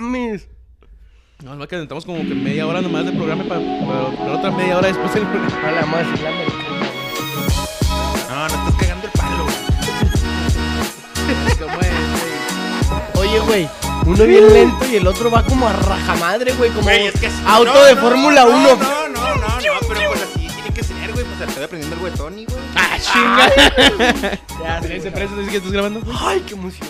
mames. 0.00 0.48
No, 1.42 1.54
no, 1.56 1.66
que 1.66 1.74
necesitamos 1.76 2.04
como 2.04 2.18
que 2.20 2.34
media 2.34 2.66
hora 2.66 2.80
nomás 2.80 3.04
de 3.04 3.12
programa 3.12 3.42
para, 3.44 3.60
para- 3.60 4.16
para 4.16 4.32
otra 4.32 4.50
media 4.52 4.78
hora 4.78 4.88
después 4.88 5.12
del 5.14 5.24
programa. 5.26 5.68
A 5.68 5.72
la 5.72 5.82
americana. 5.82 6.30
No, 8.28 8.38
no 8.38 8.46
estás 8.46 8.74
cagando 8.80 9.06
el 9.06 9.12
palo, 9.12 9.44
güey. 9.44 9.56
¿Cómo 11.58 11.80
es, 11.80 11.88
Oye, 13.18 13.38
güey, 13.40 13.68
uno 14.06 14.24
bien 14.24 14.52
lento 14.52 14.84
y 14.90 14.96
el 14.96 15.06
otro 15.06 15.30
va 15.30 15.44
como 15.44 15.68
a 15.68 15.72
rajamadre, 15.72 16.52
güey, 16.52 16.70
como 16.70 16.82
Güey, 16.82 17.06
es 17.06 17.18
que 17.20 17.26
así- 17.26 17.42
auto 17.46 17.72
no, 17.74 17.82
de 17.84 17.94
no, 17.94 18.00
Fórmula 18.00 18.44
no, 18.44 18.50
1. 18.50 18.62
No, 18.62 18.76
no, 19.08 19.08
no, 19.08 19.36
no, 19.36 19.52
pero 19.88 20.10
pues 20.10 20.22
así 20.22 20.48
tiene 20.48 20.70
que 20.74 20.82
ser, 20.84 21.12
güey. 21.12 21.24
Pues 21.24 21.40
estoy 21.48 21.64
aprendiendo 21.64 21.96
algo 21.96 22.10
de 22.10 22.16
Tony, 22.16 22.44
güey. 22.44 22.58
¡Ah, 22.76 22.96
chinga! 23.00 23.50
ya, 24.62 24.78
ese 24.78 25.10
precio 25.10 25.36
dice 25.38 25.50
que 25.50 25.56
estás 25.58 25.72
grabando. 25.72 26.00
Ay, 26.20 26.40
qué 26.46 26.54
emoción. 26.54 26.88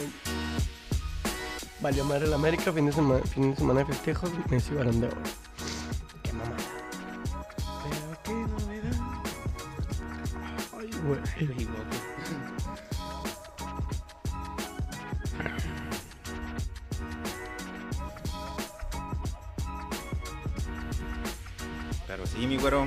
Valió 1.82 2.04
madre 2.04 2.26
el 2.26 2.32
América, 2.32 2.72
fin 2.72 2.86
de 2.86 2.92
semana, 2.92 3.20
fin 3.24 3.50
de 3.50 3.56
semana 3.56 3.80
de 3.80 3.86
festejos, 3.86 4.30
Messi 4.48 4.72
balón 4.72 5.00
de 5.00 5.08
oro. 5.08 5.16
Qué 6.22 6.32
mamada. 6.32 6.56
Ay, 10.78 10.90
güey. 11.04 11.20
Pero 22.06 22.26
sí, 22.26 22.46
mi 22.46 22.58
güero. 22.58 22.86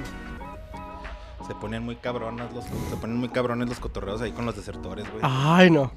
Se 1.46 1.54
ponen 1.56 1.84
muy 1.84 1.98
cabronas 1.98 2.54
los, 2.54 2.64
se 2.64 2.96
ponen 2.96 3.18
muy 3.18 3.28
cabrones 3.30 3.68
los 3.68 3.80
cotorreos 3.80 4.22
ahí 4.22 4.32
con 4.32 4.46
los 4.46 4.56
desertores, 4.56 5.06
güey. 5.12 5.20
Ay, 5.22 5.70
no. 5.70 5.92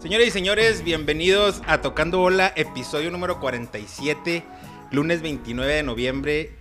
Señores 0.00 0.28
y 0.28 0.30
señores, 0.30 0.82
bienvenidos 0.82 1.60
a 1.66 1.82
Tocando 1.82 2.16
Bola, 2.16 2.54
episodio 2.56 3.10
número 3.10 3.38
47, 3.38 4.42
lunes 4.92 5.20
29 5.20 5.74
de 5.74 5.82
noviembre. 5.82 6.54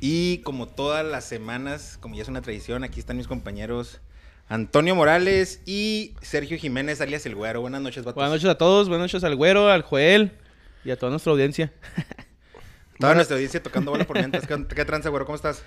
Y 0.00 0.38
como 0.38 0.66
todas 0.66 1.04
las 1.04 1.26
semanas, 1.26 1.98
como 2.00 2.14
ya 2.14 2.22
es 2.22 2.28
una 2.28 2.40
tradición, 2.40 2.82
aquí 2.82 2.98
están 2.98 3.18
mis 3.18 3.28
compañeros 3.28 4.00
Antonio 4.48 4.94
Morales 4.94 5.60
y 5.66 6.14
Sergio 6.22 6.56
Jiménez, 6.56 7.02
alias 7.02 7.26
El 7.26 7.34
Güero. 7.34 7.60
Buenas 7.60 7.82
noches, 7.82 8.02
vatos. 8.02 8.14
Buenas 8.14 8.32
noches 8.32 8.48
a 8.48 8.56
todos, 8.56 8.88
buenas 8.88 9.12
noches 9.12 9.24
al 9.24 9.36
güero, 9.36 9.68
al 9.68 9.82
Joel 9.82 10.32
y 10.82 10.90
a 10.90 10.98
toda 10.98 11.10
nuestra 11.10 11.32
audiencia. 11.32 11.70
Toda 12.98 13.14
nuestra 13.14 13.34
audiencia 13.34 13.62
tocando 13.62 13.90
bola 13.90 14.06
por 14.06 14.16
mientras. 14.16 14.46
¿Qué, 14.46 14.66
qué 14.74 14.84
tranza, 14.86 15.10
güero? 15.10 15.26
¿Cómo 15.26 15.36
estás? 15.36 15.62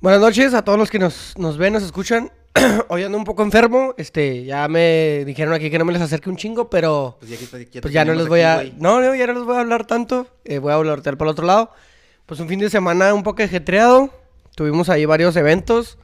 Buenas 0.00 0.22
noches 0.22 0.54
a 0.54 0.64
todos 0.64 0.78
los 0.78 0.90
que 0.90 0.98
nos, 0.98 1.36
nos 1.36 1.58
ven, 1.58 1.74
nos 1.74 1.82
escuchan. 1.82 2.32
Hoy 2.88 3.02
ando 3.02 3.18
un 3.18 3.24
poco 3.24 3.42
enfermo. 3.42 3.94
Este, 3.98 4.44
ya 4.44 4.66
me 4.66 5.26
dijeron 5.26 5.52
aquí 5.52 5.70
que 5.70 5.78
no 5.78 5.84
me 5.84 5.92
les 5.92 6.00
acerque 6.00 6.30
un 6.30 6.36
chingo, 6.36 6.70
pero 6.70 7.18
Pues 7.20 7.30
ya, 7.30 7.80
pues 7.82 7.92
ya 7.92 8.06
no 8.06 8.14
les 8.14 8.26
voy 8.26 8.40
aquí, 8.40 8.70
a. 8.70 8.72
No, 8.78 9.02
no, 9.02 9.14
ya 9.14 9.26
no 9.26 9.34
les 9.34 9.42
voy 9.44 9.56
a 9.56 9.60
hablar 9.60 9.86
tanto. 9.86 10.26
Eh, 10.46 10.58
voy 10.58 10.72
a 10.72 10.76
hablar 10.76 11.02
por 11.02 11.26
el 11.26 11.32
otro 11.32 11.44
lado. 11.46 11.70
Pues 12.24 12.40
un 12.40 12.48
fin 12.48 12.58
de 12.60 12.70
semana 12.70 13.12
un 13.12 13.22
poco 13.22 13.42
ajetreado. 13.42 14.10
Tuvimos 14.54 14.88
ahí 14.88 15.04
varios 15.04 15.36
eventos. 15.36 15.98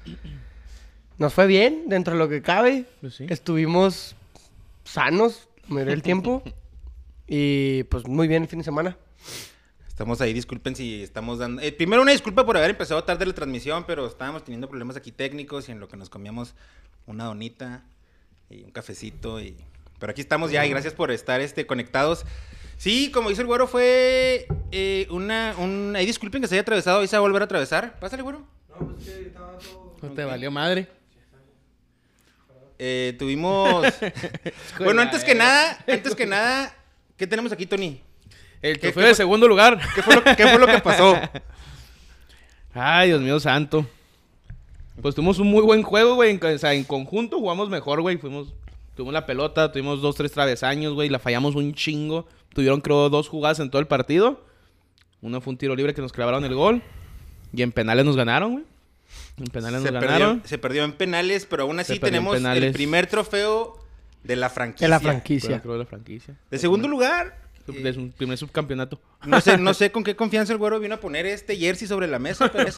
Nos 1.17 1.33
fue 1.33 1.47
bien 1.47 1.85
dentro 1.87 2.13
de 2.13 2.19
lo 2.19 2.29
que 2.29 2.43
cabe. 2.43 2.85
Pues 3.01 3.15
sí. 3.15 3.25
Estuvimos 3.31 4.15
sanos 4.85 5.49
la 5.69 5.75
mayoría 5.75 5.93
del 5.93 6.03
tiempo. 6.03 6.43
Y 7.29 7.83
pues 7.85 8.07
muy 8.07 8.29
bien 8.29 8.45
el 8.45 8.49
fin 8.49 8.61
de 8.61 8.65
semana. 8.65 8.97
Estamos 9.97 10.21
ahí, 10.21 10.35
disculpen 10.35 10.77
si 10.77 11.03
estamos 11.03 11.39
dando... 11.39 11.63
eh, 11.63 11.73
primero 11.73 12.03
una 12.03 12.13
disculpa 12.13 12.45
por 12.45 12.59
haber 12.59 12.69
empezado 12.69 13.03
tarde 13.05 13.25
la 13.25 13.33
transmisión, 13.33 13.85
pero 13.87 14.07
estábamos 14.07 14.45
teniendo 14.45 14.69
problemas 14.69 14.95
aquí 14.95 15.11
técnicos 15.11 15.71
y 15.71 15.73
en 15.73 15.81
lo 15.81 15.89
que 15.89 15.97
nos 15.97 16.11
comíamos 16.11 16.55
una 17.07 17.25
donita 17.25 17.83
y 18.51 18.63
un 18.63 18.73
cafecito 18.73 19.41
y... 19.41 19.57
Pero 19.99 20.11
aquí 20.11 20.21
estamos 20.21 20.51
ya 20.51 20.67
y 20.67 20.69
gracias 20.69 20.93
por 20.93 21.11
estar 21.11 21.41
este, 21.41 21.67
conectados. 21.67 22.27
Sí, 22.77 23.11
como 23.11 23.31
dice 23.31 23.41
el 23.41 23.47
güero, 23.47 23.67
fue 23.67 24.47
eh, 24.71 25.07
una... 25.09 25.55
Un... 25.57 25.95
Ahí 25.97 26.05
disculpen 26.05 26.43
que 26.43 26.49
se 26.49 26.57
haya 26.57 26.61
atravesado, 26.61 27.01
ahí 27.01 27.09
se 27.09 27.17
va 27.17 27.21
a 27.21 27.23
volver 27.23 27.41
a 27.41 27.45
atravesar. 27.47 27.99
Pásale, 27.99 28.23
güero. 28.23 28.47
No 30.03 30.11
te 30.11 30.25
valió 30.27 30.51
madre. 30.51 30.89
Eh, 32.79 33.17
tuvimos... 33.19 33.83
bueno, 34.79 35.01
antes 35.01 35.25
que 35.25 35.35
nada, 35.35 35.83
antes 35.89 36.15
que 36.15 36.27
nada, 36.27 36.77
¿qué 37.17 37.27
tenemos 37.27 37.51
aquí, 37.51 37.65
Tony? 37.65 38.03
El 38.71 38.79
¿Qué- 38.81 38.91
trofeo 38.93 39.09
de 39.09 39.15
segundo 39.15 39.47
lugar. 39.49 39.79
¿Qué 39.95 40.03
fue 40.03 40.15
lo, 40.17 40.23
qué 40.25 40.47
fue 40.49 40.59
lo 40.59 40.67
que 40.67 40.79
pasó? 40.81 41.17
Ay, 42.75 43.09
Dios 43.09 43.21
mío 43.21 43.41
santo. 43.41 43.87
Pues 45.01 45.15
tuvimos 45.15 45.39
un 45.39 45.49
muy 45.49 45.63
buen 45.63 45.83
juego, 45.83 46.15
güey. 46.15 46.31
En, 46.31 46.45
o 46.45 46.59
sea, 46.59 46.75
en 46.75 46.85
conjunto 46.85 47.39
jugamos 47.39 47.69
mejor, 47.69 48.01
güey. 48.01 48.17
Fuimos, 48.17 48.53
tuvimos 48.95 49.15
la 49.15 49.27
pelota, 49.27 49.73
tuvimos 49.73 50.01
dos, 50.03 50.15
tres 50.15 50.33
travesaños, 50.33 50.95
güey. 50.95 51.09
La 51.09 51.19
fallamos 51.19 51.55
un 51.55 51.75
chingo. 51.75 52.27
Tuvieron, 52.55 52.81
creo, 52.81 53.09
dos 53.11 53.29
jugadas 53.29 53.61
en 53.61 53.71
todo 53.71 53.81
el 53.81 53.87
partido. 53.87 54.45
Uno 55.21 55.41
fue 55.41 55.53
un 55.53 55.59
tiro 55.59 55.75
libre 55.77 55.95
que 55.95 56.01
nos 56.03 56.13
clavaron 56.13 56.45
el 56.45 56.55
gol. 56.55 56.83
Y 57.53 57.63
en 57.63 57.73
penales 57.73 58.05
nos 58.05 58.17
ganaron, 58.17 58.53
güey. 58.53 58.65
En 59.39 59.45
penales 59.47 59.83
se 59.83 59.93
nos 59.93 60.01
perdió, 60.01 60.19
ganaron. 60.19 60.43
se 60.45 60.59
perdió 60.59 60.85
en 60.85 60.93
penales, 60.93 61.47
pero 61.47 61.63
aún 61.65 61.79
así 61.79 61.99
tenemos 61.99 62.37
el 62.43 62.73
primer 62.73 63.07
trofeo 63.07 63.79
de 64.25 64.37
la 64.37 64.51
franquicia. 64.51 64.87
De 64.87 64.91
la 64.91 64.99
Pero 64.99 65.11
franquicia. 65.11 65.61
creo 65.61 65.73
de 65.75 65.79
la 65.81 65.87
franquicia. 65.87 66.35
De 66.51 66.59
segundo 66.59 66.89
lugar. 66.89 67.39
De 67.67 67.93
su 67.93 68.11
primer 68.13 68.39
subcampeonato. 68.39 69.01
no, 69.27 69.41
sé, 69.41 69.59
no 69.59 69.75
sé 69.75 69.91
con 69.91 70.05
qué 70.05 70.17
confianza 70.17 70.53
el 70.53 70.59
güero 70.59 70.81
vino 70.81 70.95
a 70.95 71.01
poner 71.01 71.27
este 71.27 71.57
jersey 71.57 71.89
sobre 71.89 72.07
la 72.07 72.19
mesa, 72.19 72.51
pero 72.53 72.69
es 72.69 72.77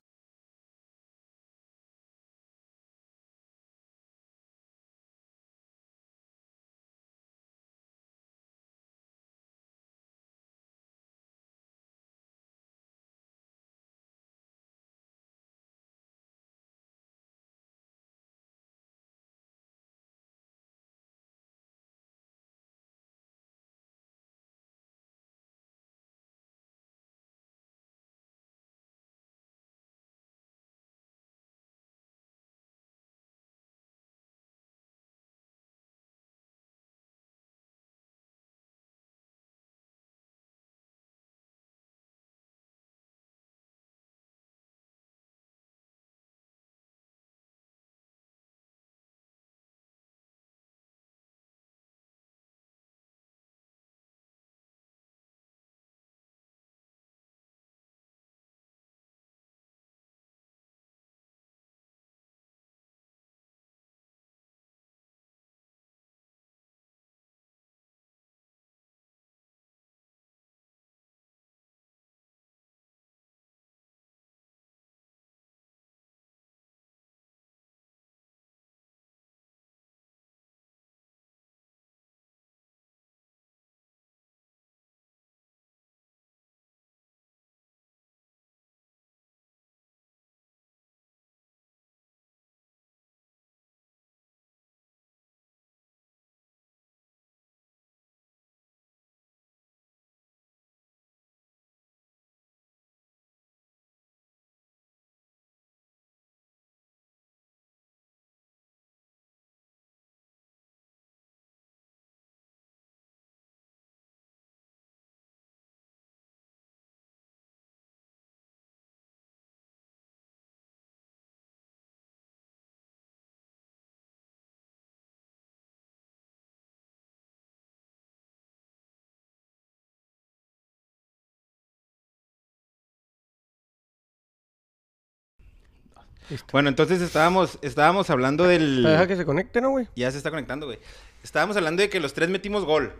Bueno, 136.52 136.68
entonces 136.68 137.00
estábamos, 137.00 137.58
estábamos 137.62 138.10
hablando 138.10 138.44
del... 138.44 138.82
Deja 138.84 139.06
que 139.06 139.16
se 139.16 139.24
conecte, 139.24 139.60
¿no, 139.60 139.70
güey? 139.70 139.86
Ya 139.96 140.10
se 140.10 140.18
está 140.18 140.30
conectando, 140.30 140.66
güey. 140.66 140.78
Estábamos 141.22 141.56
hablando 141.56 141.82
de 141.82 141.88
que 141.88 142.00
los 142.00 142.12
tres 142.14 142.28
metimos 142.28 142.64
gol. 142.64 142.92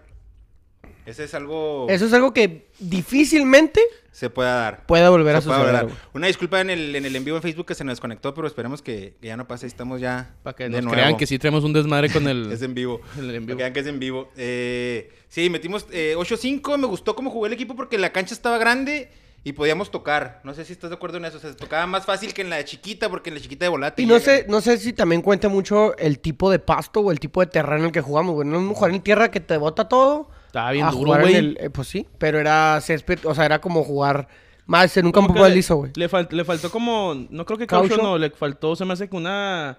Ese 1.07 1.25
es 1.25 1.33
algo... 1.35 1.87
Eso 1.89 2.05
es 2.07 2.13
algo 2.13 2.35
que 2.35 2.69
difícilmente 2.79 3.81
Se 4.11 4.29
pueda 4.29 4.55
dar. 4.57 4.87
pueda 4.87 5.09
volver 5.09 5.37
a 5.37 5.41
Se 5.41 5.49
suceder. 5.49 5.85
güey. 5.85 5.95
Una 6.13 6.27
disculpa 6.27 6.61
en 6.61 6.69
el, 6.69 6.95
en 6.95 7.05
el 7.07 7.17
en 7.17 7.25
vivo 7.25 7.37
en 7.39 7.43
Facebook 7.43 7.65
que 7.67 7.75
se 7.75 7.83
nos 7.83 7.93
desconectó, 7.93 8.35
pero 8.35 8.47
esperemos 8.47 8.83
que, 8.83 9.15
que 9.21 9.27
ya 9.29 9.37
no 9.39 9.47
pase. 9.49 9.67
Estamos 9.67 10.01
ya 10.03 10.35
Para 10.43 10.55
que 10.55 10.65
de 10.65 10.71
nos 10.71 10.83
nuevo. 10.85 10.95
crean 10.95 11.17
que 11.17 11.27
sí 11.27 11.39
tenemos 11.39 11.65
un 11.65 11.73
desmadre 11.73 12.11
con 12.11 12.29
el... 12.29 12.53
Es 12.53 12.61
en 12.63 12.75
vivo. 12.75 13.01
el 13.19 13.25
en 13.25 13.27
Para 13.27 13.39
vivo. 13.41 13.47
que 13.47 13.55
vean 13.55 13.73
que 13.73 13.81
es 13.81 13.87
en 13.87 13.99
vivo. 13.99 14.31
Eh, 14.37 15.11
sí, 15.29 15.49
metimos 15.49 15.87
eh, 15.93 16.15
8-5. 16.17 16.77
Me 16.77 16.87
gustó 16.87 17.15
cómo 17.17 17.31
jugó 17.31 17.47
el 17.47 17.55
equipo 17.55 17.75
porque 17.75 17.97
la 17.97 18.13
cancha 18.13 18.35
estaba 18.35 18.59
grande 18.59 19.11
y 19.45 19.53
podíamos 19.53 19.91
tocar. 19.91 20.41
No 20.45 20.53
sé 20.55 20.65
si 20.65 20.73
estás 20.73 20.91
de 20.91 20.97
acuerdo 20.97 21.17
en 21.19 21.25
eso. 21.25 21.39
O 21.39 21.41
sea, 21.41 21.51
se 21.51 21.57
tocaba 21.57 21.87
más 21.87 22.05
fácil 22.05 22.35
que 22.35 22.43
en 22.43 22.51
la 22.51 22.57
de 22.57 22.65
chiquita 22.65 23.09
porque 23.09 23.31
en 23.31 23.35
la 23.37 23.41
chiquita 23.41 23.65
de 23.65 23.69
volate. 23.71 24.03
Y 24.03 24.07
no 24.07 24.19
llegan. 24.19 24.37
sé, 24.41 24.47
no 24.49 24.61
sé 24.61 24.79
si 24.79 24.93
también 24.93 25.23
cuenta 25.23 25.49
mucho 25.49 25.97
el 25.97 26.19
tipo 26.19 26.51
de 26.51 26.59
pasto 26.59 27.01
o 27.01 27.11
el 27.13 27.21
tipo 27.21 27.41
de 27.41 27.47
terreno 27.47 27.79
en 27.81 27.85
el 27.87 27.93
que 27.93 28.01
jugamos, 28.01 28.35
güey. 28.35 28.47
No 28.49 28.59
es 28.61 28.77
jugar 28.77 28.91
en 28.93 29.01
tierra 29.03 29.31
que 29.31 29.41
te 29.41 29.57
bota 29.57 29.89
todo. 29.89 30.29
Estaba 30.47 30.71
bien 30.73 30.87
a 30.87 30.91
duro, 30.91 31.05
jugar 31.05 31.21
en 31.21 31.27
güey. 31.27 31.37
el- 31.37 31.59
eh, 31.61 31.71
pues 31.71 31.89
sí, 31.89 32.07
pero 32.19 32.39
era 32.39 32.81
césped, 32.81 33.21
o 33.25 33.35
sea, 33.35 33.45
era 33.45 33.61
como 33.61 33.85
jugar 33.85 34.29
más 34.67 34.95
en 34.97 35.07
un 35.07 35.13
Como 35.13 35.29
campo 35.29 35.41
más 35.41 35.53
liso, 35.53 35.77
güey. 35.77 35.93
Le, 35.95 36.09
fal- 36.11 36.29
le 36.31 36.45
faltó 36.45 36.71
como... 36.71 37.15
No 37.31 37.47
creo 37.47 37.57
que 37.59 37.67
caucho, 37.67 37.89
¿Caucho? 37.91 38.03
no. 38.03 38.19
Le 38.19 38.31
faltó, 38.31 38.77
se 38.77 38.85
me 38.85 38.93
hace 38.93 39.09
que 39.09 39.17
una... 39.17 39.79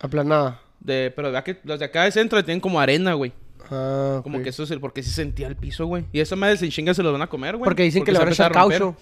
Aplanada. 0.00 0.60
De, 0.80 1.12
pero 1.14 1.30
que 1.44 1.58
los 1.64 1.78
de 1.78 1.84
acá 1.84 2.04
de 2.04 2.12
centro 2.12 2.42
tienen 2.44 2.60
como 2.60 2.80
arena, 2.80 3.12
güey. 3.14 3.32
Ah. 3.70 4.20
Como 4.22 4.42
que 4.42 4.48
eso 4.48 4.62
es 4.64 4.70
el... 4.70 4.80
Porque 4.80 5.02
sí 5.02 5.10
sentía 5.10 5.46
el 5.46 5.56
piso, 5.56 5.86
güey. 5.86 6.04
Y 6.12 6.20
esa 6.20 6.36
madre 6.36 6.56
sin 6.56 6.70
chinga 6.70 6.92
se 6.94 7.02
los 7.02 7.12
van 7.12 7.22
a 7.22 7.28
comer, 7.28 7.56
güey. 7.56 7.64
Porque 7.64 7.82
dicen 7.84 8.04
que 8.04 8.12
le 8.12 8.18
van 8.18 8.28
a 8.28 8.32
echar 8.32 8.52
caucho. 8.52 8.96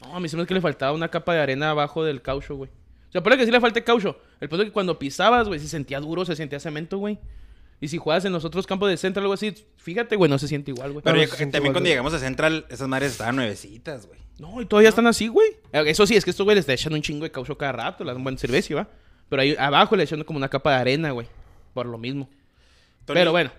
No, 0.00 0.16
a 0.16 0.20
mí 0.20 0.28
se 0.28 0.36
me 0.36 0.42
hace 0.42 0.48
que 0.48 0.54
le 0.54 0.60
faltaba 0.60 0.92
una 0.92 1.08
capa 1.08 1.34
de 1.34 1.40
arena 1.40 1.70
abajo 1.70 2.04
del 2.04 2.22
caucho, 2.22 2.54
güey. 2.56 2.70
O 3.08 3.12
sea, 3.12 3.22
puede 3.22 3.36
que 3.36 3.44
sí 3.44 3.50
le 3.50 3.60
falte 3.60 3.82
caucho. 3.82 4.18
El 4.40 4.48
punto 4.48 4.62
es 4.62 4.68
que 4.68 4.72
cuando 4.72 4.98
pisabas, 4.98 5.48
güey, 5.48 5.58
se 5.58 5.68
sentía 5.68 6.00
duro, 6.00 6.24
se 6.24 6.36
sentía 6.36 6.60
cemento, 6.60 6.98
güey. 6.98 7.18
Y 7.80 7.88
si 7.88 7.98
juegas 7.98 8.24
en 8.24 8.32
los 8.32 8.44
otros 8.44 8.66
campos 8.66 8.88
de 8.88 8.96
centro 8.96 9.20
o 9.20 9.24
algo 9.24 9.34
así, 9.34 9.54
fíjate, 9.76 10.16
güey, 10.16 10.30
no 10.30 10.38
se 10.38 10.48
siente 10.48 10.70
igual, 10.70 10.92
güey. 10.92 11.02
Pero 11.02 11.12
también 11.14 11.28
igual, 11.48 11.60
cuando 11.62 11.80
güey. 11.80 11.90
llegamos 11.90 12.14
a 12.14 12.18
Central, 12.18 12.66
esas 12.70 12.88
madres 12.88 13.12
estaban 13.12 13.36
nuevecitas, 13.36 14.06
güey. 14.06 14.18
No, 14.38 14.60
y 14.60 14.66
todavía 14.66 14.88
están 14.90 15.06
así, 15.06 15.28
güey. 15.28 15.48
Eh, 15.72 15.82
Eso 15.86 16.06
sí, 16.06 16.16
es 16.16 16.24
que 16.24 16.30
estos 16.30 16.44
güey 16.44 16.54
les 16.54 16.62
está 16.62 16.72
echando 16.72 16.96
un 16.96 17.02
chingo 17.02 17.24
de 17.24 17.30
caucho 17.30 17.56
cada 17.56 17.72
rato, 17.72 18.04
le 18.04 18.12
dan 18.12 18.22
buen 18.22 18.38
servicio, 18.38 18.76
¿va? 18.76 18.88
Pero 19.28 19.42
ahí 19.42 19.56
abajo 19.58 19.96
le 19.96 20.04
echando 20.04 20.24
como 20.24 20.36
una 20.38 20.48
capa 20.48 20.70
de 20.72 20.76
arena, 20.76 21.10
güey. 21.10 21.26
Por 21.74 21.86
lo 21.86 21.98
mismo. 21.98 22.28
Tony, 23.04 23.20
Pero 23.20 23.32
bueno. 23.32 23.50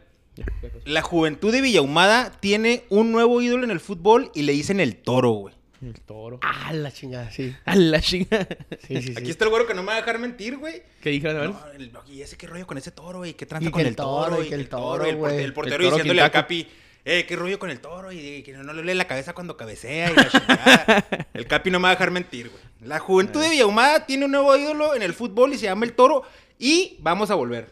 La 0.86 1.02
juventud 1.02 1.52
de 1.52 1.62
Villahumada 1.62 2.32
tiene 2.40 2.84
un 2.90 3.12
nuevo 3.12 3.42
ídolo 3.42 3.64
en 3.64 3.72
el 3.72 3.80
fútbol 3.80 4.32
y 4.36 4.44
le 4.44 4.54
dicen 4.54 4.80
el 4.80 4.96
toro, 4.98 5.32
güey. 5.32 5.56
El 5.82 5.94
toro. 6.02 6.40
Ah, 6.42 6.74
la 6.74 6.92
chingada, 6.92 7.30
sí. 7.32 7.56
A 7.66 7.76
la 7.76 8.02
chinga. 8.02 8.48
Sí, 8.88 9.02
sí, 9.02 9.02
sí. 9.10 9.14
Aquí 9.16 9.30
está 9.30 9.46
el 9.46 9.50
güero 9.52 9.68
que 9.68 9.74
no 9.76 9.82
me 9.84 9.88
va 9.90 9.94
a 9.94 9.98
dejar 9.98 10.18
mentir, 10.18 10.58
güey. 10.58 10.82
¿Qué 11.02 11.12
dije? 11.12 11.30
A. 11.30 11.34
No, 11.34 11.60
el- 11.76 11.92
y 12.10 12.22
ese 12.22 12.36
qué 12.36 12.48
rollo 12.48 12.66
con 12.66 12.78
ese 12.80 12.90
toro, 12.92 13.26
y 13.26 13.34
qué 13.36 13.46
tranza 13.46 13.68
Y 13.68 13.72
con 13.72 13.80
que 13.80 13.84
el 13.84 13.90
el 13.90 13.96
toro, 13.96 14.30
toro, 14.32 14.44
y 14.44 14.50
que 14.50 14.56
el 14.56 14.70
toro, 14.70 15.06
el, 15.06 15.16
güey. 15.18 15.44
el 15.44 15.54
portero 15.54 15.76
El 15.76 15.82
toro 15.84 15.98
diciéndole 15.98 16.22
Quintaco. 16.22 16.34
Capi, 16.44 16.68
eh, 17.06 17.26
qué 17.28 17.36
rollo 17.36 17.60
con 17.60 17.70
el 17.70 17.80
toro, 17.80 18.12
y 18.12 18.42
que 18.44 18.54
no 18.54 18.74
le 18.74 18.84
lee 18.84 18.96
la 18.96 19.06
cabeza 19.06 19.34
cuando 19.34 19.56
cabecea 19.56 20.12
y 20.12 20.16
la 20.16 20.28
chingada. 20.30 21.06
el 21.36 21.46
Capi 21.46 21.70
no 21.70 21.80
me 21.80 21.84
va 21.84 21.90
a 21.90 21.94
dejar 21.94 22.10
mentir, 22.12 22.50
güey. 22.50 22.62
La 22.82 22.98
juventud 23.00 23.40
de 23.42 23.50
Villahumada 23.50 24.06
tiene 24.08 24.26
un 24.26 24.32
nuevo 24.32 24.56
ídolo 24.58 24.96
en 24.96 25.04
el 25.04 25.14
fútbol 25.14 25.54
y 25.54 25.58
se 25.60 25.66
llama 25.66 25.86
el 25.86 25.94
toro, 25.94 26.24
y 26.58 26.96
vamos 27.02 27.30
a 27.30 27.36
volver. 27.36 27.70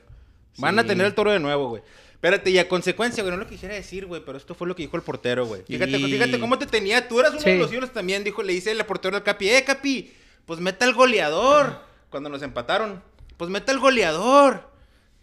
Van 0.57 0.77
a 0.79 0.85
tener 0.85 1.05
el 1.07 1.13
toro 1.15 1.31
de 1.31 1.39
nuevo, 1.39 1.69
güey. 1.69 1.81
Espérate, 2.25 2.49
y 2.49 2.57
a 2.57 2.67
consecuencia, 2.67 3.21
güey, 3.23 3.35
no 3.35 3.43
lo 3.43 3.47
quisiera 3.47 3.75
decir, 3.75 4.07
güey, 4.07 4.21
pero 4.25 4.37
esto 4.37 4.55
fue 4.55 4.67
lo 4.67 4.75
que 4.75 4.81
dijo 4.81 4.97
el 4.97 5.03
portero, 5.03 5.45
güey. 5.45 5.61
Fíjate, 5.67 5.91
Y- 5.97 6.11
fíjate 6.11 6.39
cómo 6.39 6.57
te 6.57 6.65
tenía. 6.65 7.07
Tú 7.07 7.19
eras 7.19 7.33
uno 7.33 7.41
Sí. 7.41 7.51
de 7.51 7.57
los 7.59 7.71
ídolos 7.71 7.93
también, 7.93 8.23
dijo, 8.23 8.41
le 8.41 8.53
dice 8.53 8.71
el 8.71 8.83
portero 8.85 9.15
al 9.15 9.21
Capi, 9.23 9.47
eh, 9.49 9.63
Capi, 9.63 10.11
pues 10.47 10.59
meta 10.59 10.85
al 10.85 10.93
goleador. 10.95 11.81
Cuando 12.09 12.29
nos 12.29 12.41
empataron, 12.41 13.03
pues 13.37 13.51
meta 13.51 13.71
al 13.71 13.79
goleador. 13.79 14.69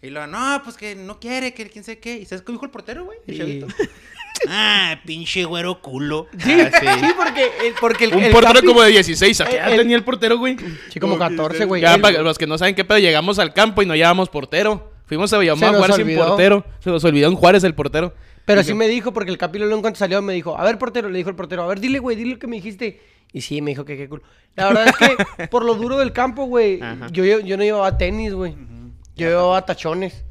Y 0.01 0.11
luego, 0.11 0.27
no, 0.27 0.61
pues 0.63 0.77
que 0.77 0.95
no 0.95 1.19
quiere, 1.19 1.53
que 1.53 1.69
quién 1.69 1.83
sé 1.83 1.99
qué. 1.99 2.17
¿Y 2.17 2.25
sabes 2.25 2.41
qué 2.43 2.51
dijo 2.53 2.63
el 2.65 2.71
portero, 2.71 3.03
güey? 3.05 3.17
El 3.27 3.33
Y- 3.35 3.37
chavito. 3.37 3.67
ah, 4.47 4.99
pinche 5.05 5.43
güero 5.45 5.81
culo. 5.81 6.27
Sí, 6.37 6.51
sí, 6.57 7.07
porque, 7.17 7.51
el, 7.67 7.73
porque 7.81 8.05
el, 8.05 8.15
Un 8.15 8.23
el 8.23 8.31
portero 8.31 8.61
Capi- 8.61 8.65
como 8.65 8.81
de 8.81 8.91
16. 8.91 9.41
¿A 9.41 9.45
qué 9.45 9.55
edad 9.57 9.75
tenía 9.75 9.95
el 9.97 10.03
portero, 10.05 10.37
güey? 10.37 10.55
Sí, 10.89 10.99
como 11.01 11.17
14, 11.17 11.65
güey. 11.65 11.81
Ya, 11.81 11.95
El- 11.95 12.01
para 12.01 12.21
los 12.21 12.37
que 12.37 12.47
no 12.47 12.57
saben 12.57 12.75
qué 12.75 12.85
pedo, 12.85 12.99
llegamos 12.99 13.39
al 13.39 13.53
campo 13.53 13.81
y 13.81 13.85
no 13.85 13.93
llevábamos 13.95 14.29
portero. 14.29 14.92
Fuimos 15.13 15.33
a 15.33 15.37
Villamar 15.37 15.59
Se 15.59 15.65
a 15.65 15.73
jugar 15.77 15.93
sin 15.93 16.03
olvidó. 16.03 16.27
portero. 16.27 16.65
Se 16.79 16.89
nos 16.89 17.03
olvidó 17.03 17.27
en 17.29 17.35
Juárez 17.35 17.63
el 17.63 17.75
portero. 17.75 18.13
Pero 18.45 18.59
Dije, 18.61 18.71
sí 18.73 18.77
me 18.77 18.87
dijo, 18.87 19.13
porque 19.13 19.31
el 19.31 19.37
Capi 19.37 19.57
luego 19.59 19.73
en 19.75 19.81
cuanto 19.81 19.97
salió 19.99 20.21
me 20.21 20.33
dijo, 20.33 20.57
a 20.57 20.63
ver, 20.63 20.77
portero, 20.77 21.09
le 21.09 21.17
dijo 21.17 21.29
el 21.29 21.35
portero, 21.35 21.63
a 21.63 21.67
ver, 21.67 21.79
dile, 21.79 21.99
güey, 21.99 22.15
dile 22.17 22.33
lo 22.33 22.39
que 22.39 22.47
me 22.47 22.57
dijiste. 22.57 22.99
Y 23.31 23.41
sí, 23.41 23.61
me 23.61 23.71
dijo 23.71 23.85
que 23.85 23.95
qué 23.97 24.09
cool. 24.09 24.21
La 24.55 24.67
verdad 24.67 24.87
es 24.87 24.95
que 25.37 25.47
por 25.47 25.63
lo 25.63 25.75
duro 25.75 25.97
del 25.97 26.11
campo, 26.13 26.45
güey, 26.45 26.79
yo, 27.11 27.23
yo 27.23 27.57
no 27.57 27.63
llevaba 27.63 27.97
tenis, 27.97 28.33
güey. 28.33 28.55
Yo 29.15 29.27
llevaba 29.29 29.65
tachones. 29.65 30.23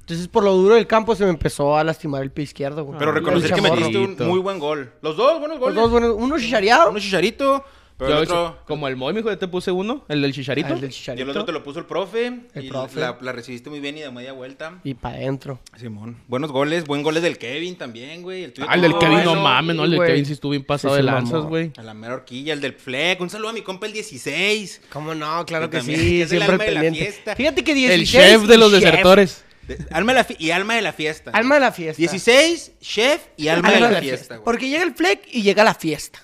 Entonces, 0.00 0.28
por 0.28 0.44
lo 0.44 0.52
duro 0.52 0.74
del 0.74 0.86
campo 0.86 1.14
se 1.16 1.24
me 1.24 1.30
empezó 1.30 1.78
a 1.78 1.82
lastimar 1.82 2.22
el 2.22 2.30
pie 2.30 2.44
izquierdo, 2.44 2.84
güey. 2.84 2.98
Pero 2.98 3.12
Ah, 3.12 3.14
reconocer 3.14 3.48
que 3.50 3.56
chamorro. 3.56 3.76
metiste 3.76 3.98
un 4.22 4.28
muy 4.28 4.38
buen 4.40 4.58
gol. 4.58 4.92
Los 5.00 5.16
dos 5.16 5.38
buenos 5.40 5.58
Los 5.58 5.60
goles. 5.60 5.74
dos 5.76 5.90
buenos, 5.90 6.14
uno 6.18 6.38
chichareado. 6.38 6.90
Uno 6.90 7.00
chicharito, 7.00 7.64
pero 7.96 8.10
yo, 8.10 8.16
el 8.18 8.22
otro... 8.24 8.58
Como 8.66 8.88
el 8.88 8.96
Moy, 8.96 9.14
mijo, 9.14 9.30
ya 9.30 9.36
te 9.38 9.46
puse 9.46 9.70
uno. 9.70 10.04
El 10.08 10.20
del 10.22 10.32
chicharito. 10.32 10.68
Ah, 10.68 10.72
el 10.74 10.80
del 10.80 10.92
Y 10.92 11.20
el 11.22 11.30
otro 11.30 11.44
te 11.44 11.52
lo 11.52 11.62
puso 11.62 11.78
el 11.78 11.86
profe. 11.86 12.26
El 12.54 12.64
y 12.64 12.68
profe. 12.68 12.98
La, 13.00 13.16
la 13.20 13.32
recibiste 13.32 13.70
muy 13.70 13.78
bien 13.80 13.96
y 13.96 14.00
de 14.00 14.10
media 14.10 14.32
vuelta. 14.32 14.80
Y 14.82 14.94
para 14.94 15.16
adentro. 15.16 15.60
Simón. 15.78 16.16
Buenos 16.26 16.50
goles. 16.50 16.84
Buen 16.86 17.02
goles 17.02 17.22
del 17.22 17.38
Kevin 17.38 17.76
también, 17.76 18.22
güey. 18.22 18.44
El 18.44 18.52
tuyo 18.52 18.66
Ah, 18.68 18.74
el 18.74 18.82
del 18.82 18.98
Kevin, 18.98 19.22
no 19.24 19.36
mames, 19.36 19.76
no. 19.76 19.84
El 19.84 19.92
del. 19.92 20.00
Kevin 20.04 20.26
sí 20.26 20.32
estuvo 20.32 20.50
bien 20.50 20.64
pasado 20.64 20.94
Sí, 20.94 20.98
de 20.98 21.04
lanzas, 21.04 21.44
güey. 21.44 21.70
A 21.76 21.82
la 21.82 21.94
mera 21.94 22.14
horquilla, 22.14 22.52
el 22.52 22.60
del 22.60 22.72
Fleck. 22.74 23.20
Un 23.20 23.30
saludo 23.30 23.50
a 23.50 23.52
mi 23.52 23.62
compa 23.62 23.86
el 23.86 23.92
16. 23.92 24.82
¿Cómo 24.90 25.14
no? 25.14 25.44
Claro 25.46 25.70
Que 25.70 25.80
sí, 25.80 26.20
es 26.22 26.32
el 26.32 26.38
siempre 26.42 26.52
alma 26.52 26.64
de 26.64 26.70
la 26.72 26.80
pendiente. 26.80 27.12
fiesta. 27.12 27.36
Fíjate 27.36 27.62
que 27.64 27.74
16 27.74 28.00
El 28.00 28.06
chef 28.40 28.48
de 28.48 28.58
los 28.58 28.72
chef. 28.72 28.80
desertores. 28.82 29.44
De- 29.68 29.78
alma 29.92 30.12
de 30.12 30.18
la 30.18 30.24
fi- 30.24 30.36
y 30.38 30.50
alma 30.50 30.74
de 30.74 30.82
la 30.82 30.92
fiesta. 30.92 31.30
Alma 31.32 31.54
de 31.54 31.60
la 31.62 31.72
fiesta. 31.72 31.98
16, 31.98 32.72
chef 32.80 33.22
y 33.36 33.48
alma, 33.48 33.70
de 33.70 33.80
la, 33.80 34.00
fiesta, 34.00 34.34
güey. 34.36 34.44
Porque 34.44 34.68
llega 34.68 34.82
el 34.82 34.94
fleck 34.94 35.20
y 35.32 35.42
llega 35.42 35.64
la 35.64 35.74
fiesta. 35.74 36.20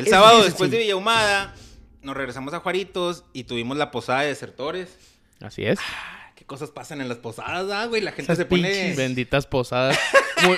El 0.00 0.06
es 0.06 0.10
sábado, 0.10 0.42
después 0.44 0.70
de. 0.70 0.78
Villahumada, 0.78 1.54
nos 2.02 2.16
regresamos 2.16 2.52
a 2.54 2.60
Juaritos 2.60 3.24
y 3.32 3.44
tuvimos 3.44 3.76
la 3.76 3.90
posada 3.90 4.22
de 4.22 4.28
desertores. 4.28 4.96
Así 5.40 5.64
es. 5.64 5.78
Ah, 5.80 6.32
¿Qué 6.34 6.44
cosas 6.44 6.70
pasan 6.70 7.00
en 7.00 7.08
las 7.08 7.18
posadas, 7.18 7.66
ah, 7.72 7.86
güey? 7.86 8.00
La 8.02 8.10
gente 8.12 8.24
Esas 8.24 8.38
se 8.38 8.44
pone... 8.46 8.94
Benditas 8.96 9.46
posadas. 9.46 9.98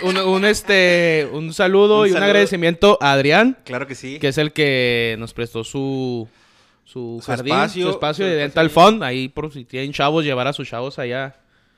un, 0.03 0.17
un- 0.17 0.29
un, 0.29 0.45
este, 0.45 1.29
un 1.33 1.53
saludo 1.53 2.03
Un 2.03 2.09
y 2.09 2.13
un 2.13 2.23
agradecimiento 2.23 2.99
a 3.01 3.13
Adrián, 3.13 3.59
Claro 3.65 3.87
que 3.87 3.95
sí. 3.95 4.19
que 4.19 4.29
es 4.29 4.39
el 4.39 4.53
que 4.53 5.17
nos 5.19 5.35
prestó 5.35 5.65
su, 5.65 6.29
su, 6.85 7.19
Su 7.21 7.27
jardín, 7.27 7.53
espacio, 7.53 7.85
su 7.87 7.91
espacio 7.91 8.27
de 8.27 8.35
Dental 8.37 8.67
ahí. 8.67 8.73
Fund. 8.73 9.03
Ahí 9.03 9.29
por 9.29 9.53
si 9.53 9.65
tienen 9.65 9.93
chavos, 9.93 10.25
llevar 10.25 10.47
a 10.47 10.53
sus 10.53 10.69
chavos 10.69 10.99
allá. 10.99 11.37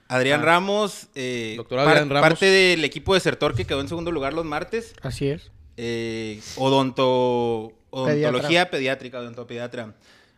Adrián 0.08 0.40
Ah. 0.42 0.44
Ramos, 0.44 1.06
eh, 1.14 1.54
Doctor 1.56 1.78
Adrián 1.78 2.10
Ramos. 2.10 2.28
parte 2.28 2.44
del 2.46 2.84
equipo 2.84 3.14
desertor 3.14 3.54
que 3.54 3.64
quedó 3.66 3.80
en 3.80 3.88
segundo 3.88 4.12
lugar 4.12 4.34
los 4.34 4.44
martes. 4.44 4.94
Así 5.02 5.28
es. 5.28 5.50
Eh, 5.76 6.40
odonto, 6.56 7.72
odontología 7.90 8.70
pediátrica, 8.70 9.18
odontopediatra. 9.20 9.94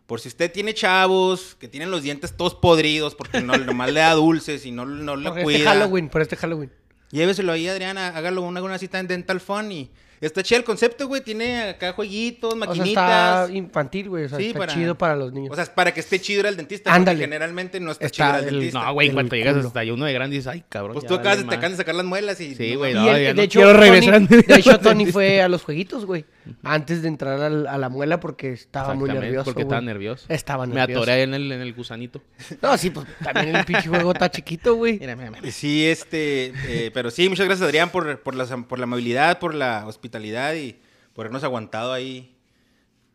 Por 0.07 0.21
si 0.21 0.29
usted 0.29 0.53
tiene 0.53 0.73
chavos 0.73 1.57
que 1.59 1.67
tienen 1.67 1.91
los 1.91 2.03
dientes 2.03 2.37
todos 2.37 2.55
podridos 2.55 3.15
porque 3.15 3.41
no, 3.41 3.57
nomás 3.57 3.93
le 3.93 4.01
da 4.01 4.15
dulces 4.15 4.65
y 4.65 4.71
no, 4.71 4.87
no 4.87 5.17
lo 5.17 5.31
Por 5.31 5.39
este 5.39 5.45
cuida. 5.45 5.71
Halloween, 5.71 6.09
por 6.09 6.23
este 6.23 6.37
Halloween. 6.37 6.71
Lléveselo 7.11 7.53
ahí, 7.53 7.67
Adriana, 7.69 8.09
hágalo 8.09 8.43
una, 8.43 8.63
una 8.63 8.79
cita 8.79 8.99
en 8.99 9.09
Dental 9.09 9.41
Fun 9.41 9.73
y 9.73 9.91
está 10.21 10.43
chido 10.43 10.59
el 10.59 10.65
concepto, 10.65 11.07
güey. 11.09 11.23
Tiene 11.23 11.71
acá 11.71 11.93
jueguitos, 11.93 12.55
O 12.55 12.57
sea, 12.59 12.67
maquinitas. 12.67 13.45
está 13.49 13.57
infantil, 13.57 14.09
güey. 14.09 14.25
O 14.25 14.29
sea, 14.29 14.39
Sí, 14.39 14.47
está 14.49 14.59
para- 14.61 14.75
chido 14.75 14.97
para 14.97 15.17
los 15.17 15.33
niños. 15.33 15.51
O 15.53 15.57
sea, 15.57 15.65
para 15.75 15.93
que 15.93 16.01
esté 16.01 16.21
chido 16.21 16.41
ir 16.41 16.47
al 16.47 16.57
dentista. 16.57 16.95
Ándale. 16.95 17.21
Generalmente 17.21 17.81
no 17.81 17.93
está, 17.93 18.07
Está 18.07 18.17
chido 18.17 18.29
ir 18.29 18.35
al 18.35 18.45
el- 18.49 18.51
dentista. 18.61 18.83
No, 18.85 18.93
güey, 18.95 19.11
cuando 19.13 19.37
llegas 19.37 19.57
hasta 19.65 19.81
ahí 19.81 19.91
uno 19.91 20.05
de 20.07 20.13
grande 20.13 20.37
dices, 20.37 20.49
ay, 20.53 20.65
cabrón. 20.69 20.95
Pues 20.95 21.07
tú 21.07 21.15
acabas 21.15 21.39
de, 21.39 21.45
vale 21.45 21.51
te 21.51 21.55
acabas 21.57 21.63
madre". 21.63 21.71
de 21.71 21.77
sacar 21.77 21.95
las 21.95 22.05
muelas 22.07 22.41
y... 22.41 22.55
Sí, 22.55 22.73
no 22.73 22.79
güey, 22.79 22.95
no, 22.95 23.07
ya 23.07 23.15
de, 23.15 23.35
no 23.35 23.43
hecho, 23.43 23.61
quiero 23.61 23.79
Tony, 23.79 24.27
de 24.47 24.55
hecho, 24.57 24.79
Tony 24.81 25.07
fue 25.07 25.43
a 25.43 25.49
los 25.49 25.63
jueguitos, 25.63 26.05
güey. 26.07 26.25
Antes 26.63 27.03
de 27.03 27.09
entrar 27.09 27.41
al- 27.43 27.67
a 27.67 27.77
la 27.77 27.89
muela 27.89 28.21
porque 28.21 28.53
estaba 28.53 28.95
muy 28.95 29.05
Exactamente, 29.11 29.27
nervioso. 29.27 29.45
Porque 29.45 29.63
estaba 29.63 29.81
nervioso. 29.81 30.27
Estaba 30.29 30.67
Me 30.67 30.75
nervioso. 30.75 31.01
atoré 31.03 31.13
ahí 31.13 31.23
en 31.23 31.35
el, 31.35 31.53
en 31.53 31.61
el 31.61 31.73
gusanito. 31.75 32.23
No, 32.63 32.77
sí, 32.79 32.91
pues 32.91 33.07
también 33.23 33.55
el 33.55 33.65
pinche 33.65 33.89
juego 33.89 34.13
está 34.13 34.31
chiquito, 34.31 34.75
güey. 34.77 34.99
Mira, 34.99 35.15
mira, 35.17 35.31
mira. 35.31 35.51
Sí, 35.51 35.87
este, 35.87 36.53
eh, 36.69 36.91
pero 36.95 37.11
sí, 37.11 37.29
muchas 37.29 37.47
gracias 37.47 37.67
Adrián 37.67 37.91
por, 37.91 38.21
por, 38.21 38.35
la, 38.35 38.45
por 38.47 38.79
la 38.79 38.85
amabilidad, 38.85 39.39
por 39.39 39.55
la 39.55 39.85
hospitalidad 39.87 40.06
y 40.09 40.81
por 41.15 41.25
habernos 41.27 41.45
aguantado 41.45 41.93
ahí 41.93 42.37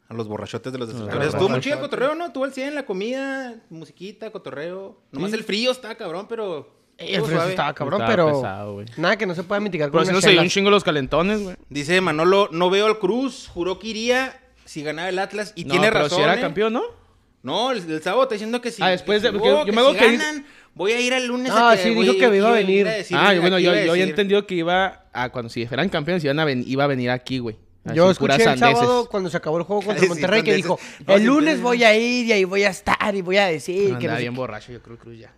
a 0.08 0.14
los 0.14 0.28
borrachotes 0.28 0.74
de 0.74 0.80
los 0.80 0.88
desertores. 0.92 1.30
Estuvo 1.30 1.50
muy 1.50 1.62
chido 1.62 1.76
el 1.76 1.82
cotorreo, 1.82 2.16
¿no? 2.16 2.32
Tuvo 2.34 2.46
el 2.46 2.54
100, 2.54 2.76
la 2.76 2.86
comida, 2.86 3.56
musiquita, 3.70 4.30
cotorreo. 4.32 5.00
Nomás 5.12 5.32
Sí. 5.32 5.38
el 5.38 5.44
frío 5.44 5.72
está 5.72 5.96
cabrón, 5.96 6.26
pero... 6.28 6.80
El 6.98 7.10
estuvo 7.16 7.28
frío 7.28 7.44
estaba 7.44 7.74
cabrón, 7.74 8.02
Estaba 8.02 8.12
pero 8.16 8.36
pesado, 8.42 8.74
güey. 8.74 8.86
nada 8.98 9.18
que 9.18 9.26
no 9.26 9.34
se 9.34 9.44
pueda 9.44 9.60
mitigar 9.62 9.90
con 9.90 10.00
Pero 10.00 10.06
si 10.06 10.12
no 10.14 10.22
se 10.22 10.32
dio 10.32 10.42
un 10.42 10.50
chingo 10.50 10.70
los 10.70 10.84
calentones, 10.84 11.42
güey. 11.42 11.56
Dice 11.70 12.00
Manolo, 12.02 12.50
no 12.52 12.70
veo 12.70 12.86
al 12.86 13.00
Cruz, 13.00 13.48
juró 13.52 13.80
que 13.80 13.88
iría 13.88 14.40
si 14.66 14.84
ganaba 14.84 15.10
el 15.10 15.18
Atlas 15.18 15.54
y 15.56 15.64
No, 15.66 15.72
tiene 15.72 15.88
pero 15.88 16.04
razón. 16.04 16.18
si 16.18 16.24
era 16.24 16.36
¿eh? 16.38 16.42
campeón, 16.42 16.74
¿no? 16.74 16.84
No, 17.44 17.72
el, 17.72 17.90
el 17.90 18.02
sábado 18.04 18.24
está 18.24 18.36
diciendo 18.36 18.62
que 18.62 18.70
sí. 18.72 18.82
Ah, 18.84 18.90
después 18.90 19.22
de- 19.22 19.32
que, 19.32 19.38
oh, 19.38 19.60
yo 19.60 19.66
que 19.66 19.72
me 19.72 19.82
si 19.84 19.94
que- 19.98 20.18
ganan, 20.18 20.46
voy 20.76 20.92
a 20.92 21.00
ir 21.02 21.12
el 21.14 21.26
lunes 21.28 21.52
Ah, 21.56 21.72
a 21.72 21.76
que 21.76 21.84
sí, 21.84 21.90
voy- 21.96 22.06
dijo 22.08 22.18
que 22.20 22.36
iba 22.38 22.50
a 22.50 22.54
venir. 22.54 22.86
decir- 22.86 23.18
ah, 23.20 23.34
bueno, 23.40 23.58
yo, 23.60 23.74
yo 23.76 23.92
había 23.92 24.04
entendido 24.04 24.46
que 24.46 24.56
iba 24.56 25.06
a, 25.12 25.30
cuando 25.30 25.50
si 25.50 25.66
fueran 25.66 25.90
campeones, 25.90 26.24
iban 26.24 26.40
a 26.40 26.46
ven- 26.46 26.64
iba 26.68 26.84
a 26.84 26.88
venir 26.88 27.10
aquí, 27.10 27.40
güey. 27.40 27.58
Así, 27.84 27.96
Yo 27.96 28.12
escuché 28.12 28.44
el 28.44 28.60
sábado 28.60 29.08
cuando 29.10 29.28
se 29.32 29.38
acabó 29.38 29.58
el 29.58 29.64
juego 29.64 29.82
contra 29.82 30.06
Monterrey 30.08 30.44
que 30.44 30.54
dijo. 30.54 30.80
No, 31.08 31.16
el 31.16 31.24
lunes 31.24 31.60
voy 31.62 31.84
a 31.84 31.98
ir 31.98 32.28
y 32.28 32.32
ahí 32.32 32.44
voy 32.44 32.62
a 32.64 32.70
estar 32.70 33.16
y 33.16 33.22
voy 33.22 33.38
a 33.38 33.48
decir 33.48 33.98
que 33.98 34.06
no 34.08 34.14
sé 34.14 34.20
bien 34.22 34.34
qué". 34.34 34.40
borracho, 34.40 34.72
yo 34.72 34.82
creo, 34.84 35.00
Cruz 35.00 35.18
ya. 35.18 35.34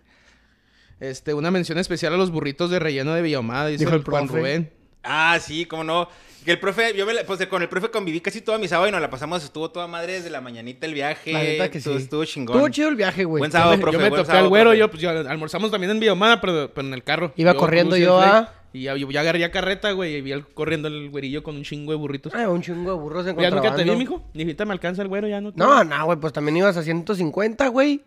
Este, 1.00 1.32
una 1.34 1.50
mención 1.50 1.78
especial 1.78 2.12
a 2.12 2.16
los 2.18 2.30
burritos 2.30 2.70
de 2.70 2.78
relleno 2.78 3.14
de 3.14 3.22
Villahumada, 3.22 3.68
dice 3.68 3.84
Dijo 3.84 3.94
el 3.96 4.02
el 4.02 4.04
Juan 4.04 4.26
profe. 4.26 4.38
Rubén. 4.40 4.72
Ah, 5.02 5.38
sí, 5.40 5.64
cómo 5.66 5.84
no. 5.84 6.08
Que 6.44 6.52
el 6.52 6.58
profe, 6.60 6.94
yo 6.94 7.06
me 7.06 7.14
la- 7.14 7.24
pues 7.24 7.44
con 7.46 7.62
el 7.62 7.68
profe 7.68 7.90
conviví 7.90 8.20
casi 8.20 8.40
toda 8.42 8.58
mi 8.58 8.68
sábado 8.68 8.88
y 8.88 8.92
nos 8.92 9.00
la 9.00 9.08
pasamos, 9.08 9.42
estuvo 9.42 9.70
toda 9.70 9.86
madre 9.86 10.12
desde 10.14 10.28
la 10.30 10.40
mañanita 10.40 10.86
el 10.86 10.92
viaje. 10.94 11.32
La 11.32 11.42
neta 11.42 11.70
que 11.70 11.78
estuvo, 11.78 11.96
sí. 11.96 12.02
Estuvo 12.02 12.24
chingón. 12.24 12.56
Estuvo 12.56 12.68
chido 12.68 12.88
el 12.90 12.96
viaje, 12.96 13.24
güey. 13.24 13.40
Buen 13.40 13.50
sábado, 13.52 13.74
yo 13.74 13.80
profe. 13.80 13.96
yo 13.98 14.10
me 14.10 14.10
sábado, 14.24 14.38
al 14.44 14.48
güero, 14.48 14.64
profe. 14.70 14.78
yo, 14.78 14.90
pues 14.90 15.02
ya 15.02 15.10
almorzamos 15.30 15.70
también 15.70 15.90
en 15.92 16.00
Villahumada, 16.00 16.40
pero, 16.40 16.70
pero 16.74 16.86
en 16.86 16.94
el 16.94 17.02
carro. 17.02 17.32
Iba 17.36 17.52
Yo, 17.52 17.58
corriendo 17.58 17.96
yo, 17.96 18.18
el 18.22 18.28
Flake, 18.28 18.46
ah. 18.48 18.52
Y 18.74 18.82
ya, 18.82 18.96
yo 18.96 19.08
ya 19.10 19.20
agarré 19.20 19.38
ya 19.38 19.50
carreta, 19.52 19.92
güey, 19.92 20.16
y 20.16 20.20
vi 20.20 20.32
al- 20.32 20.46
corriendo 20.48 20.88
el 20.88 21.08
güerillo 21.08 21.42
con 21.44 21.54
un 21.56 21.62
chingo 21.62 21.92
de 21.92 21.96
burritos. 21.98 22.34
Ay, 22.34 22.46
un 22.46 22.60
chingo 22.60 22.90
de 22.90 22.98
burros 22.98 23.24
en 23.26 23.38
¿Ya 23.38 23.48
nunca 23.50 23.74
te 23.74 23.84
vi, 23.84 23.92
mijo? 23.94 24.22
Ni 24.34 24.42
ahorita 24.42 24.64
me 24.64 24.72
alcanza 24.72 25.00
el 25.02 25.08
güero, 25.08 25.28
ya 25.28 25.40
no. 25.40 25.52
te- 25.52 25.58
No, 25.58 25.84
no, 25.84 26.04
güey, 26.06 26.18
pues 26.18 26.32
también 26.32 26.56
ibas 26.56 26.76
a 26.76 26.82
150, 26.82 27.68
güey. 27.68 28.02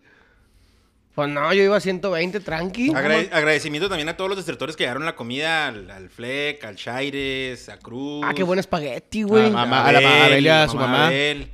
Pues 1.17 1.29
no, 1.29 1.51
yo 1.51 1.63
iba 1.63 1.75
a 1.75 1.79
120, 1.79 2.41
tranqui. 2.41 2.89
Agrade- 2.91 3.29
agradecimiento 3.31 3.89
también 3.89 4.07
a 4.07 4.15
todos 4.15 4.29
los 4.29 4.37
desertores 4.37 4.75
que 4.75 4.83
llevaron 4.83 5.03
la 5.03 5.15
comida, 5.15 5.65
al, 5.67 5.89
al 5.89 6.11
Fleck, 6.11 6.63
al 6.63 6.75
Chaires, 6.75 7.69
a 7.69 7.79
Cruz. 7.79 8.23
Ah, 8.23 8.35
qué 8.35 8.43
buen 8.43 8.59
espagueti, 8.59 9.23
güey. 9.23 9.47
Ah, 9.47 9.49
mamá, 9.49 9.87
a 9.87 9.91
la 9.93 9.97
Abel, 9.97 10.21
Abelia, 10.33 10.63
a 10.63 10.67
su 10.67 10.77
mamá. 10.77 11.07
Abel, 11.07 11.49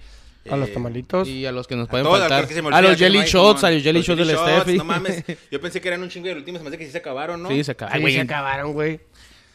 A 0.52 0.58
los 0.58 0.68
eh, 0.68 0.72
tamalitos. 0.74 1.30
Y 1.30 1.46
a 1.46 1.54
los 1.54 1.66
que 1.66 1.78
nos 1.78 1.88
A 1.88 1.92
pueden 1.92 2.04
todos, 2.06 2.20
faltar. 2.20 2.42
al 2.42 2.48
que 2.50 2.54
se 2.54 2.62
me 2.62 2.68
A 2.68 2.78
olvida, 2.78 2.90
los 2.90 3.00
jelly 3.00 3.20
shots, 3.20 3.60
Simón. 3.62 3.66
a 3.66 3.72
los 3.72 3.84
jelly 3.84 4.02
shots 4.02 4.18
del 4.28 4.38
Steffi. 4.38 4.78
No 4.80 4.84
mames, 4.84 5.24
yo 5.50 5.62
pensé 5.62 5.80
que 5.80 5.88
eran 5.88 6.04
un 6.04 6.10
chingo 6.10 6.28
de 6.28 6.34
últimos, 6.34 6.60
se 6.60 6.64
me 6.64 6.68
hace 6.68 6.78
que 6.78 6.86
sí 6.86 6.92
se 6.92 6.98
acabaron, 6.98 7.42
¿no? 7.42 7.48
Sí, 7.48 7.64
se 7.64 7.72
acaba. 7.72 7.94
Sí, 7.94 8.02
güey, 8.02 8.16
se 8.16 8.20
acabaron, 8.20 8.74
güey. 8.74 9.00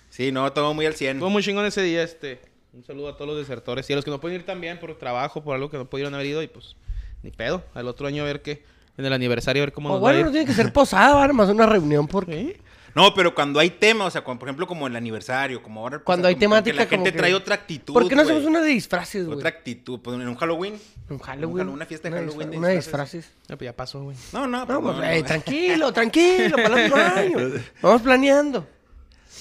Sí, 0.09 0.33
no, 0.33 0.51
todo 0.55 0.73
muy 0.73 0.87
al 0.87 0.95
100. 0.95 1.17
Estuvo 1.19 1.29
muy 1.29 1.43
chingón 1.43 1.67
ese 1.67 1.83
día, 1.83 2.03
este. 2.03 2.41
Un 2.73 2.83
saludo 2.83 3.09
a 3.11 3.17
todos 3.19 3.29
los 3.29 3.37
desertores. 3.37 3.91
Y 3.91 3.93
a 3.93 3.97
los 3.97 4.07
que 4.07 4.11
no 4.11 4.19
pueden 4.23 4.41
ir 4.41 4.47
también 4.47 4.81
por 4.81 4.97
trabajo, 4.97 5.45
por 5.45 5.55
algo 5.55 5.69
que 5.69 5.77
no 5.77 5.85
pudieron 5.85 6.15
haber 6.15 6.25
ido. 6.29 6.43
Y 6.43 6.49
pues, 6.49 6.77
ni 7.23 7.31
pedo. 7.31 7.63
Al 7.75 7.87
otro 7.89 8.07
año 8.07 8.23
a 8.23 8.25
ver 8.27 8.41
qué. 8.41 8.63
En 8.99 9.05
el 9.07 9.13
aniversario 9.13 9.63
a 9.63 9.67
ver 9.67 9.73
cómo 9.73 9.89
O 9.89 9.93
nos 9.93 10.01
bueno, 10.01 10.19
va 10.19 10.23
no 10.25 10.27
a 10.27 10.29
ir. 10.29 10.33
tiene 10.33 10.47
que 10.47 10.53
ser 10.53 10.73
posada, 10.73 11.27
nomás 11.29 11.49
una 11.49 11.65
reunión 11.67 12.07
porque... 12.07 12.55
¿Sí? 12.57 12.63
No, 12.95 13.15
pero 13.15 13.33
cuando 13.33 13.61
hay 13.61 13.71
tema, 13.71 14.07
o 14.07 14.11
sea, 14.11 14.23
cuando, 14.23 14.41
por 14.41 14.49
ejemplo, 14.49 14.67
como 14.67 14.89
el 14.89 14.97
aniversario, 14.97 15.63
como 15.63 15.81
ahora. 15.81 15.99
pues, 15.99 16.05
Cuando 16.05 16.27
hay 16.27 16.35
como 16.35 16.41
temática, 16.41 16.73
Que 16.73 16.77
la 16.79 16.83
gente 16.87 16.97
como 16.97 17.05
que- 17.05 17.13
trae 17.19 17.35
otra 17.35 17.55
actitud. 17.55 17.93
¿Por 17.95 18.09
qué 18.09 18.17
no 18.17 18.23
hacemos 18.23 18.45
una 18.45 18.61
de 18.61 18.71
disfraces, 18.71 19.25
güey? 19.27 19.39
Otra 19.39 19.51
actitud. 19.51 20.01
Pues 20.01 20.19
en 20.19 20.27
un 20.27 20.35
Halloween. 20.35 20.75
Un 21.09 21.19
Halloween. 21.21 21.69
Una 21.69 21.87
fiesta 21.87 22.09
de 22.09 22.15
Una 22.15 22.23
Halloween 22.23 22.49
disfra- 22.49 22.51
de 22.53 22.59
Una 22.59 22.69
de 22.69 22.75
disfraces. 22.77 23.31
Ah, 23.43 23.57
pues 23.57 23.61
ya 23.61 23.73
pasó, 23.77 24.03
güey. 24.03 24.17
No, 24.33 24.49
no, 24.49 24.61
No, 24.61 24.67
pues, 24.67 24.81
pues, 24.81 24.97
no, 24.97 25.05
ey, 25.05 25.21
no. 25.21 25.27
tranquilo, 25.29 25.93
tranquilo, 25.93 26.57
para 26.57 26.85
el 26.87 26.93
otro 26.93 27.05
año. 27.05 27.39
Vamos 27.83 28.03
planeando. 28.03 28.67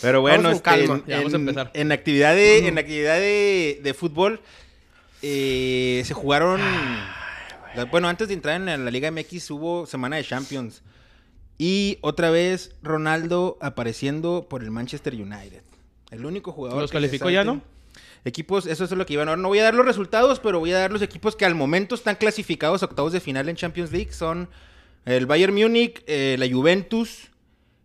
Pero 0.01 0.21
bueno, 0.21 0.43
Vamos 0.43 0.57
este, 0.57 0.63
calma. 0.63 1.01
Ya 1.07 1.17
vamos 1.17 1.33
a 1.33 1.37
empezar. 1.37 1.71
En 1.73 1.91
actividad 1.91 2.35
de, 2.35 2.67
en 2.67 2.77
actividad 2.77 3.15
de, 3.15 3.79
de 3.81 3.93
fútbol, 3.95 4.39
eh, 5.23 6.03
se 6.05 6.13
jugaron. 6.13 6.61
Bueno, 7.85 8.07
antes 8.07 8.27
de 8.27 8.33
entrar 8.33 8.55
en 8.55 8.65
la, 8.65 8.91
Liga 8.91 9.11
MX 9.11 9.51
hubo 9.51 9.85
semana 9.85 10.17
de 10.17 10.23
Champions. 10.23 10.81
Y 11.57 11.97
otra 12.01 12.29
vez 12.29 12.75
Ronaldo 12.83 13.57
apareciendo 13.61 14.47
por 14.49 14.63
el 14.63 14.71
Manchester 14.71 15.13
United. 15.13 15.61
El 16.11 16.25
único 16.25 16.51
jugador. 16.51 16.81
¿Los 16.81 16.91
que 16.91 16.97
calificó 16.97 17.29
ya, 17.29 17.43
no? 17.43 17.61
Equipos, 18.25 18.65
eso 18.65 18.83
es 18.83 18.91
lo 18.91 19.05
que 19.05 19.13
iban 19.13 19.27
a 19.27 19.31
ver. 19.31 19.39
No 19.39 19.47
voy 19.47 19.59
a 19.59 19.63
dar 19.63 19.73
los 19.73 19.85
resultados, 19.85 20.39
pero 20.39 20.59
voy 20.59 20.71
a 20.71 20.77
dar 20.79 20.91
los 20.91 21.01
equipos 21.01 21.35
que 21.35 21.45
al 21.45 21.55
momento 21.55 21.95
están 21.95 22.15
clasificados 22.15 22.83
a 22.83 22.85
octavos 22.85 23.13
de 23.13 23.19
final 23.19 23.49
en 23.49 23.55
Champions 23.55 23.91
League. 23.91 24.11
Son 24.11 24.49
el 25.05 25.25
Bayern 25.25 25.53
Múnich, 25.53 26.03
eh, 26.07 26.35
la 26.37 26.47
Juventus, 26.49 27.29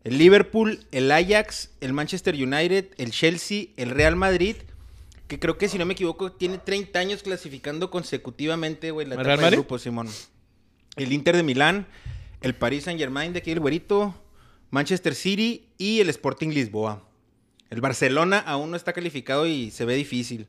el 0.04 0.18
Liverpool, 0.18 0.80
el 0.90 1.10
Ajax, 1.10 1.70
el 1.80 1.92
Manchester 1.92 2.34
United, 2.34 2.88
el 2.98 3.12
Chelsea, 3.12 3.66
el 3.76 3.90
Real 3.90 4.16
Madrid. 4.16 4.56
Que 5.32 5.38
creo 5.38 5.56
que, 5.56 5.66
si 5.66 5.78
no 5.78 5.86
me 5.86 5.94
equivoco, 5.94 6.30
tiene 6.30 6.58
30 6.58 6.98
años 6.98 7.22
clasificando 7.22 7.90
consecutivamente, 7.90 8.90
güey, 8.90 9.06
la 9.06 9.14
¿El 9.14 9.20
etapa 9.22 9.28
Real 9.28 9.38
de 9.38 9.44
Madrid? 9.44 9.58
grupo, 9.60 9.78
Simón. 9.78 10.06
El 10.96 11.10
Inter 11.10 11.34
de 11.34 11.42
Milán, 11.42 11.86
el 12.42 12.54
Paris 12.54 12.84
Saint 12.84 13.00
Germain 13.00 13.32
de 13.32 13.38
aquí 13.38 13.50
el 13.50 13.58
güerito, 13.58 14.14
Manchester 14.68 15.14
City 15.14 15.70
y 15.78 16.00
el 16.00 16.10
Sporting 16.10 16.50
Lisboa. 16.50 17.08
El 17.70 17.80
Barcelona 17.80 18.40
aún 18.40 18.72
no 18.72 18.76
está 18.76 18.92
calificado 18.92 19.46
y 19.46 19.70
se 19.70 19.86
ve 19.86 19.94
difícil. 19.94 20.48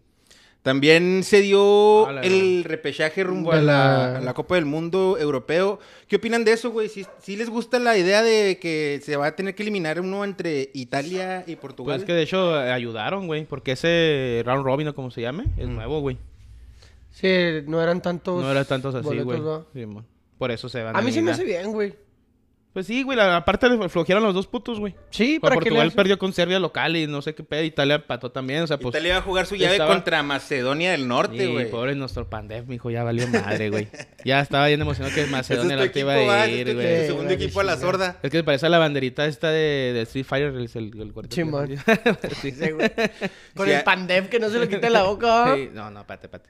También 0.63 1.23
se 1.23 1.41
dio 1.41 2.07
A 2.07 2.13
la 2.13 2.21
el 2.21 2.63
repechaje 2.63 3.21
rumbo 3.25 3.51
a, 3.51 3.57
la, 3.61 4.17
a 4.17 4.33
Copa 4.33 4.55
del 4.55 4.63
Mundo 4.63 5.17
Europeo. 5.19 5.77
¿Qué 6.07 6.15
opinan 6.15 6.45
de 6.45 6.53
eso, 6.53 6.71
güey? 6.71 6.87
¿Sí, 6.87 7.35
les 7.35 7.49
gusta 7.49 7.79
la 7.79 7.97
idea 7.97 8.23
de 8.23 8.57
que 8.59 9.01
se 9.03 9.17
va 9.17 9.27
a 9.27 9.35
tener 9.35 9.55
que 9.55 9.63
eliminar 9.63 9.99
uno 9.99 10.23
entre 10.23 10.69
Italia 10.73 11.43
y 11.47 11.57
Portugal? 11.57 11.95
Pues 11.97 12.03
es 12.03 12.07
que 12.07 12.13
de 12.13 12.21
hecho 12.21 12.55
ayudaron, 12.55 13.27
güey. 13.27 13.43
Porque 13.43 13.73
ese 13.73 14.41
round 14.45 14.63
robin 14.63 14.87
o 14.87 14.95
como 14.95 15.11
se 15.11 15.19
llame, 15.21 15.43
es 15.57 15.67
nuevo, 15.67 15.99
güey. 15.99 16.17
Sí, 17.11 17.27
no 17.67 17.81
eran 17.81 18.01
tantos. 18.01 18.41
No 18.41 18.49
era 18.49 18.63
tantos 18.63 18.95
así, 18.95 19.19
güey. 19.19 19.41
¿no? 19.41 19.65
Sí, 19.73 19.85
mon. 19.85 20.05
Por 20.37 20.49
eso 20.49 20.69
se 20.69 20.81
van 20.81 20.95
A 20.95 21.01
mí 21.01 21.11
se 21.11 21.21
me 21.21 21.31
eliminar. 21.31 21.33
hace 21.33 21.43
bien, 21.43 21.71
güey. 21.73 21.93
Pues 22.73 22.87
sí, 22.87 23.03
güey. 23.03 23.15
la- 23.15 23.37
aparte 23.37 23.69
le 23.69 23.87
flojearon 23.87 24.23
los 24.23 24.33
dos 24.33 24.47
putos, 24.47 24.79
güey. 24.79 24.95
Sí, 25.11 25.37
para 25.39 25.53
que 25.53 25.59
Portugal 25.61 25.91
perdió 25.91 26.17
con 26.17 26.33
Serbia 26.33 26.57
local 26.57 26.95
y 26.97 27.05
no 27.05 27.21
sé 27.21 27.35
qué 27.35 27.43
pedo. 27.43 27.61
Italia 27.63 27.95
empató 27.95 28.31
también. 28.31 28.63
O 28.63 28.67
sea, 28.67 28.77
pues. 28.79 28.93
Italia 28.95 29.13
va 29.13 29.19
a 29.19 29.21
jugar 29.21 29.45
su 29.45 29.55
llave 29.55 29.73
estaba- 29.73 29.93
contra 29.93 30.23
Macedonia 30.23 30.91
del 30.91 31.07
Norte, 31.07 31.37
Sí, 31.45 31.51
güey. 31.51 31.69
pobre 31.69 31.93
nuestro 31.93 32.27
Pandev, 32.29 32.67
mijo, 32.67 32.89
ya 32.89 33.03
valió 33.03 33.27
madre, 33.27 33.69
güey. 33.69 33.87
Ya 34.25 34.39
estaba 34.39 34.65
bien 34.67 34.81
emocionado 34.81 35.13
que 35.13 35.25
Macedonia 35.27 35.91
te 35.91 35.99
iba 35.99 36.13
a 36.13 36.47
ir, 36.47 36.73
güey. 36.73 37.01
Sí, 37.01 37.05
segundo 37.07 37.31
equipo 37.33 37.59
a 37.59 37.63
la 37.63 37.77
sorda. 37.77 38.17
Es 38.23 38.31
que 38.31 38.37
se 38.37 38.43
parece 38.43 38.65
a 38.65 38.69
la 38.69 38.79
banderita 38.79 39.27
esta 39.27 39.51
de, 39.51 39.91
de 39.93 40.01
Street 40.01 40.25
Fighter, 40.25 40.47
el, 40.55 40.69
el, 40.73 41.01
el 41.01 41.13
cuarteto. 41.13 41.35
Simón. 41.35 41.69
Sí. 42.41 42.51
Sí, 42.51 42.71
güey. 42.71 42.91
Con 43.55 43.67
Sí, 43.67 43.71
el 43.73 43.83
pandem 43.83 44.27
que 44.29 44.39
no 44.39 44.49
se 44.49 44.57
lo 44.57 44.67
quite 44.67 44.89
la 44.89 45.03
boca. 45.03 45.53
Sí, 45.55 45.69
No, 45.73 45.91
no, 45.91 45.99
espérate, 46.01 46.25
espérate. 46.25 46.49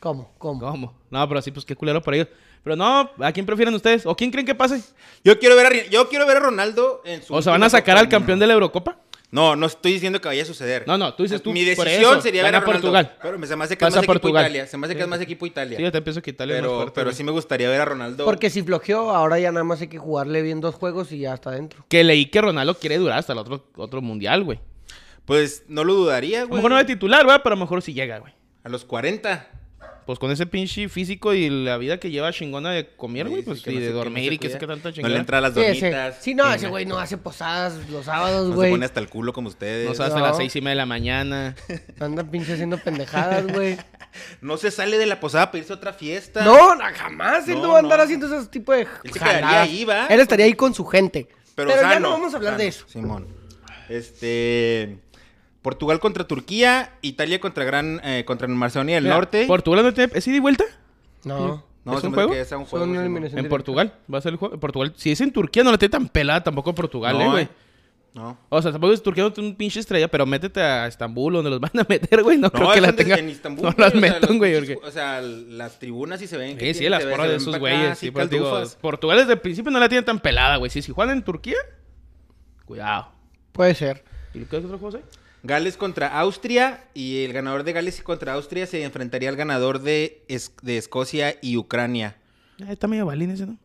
¿Cómo? 0.00 0.32
¿Cómo? 0.38 0.60
¿Cómo? 0.60 0.94
No, 1.10 1.28
pero 1.28 1.40
sí, 1.42 1.50
pues 1.50 1.64
qué 1.64 1.74
culero 1.74 2.02
por 2.02 2.14
ellos. 2.14 2.28
Pero 2.62 2.76
no, 2.76 3.10
¿a 3.20 3.32
quién 3.32 3.46
prefieren 3.46 3.74
ustedes? 3.74 4.04
¿O 4.06 4.16
quién 4.16 4.30
creen 4.30 4.44
que 4.46 4.54
pase? 4.54 4.82
Yo 5.24 5.38
quiero 5.38 5.54
ver 5.56 5.66
a, 5.66 5.86
yo 5.88 6.08
quiero 6.08 6.26
ver 6.26 6.38
a 6.38 6.40
Ronaldo 6.40 7.00
en 7.04 7.22
su 7.22 7.32
¿O 7.34 7.40
se 7.40 7.48
van 7.50 7.62
a 7.62 7.70
sacar 7.70 7.96
al 7.96 8.08
campeón 8.08 8.38
de 8.38 8.46
la 8.46 8.54
Eurocopa? 8.54 8.98
No, 9.30 9.56
no 9.56 9.66
estoy 9.66 9.92
diciendo 9.92 10.20
que 10.20 10.28
vaya 10.28 10.42
a 10.42 10.46
suceder. 10.46 10.84
No, 10.86 10.96
no, 10.96 11.14
tú 11.14 11.24
dices 11.24 11.42
tú, 11.42 11.52
Mi 11.52 11.64
por 11.74 11.84
decisión 11.84 12.12
eso, 12.14 12.22
sería 12.22 12.42
ver 12.44 12.54
a 12.54 12.60
Ronaldo. 12.60 12.80
Portugal. 12.80 13.16
Pero 13.20 13.38
me 13.38 13.46
se 13.46 13.56
me 13.56 13.64
hace 13.64 13.76
que 13.76 13.84
es 13.84 13.90
más 13.90 13.98
equipo 13.98 14.12
Portugal. 14.12 14.44
Italia. 14.44 14.66
Se 14.66 14.76
me 14.76 14.86
hace 14.86 14.96
que 14.96 15.02
es 15.02 15.08
más 15.08 15.20
equipo 15.20 15.46
Italia. 15.46 15.76
Sí, 15.76 15.82
yo 15.82 15.92
te 15.92 16.00
pienso 16.02 16.22
que 16.22 16.30
Italia 16.30 16.56
es 16.56 16.62
más 16.62 16.68
pero, 16.68 16.76
fuerte. 16.78 16.92
pero 16.94 17.04
güey. 17.06 17.16
sí 17.16 17.24
me 17.24 17.32
gustaría 17.32 17.68
ver 17.68 17.80
a 17.80 17.84
Ronaldo. 17.84 18.24
Porque 18.24 18.50
si 18.50 18.62
flojeó, 18.62 19.10
ahora 19.10 19.38
ya 19.38 19.50
nada 19.52 19.64
más 19.64 19.80
hay 19.80 19.88
que 19.88 19.98
jugarle 19.98 20.42
bien 20.42 20.60
dos 20.60 20.74
juegos 20.76 21.10
y 21.12 21.18
ya 21.18 21.34
está 21.34 21.50
dentro. 21.50 21.84
Que 21.88 22.04
leí 22.04 22.26
que 22.26 22.40
Ronaldo 22.40 22.74
quiere 22.78 22.98
durar 22.98 23.18
hasta 23.18 23.32
el 23.32 23.38
otro, 23.38 23.66
otro 23.76 24.00
mundial, 24.00 24.44
güey. 24.44 24.60
Pues 25.24 25.64
no 25.68 25.82
lo 25.84 25.94
dudaría, 25.94 26.38
A 26.38 26.42
lo 26.42 26.48
güey. 26.48 26.58
mejor 26.58 26.70
no 26.70 26.76
de 26.78 26.84
titular, 26.84 27.24
güey, 27.24 27.38
pero 27.42 27.54
a 27.54 27.56
lo 27.56 27.64
mejor 27.64 27.82
sí 27.82 27.94
llega, 27.94 28.18
güey. 28.18 28.32
A 28.62 28.68
los 28.68 28.84
40. 28.84 29.48
Pues 30.06 30.20
con 30.20 30.30
ese 30.30 30.46
pinche 30.46 30.88
físico 30.88 31.34
y 31.34 31.50
la 31.50 31.76
vida 31.78 31.98
que 31.98 32.10
lleva 32.12 32.32
chingona 32.32 32.70
de 32.70 32.86
comer, 32.94 33.28
güey, 33.28 33.42
Sí, 33.42 33.46
pues 33.48 33.62
sí, 33.62 33.70
y 33.70 33.74
no 33.74 33.80
de 33.80 33.86
se- 33.86 33.92
no 33.92 33.96
dormir 33.98 34.28
se 34.28 34.34
y 34.34 34.38
que 34.38 34.50
sé 34.50 34.58
qué 34.58 34.66
tanta 34.68 34.88
No 34.90 34.94
chingada. 34.94 35.12
le 35.12 35.18
entra 35.20 35.38
a 35.38 35.40
las 35.40 35.54
donitas. 35.54 36.18
sí, 36.20 36.32
no, 36.34 36.52
ese 36.54 36.66
no. 36.66 36.70
güey 36.70 36.86
no 36.86 36.96
hace 36.98 37.18
posadas 37.18 37.74
los 37.90 38.04
sábados, 38.04 38.44
No 38.46 38.50
se 38.52 38.56
güey. 38.56 38.70
pone 38.70 38.84
hasta 38.86 39.00
el 39.00 39.08
culo 39.08 39.32
como 39.32 39.48
ustedes. 39.48 39.84
No 39.84 39.90
No, 39.90 39.96
sabes 39.96 40.12
hasta 40.12 40.20
No. 40.20 40.28
las 40.28 40.36
seis 40.36 40.54
y 40.54 40.60
media 40.60 40.70
de 40.70 40.76
la 40.76 40.86
mañana. 40.86 41.56
Anda 42.00 42.22
pinche 42.22 42.52
haciendo 42.52 42.78
pendejadas, 42.78 43.48
güey. 43.52 43.76
se 44.58 44.70
sale 44.70 44.96
de 44.96 45.06
la 45.06 45.18
posada 45.18 45.46
para 45.50 45.58
irse 45.58 45.72
a 45.72 45.76
otra 45.76 45.92
fiesta. 45.92 46.44
No, 46.44 46.76
no, 46.76 46.84
jamás. 46.94 47.48
Él 47.48 47.56
no, 47.56 47.62
No, 47.62 47.68
va 47.70 47.76
a 47.76 47.80
andar 47.80 47.98
no. 47.98 48.04
haciendo 48.04 48.26
ese 48.38 48.46
tipo 48.48 48.72
de 48.72 48.82
Él 48.82 49.12
se 49.12 49.18
quedaría 49.18 49.62
ahí, 49.62 49.84
¿va? 49.84 50.06
Él 50.06 50.20
estaría 50.20 50.46
ahí 50.46 50.54
con 50.54 50.72
su 50.72 50.84
gente. 50.86 51.26
Pero, 51.56 51.70
Pero, 51.70 51.82
ya 51.82 51.98
no 51.98 52.10
vamos 52.10 52.32
a 52.32 52.36
hablar 52.36 52.52
sano, 52.52 52.62
de 52.62 52.68
eso. 52.68 52.84
Simón. 52.88 53.26
Este. 53.88 54.98
Portugal 55.66 55.98
contra 55.98 56.28
Turquía, 56.28 56.92
Italia 57.02 57.40
contra 57.40 57.64
Gran 57.64 58.00
eh, 58.04 58.24
contra 58.24 58.46
Macedonia 58.46 58.94
del 58.94 59.02
Mira, 59.04 59.16
Norte. 59.16 59.46
¿Portugal 59.48 59.82
no 59.82 59.92
tiene... 59.92 60.12
¿Es 60.14 60.24
ida 60.28 60.36
y 60.36 60.38
vuelta? 60.38 60.62
No. 61.24 61.64
No, 61.84 61.98
¿Es 61.98 62.04
un 62.04 62.12
juego? 62.14 62.30
que 62.30 62.40
es 62.40 62.52
un 62.52 62.66
juego. 62.66 62.84
En 62.84 63.14
directa. 63.20 63.48
Portugal. 63.48 63.92
Va 64.12 64.18
a 64.18 64.20
ser 64.20 64.30
el 64.34 64.38
juego. 64.38 64.54
En 64.54 64.60
Portugal. 64.60 64.92
Si 64.94 65.10
es 65.10 65.20
en 65.20 65.32
Turquía, 65.32 65.64
no 65.64 65.72
la 65.72 65.76
tiene 65.78 65.90
tan 65.90 66.08
pelada 66.08 66.44
tampoco 66.44 66.72
Portugal, 66.72 67.18
No, 67.18 67.24
eh, 67.24 67.28
güey. 67.30 67.48
No. 68.14 68.38
O 68.48 68.62
sea, 68.62 68.70
tampoco 68.70 68.92
es 68.92 69.02
Turquía 69.02 69.24
no 69.24 69.32
tiene 69.32 69.50
un 69.50 69.56
pinche 69.56 69.80
estrella, 69.80 70.06
pero 70.06 70.24
métete 70.24 70.62
a 70.62 70.86
Estambul 70.86 71.32
donde 71.32 71.50
los 71.50 71.58
van 71.60 71.72
a 71.80 71.86
meter, 71.88 72.22
güey. 72.22 72.38
No, 72.38 72.48
creo 72.52 72.68
No, 72.68 72.70
que 72.70 72.76
es 72.78 72.82
la 72.82 72.90
en, 72.90 72.96
tenga. 72.96 73.16
en 73.16 73.28
Istambul. 73.28 73.64
no 73.64 73.74
las 73.76 73.94
metan, 73.96 74.38
güey. 74.38 74.54
Porque... 74.54 74.78
O 74.86 74.90
sea, 74.92 75.20
las 75.20 75.80
tribunas 75.80 76.20
sí 76.20 76.28
se 76.28 76.36
ven. 76.36 76.56
que 76.56 76.66
Sí, 76.66 76.74
sí, 76.74 76.78
tienen, 76.78 77.00
las 77.00 77.04
porras 77.10 77.28
de 77.28 77.36
esos 77.38 77.58
güeyes. 77.58 77.98
Sí, 77.98 78.12
pues, 78.12 78.30
digo. 78.30 78.62
Portugal 78.80 79.18
desde 79.18 79.32
el 79.32 79.40
principio 79.40 79.72
no 79.72 79.80
la 79.80 79.88
tiene 79.88 80.04
tan 80.04 80.20
pelada, 80.20 80.58
güey. 80.58 80.70
Sí, 80.70 80.80
si 80.80 80.92
juegan 80.92 81.16
en 81.18 81.24
Turquía, 81.24 81.56
cuidado. 82.64 83.08
Puede 83.50 83.74
ser. 83.74 84.04
¿Y 84.32 84.44
qué 84.44 84.58
otro 84.58 84.78
juego 84.78 84.96
hay? 84.98 85.02
Gales 85.42 85.76
contra 85.76 86.18
Austria 86.18 86.84
y 86.94 87.24
el 87.24 87.32
ganador 87.32 87.62
de 87.64 87.72
Gales 87.72 88.02
contra 88.02 88.32
Austria 88.34 88.66
se 88.66 88.82
enfrentaría 88.82 89.28
al 89.28 89.36
ganador 89.36 89.80
de, 89.80 90.22
Es- 90.28 90.52
de 90.62 90.76
Escocia 90.78 91.36
y 91.40 91.56
Ucrania. 91.56 92.16
Ah, 92.66 92.72
está 92.72 92.86
medio 92.88 93.06
balín 93.06 93.30
ese, 93.30 93.46
¿no? 93.46 93.56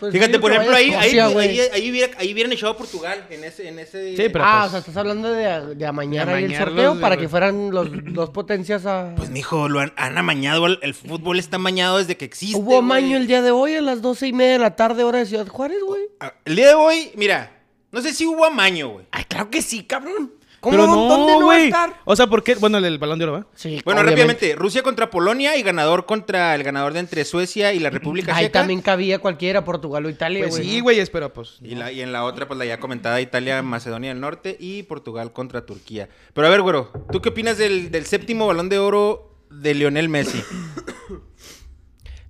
Pues 0.00 0.12
Fíjate, 0.12 0.40
por 0.40 0.50
ejemplo, 0.52 0.74
ahí, 0.74 0.92
ahí, 0.92 1.18
ahí, 1.18 1.32
güey. 1.32 1.60
ahí 1.60 1.90
hubiera, 1.90 2.18
ahí 2.18 2.32
hubieran 2.34 2.52
echado 2.52 2.72
a 2.72 2.76
Portugal 2.76 3.24
en 3.30 3.44
ese... 3.44 3.68
En 3.68 3.78
ese 3.78 4.16
Sí, 4.16 4.24
pero- 4.30 4.44
ah, 4.44 4.58
pues- 4.62 4.66
o 4.66 4.70
sea, 4.72 4.78
estás 4.80 4.96
hablando 4.96 5.30
de, 5.32 5.76
de 5.76 5.86
amañar 5.86 6.28
ahí 6.28 6.44
el 6.44 6.56
sorteo 6.56 6.96
de- 6.96 7.00
para 7.00 7.16
que 7.16 7.28
fueran 7.28 7.70
los 7.70 7.88
dos 8.12 8.28
potencias 8.30 8.84
a... 8.86 9.14
Pues, 9.16 9.30
mijo, 9.30 9.68
lo 9.68 9.78
han, 9.80 9.92
han 9.96 10.18
amañado. 10.18 10.66
El, 10.66 10.80
el 10.82 10.94
fútbol 10.94 11.38
está 11.38 11.56
amañado 11.56 11.98
desde 11.98 12.16
que 12.16 12.24
existe, 12.24 12.58
Hubo 12.58 12.78
amaño 12.78 13.16
el 13.16 13.28
día 13.28 13.40
de 13.40 13.52
hoy 13.52 13.76
a 13.76 13.80
las 13.80 14.02
doce 14.02 14.26
y 14.26 14.32
media 14.32 14.54
de 14.54 14.58
la 14.58 14.74
tarde, 14.76 15.04
hora 15.04 15.20
de 15.20 15.26
Ciudad 15.26 15.46
Juárez, 15.46 15.78
güey. 15.86 16.02
Ah, 16.20 16.34
El 16.44 16.56
día 16.56 16.66
de 16.68 16.74
hoy, 16.74 17.12
mira, 17.14 17.52
no 17.92 18.02
sé 18.02 18.12
si 18.12 18.26
hubo 18.26 18.44
amaño, 18.44 18.88
güey. 18.88 19.06
Ay, 19.12 19.24
claro 19.24 19.48
que 19.48 19.62
sí, 19.62 19.84
cabrón. 19.84 20.32
¿Cómo? 20.64 20.76
Pero 20.76 20.86
¿Dónde 20.86 21.32
no, 21.34 21.40
no 21.40 21.46
va 21.46 21.52
a 21.52 21.56
güey. 21.58 21.64
estar? 21.66 22.00
O 22.04 22.16
sea, 22.16 22.26
¿por 22.26 22.42
qué? 22.42 22.54
Bueno, 22.54 22.78
el, 22.78 22.84
el 22.86 22.98
balón 22.98 23.18
de 23.18 23.24
oro, 23.26 23.32
¿va? 23.34 23.46
Sí, 23.54 23.82
Bueno, 23.84 24.00
obviamente. 24.00 24.22
rápidamente, 24.32 24.54
Rusia 24.56 24.82
contra 24.82 25.10
Polonia 25.10 25.56
y 25.56 25.62
ganador 25.62 26.06
contra 26.06 26.54
el 26.54 26.62
ganador 26.62 26.94
de 26.94 27.00
entre 27.00 27.24
Suecia 27.24 27.72
y 27.74 27.78
la 27.80 27.90
República 27.90 28.34
Ahí 28.34 28.46
Checa. 28.46 28.60
también 28.60 28.80
cabía 28.80 29.18
cualquiera, 29.18 29.64
Portugal 29.64 30.06
o 30.06 30.08
Italia, 30.08 30.40
Pues 30.40 30.56
güey. 30.56 30.66
sí, 30.68 30.80
güey, 30.80 30.98
espero, 31.00 31.32
pues. 31.32 31.58
Y, 31.62 31.74
la- 31.74 31.92
y 31.92 32.00
en 32.00 32.12
la 32.12 32.24
otra, 32.24 32.48
pues 32.48 32.58
la 32.58 32.64
ya 32.64 32.80
comentada 32.80 33.20
Italia, 33.20 33.62
Macedonia 33.62 34.08
del 34.10 34.20
Norte 34.20 34.56
y 34.58 34.82
Portugal 34.84 35.32
contra 35.32 35.66
Turquía. 35.66 36.08
Pero 36.32 36.46
a 36.46 36.50
ver, 36.50 36.62
güero, 36.62 36.90
¿tú 37.12 37.20
qué 37.20 37.28
opinas 37.28 37.58
del, 37.58 37.90
del 37.90 38.06
séptimo 38.06 38.46
balón 38.46 38.68
de 38.70 38.78
oro 38.78 39.30
de 39.50 39.74
Lionel 39.74 40.08
Messi? 40.08 40.42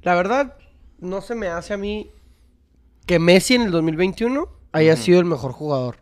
La 0.02 0.14
verdad, 0.14 0.56
no 0.98 1.20
se 1.20 1.34
me 1.34 1.46
hace 1.48 1.72
a 1.74 1.76
mí 1.76 2.10
que 3.06 3.18
Messi 3.18 3.54
en 3.54 3.62
el 3.62 3.70
2021 3.70 4.48
haya 4.72 4.96
sido 4.96 5.20
el 5.20 5.24
mejor 5.26 5.52
jugador. 5.52 5.96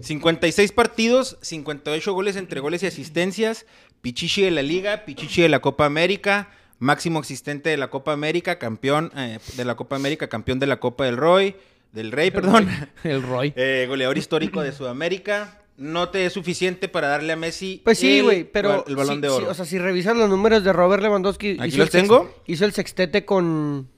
56 0.00 0.72
partidos, 0.72 1.38
58 1.42 2.12
goles 2.12 2.36
entre 2.36 2.60
goles 2.60 2.82
y 2.82 2.86
asistencias, 2.86 3.66
Pichichi 4.00 4.42
de 4.42 4.50
la 4.50 4.62
Liga, 4.62 5.04
Pichichi 5.04 5.42
de 5.42 5.48
la 5.48 5.60
Copa 5.60 5.84
América, 5.86 6.50
máximo 6.78 7.20
asistente 7.20 7.70
de 7.70 7.76
la 7.76 7.90
Copa 7.90 8.12
América, 8.12 8.58
campeón 8.58 9.10
eh, 9.16 9.38
de 9.56 9.64
la 9.64 9.74
Copa 9.76 9.96
América, 9.96 10.28
campeón 10.28 10.58
de 10.58 10.66
la 10.66 10.78
Copa 10.78 11.04
del 11.04 11.16
Roy, 11.16 11.56
del 11.92 12.12
Rey, 12.12 12.30
perdón, 12.30 12.68
El 13.04 13.22
Roy. 13.22 13.52
eh, 13.56 13.86
goleador 13.88 14.18
histórico 14.18 14.62
de 14.62 14.72
Sudamérica. 14.72 15.62
No 15.76 16.08
te 16.08 16.26
es 16.26 16.32
suficiente 16.32 16.88
para 16.88 17.06
darle 17.06 17.32
a 17.32 17.36
Messi 17.36 17.80
Pues 17.84 17.98
sí, 17.98 18.18
el 18.18 18.46
pero... 18.46 18.84
el 18.88 18.96
balón 18.96 19.16
sí, 19.16 19.20
de 19.20 19.28
sí, 19.28 19.34
oro. 19.34 19.50
o 19.50 19.54
sea, 19.54 19.64
si 19.64 19.78
revisas 19.78 20.16
los 20.16 20.28
números 20.28 20.64
de 20.64 20.72
Robert 20.72 21.00
Lewandowski... 21.00 21.56
Aquí 21.60 21.68
hizo 21.68 21.78
los 21.78 21.94
el 21.94 22.02
tengo. 22.02 22.42
Hizo 22.46 22.64
el 22.64 22.72
sextete 22.72 23.24
con... 23.24 23.88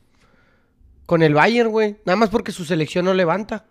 Con 1.07 1.23
el 1.23 1.33
Bayern, 1.33 1.71
güey. 1.71 1.97
Nada 2.05 2.17
más 2.17 2.29
porque 2.29 2.53
su 2.53 2.67
selección 2.67 3.07
no 3.07 3.15
levanta. 3.15 3.65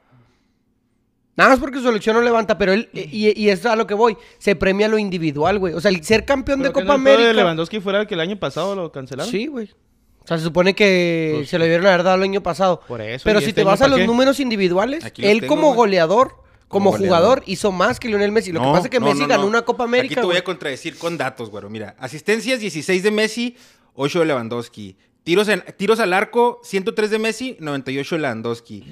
Nada 1.40 1.52
más 1.52 1.60
porque 1.60 1.78
su 1.80 1.86
selección 1.86 2.16
no 2.16 2.22
levanta, 2.22 2.58
pero 2.58 2.74
él... 2.74 2.90
Y, 2.94 3.40
y 3.42 3.50
es 3.50 3.66
a 3.66 3.76
lo 3.76 3.88
que 3.88 3.94
voy. 3.94 4.18
Se 4.38 4.56
premia 4.56 4.88
lo 4.90 4.98
individual, 5.00 5.58
güey. 5.58 5.74
O 5.74 5.82
sea, 5.82 5.90
el 5.90 6.04
ser 6.04 6.26
campeón 6.26 6.60
de 6.60 6.66
que 6.70 6.74
Copa 6.74 6.86
no 6.86 6.94
el 6.96 7.04
pedo 7.04 7.18
de 7.18 7.24
América... 7.24 7.42
Lewandowski 7.42 7.80
fuera 7.80 8.02
el 8.02 8.08
que 8.08 8.16
el 8.16 8.20
año 8.20 8.38
pasado 8.38 8.76
lo 8.76 8.92
cancelaron. 8.92 9.32
Sí, 9.32 9.48
güey. 9.48 9.70
O 10.24 10.28
sea, 10.28 10.38
se 10.38 10.44
supone 10.44 10.76
que 10.76 11.32
Pues- 11.38 11.50
se 11.50 11.58
lo 11.58 11.66
dieron 11.66 11.86
a 11.88 11.90
haber 11.94 12.04
dado 12.04 12.18
el 12.18 12.24
año 12.24 12.44
pasado. 12.44 12.82
Por 12.88 13.02
eso, 13.02 13.24
Pero 13.24 13.40
¿y 13.40 13.44
si 13.44 13.50
este 13.50 13.62
te 13.62 13.66
vas 13.66 13.82
a 13.82 13.88
los 13.88 14.00
qué? 14.00 14.06
números 14.06 14.40
individuales, 14.40 15.04
él 15.18 15.40
tengo, 15.40 15.48
como 15.48 15.68
güey. 15.68 15.78
goleador, 15.78 16.36
como, 16.68 16.92
Como 16.92 17.04
jugador, 17.04 17.42
hizo 17.48 17.72
más 17.72 18.00
que 18.00 18.10
Lionel 18.10 18.32
Messi. 18.32 18.52
Lo 18.52 18.60
que 18.60 18.68
pasa 18.68 18.84
es 18.84 18.90
que 18.90 19.00
no, 19.00 19.08
Messi 19.08 19.22
no, 19.22 19.28
ganó 19.28 19.42
no. 19.44 19.48
una 19.48 19.62
Copa 19.64 19.86
América, 19.86 20.12
Aquí 20.12 20.16
te 20.16 20.22
voy 20.22 20.28
güey. 20.34 20.38
a 20.40 20.44
contradecir 20.44 20.98
con 21.00 21.18
datos, 21.18 21.50
güero. 21.50 21.70
Mira, 21.70 21.96
asistencias 21.98 22.60
16 22.60 23.02
de 23.02 23.10
Messi, 23.12 23.56
8 23.96 24.20
de 24.20 24.26
Lewandowski. 24.26 24.96
Tiros, 25.24 25.48
en- 25.48 25.64
tiros 25.78 26.00
al 26.00 26.14
arco, 26.14 26.60
103 26.64 27.10
de 27.10 27.18
Messi, 27.18 27.58
98 27.60 28.16
de 28.16 28.22
Lewandowski. 28.22 28.84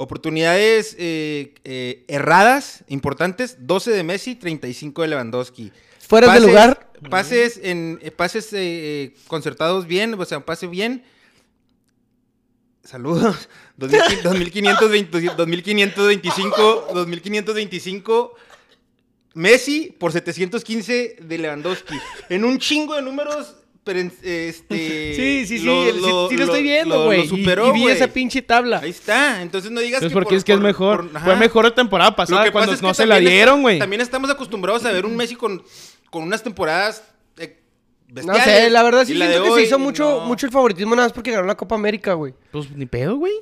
Oportunidades 0.00 0.96
eh, 0.98 1.52
eh, 1.62 2.06
erradas, 2.08 2.84
importantes, 2.88 3.58
12 3.66 3.90
de 3.90 4.02
Messi, 4.02 4.34
35 4.34 5.02
de 5.02 5.08
Lewandowski. 5.08 5.72
Fueras 6.08 6.32
de 6.32 6.40
lugar. 6.40 6.90
Pases, 7.10 7.60
en, 7.62 7.98
eh, 8.00 8.10
pases 8.10 8.48
eh, 8.54 9.14
concertados 9.26 9.86
bien, 9.86 10.14
o 10.14 10.24
sea, 10.24 10.40
pase 10.40 10.68
bien. 10.68 11.04
Saludos. 12.82 13.50
2520 13.76 15.34
2525, 15.36 16.88
2525. 16.94 18.34
Messi 19.34 19.94
por 19.98 20.12
715 20.12 21.16
de 21.20 21.38
Lewandowski. 21.38 22.00
En 22.30 22.46
un 22.46 22.58
chingo 22.58 22.94
de 22.94 23.02
números, 23.02 23.54
pero 23.84 23.98
este. 24.00 25.14
Sí, 25.16 25.46
sí, 25.46 25.58
sí, 25.58 25.64
lo- 25.64 25.84
sí, 25.92 26.00
lo- 26.00 26.28
sí 26.28 26.36
lo, 26.36 26.44
estoy 26.44 26.60
lo- 26.60 26.62
viendo, 26.62 26.94
lo- 26.96 27.04
güey. 27.06 27.18
Lo 27.18 27.24
Y- 27.24 27.28
superó, 27.28 27.68
y, 27.68 27.72
vi 27.72 27.88
esa 27.88 28.08
pinche 28.08 28.42
tabla. 28.42 28.80
Ahí 28.82 28.90
está. 28.90 29.42
Entonces 29.42 29.70
no 29.70 29.80
digas 29.80 30.02
Entonces, 30.02 30.10
que. 30.10 30.14
porque 30.14 30.28
por- 30.30 30.38
es 30.38 30.44
que 30.44 30.52
es 30.52 30.60
mejor. 30.60 31.10
por- 31.10 31.20
Fue 31.22 31.36
mejor 31.36 31.64
la 31.64 31.74
temporada 31.74 32.10
Lo 32.10 32.16
pasada 32.16 32.44
que 32.44 32.52
cuando 32.52 32.72
es 32.72 32.82
no 32.82 32.88
que 32.88 32.94
se 32.94 33.06
la 33.06 33.18
dieron, 33.18 33.62
güey. 33.62 33.78
También 33.78 34.00
estamos 34.00 34.30
acostumbrados 34.30 34.84
a 34.84 34.92
ver 34.92 35.04
un 35.06 35.16
Messi 35.16 35.34
con, 35.36 35.62
con 36.10 36.22
unas 36.22 36.42
temporadas 36.42 37.02
eh, 38.16 38.22
No 38.24 38.34
sé, 38.34 38.70
la 38.70 38.82
verdad 38.82 39.04
sí 39.04 39.12
Y 39.12 39.14
la 39.16 39.26
de 39.26 39.32
siento 39.34 39.54
que 39.54 39.60
se 39.60 39.66
hizo 39.66 39.78
mucho, 39.78 40.18
no. 40.20 40.26
mucho 40.26 40.46
el 40.46 40.52
favoritismo 40.52 40.94
nada 40.96 41.06
más 41.08 41.12
porque 41.12 41.30
ganó 41.30 41.46
la 41.46 41.56
Copa 41.56 41.74
América, 41.76 42.14
güey. 42.14 42.34
Pues 42.50 42.70
ni 42.72 42.86
pedo, 42.86 43.16
güey. 43.16 43.32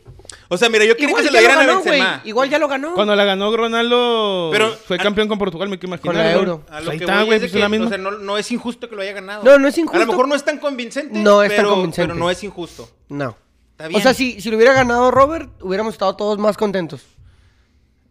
O 0.48 0.56
sea, 0.58 0.68
mira, 0.68 0.84
yo 0.84 0.94
quería 0.94 1.08
Igual 1.08 1.22
que 1.22 1.28
se 1.28 1.34
ya 1.34 1.40
lo 1.40 1.46
lo 1.46 1.48
dieran 1.48 1.58
a 1.58 1.66
ganó, 1.66 1.80
güey. 1.82 2.00
Benzema. 2.00 2.22
Igual 2.24 2.50
ya 2.50 2.58
lo 2.58 2.68
ganó. 2.68 2.94
Cuando 2.94 3.16
la 3.16 3.24
ganó 3.24 3.56
Ronaldo, 3.56 4.50
Pero- 4.52 4.70
fue 4.86 4.96
a- 4.96 5.02
campeón 5.02 5.28
con 5.28 5.38
Portugal, 5.38 5.68
me 5.68 5.78
quiero 5.78 5.94
imaginar. 5.96 6.14
Con 6.14 6.16
la 6.18 6.22
güey. 6.30 6.34
Euro. 6.38 6.64
A 6.70 6.80
lo 6.80 6.90
Ahí 6.90 6.98
que 6.98 7.04
está, 7.04 7.16
voy 7.18 7.24
güey, 7.26 7.36
es 7.36 7.42
de 7.42 7.46
pues 7.46 7.52
que, 7.52 7.58
es 7.58 7.62
la 7.62 7.68
misma. 7.68 7.86
o 7.86 7.88
sea, 7.88 7.98
no, 7.98 8.10
no 8.12 8.38
es 8.38 8.50
injusto 8.52 8.88
que 8.88 8.96
lo 8.96 9.02
haya 9.02 9.12
ganado. 9.12 9.42
No, 9.44 9.58
no 9.58 9.68
es 9.68 9.78
injusto. 9.78 9.96
A 9.96 10.00
lo 10.00 10.06
mejor 10.06 10.28
no 10.28 10.34
es 10.34 10.44
tan 10.44 10.58
convincente. 10.58 11.18
No 11.18 11.42
es 11.42 11.48
tan 11.50 11.56
pero, 11.58 11.70
convincente. 11.70 12.08
Pero 12.08 12.14
no 12.18 12.30
es 12.30 12.42
injusto. 12.44 12.90
No. 13.08 13.36
Está 13.72 13.88
bien. 13.88 14.00
O 14.00 14.02
sea, 14.02 14.12
si, 14.12 14.40
si 14.40 14.50
lo 14.50 14.56
hubiera 14.56 14.72
ganado 14.74 15.10
Robert, 15.10 15.50
hubiéramos 15.60 15.94
estado 15.94 16.14
todos 16.16 16.36
más 16.38 16.56
contentos. 16.56 17.02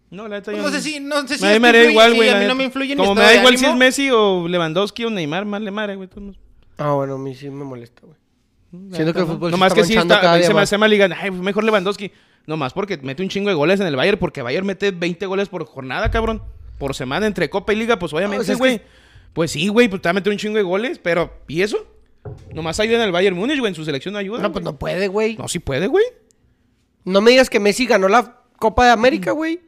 No, 0.09 0.23
la 0.29 0.37
neta 0.37 0.51
Pues 0.51 0.63
no 0.63 0.69
sé 0.69 0.81
si, 0.81 1.01
no 1.01 1.27
sé 1.27 1.37
si 1.37 1.43
a 1.43 1.49
mí 1.49 1.53
esto 1.55 1.59
me 1.59 1.67
da 1.73 1.77
influye, 1.79 1.91
igual, 1.91 2.11
sí, 2.11 2.15
güey. 2.15 2.29
a 2.29 2.33
la 2.33 2.37
mí 2.39 2.43
no 2.45 2.47
neta. 2.47 2.57
me 2.57 2.63
influye 2.63 2.91
en 2.93 2.97
mi 2.97 3.03
Como 3.03 3.15
me 3.15 3.21
estado 3.21 3.27
da 3.27 3.33
de 3.33 3.39
igual 3.39 3.57
si 3.57 3.65
es 3.65 3.69
ánimo. 3.69 3.79
Messi 3.79 4.09
o 4.11 4.47
Lewandowski 4.47 5.03
o 5.03 5.09
Neymar, 5.09 5.43
más 5.45 5.61
le 5.61 5.71
madre, 5.71 5.95
güey. 5.97 6.07
todos. 6.07 6.37
Ah, 6.77 6.91
bueno, 6.93 7.15
a 7.15 7.17
mí 7.17 7.33
sí 7.35 7.49
me 7.49 7.63
molesta, 7.63 8.01
güey. 8.03 8.17
La 8.89 8.95
Siento 8.95 9.13
que 9.13 9.19
el 9.21 9.25
fútbol 9.25 9.49
se 9.49 9.51
Nomás 9.51 9.71
está 9.71 9.81
que 9.81 9.87
sí 9.87 9.95
está, 9.95 10.19
cada 10.21 10.35
día 10.35 10.43
se 10.43 10.49
me 10.49 10.55
más. 10.55 10.63
hace 10.63 10.77
mal 10.77 10.91
y 10.91 10.95
digan, 10.95 11.13
ay, 11.13 11.29
pues 11.31 11.41
mejor 11.41 11.63
Lewandowski. 11.63 12.11
Nomás 12.45 12.73
porque 12.73 12.97
mete 12.97 13.23
un 13.23 13.29
chingo 13.29 13.49
de 13.49 13.55
goles 13.55 13.79
en 13.79 13.87
el 13.87 13.95
Bayern, 13.95 14.19
porque 14.19 14.41
Bayern 14.41 14.65
mete 14.65 14.91
20 14.91 15.25
goles 15.25 15.49
por 15.49 15.65
jornada, 15.65 16.11
cabrón. 16.11 16.41
Por 16.77 16.93
semana 16.95 17.25
entre 17.27 17.49
Copa 17.49 17.73
y 17.73 17.75
Liga, 17.77 17.97
pues 17.97 18.11
No, 18.11 18.17
obviamente, 18.17 18.53
güey. 18.55 18.79
que- 18.79 18.85
Pues 19.33 19.51
sí, 19.51 19.67
güey, 19.67 19.87
pues 19.87 20.01
te 20.01 20.07
va 20.07 20.11
a 20.11 20.13
meter 20.13 20.31
un 20.31 20.37
chingo 20.39 20.57
de 20.57 20.63
goles, 20.63 20.99
pero 20.99 21.31
¿y 21.47 21.61
eso? 21.61 21.77
Nomás 22.53 22.79
ayuda 22.79 22.97
en 22.97 23.03
el 23.03 23.11
Bayern 23.11 23.35
Múnich, 23.37 23.59
güey, 23.59 23.69
en 23.71 23.75
su 23.75 23.85
selección 23.85 24.13
no 24.13 24.19
ayuda. 24.19 24.41
No, 24.41 24.51
pues 24.51 24.63
no 24.63 24.77
puede, 24.77 25.07
güey. 25.07 25.37
No, 25.37 25.47
sí 25.47 25.59
puede, 25.59 25.87
güey. 25.87 26.05
No 27.05 27.21
me 27.21 27.31
digas 27.31 27.49
que 27.49 27.59
Messi 27.59 27.85
ganó 27.85 28.07
la 28.09 28.41
Copa 28.59 28.85
de 28.85 28.91
América, 28.91 29.31
güey. 29.31 29.61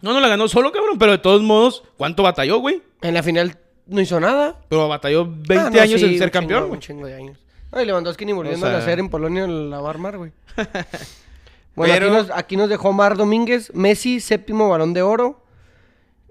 No, 0.00 0.12
no 0.12 0.20
la 0.20 0.28
ganó 0.28 0.48
solo, 0.48 0.72
cabrón, 0.72 0.98
pero 0.98 1.12
de 1.12 1.18
todos 1.18 1.42
modos, 1.42 1.84
¿cuánto 1.96 2.22
batalló, 2.22 2.58
güey? 2.58 2.82
En 3.02 3.14
la 3.14 3.22
final 3.22 3.58
no 3.86 4.00
hizo 4.00 4.18
nada. 4.20 4.58
Pero 4.68 4.88
batalló 4.88 5.24
20 5.26 5.54
Ah, 5.58 5.70
no, 5.70 5.80
años 5.80 6.00
sí, 6.00 6.06
en 6.06 6.12
un 6.12 6.18
ser 6.18 6.30
chingo, 6.30 6.32
campeón, 6.32 6.62
Un 6.64 6.68
güey. 6.70 6.80
chingo 6.80 7.06
de 7.06 7.14
años. 7.14 7.38
Ay, 7.72 7.86
Lewandowski 7.86 8.24
ni 8.24 8.32
volviendo 8.32 8.66
O 8.66 8.68
sea- 8.68 8.78
a 8.78 8.80
hacer 8.80 8.98
en 8.98 9.08
Polonia 9.08 9.46
la 9.46 9.80
va 9.80 9.88
a 9.88 9.90
armar, 9.90 10.16
güey. 10.18 10.32
bueno, 11.74 11.94
Pero- 11.94 12.06
aquí, 12.06 12.14
nos, 12.28 12.30
aquí 12.38 12.56
nos 12.56 12.68
dejó 12.68 12.92
Mar 12.92 13.16
Domínguez. 13.16 13.72
Messi, 13.74 14.20
séptimo 14.20 14.68
balón 14.68 14.94
de 14.94 15.02
oro. 15.02 15.42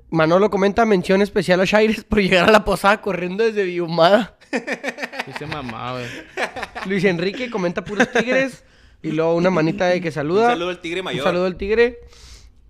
Manolo 0.09 0.49
comenta 0.49 0.85
mención 0.85 1.21
especial 1.21 1.59
a 1.61 1.65
Shaires 1.65 2.03
por 2.03 2.19
llegar 2.21 2.47
a 2.47 2.51
la 2.51 2.63
posada 2.63 3.01
corriendo 3.01 3.43
desde 3.43 3.63
Biumada. 3.63 4.37
Ese 5.27 5.45
mamá, 5.45 5.93
güey. 5.93 6.05
Luis 6.85 7.03
Enrique 7.03 7.49
comenta 7.49 7.83
puros 7.83 8.09
tigres. 8.11 8.63
Y 9.01 9.11
luego 9.11 9.35
una 9.35 9.49
manita 9.51 9.85
de 9.87 10.01
que 10.01 10.11
saluda. 10.11 10.45
Un 10.45 10.49
saludo 10.51 10.69
al 10.69 10.79
tigre 10.81 11.03
mayor. 11.03 11.21
Un 11.21 11.25
saludo 11.25 11.45
al 11.45 11.57
tigre. 11.57 11.99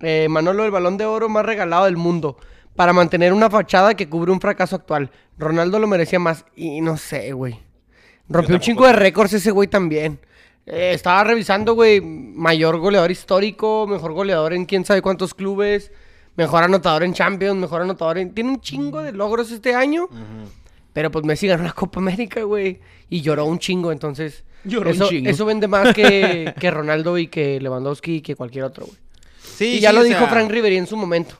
Eh, 0.00 0.26
Manolo, 0.28 0.64
el 0.64 0.70
balón 0.70 0.98
de 0.98 1.06
oro 1.06 1.28
más 1.30 1.46
regalado 1.46 1.84
del 1.86 1.96
mundo. 1.96 2.36
Para 2.76 2.92
mantener 2.92 3.32
una 3.32 3.48
fachada 3.48 3.94
que 3.94 4.08
cubre 4.08 4.30
un 4.30 4.40
fracaso 4.40 4.76
actual. 4.76 5.10
Ronaldo 5.38 5.78
lo 5.78 5.86
merecía 5.86 6.18
más. 6.18 6.44
Y 6.54 6.80
no 6.80 6.96
sé, 6.96 7.32
güey. 7.32 7.58
Rompió 8.28 8.56
un 8.56 8.60
chingo 8.60 8.86
de 8.86 8.92
récords 8.92 9.32
ese 9.32 9.50
güey 9.50 9.68
también. 9.68 10.18
Eh, 10.66 10.92
estaba 10.94 11.24
revisando, 11.24 11.74
güey. 11.74 12.00
Mayor 12.00 12.78
goleador 12.78 13.10
histórico. 13.10 13.86
Mejor 13.86 14.12
goleador 14.12 14.52
en 14.52 14.66
quién 14.66 14.84
sabe 14.84 15.00
cuántos 15.00 15.32
clubes. 15.32 15.90
Mejor 16.36 16.64
anotador 16.64 17.02
en 17.02 17.14
Champions. 17.14 17.58
Mejor 17.58 17.82
anotador 17.82 18.18
en. 18.18 18.34
Tiene 18.34 18.50
un 18.50 18.60
chingo 18.60 19.02
de 19.02 19.12
logros 19.12 19.50
este 19.50 19.74
año. 19.74 20.08
Pero 20.92 21.10
pues 21.10 21.24
Messi 21.24 21.46
ganó 21.46 21.64
la 21.64 21.72
Copa 21.72 22.00
América, 22.00 22.42
güey. 22.42 22.80
Y 23.08 23.20
lloró 23.20 23.44
un 23.46 23.58
chingo, 23.58 23.92
entonces. 23.92 24.44
Lloró 24.64 24.90
un 24.90 24.96
eso, 24.96 25.08
chingo. 25.08 25.30
eso 25.30 25.44
vende 25.44 25.68
más 25.68 25.94
que, 25.94 26.54
que 26.60 26.70
Ronaldo 26.70 27.16
y 27.18 27.28
que 27.28 27.60
Lewandowski 27.60 28.16
y 28.16 28.20
que 28.20 28.34
cualquier 28.34 28.64
otro, 28.64 28.86
güey. 28.86 28.98
Sí, 29.40 29.76
y 29.76 29.80
ya 29.80 29.90
sí, 29.90 29.96
lo 29.96 30.02
dijo 30.02 30.18
sea, 30.20 30.28
Frank 30.28 30.50
Ribery 30.50 30.76
en 30.76 30.86
su 30.86 30.96
momento. 30.96 31.36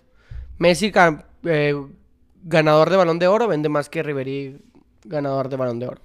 Messi, 0.59 0.93
eh, 1.45 1.75
ganador 2.43 2.91
de 2.91 2.97
balón 2.97 3.19
de 3.19 3.29
oro, 3.29 3.49
vende 3.49 3.69
más 3.69 3.89
que 3.89 4.03
Ribery, 4.03 4.59
ganador 5.05 5.49
de 5.49 5.57
balón 5.57 5.79
de 5.79 5.89
oro. 5.89 6.01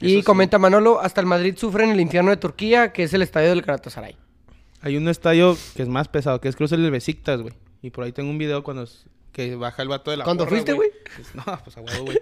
Y 0.00 0.16
sí. 0.16 0.22
comenta 0.22 0.58
Manolo, 0.58 1.00
hasta 1.00 1.20
el 1.20 1.26
Madrid 1.26 1.56
sufre 1.56 1.84
en 1.84 1.90
el 1.90 2.00
infierno 2.00 2.30
de 2.30 2.36
Turquía, 2.36 2.92
que 2.92 3.02
es 3.02 3.12
el 3.14 3.22
estadio 3.22 3.48
del 3.48 3.62
Galatasaray. 3.62 4.16
Hay 4.80 4.96
un 4.96 5.08
estadio 5.08 5.56
que 5.74 5.82
es 5.82 5.88
más 5.88 6.06
pesado, 6.06 6.40
que 6.40 6.48
es 6.48 6.54
creo 6.54 6.68
que 6.68 6.74
es 6.74 6.78
el 6.78 6.84
de 6.84 6.90
Besiktas, 6.90 7.40
güey. 7.40 7.54
Y 7.82 7.90
por 7.90 8.04
ahí 8.04 8.12
tengo 8.12 8.30
un 8.30 8.38
video 8.38 8.62
cuando 8.62 8.86
que 9.32 9.56
baja 9.56 9.82
el 9.82 9.88
vato 9.88 10.10
de 10.10 10.16
la 10.16 10.24
¿Cuándo 10.24 10.44
porra, 10.44 10.56
fuiste, 10.56 10.72
güey? 10.72 10.90
Pues, 11.14 11.34
No, 11.34 11.44
pues 11.64 11.76
a 11.76 11.80
huevo, 11.80 12.04
güey. 12.06 12.18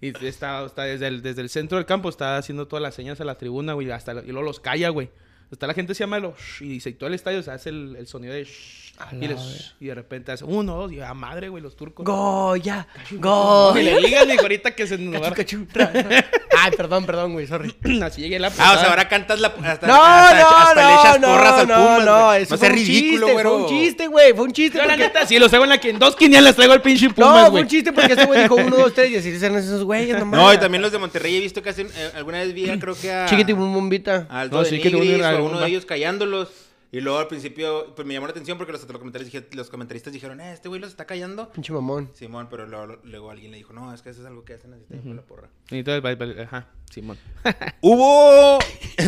Y 0.00 0.08
está, 0.24 0.64
está 0.64 0.84
desde, 0.84 1.08
el, 1.08 1.22
desde 1.22 1.42
el 1.42 1.50
centro 1.50 1.76
del 1.76 1.86
campo, 1.86 2.08
está 2.08 2.36
haciendo 2.36 2.66
todas 2.66 2.82
las 2.82 2.94
señas 2.94 3.20
a 3.20 3.24
la 3.24 3.36
tribuna, 3.36 3.74
güey. 3.74 3.90
Hasta, 3.90 4.12
y 4.12 4.28
luego 4.28 4.42
los 4.42 4.58
calla, 4.58 4.88
güey. 4.88 5.10
Hasta 5.52 5.66
la 5.66 5.74
gente 5.74 5.94
se 5.94 6.04
llama 6.04 6.18
lo 6.20 6.34
shh, 6.36 6.62
y 6.62 6.68
dice, 6.68 6.92
todo 6.92 7.08
el 7.08 7.14
estadio 7.14 7.42
se 7.42 7.50
hace 7.50 7.70
el, 7.70 7.96
el 7.96 8.06
sonido 8.06 8.32
de 8.32 8.44
shh, 8.44 8.89
y, 9.12 9.16
la 9.26 9.34
les- 9.34 9.74
y 9.80 9.86
de 9.86 9.94
repente 9.94 10.32
hace 10.32 10.44
uno, 10.44 10.76
dos, 10.76 10.92
y 10.92 11.00
a 11.00 11.12
madre, 11.14 11.48
güey, 11.48 11.62
los 11.62 11.76
turcos. 11.76 12.04
Goya, 12.04 12.86
Y 13.10 13.16
Goya. 13.16 13.82
le 13.82 14.00
digan, 14.06 14.28
dijo, 14.28 14.42
ahorita 14.42 14.74
que 14.74 14.86
se 14.86 14.98
nos 14.98 15.22
va- 15.22 15.30
Cachu, 15.32 15.66
cachu, 15.66 15.66
tra, 15.72 15.92
tra. 15.92 16.24
Ay, 16.58 16.72
perdón, 16.76 17.06
perdón, 17.06 17.32
güey, 17.32 17.46
sorry. 17.46 17.74
Así 18.02 18.20
llegué 18.22 18.38
la 18.38 18.48
Ah, 18.58 18.74
o 18.76 18.78
sea, 18.78 18.90
ahora 18.90 19.08
cantas 19.08 19.40
la. 19.40 19.48
Hasta, 19.48 19.86
No, 19.86 20.02
hasta, 20.02 20.40
no, 20.40 20.48
hasta 20.58 20.74
le 20.88 20.94
echas 20.94 21.20
no, 21.20 21.26
porras 21.28 21.52
no, 21.52 21.58
al 21.60 21.68
no, 21.68 21.74
Pumas, 21.76 22.04
no, 22.04 22.26
güey. 22.26 22.42
eso 22.42 22.54
no 22.54 22.58
fue 22.58 22.68
un 22.68 22.74
ridículo, 22.74 23.26
chiste, 23.26 23.32
güey. 23.32 23.42
Fue 23.44 23.54
un 23.56 23.66
chiste, 23.68 24.06
güey, 24.08 24.32
fue 24.34 24.44
un 24.44 24.52
chiste. 24.52 24.78
Yo 24.78 24.84
la 24.84 24.90
porque- 24.90 25.02
neta, 25.04 25.26
sí, 25.26 25.38
los 25.38 25.48
traigo 25.48 25.64
en 25.64 25.70
la 25.70 25.78
que 25.78 25.90
en 25.90 25.98
dos 25.98 26.16
quinielas 26.16 26.56
traigo 26.56 26.74
el 26.74 26.82
pinche 26.82 27.08
No, 27.08 27.14
Pumas, 27.14 27.40
fue 27.42 27.50
güey. 27.50 27.62
un 27.62 27.68
chiste 27.68 27.92
porque 27.92 28.12
este 28.12 28.26
güey 28.26 28.42
dijo 28.42 28.54
uno, 28.56 28.76
dos, 28.76 28.94
tres 28.94 29.10
y 29.10 29.16
así 29.16 29.28
eran 29.44 29.56
esos 29.56 29.84
güeyes 29.84 30.18
nomás. 30.18 30.40
No, 30.40 30.52
y 30.54 30.58
también 30.58 30.82
los 30.82 30.92
de 30.92 30.98
Monterrey 30.98 31.36
he 31.36 31.40
visto 31.40 31.62
que 31.62 31.70
hacen. 31.70 31.88
eh, 31.96 32.10
alguna 32.16 32.38
vez 32.38 32.52
vi, 32.52 32.66
creo 32.78 32.94
que 32.94 33.10
a. 33.12 33.26
Chiquiti 33.26 33.52
bum 33.52 33.72
bombita. 33.72 34.26
a 34.28 34.40
Aldo 34.40 34.58
No, 34.58 34.64
sí, 34.64 34.80
que 34.80 34.90
Nigris 34.90 35.24
uno- 35.40 35.60
de 35.60 35.66
ellos 35.68 35.86
callándolos. 35.86 36.48
Y 36.92 37.00
luego 37.00 37.18
al 37.20 37.28
principio, 37.28 37.92
pues 37.94 38.06
me 38.06 38.14
llamó 38.14 38.26
la 38.26 38.32
atención 38.32 38.58
porque 38.58 38.72
los, 38.72 38.82
los 38.82 38.98
comentaristas, 38.98 39.32
dije- 39.32 39.46
los 39.56 39.70
comentaristas 39.70 40.12
dijeron, 40.12 40.40
eh, 40.40 40.52
este 40.52 40.68
güey 40.68 40.80
los 40.80 40.90
está 40.90 41.04
callando. 41.04 41.48
Pinche 41.52 41.72
mamón. 41.72 42.10
Simón, 42.14 42.48
pero 42.50 42.66
luego, 42.66 42.98
luego 43.04 43.30
alguien 43.30 43.52
le 43.52 43.58
dijo, 43.58 43.72
no, 43.72 43.94
es 43.94 44.02
que 44.02 44.10
eso 44.10 44.22
es 44.22 44.26
algo 44.26 44.44
que 44.44 44.54
hacen 44.54 44.74
así 44.74 44.84
con 45.00 45.14
la 45.14 45.22
porra. 45.22 45.48
Y 45.70 45.78
entonces, 45.78 46.02
ajá, 46.46 46.66
Simón. 46.90 47.16
Hubo 47.80 48.58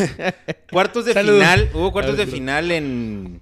cuartos 0.70 1.04
de 1.06 1.12
Salud. 1.12 1.34
final, 1.34 1.70
hubo 1.74 1.92
cuartos 1.92 2.16
de 2.16 2.26
final 2.26 2.70
en... 2.70 3.40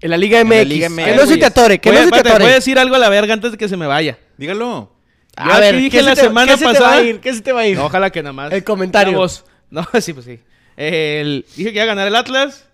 En 0.00 0.10
la 0.10 0.16
Liga 0.18 0.40
En 0.40 0.46
MX. 0.48 0.56
la 0.56 0.64
Liga 0.64 0.88
Que 0.88 0.94
MX. 0.94 1.16
no 1.16 1.26
se 1.26 1.36
te 1.38 1.44
atore, 1.46 1.78
que 1.78 1.88
Voy 1.90 1.98
a- 1.98 2.00
no 2.00 2.06
se 2.16 2.22
te 2.22 2.28
atore. 2.28 2.44
Voy 2.44 2.52
a 2.52 2.56
decir 2.56 2.78
algo 2.78 2.96
a 2.96 2.98
la 2.98 3.08
verga 3.08 3.32
antes 3.32 3.52
de 3.52 3.58
que 3.58 3.68
se 3.68 3.76
me 3.76 3.86
vaya. 3.86 4.18
Dígalo. 4.36 4.92
A 5.36 5.58
ver, 5.60 5.76
dije 5.76 5.90
¿qué 5.90 6.02
la 6.02 6.14
se 6.14 6.22
te- 6.22 6.26
semana 6.28 6.52
qué 6.52 6.58
se 6.58 6.64
te 6.64 6.66
va 6.66 6.72
pasada- 6.72 6.96
a 6.96 7.02
ir? 7.02 7.20
¿Qué 7.20 7.32
se 7.34 7.40
te 7.42 7.52
va 7.52 7.60
a 7.60 7.66
ir? 7.66 7.76
No, 7.76 7.86
ojalá 7.86 8.10
que 8.10 8.22
nada 8.22 8.32
más. 8.32 8.52
El 8.52 8.64
comentario. 8.64 9.26
No, 9.70 9.84
sí, 10.00 10.12
pues 10.12 10.24
sí. 10.26 10.38
El- 10.76 11.44
dije 11.56 11.70
que 11.70 11.74
iba 11.76 11.82
a 11.82 11.86
ganar 11.86 12.06
el 12.06 12.14
Atlas, 12.14 12.66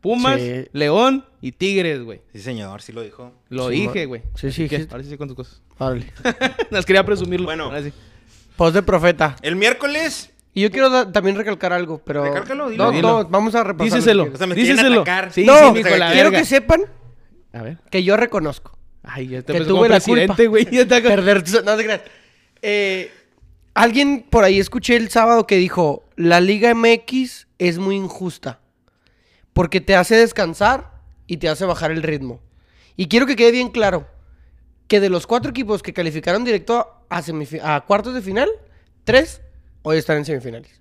Pumas, 0.00 0.40
Sí. 0.40 0.64
León 0.72 1.24
y 1.42 1.52
Tigres, 1.52 2.02
güey. 2.02 2.20
Sí, 2.32 2.40
señor, 2.40 2.80
sí 2.82 2.92
lo 2.92 3.02
dijo. 3.02 3.32
Lo 3.50 3.68
Sí, 3.68 3.74
dije, 3.82 4.06
güey. 4.06 4.22
Sí, 4.34 4.50
sí, 4.50 4.68
sí. 4.68 4.86
Ahora 4.90 5.02
sí 5.04 5.10
sé 5.10 5.18
con 5.18 5.28
tus 5.28 5.36
cosas. 5.36 5.62
Órale. 5.78 6.06
Las 6.70 6.86
quería 6.86 7.04
presumirlo. 7.04 7.46
Bueno. 7.46 7.64
Ahora 7.64 7.82
sí. 7.82 7.92
Post 8.56 8.74
de 8.74 8.82
profeta. 8.82 9.36
El 9.42 9.56
miércoles, 9.56 10.30
Y 10.52 10.62
yo 10.62 10.70
quiero 10.70 11.08
también 11.12 11.36
recalcar 11.36 11.72
algo, 11.72 11.98
pero... 12.04 12.24
Recálcalo, 12.24 12.68
dilo. 12.70 12.84
No, 12.86 12.90
Dilo. 12.92 13.08
no, 13.22 13.28
vamos 13.28 13.54
a 13.54 13.62
repasar. 13.62 13.84
Díceselo. 13.98 14.30
O 14.32 14.36
sea, 14.36 14.46
me 14.46 14.54
Díceselo. 14.54 15.04
Sí, 15.30 15.44
no, 15.44 15.56
sí, 15.68 15.72
mijo, 15.74 15.88
la 15.96 16.12
quiero 16.12 16.30
verga. 16.30 16.38
que 16.40 16.44
sepan 16.44 16.82
A 17.52 17.62
ver. 17.62 17.78
que 17.90 18.02
yo 18.02 18.16
reconozco. 18.16 18.76
Ay, 19.02 19.28
ya 19.28 19.42
te 19.42 19.52
que 19.52 19.60
tuve 19.60 19.68
como 19.70 19.86
la 19.88 20.00
culpa. 20.00 20.36
güey. 20.48 20.66
Ya 20.70 20.86
con- 20.88 21.02
Perder 21.02 21.42
tu- 21.44 21.62
No 21.64 21.76
te 21.76 21.84
creas. 21.84 22.00
Eh, 22.62 23.10
alguien 23.74 24.26
por 24.28 24.44
ahí 24.44 24.58
escuché 24.58 24.96
el 24.96 25.08
sábado 25.08 25.46
que 25.46 25.56
dijo, 25.56 26.04
la 26.16 26.40
Liga 26.40 26.74
MX 26.74 27.46
es 27.58 27.78
muy 27.78 27.96
injusta. 27.96 28.60
Porque 29.60 29.82
te 29.82 29.94
hace 29.94 30.16
descansar 30.16 30.90
y 31.26 31.36
te 31.36 31.50
hace 31.50 31.66
bajar 31.66 31.90
el 31.90 32.02
ritmo. 32.02 32.40
Y 32.96 33.08
quiero 33.08 33.26
que 33.26 33.36
quede 33.36 33.50
bien 33.50 33.68
claro 33.68 34.06
que 34.88 35.00
de 35.00 35.10
los 35.10 35.26
cuatro 35.26 35.50
equipos 35.50 35.82
que 35.82 35.92
calificaron 35.92 36.44
directo 36.44 37.04
a, 37.10 37.22
a 37.76 37.80
cuartos 37.82 38.14
de 38.14 38.22
final, 38.22 38.48
tres 39.04 39.42
hoy 39.82 39.98
están 39.98 40.16
en 40.16 40.24
semifinales. 40.24 40.80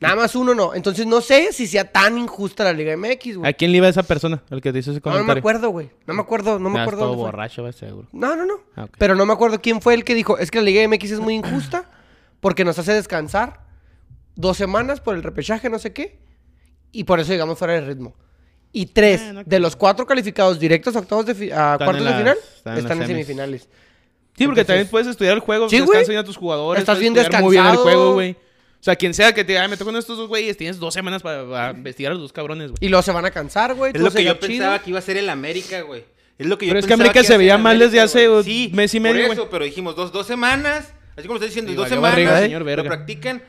Nada 0.00 0.16
más 0.16 0.34
uno 0.34 0.54
no. 0.54 0.72
Entonces 0.74 1.04
no 1.06 1.20
sé 1.20 1.52
si 1.52 1.66
sea 1.66 1.92
tan 1.92 2.16
injusta 2.16 2.64
la 2.64 2.72
Liga 2.72 2.96
MX, 2.96 3.34
¿A 3.34 3.38
güey. 3.40 3.52
quién 3.52 3.70
le 3.72 3.76
iba 3.76 3.88
esa 3.88 4.02
persona? 4.02 4.42
El 4.48 4.62
que 4.62 4.72
te 4.72 4.78
hizo 4.78 4.92
ese 4.92 5.00
No, 5.04 5.10
no 5.10 5.12
me 5.12 5.18
comentario. 5.18 5.40
acuerdo, 5.40 5.68
güey. 5.68 5.90
No 6.06 6.14
me 6.14 6.22
acuerdo, 6.22 6.58
no 6.58 6.70
me 6.70 6.80
acuerdo. 6.80 7.00
todo 7.00 7.16
borracho, 7.16 7.64
va 7.64 7.72
seguro. 7.72 8.08
No, 8.12 8.34
no, 8.34 8.46
no. 8.46 8.54
Ah. 8.76 8.86
Pero 8.96 9.14
no 9.14 9.26
me 9.26 9.34
acuerdo 9.34 9.60
quién 9.60 9.82
fue 9.82 9.92
el 9.92 10.04
que 10.04 10.14
dijo, 10.14 10.38
es 10.38 10.50
que 10.50 10.60
la 10.60 10.64
Liga 10.64 10.88
MX 10.88 11.10
es 11.10 11.20
muy 11.20 11.34
injusta 11.34 11.90
porque 12.40 12.64
nos 12.64 12.78
hace 12.78 12.94
descansar 12.94 13.60
dos 14.36 14.56
semanas 14.56 15.02
por 15.02 15.14
el 15.16 15.22
repechaje, 15.22 15.68
no 15.68 15.78
sé 15.78 15.92
qué, 15.92 16.24
y 17.00 17.04
por 17.04 17.20
eso 17.20 17.32
llegamos 17.32 17.58
fuera 17.58 17.74
de 17.74 17.80
ritmo. 17.82 18.14
Y 18.72 18.86
tres 18.86 19.20
Ah, 19.22 19.32
no 19.32 19.42
de 19.44 19.58
los 19.60 19.74
cuatro 19.76 20.04
calificados 20.06 20.58
directos 20.58 20.94
a, 20.96 20.98
octavos 20.98 21.24
de 21.26 21.34
fi- 21.34 21.50
a 21.50 21.72
Están 21.74 21.78
cuartos 21.78 21.96
en 21.98 22.04
de 22.12 22.18
final 22.18 22.38
están 22.56 22.72
en 22.74 22.78
están 22.80 23.00
en 23.02 23.06
semifinales. 23.08 23.62
Sí, 23.62 23.68
porque 24.44 24.60
Entonces- 24.60 24.66
también 24.66 24.88
puedes 24.88 25.06
estudiar 25.06 25.34
el 25.34 25.40
juego. 25.40 25.68
Sí, 25.70 25.76
Sí, 25.78 25.82
güey. 25.82 26.06
bien 26.06 26.18
a 26.18 26.24
tus 26.24 26.36
jugadores. 26.36 26.80
Estás 26.80 26.98
bien 26.98 27.16
estudiar 27.16 27.42
muy 27.42 27.52
bien 27.52 27.64
el 27.64 27.70
descansado. 27.72 27.96
juego, 27.96 28.14
güey. 28.14 28.32
O 28.32 28.82
sea, 28.86 28.94
quien 28.96 29.14
sea 29.14 29.32
que 29.32 29.42
te 29.44 29.52
diga, 29.52 29.62
"Ay, 29.62 29.68
me 29.68 29.76
tocó 29.78 29.90
con 29.90 29.96
estos 29.98 30.18
dos 30.18 30.28
güeyes, 30.28 30.56
tienes 30.58 30.78
dos 30.78 30.92
semanas 30.92 31.22
para, 31.22 31.48
para 31.48 31.70
investigar 31.78 32.10
a 32.12 32.14
los 32.14 32.22
dos 32.22 32.32
cabrones, 32.34 32.70
güey. 32.72 32.78
Y 32.82 32.88
luego 32.88 33.02
se 33.02 33.12
van 33.12 33.24
a 33.24 33.30
cansar, 33.30 33.74
güey. 33.74 33.92
es 33.94 34.00
lo 34.00 34.10
que 34.10 34.22
yo 34.22 34.34
chido. 34.34 34.46
pensaba 34.46 34.78
que 34.80 34.90
iba 34.90 34.98
a 34.98 35.02
ser 35.02 35.16
el 35.16 35.30
América, 35.30 35.80
güey. 35.80 36.04
Es 36.38 36.46
lo 36.46 36.58
que 36.58 36.66
yo 36.66 36.70
Pero 36.70 36.80
es 36.80 36.86
que 36.86 36.92
América 36.92 37.20
iba 37.20 37.26
se 37.28 37.36
veía 37.38 37.56
mal 37.56 37.78
desde 37.78 37.98
hace, 37.98 38.28
un 38.28 38.44
sí, 38.44 38.70
mes 38.74 38.94
y 38.94 39.00
medio, 39.00 39.22
Por 39.26 39.32
eso, 39.32 39.48
pero 39.50 39.64
dijimos 39.64 39.96
dos, 39.96 40.12
dos 40.12 40.26
semanas. 40.26 40.92
Así 41.16 41.26
como 41.26 41.36
está 41.38 41.46
diciendo, 41.46 41.72
Y 41.72 41.74
dos 41.74 41.88
semanas. 41.88 42.10
barriga, 42.12 42.38
señor 42.40 42.60
lo 42.60 42.66
verga. 42.66 42.84
practican 42.90 43.42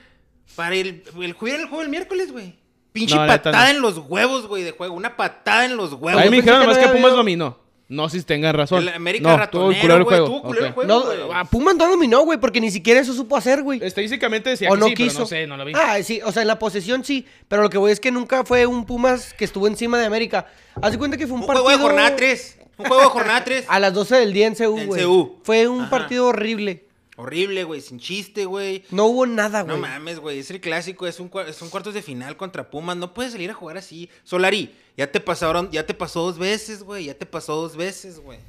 para 0.56 0.74
el, 0.76 1.04
el 1.22 1.34
jugar 1.34 1.60
el 1.60 1.66
juego 1.68 1.82
el 1.84 1.90
miércoles, 1.90 2.32
güey. 2.32 2.56
Pinche 3.00 3.16
No, 3.16 3.22
neta, 3.22 3.34
patada 3.44 3.64
no. 3.66 3.70
en 3.70 3.82
los 3.82 3.98
huevos, 4.08 4.48
güey, 4.48 4.64
de 4.64 4.72
juego. 4.72 4.96
Una 4.96 5.16
patada 5.16 5.66
en 5.66 5.78
los 5.78 5.94
huevos. 5.94 6.22
A 6.22 6.26
mí 6.26 6.30
me 6.32 6.38
dijeron 6.38 6.62
que 6.62 6.68
no 6.68 6.74
que 6.80 6.88
Pumas 6.98 7.14
dominó. 7.14 7.58
No 7.90 8.10
sé 8.10 8.20
si 8.20 8.26
tengan 8.26 8.54
razón. 8.54 8.82
El 8.84 8.90
América 8.90 9.30
no, 9.30 9.38
ratonero, 9.38 9.70
tuvo 9.72 9.80
culero 9.82 9.98
el 9.98 10.04
güey, 10.04 10.18
juego. 10.20 10.26
tuvo 10.28 10.42
culero 10.42 10.66
el 10.66 10.72
Ok. 10.72 10.76
juego. 10.76 11.28
No, 11.32 11.34
a 11.34 11.46
Pumas 11.46 11.76
no 11.76 11.88
dominó, 11.88 12.20
güey, 12.26 12.38
porque 12.38 12.60
ni 12.60 12.70
siquiera 12.70 13.00
eso 13.00 13.14
supo 13.14 13.38
hacer, 13.38 13.64
güey. 13.64 13.80
Estadísticamente 13.82 14.50
decía 14.50 14.70
O 14.70 14.74
que 14.74 14.80
no 14.80 14.88
sí, 14.88 14.94
pero 14.98 15.08
quiso. 15.10 15.20
no 15.22 15.26
sé, 15.26 15.48
no 15.48 15.56
lo 15.56 15.64
vi. 15.64 15.72
Ah, 15.74 15.98
sí, 16.04 16.20
o 16.26 16.32
sea, 16.34 16.42
en 16.42 16.50
la 16.50 16.60
posesión 16.60 17.06
sí. 17.06 17.26
Pero 17.48 17.62
lo 17.62 17.70
que 17.70 17.78
voy 17.78 17.92
es 17.94 18.02
que 18.02 18.12
nunca 18.12 18.44
fue 18.44 18.66
un 18.66 18.86
Pumas 18.86 19.34
que 19.34 19.46
estuvo 19.46 19.68
encima 19.68 19.98
de 20.00 20.06
América. 20.06 20.48
Haz 20.82 20.92
de 20.92 20.98
cuenta 20.98 21.16
que 21.16 21.28
fue 21.28 21.36
un, 21.36 21.42
Un 21.42 21.48
partido. 21.48 21.64
juego 21.64 21.78
de 21.80 21.84
jornada 21.86 22.16
3. 22.18 22.58
Un 22.80 22.86
juego 22.88 23.04
de 23.04 23.10
jornada 23.10 23.44
3. 23.46 23.66
A 23.70 23.80
las 23.80 23.94
12 23.94 24.16
del 24.18 24.34
día 24.34 24.48
en 24.48 24.56
CU, 24.56 24.78
En 24.78 24.88
güey. 24.88 25.04
CU. 25.06 25.38
Fue 25.44 25.68
un 25.70 25.82
Ajá. 25.84 25.90
partido 25.90 26.26
horrible. 26.28 26.87
Horrible, 27.18 27.64
güey, 27.64 27.82
sin 27.82 28.00
chiste, 28.00 28.46
güey. 28.46 28.84
No 28.92 29.06
hubo 29.08 29.26
nada, 29.26 29.64
No 29.64 29.70
güey. 29.78 29.82
mames, 29.82 30.20
güey, 30.20 30.40
es 30.40 30.52
el 30.52 30.62
clásico, 30.62 31.08
es 31.08 31.20
un, 31.20 31.30
cua- 31.32 31.52
son 31.52 31.70
cuartos 31.70 31.94
de 31.96 32.02
final 32.04 32.38
contra 32.38 32.70
Pumas, 32.70 32.96
no 32.96 33.14
puedes 33.14 33.32
salir 33.34 33.50
a 33.50 33.54
jugar 33.56 33.78
así. 33.78 34.10
Solari, 34.24 34.74
ya 34.96 35.12
te 35.12 35.20
pasaron, 35.20 35.70
ya 35.72 35.86
te 35.86 35.94
pasó 35.96 36.22
dos 36.22 36.38
veces, 36.38 36.84
güey, 36.84 37.06
ya 37.06 37.16
te 37.16 37.26
pasó 37.26 37.56
dos 37.56 37.76
veces, 37.76 38.20
güey. 38.20 38.40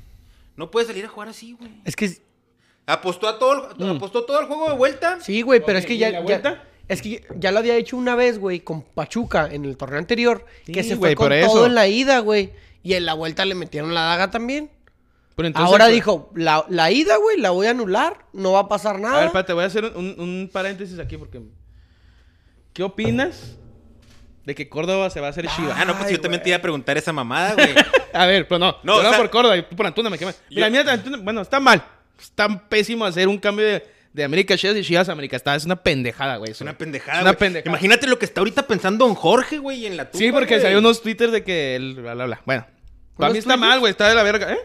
No 0.56 0.70
puedes 0.70 0.86
salir 0.88 1.04
a 1.04 1.08
jugar 1.08 1.28
así, 1.28 1.52
güey. 1.58 1.70
es 1.84 1.96
que 1.96 2.12
Apostó 2.86 3.28
a 3.28 3.38
todo, 3.38 3.70
el- 3.78 3.84
Mm. 3.86 3.96
apostó 3.96 4.24
todo 4.24 4.40
el 4.40 4.46
juego 4.46 4.70
de 4.70 4.76
vuelta. 4.76 5.18
sí, 5.20 5.42
güey, 5.42 5.60
pero 5.64 5.78
es 5.78 5.84
que 5.84 5.94
¿y 5.94 5.98
ya, 5.98 6.08
la 6.10 6.18
ya- 6.20 6.24
vuelta? 6.24 6.64
es 6.88 7.02
que 7.02 7.22
ya 7.36 7.52
lo 7.52 7.58
había 7.58 7.76
hecho 7.76 7.96
una 7.98 8.14
vez, 8.14 8.38
güey, 8.38 8.60
con 8.60 8.80
Pachuca 8.82 9.46
en 9.52 9.66
el 9.66 9.76
torneo 9.76 9.98
anterior, 9.98 10.46
que 10.64 10.82
Sí, 10.82 10.90
se 10.90 10.94
güey, 10.94 11.10
fue 11.12 11.16
con 11.16 11.28
por 11.28 11.38
todo 11.40 11.56
eso. 11.58 11.66
en 11.66 11.74
la 11.74 11.86
ida, 11.86 12.20
güey, 12.20 12.50
y 12.82 12.94
en 12.94 13.04
la 13.04 13.12
vuelta 13.12 13.44
le 13.44 13.54
metieron 13.54 13.92
la 13.94 14.02
daga 14.02 14.30
también. 14.30 14.70
Pero 15.38 15.46
entonces, 15.46 15.70
Ahora 15.70 15.84
pues, 15.84 15.94
dijo, 15.94 16.30
la, 16.34 16.66
la 16.68 16.90
ida, 16.90 17.16
güey, 17.16 17.38
la 17.38 17.50
voy 17.50 17.68
a 17.68 17.70
anular, 17.70 18.26
no 18.32 18.52
va 18.52 18.58
a 18.60 18.68
pasar 18.68 18.96
A 18.96 18.98
nada. 18.98 19.16
ver, 19.18 19.26
espérate, 19.26 19.52
voy 19.52 19.62
a 19.62 19.66
hacer 19.68 19.84
un, 19.94 20.16
un 20.18 20.50
paréntesis 20.52 20.98
aquí 20.98 21.16
porque... 21.16 21.40
¿Qué 22.72 22.82
opinas 22.82 23.56
de 24.44 24.54
que 24.54 24.68
Córdoba 24.68 25.10
se 25.10 25.20
va 25.20 25.28
a 25.28 25.30
hacer 25.30 25.46
Chivas? 25.46 25.76
Ah, 25.78 25.84
no, 25.84 25.94
pues 25.94 26.06
Ay, 26.08 26.14
yo 26.14 26.20
también 26.20 26.40
güey. 26.40 26.44
te 26.44 26.48
iba 26.50 26.56
a 26.58 26.62
preguntar 26.62 26.96
esa 26.98 27.12
mamada, 27.12 27.54
güey. 27.54 27.68
A 28.12 28.26
ver, 28.26 28.48
pero 28.48 28.58
no. 28.58 28.72
No, 28.82 29.00
No, 29.02 29.08
o 29.08 29.10
sea- 29.10 29.18
por 29.18 29.30
Córdoba 29.30 29.56
y 29.56 29.62
tú 29.62 29.76
por 29.76 29.86
Antuna 29.86 30.10
me 30.10 30.18
quemas. 30.18 30.40
Mira, 30.50 30.68
Yo- 30.68 30.72
mira, 30.82 30.92
Antuna, 30.92 31.18
bueno, 31.18 31.40
está 31.42 31.60
mal. 31.60 31.82
Está 32.20 32.68
pésimo 32.68 33.04
hacer 33.04 33.28
un 33.28 33.38
cambio 33.38 33.64
de, 33.64 33.86
de 34.12 34.24
América 34.24 34.56
Chivas 34.56 34.76
y 34.76 34.82
Chivas 34.82 35.08
a 35.08 35.12
América. 35.12 35.36
Está, 35.36 35.54
es 35.54 35.64
una 35.64 35.76
pendejada, 35.76 36.36
güey. 36.38 36.50
Es 36.50 36.60
una 36.60 36.76
pendejada, 36.76 37.20
una 37.20 37.30
güey. 37.30 37.38
pendejada. 37.38 37.70
Imagínate 37.70 38.06
lo 38.08 38.18
que 38.18 38.24
está 38.24 38.40
ahorita 38.40 38.66
pensando 38.66 39.06
Don 39.06 39.14
Jorge, 39.14 39.58
güey, 39.58 39.86
en 39.86 39.96
la 39.96 40.10
tumba, 40.10 40.18
Sí, 40.26 40.32
porque 40.32 40.54
güey. 40.54 40.62
salió 40.62 40.78
unos 40.80 41.00
twitters 41.02 41.30
de 41.32 41.44
que 41.44 41.76
el 41.76 41.94
bla, 41.94 42.14
bla, 42.14 42.26
bla. 42.26 42.42
Bueno, 42.44 42.66
para 43.16 43.30
¿Unos 43.30 43.32
mí 43.34 43.38
está 43.38 43.54
twitters? 43.54 43.68
mal, 43.70 43.80
güey. 43.80 43.90
Está 43.92 44.08
de 44.08 44.14
la 44.16 44.22
verga. 44.24 44.52
¿Eh? 44.52 44.58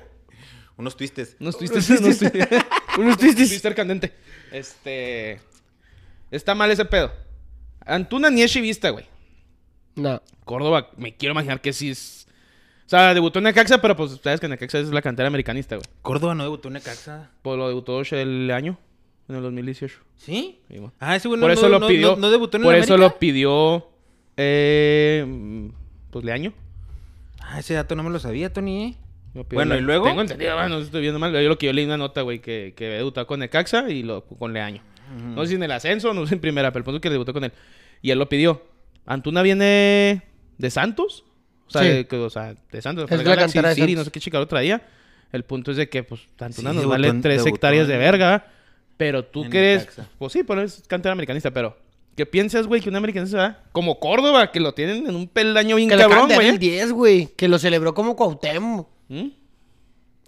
Unos 0.78 0.96
twistes. 0.98 1.36
Unos 1.40 1.58
twitters. 1.60 1.90
unos 1.90 2.18
twitters. 2.20 2.66
Unos 2.98 3.18
twistes. 3.18 3.50
Twitter 3.52 3.76
candente. 3.76 4.14
Este... 4.52 5.40
Está 6.32 6.56
mal 6.56 6.72
ese 6.72 6.86
pedo. 6.86 7.12
Antuna 7.86 8.30
ni 8.30 8.42
es 8.42 8.52
chivista, 8.52 8.90
güey. 8.90 9.06
No. 9.96 10.22
Córdoba, 10.46 10.90
me 10.98 11.16
quiero 11.16 11.34
imaginar 11.34 11.62
que 11.62 11.74
sí 11.74 11.92
es... 11.92 12.28
O 12.86 12.90
sea, 12.90 13.14
debutó 13.14 13.40
en 13.40 13.46
Necaxa, 13.46 13.82
pero 13.82 13.96
pues 13.96 14.20
sabes 14.24 14.40
que 14.40 14.48
Necaxa 14.48 14.80
es 14.80 14.90
la 14.90 15.02
cantera 15.02 15.28
americanista, 15.28 15.76
güey. 15.76 15.88
Córdoba 16.02 16.36
no 16.36 16.44
debutó 16.44 16.68
en 16.70 16.74
Necaxa. 16.76 17.30
Pues 17.42 17.58
lo 17.58 17.68
debutó 17.68 18.02
el 18.02 18.52
año, 18.52 18.78
en 19.30 19.36
el 19.36 19.42
2018. 19.42 20.00
¿Sí? 20.18 20.60
Ah, 21.00 21.16
ese 21.16 21.28
güey 21.28 21.40
por 21.40 21.48
no, 21.50 21.54
eso 21.54 21.64
no- 21.64 21.70
lo 21.70 21.80
no- 21.80 21.88
pidió. 21.88 22.12
no- 22.12 22.18
no 22.18 22.32
debutó 22.32 22.58
en 22.58 22.64
el 22.64 22.66
Por 22.68 22.76
eso 22.76 22.94
América? 22.96 23.14
lo 23.14 23.20
pidió. 23.20 23.88
Eh, 24.38 25.70
pues 26.12 26.26
Leaño. 26.26 26.54
Ah, 27.42 27.60
ese 27.60 27.74
dato 27.76 27.96
no 27.96 28.04
me 28.04 28.10
lo 28.10 28.20
sabía, 28.20 28.52
Tony, 28.52 28.98
Bueno, 29.34 29.76
¿y 29.76 29.82
luego? 29.82 30.06
Tengo 30.06 30.22
entendido, 30.22 30.54
bueno, 30.54 30.70
no 30.70 30.78
estoy 30.80 31.02
viendo 31.02 31.20
mal. 31.20 31.34
Yo 31.34 31.50
lo 31.50 31.58
que 31.58 31.66
yo 31.66 31.74
leí 31.74 31.86
una 31.86 31.98
nota, 31.98 32.22
güey, 32.22 32.40
que, 32.40 32.74
que 32.76 32.86
debutó 32.86 33.26
con 33.26 33.40
Necaxa 33.40 33.90
y 33.90 34.04
lo, 34.04 34.24
con 34.26 34.54
Leaño. 34.54 34.82
No 35.36 35.42
sé 35.44 35.50
si 35.50 35.56
en 35.56 35.64
el 35.64 35.72
ascenso, 35.72 36.14
no 36.14 36.26
sé 36.28 36.36
en 36.36 36.42
primera, 36.42 36.72
pero 36.72 36.82
el 36.82 36.84
punto 36.86 36.98
es 36.98 37.02
que 37.02 37.10
debutó 37.10 37.34
con 37.34 37.44
él. 37.44 37.52
Y 38.02 38.12
él 38.12 38.20
lo 38.20 38.30
pidió. 38.30 38.64
Antuna 39.06 39.42
viene 39.42 40.22
de 40.58 40.70
Santos. 40.70 41.24
O 41.68 41.72
sea, 41.72 41.82
Sí. 41.82 41.88
de, 41.90 42.08
que- 42.08 42.16
o 42.18 42.30
sea, 42.30 42.56
de 42.72 42.82
Santos. 42.82 43.06
Es 43.12 43.18
de 43.18 43.24
la 43.24 43.24
Galaxy 43.36 43.54
cantera 43.54 43.70
de 43.70 43.76
City, 43.76 43.96
no 43.96 44.04
sé 44.04 44.12
qué 44.12 44.20
chica 44.20 44.38
lo 44.40 44.48
traía. 44.48 44.82
El 45.32 45.44
punto 45.44 45.72
es 45.72 45.78
de 45.78 45.90
que, 45.90 46.04
pues, 46.04 46.22
Antuna 46.40 46.72
Sí, 46.72 46.76
nos 46.78 46.86
vale 46.88 47.08
en- 47.08 47.22
tres 47.22 47.46
hectáreas 47.46 47.88
de 47.88 47.98
verga. 47.98 48.48
Pero 48.98 49.26
tú 49.26 49.50
crees... 49.50 49.88
Pues 50.20 50.32
sí, 50.34 50.44
pero 50.44 50.62
es 50.62 50.84
cantera 50.88 51.14
americanista, 51.14 51.50
pero... 51.52 51.76
¿Qué 52.16 52.28
piensas, 52.28 52.68
güey, 52.68 52.80
que 52.80 52.90
un 52.90 52.96
americanista 52.96 53.38
va? 53.38 53.64
Como 53.72 54.00
Córdoba, 54.00 54.52
que 54.52 54.60
lo 54.60 54.76
tienen 54.76 55.08
en 55.08 55.16
un 55.16 55.28
peldaño 55.28 55.76
bien 55.78 55.90
Que 55.90 55.98
cabrón, 55.98 56.30
güey. 56.32 56.48
el 56.48 56.60
10, 56.60 56.92
güey. 56.92 57.26
Que 57.36 57.48
lo 57.48 57.58
celebró 57.58 57.96
como 57.96 58.16
Cuauhtémoc. 58.16 58.88
¿Mm? 59.14 59.30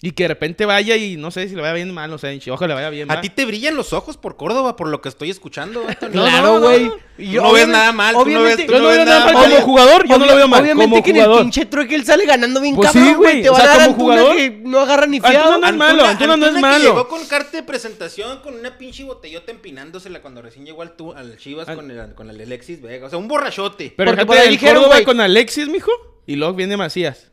Y 0.02 0.12
que 0.12 0.26
de 0.26 0.28
repente 0.28 0.66
vaya 0.66 0.98
y 0.98 1.16
no 1.16 1.32
sé 1.32 1.48
si 1.48 1.56
le 1.56 1.62
vaya 1.62 1.74
bien 1.74 1.92
mal, 1.92 2.12
o 2.12 2.18
sea, 2.18 2.30
ojalá 2.52 2.68
le 2.68 2.74
vaya 2.76 2.90
bien 2.90 3.10
A 3.10 3.14
mal. 3.16 3.22
ti 3.22 3.30
te 3.30 3.46
brillan 3.46 3.76
los 3.76 3.94
ojos 3.94 4.18
por 4.18 4.36
Córdoba, 4.36 4.76
por 4.76 4.90
lo 4.90 5.02
que 5.02 5.08
estoy 5.10 5.30
escuchando. 5.32 5.84
Claro, 6.12 6.60
güey. 6.60 6.90
Tú 6.90 7.42
no 7.42 7.54
ves 7.54 7.68
nada 7.68 7.92
mal, 7.94 8.14
tú 8.14 8.20
no 8.20 8.26
ves, 8.26 8.36
obviamente- 8.56 8.64
tú 8.66 8.72
Yo 8.74 8.78
no 8.80 8.84
no 8.84 8.90
ves 8.90 8.98
veo 8.98 9.06
nada 9.06 9.26
mal 9.26 9.34
mal. 9.34 9.44
como 9.52 9.62
jugador, 9.62 10.08
yo 10.08 10.18
no 10.20 10.26
lo 10.26 10.36
veo 10.36 10.48
mal. 10.50 10.62
Obviamente 10.62 10.92
como 10.92 11.04
que 11.04 11.10
en 11.12 11.16
el 11.16 11.22
jugador. 11.24 11.42
pinche 11.44 11.66
trueque 11.66 11.96
él 11.96 12.06
sale 12.06 12.26
ganando 12.26 12.60
bien 12.62 12.76
Pues 12.76 12.92
sí, 12.92 13.00
cabrón, 13.00 13.16
güey. 13.18 13.32
güey. 13.32 13.42
Te 13.44 13.50
O 13.50 13.54
va 13.54 13.58
a 13.58 13.62
sea, 13.62 13.70
dar 13.70 13.78
como 13.96 14.12
Antuna 14.12 14.22
jugador- 14.22 14.36
que 14.38 14.62
no 14.70 14.80
agarra 14.82 15.08
ni 15.08 15.18
Antuna 15.18 15.32
fiado. 15.32 15.58
no 15.60 15.68
es 15.68 15.76
malo, 15.76 16.06
Antuna 16.06 16.38
no 16.38 16.46
es 16.46 16.54
que 16.54 16.60
malo. 16.62 16.84
llegó 16.84 17.08
con 17.08 17.26
carta 17.26 17.52
de 17.58 17.64
presentación 17.64 18.40
con 18.42 18.54
una 18.56 18.78
pinche 18.78 19.04
botellota 19.06 19.52
empinándosela 19.54 20.22
cuando 20.22 20.42
recién 20.42 20.66
llegó 20.66 20.82
al, 20.82 20.96
tu- 20.98 21.14
al 21.14 21.38
Chivas 21.38 21.70
Al- 21.70 21.78
con 21.78 21.90
el, 21.90 22.14
con 22.14 22.30
el 22.30 22.40
Alexis 22.42 22.82
Vega. 22.82 23.08
O 23.08 23.10
sea, 23.10 23.18
un 23.18 23.30
borrachote. 23.30 23.94
Pero 23.96 24.12
fíjate, 24.12 24.48
el 24.50 24.60
Córdoba 24.60 25.02
con 25.06 25.20
Alexis, 25.22 25.70
mijo. 25.70 25.92
Y 26.28 26.36
luego 26.36 26.54
viene 26.54 26.76
Macías. 26.78 27.32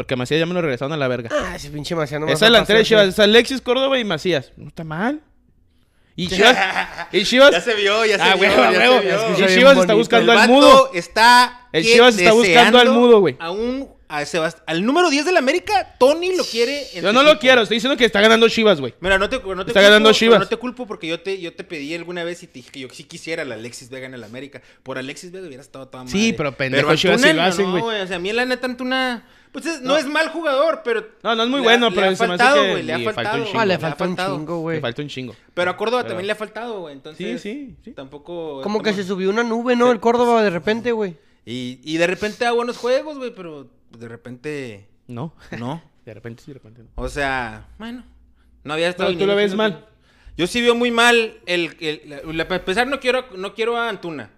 Porque 0.00 0.16
Macías 0.16 0.40
ya 0.40 0.46
me 0.46 0.54
lo 0.54 0.62
regresaron 0.62 0.94
a 0.94 0.96
la 0.96 1.08
verga. 1.08 1.28
Ah, 1.30 1.56
ese 1.56 1.68
pinche 1.68 1.94
Marciano. 1.94 2.26
Esa 2.26 2.46
delantera 2.46 2.78
de 2.78 2.86
Chivas 2.86 3.08
es 3.08 3.18
Alexis, 3.18 3.60
Córdoba 3.60 3.98
y 3.98 4.04
Macías. 4.04 4.50
No 4.56 4.68
está 4.68 4.82
mal. 4.82 5.20
Y 6.16 6.26
Chivas. 6.30 6.56
y 7.12 7.22
Chivas. 7.24 7.50
ya 7.50 7.60
se 7.60 7.74
vio, 7.74 8.06
ya 8.06 8.16
se 8.16 8.22
Ah, 8.22 8.34
vio, 8.34 8.48
huevo, 8.48 8.72
ya 8.72 8.78
huevo. 8.78 9.00
se 9.00 9.06
vio. 9.36 9.46
Y 9.50 9.54
Chivas 9.54 9.76
está 9.76 9.92
buscando 9.92 10.32
el 10.32 10.38
al 10.38 10.48
mudo. 10.48 10.90
está 10.94 11.68
El 11.72 11.84
Chivas 11.84 12.16
está 12.16 12.32
buscando 12.32 12.78
al 12.78 12.88
mudo, 12.88 13.20
güey. 13.20 13.36
A 13.40 13.50
un 13.50 13.90
a 14.08 14.22
Sebast- 14.22 14.62
al 14.66 14.84
número 14.86 15.08
10 15.10 15.26
del 15.26 15.36
América, 15.36 15.94
Tony 15.98 16.34
lo 16.34 16.42
quiere. 16.44 16.84
en 16.94 17.02
Yo 17.04 17.12
no 17.12 17.22
lo 17.22 17.28
equipo. 17.32 17.40
quiero, 17.42 17.60
estoy 17.62 17.76
diciendo 17.76 17.96
que 17.98 18.06
está 18.06 18.22
ganando 18.22 18.48
Chivas, 18.48 18.80
güey. 18.80 18.94
Mira, 19.00 19.18
no 19.18 19.28
te, 19.28 19.38
no 19.38 19.64
te 19.66 19.70
Está 19.70 19.82
ganando 19.82 20.12
Chivas. 20.14 20.40
No 20.40 20.48
te 20.48 20.56
culpo 20.56 20.86
porque 20.86 21.06
yo 21.08 21.20
te, 21.20 21.38
yo 21.42 21.52
te 21.54 21.62
pedí 21.62 21.94
alguna 21.94 22.24
vez 22.24 22.42
y 22.42 22.46
te 22.46 22.54
dije 22.54 22.70
que 22.72 22.80
yo 22.80 22.88
sí 22.90 23.04
quisiera 23.04 23.44
la 23.44 23.54
Alexis 23.56 23.90
Vega 23.90 24.06
en 24.06 24.14
el 24.14 24.24
América. 24.24 24.62
Por 24.82 24.96
Alexis 24.96 25.30
Vega 25.30 25.46
hubiera 25.46 25.62
estado 25.62 25.86
toda 25.88 26.04
madre. 26.04 26.18
Sí, 26.18 26.32
pero 26.32 26.56
pendejo 26.56 26.96
Chivas 26.96 27.22
Antuna, 27.22 27.30
sí 27.30 27.36
lo 27.36 27.42
hacen, 27.42 27.66
no, 27.76 27.80
güey. 27.84 28.00
O 28.00 28.06
sea, 28.06 28.16
a 28.16 28.18
mí 28.18 28.32
la 28.32 28.46
neta 28.46 28.66
Antuna... 28.66 29.28
Pues 29.52 29.66
es- 29.66 29.80
no. 29.80 29.96
es 29.96 30.06
mal 30.06 30.28
jugador, 30.28 30.82
pero... 30.84 31.04
No, 31.22 31.34
no 31.34 31.42
es 31.44 31.48
muy 31.48 31.58
le 31.60 31.64
bueno, 31.64 31.86
ha- 31.86 31.90
pero 31.90 32.02
le 32.02 32.06
ha 32.08 32.16
se 32.16 32.26
me 32.28 32.34
hace 32.34 32.42
faltado, 32.44 32.62
que 32.62 32.70
güey, 32.70 32.82
le 32.84 32.92
ha 32.92 32.98
le 32.98 33.12
faltado. 33.12 33.44
chingo. 33.44 33.60
Ah, 33.60 33.66
le 33.66 33.74
ha 33.74 33.78
falta 33.78 34.04
un 34.04 34.08
faltado. 34.16 34.36
chingo, 34.36 34.54
Le 34.56 34.60
güey. 34.60 34.80
falta 34.80 35.02
un 35.02 35.08
chingo. 35.08 35.34
Pero 35.54 35.70
a 35.70 35.76
Córdoba 35.76 36.02
Pero- 36.02 36.08
también 36.10 36.26
le 36.28 36.32
ha 36.32 36.36
faltado, 36.36 36.80
güey. 36.82 36.94
Entonces, 36.94 37.40
Sí, 37.42 37.50
sí, 37.66 37.76
sí. 37.84 37.90
Tampoco... 37.92 38.60
Como 38.62 38.80
que 38.82 38.92
se 38.92 39.02
subió 39.04 39.28
una 39.30 39.42
nube, 39.42 39.74
¿no? 39.76 39.90
El 39.90 39.98
Córdoba 40.00 40.42
de 40.42 40.50
repente, 40.50 40.92
güey. 40.92 41.16
Y, 41.44 41.80
y 41.82 41.96
de 41.96 42.06
repente 42.06 42.44
da 42.44 42.52
buenos 42.52 42.76
juegos, 42.76 43.18
güey, 43.18 43.34
pero 43.34 43.68
de 43.98 44.08
repente 44.08 44.88
No. 45.08 45.34
no. 45.58 45.82
De 46.04 46.14
repente 46.14 46.42
sí, 46.42 46.50
de 46.50 46.54
repente 46.54 46.82
no. 46.82 46.88
O 46.96 47.08
sea, 47.08 47.68
bueno, 47.78 48.04
no 48.64 48.72
había 48.72 48.88
estado 48.88 49.10
Pero 49.10 49.20
tú 49.20 49.26
lo 49.26 49.36
ves 49.36 49.54
mal. 49.54 49.86
Yo 50.36 50.46
sí 50.46 50.60
veo 50.62 50.74
muy 50.74 50.90
mal 50.90 51.38
el, 51.46 51.76
el- 51.78 52.46
para 52.46 52.56
empezar 52.56 52.86
no 52.86 52.98
quiero 53.00 53.26
no 53.36 53.54
quiero 53.54 53.76
a 53.76 53.88
Antuna. 53.88 54.30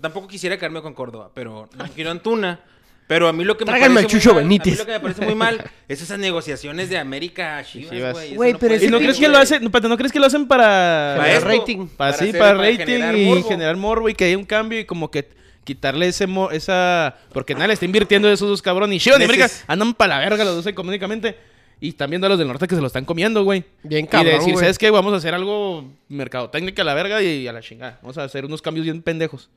Tampoco 0.00 0.28
quisiera 0.28 0.56
quedarme 0.58 0.82
con 0.82 0.92
Córdoba, 0.92 1.30
pero 1.34 1.68
no 1.76 1.84
quiero 1.94 2.10
a 2.10 2.12
Antuna. 2.12 2.60
Pero 3.06 3.28
a 3.28 3.32
mí 3.32 3.44
lo 3.44 3.56
que 3.56 3.64
me 3.64 3.70
parece 3.78 4.06
Chucho 4.06 4.30
muy 4.34 4.42
mal, 4.42 4.44
Benítez. 4.44 4.68
A 4.68 4.70
mí 4.72 4.78
lo 4.78 4.86
que 4.86 4.92
me 4.92 5.00
parece 5.00 5.24
muy 5.24 5.34
mal 5.36 5.70
es 5.88 6.02
esas 6.02 6.18
negociaciones 6.18 6.88
de 6.90 6.98
América 6.98 7.58
a 7.58 7.64
Chivas, 7.64 7.90
güey. 8.12 8.30
Pero 8.30 8.58
puede 8.58 8.84
¿Y 8.84 8.88
no 8.88 8.98
crees 8.98 9.18
que 9.18 9.28
lo 9.28 9.38
hacen, 9.38 9.62
no, 9.62 9.68
espérate, 9.68 9.88
¿no 9.88 9.96
crees 9.96 10.12
que 10.12 10.18
lo 10.18 10.26
hacen 10.26 10.48
para, 10.48 11.14
Para 11.16 11.32
esto, 11.32 11.48
rating. 11.48 11.86
para, 11.88 12.12
sí, 12.14 12.28
hacer- 12.30 12.38
para 12.40 12.54
rating 12.54 12.78
generar 12.78 13.16
y 13.16 13.24
morbo. 13.26 13.48
generar 13.48 13.76
morbo 13.76 14.08
y 14.08 14.14
que 14.14 14.24
haya 14.24 14.36
un 14.36 14.44
cambio 14.44 14.80
y 14.80 14.84
como 14.84 15.10
que 15.10 15.28
quitarle 15.62 16.08
ese 16.08 16.26
mo- 16.26 16.50
esa 16.50 17.16
porque 17.32 17.54
nadie 17.54 17.68
le 17.68 17.74
está 17.74 17.84
invirtiendo 17.86 18.26
de 18.28 18.34
esos 18.34 18.48
dos 18.48 18.60
cabrones 18.62 18.96
y 18.96 19.00
Chivas 19.00 19.18
y 19.20 19.22
Neces- 19.22 19.26
América 19.28 19.50
andan 19.68 19.94
para 19.94 20.16
la 20.16 20.20
verga 20.28 20.44
los 20.44 20.56
dos 20.56 20.66
económicamente 20.66 21.36
y 21.80 21.90
están 21.90 22.08
viendo 22.10 22.26
a 22.26 22.30
los 22.30 22.38
del 22.38 22.48
norte 22.48 22.66
que 22.66 22.74
se 22.74 22.80
lo 22.80 22.86
están 22.88 23.04
comiendo, 23.04 23.44
güey. 23.44 23.62
Bien 23.82 24.06
y 24.06 24.08
cabrón, 24.08 24.34
decir, 24.34 24.52
güey. 24.54 24.64
¿sabes 24.64 24.78
qué? 24.78 24.90
Vamos 24.90 25.12
a 25.12 25.16
hacer 25.16 25.34
algo 25.34 25.84
mercadotécnica 26.08 26.82
a 26.82 26.84
la 26.84 26.94
verga 26.94 27.22
y 27.22 27.46
a 27.46 27.52
la 27.52 27.60
chingada. 27.60 27.98
Vamos 28.02 28.16
a 28.18 28.24
hacer 28.24 28.44
unos 28.46 28.62
cambios 28.62 28.84
bien 28.84 29.02
pendejos. 29.02 29.50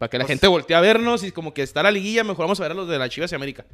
Para 0.00 0.08
que 0.10 0.16
la 0.18 0.24
Pues- 0.24 0.32
gente 0.32 0.46
voltee 0.48 0.74
a 0.76 0.80
vernos 0.80 1.22
y 1.22 1.30
como 1.30 1.52
que 1.54 1.62
está 1.62 1.82
la 1.84 1.90
liguilla, 1.92 2.24
mejor 2.24 2.46
vamos 2.46 2.58
a 2.58 2.62
ver 2.64 2.72
a 2.72 2.74
los 2.74 2.88
de 2.88 2.98
la 2.98 3.08
Chivas 3.08 3.30
y 3.30 3.34
América. 3.34 3.64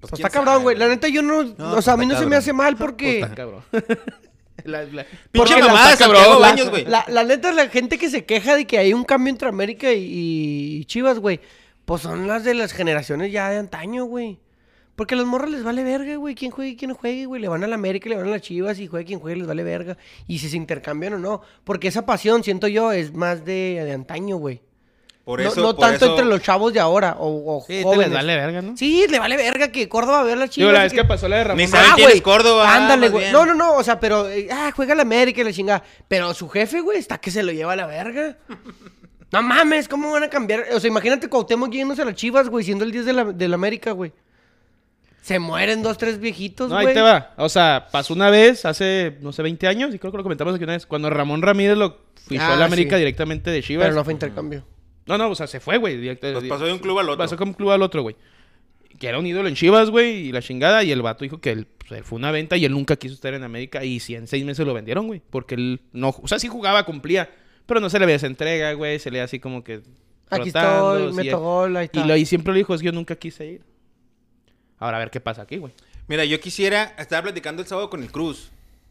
Pues, 0.00 0.10
Pues 0.10 0.12
está 0.14 0.30
cabrón, 0.30 0.62
güey. 0.62 0.74
La 0.76 0.88
neta, 0.88 1.06
yo 1.06 1.22
no. 1.22 1.44
No, 1.44 1.74
o 1.74 1.82
sea, 1.82 1.92
a 1.92 1.96
mí 1.96 2.04
está 2.06 2.14
no 2.14 2.20
se 2.20 2.26
me 2.26 2.34
hace 2.36 2.52
mal 2.52 2.76
porque. 2.76 3.20
Está 3.20 3.34
cabrón. 3.34 3.62
La- 4.64 4.84
la- 4.84 5.06
Pinche 5.32 5.56
mamada 5.60 5.96
cabrón, 5.96 6.22
la- 6.22 6.36
Baños, 6.38 6.70
güey. 6.70 6.84
La, 6.84 7.04
la 7.08 7.24
neta, 7.24 7.52
la 7.52 7.68
gente 7.68 7.98
que 7.98 8.08
se 8.10 8.24
queja 8.24 8.54
de 8.56 8.66
que 8.66 8.78
hay 8.78 8.92
un 8.94 9.02
cambio 9.04 9.30
entre 9.30 9.48
América 9.48 9.92
y, 9.92 10.78
y 10.80 10.84
Chivas, 10.86 11.18
güey, 11.18 11.40
pues 11.84 12.02
son 12.02 12.26
las 12.28 12.44
de 12.44 12.54
las 12.54 12.72
generaciones 12.72 13.32
ya 13.32 13.50
de 13.50 13.58
antaño, 13.58 14.04
güey. 14.04 14.38
Porque 14.94 15.14
a 15.14 15.16
los 15.18 15.26
morros 15.26 15.50
les 15.50 15.62
vale 15.64 15.82
verga, 15.84 16.14
güey. 16.16 16.34
Quién 16.34 16.50
juegue 16.52 16.70
y 16.72 16.76
quién 16.76 16.90
no 16.90 16.94
juegue, 16.94 17.26
güey. 17.26 17.40
Le 17.42 17.48
van 17.48 17.64
a 17.64 17.66
la 17.66 17.74
América, 17.74 18.08
le 18.08 18.16
van 18.16 18.28
a 18.28 18.30
las 18.30 18.42
Chivas 18.42 18.78
y 18.78 18.86
juegue 18.86 19.04
quien 19.06 19.20
juegue, 19.20 19.36
les 19.38 19.46
vale 19.46 19.62
verga. 19.64 19.96
Y 20.28 20.38
si 20.38 20.48
se 20.48 20.56
intercambian 20.56 21.14
o 21.14 21.18
no. 21.18 21.42
Porque 21.64 21.88
esa 21.88 22.06
pasión, 22.06 22.44
siento 22.44 22.68
yo, 22.68 22.92
es 22.92 23.12
más 23.14 23.44
de, 23.44 23.82
de 23.84 23.92
antaño, 23.92 24.36
güey. 24.36 24.60
Por 25.24 25.40
No, 25.40 25.48
eso, 25.50 25.60
no 25.62 25.76
por 25.76 25.86
tanto 25.86 26.04
eso- 26.04 26.14
entre 26.14 26.24
los 26.26 26.42
chavos 26.42 26.72
de 26.72 26.80
ahora 26.80 27.16
o, 27.20 27.56
o 27.58 27.60
Sí, 27.60 27.74
te 27.78 27.82
jóvenes. 27.84 28.08
les 28.08 28.14
vale 28.14 28.34
verga, 28.36 28.60
¿no? 28.62 28.76
Sí, 28.76 29.06
le 29.08 29.18
vale 29.20 29.36
verga 29.36 29.70
que 29.70 29.88
Córdoba 29.88 30.24
vea 30.24 30.32
a 30.34 30.36
las 30.36 30.50
Chivas. 30.50 30.68
Digo, 30.70 30.72
la 30.76 30.82
vez 30.82 30.92
que 30.92 31.04
pasó 31.04 31.28
la 31.28 31.36
de 31.36 31.44
Ramón 31.44 31.58
Ni 31.58 31.68
saben 31.68 31.90
Ah, 31.90 31.94
quién 31.94 32.10
es 32.10 32.20
Córdoba, 32.22 32.74
Ándale, 32.74 33.08
güey. 33.08 33.30
No, 33.30 33.46
no, 33.46 33.54
no. 33.54 33.74
O 33.76 33.84
sea, 33.84 34.00
pero. 34.00 34.28
eh, 34.28 34.48
ah, 34.50 34.72
juega 34.74 34.96
la 34.96 35.02
América 35.02 35.40
y 35.40 35.44
la 35.44 35.52
chingada. 35.52 35.84
Pero 36.08 36.34
su 36.34 36.48
jefe, 36.48 36.80
güey, 36.80 36.98
está 36.98 37.18
que 37.18 37.30
se 37.30 37.44
lo 37.44 37.52
lleva 37.52 37.74
a 37.74 37.76
la 37.76 37.86
verga. 37.86 38.36
No 39.30 39.42
mames, 39.42 39.86
¿cómo 39.88 40.10
van 40.10 40.24
a 40.24 40.28
cambiar? 40.28 40.64
O 40.74 40.80
sea, 40.80 40.88
imagínate 40.88 41.28
Cuauhtémoc 41.28 41.70
yéndose 41.72 42.02
a 42.02 42.04
las 42.04 42.16
chivas, 42.16 42.48
güey, 42.48 42.64
siendo 42.64 42.84
el 42.84 42.90
10 42.90 43.06
de 43.06 43.12
la, 43.12 43.24
de 43.24 43.48
la 43.48 43.54
América, 43.54 43.92
güey. 43.92 44.12
Se 45.22 45.38
mueren 45.38 45.82
dos, 45.84 45.98
tres 45.98 46.18
viejitos, 46.18 46.68
No, 46.68 46.74
güey. 46.74 46.88
ahí 46.88 46.94
te 46.94 47.00
va. 47.00 47.32
O 47.36 47.48
sea, 47.48 47.86
pasó 47.92 48.12
una 48.12 48.28
vez, 48.28 48.64
hace, 48.64 49.18
no 49.20 49.32
sé, 49.32 49.42
20 49.42 49.68
años, 49.68 49.94
y 49.94 49.98
creo 50.00 50.10
que 50.10 50.16
lo 50.18 50.24
comentamos 50.24 50.54
aquí 50.56 50.64
una 50.64 50.72
vez, 50.72 50.84
cuando 50.84 51.08
Ramón 51.10 51.42
Ramírez 51.42 51.78
lo 51.78 51.96
fichó 52.26 52.42
Ah, 52.42 52.54
a 52.54 52.56
la 52.56 52.64
América 52.64 52.96
sí. 52.96 53.00
directamente 53.02 53.50
de 53.52 53.62
Chivas. 53.62 53.84
Pero 53.86 53.94
no 53.94 54.02
fue 54.04 54.12
intercambio. 54.12 54.64
No, 55.06 55.18
no, 55.18 55.30
o 55.30 55.34
sea, 55.34 55.46
se 55.46 55.60
fue, 55.60 55.78
güey. 55.78 55.96
directo- 55.96 56.32
Pues 56.32 56.44
pasó 56.48 56.64
de 56.64 56.72
un 56.72 56.78
club 56.78 56.98
al 56.98 57.08
otro. 57.08 57.18
Pasó 57.18 57.36
de 57.36 57.44
un 57.44 57.52
club 57.54 57.70
al 57.70 57.82
otro, 57.82 58.02
güey. 58.02 58.16
Que 58.98 59.08
era 59.08 59.18
un 59.18 59.26
ídolo 59.26 59.48
en 59.48 59.54
Chivas, 59.54 59.90
güey, 59.90 60.28
y 60.28 60.32
la 60.32 60.42
chingada. 60.42 60.84
Y 60.84 60.92
el 60.92 61.02
vato 61.02 61.24
dijo 61.24 61.40
que 61.40 61.50
él, 61.50 61.66
pues, 61.66 61.90
él 61.92 62.04
fue 62.04 62.18
una 62.18 62.30
venta 62.30 62.56
y 62.56 62.64
él 62.64 62.72
nunca 62.72 62.96
quiso 62.96 63.14
estar 63.14 63.34
en 63.34 63.42
América. 63.42 63.84
Y 63.84 63.98
si 64.00 64.14
en 64.14 64.26
seis 64.26 64.44
meses 64.44 64.64
lo 64.66 64.74
vendieron, 64.74 65.06
güey. 65.06 65.20
Porque 65.30 65.54
él 65.56 65.80
no, 65.92 66.14
o 66.22 66.28
sea, 66.28 66.38
sí 66.38 66.46
jugaba, 66.48 66.84
cumplía. 66.84 67.30
Pero 67.66 67.80
no 67.80 67.88
se 67.90 67.98
le 67.98 68.06
veía 68.06 68.16
esa 68.16 68.26
entrega, 68.26 68.72
güey. 68.74 68.98
Se 68.98 69.10
le 69.10 69.14
veía 69.14 69.24
así 69.24 69.40
como 69.40 69.64
que. 69.64 69.82
Aquí 70.30 70.48
estoy, 70.48 71.12
meto 71.12 71.40
gol, 71.40 71.76
ahí 71.76 71.84
Y, 71.92 71.96
está. 71.98 72.06
lo, 72.06 72.16
y 72.16 72.24
siempre 72.24 72.52
lo 72.52 72.56
dijo, 72.58 72.74
es 72.74 72.80
que 72.80 72.86
yo 72.86 72.92
nunca 72.92 73.16
quise 73.16 73.46
ir. 73.46 73.62
Ahora 74.78 74.96
a 74.96 75.00
ver 75.00 75.10
qué 75.10 75.20
pasa 75.20 75.42
aquí, 75.42 75.58
güey. 75.58 75.72
Mira, 76.08 76.24
yo 76.24 76.40
quisiera, 76.40 76.94
estaba 76.98 77.22
platicando 77.22 77.60
el 77.62 77.68
sábado 77.68 77.90
con 77.90 78.02
el 78.02 78.10
Cruz 78.10 78.50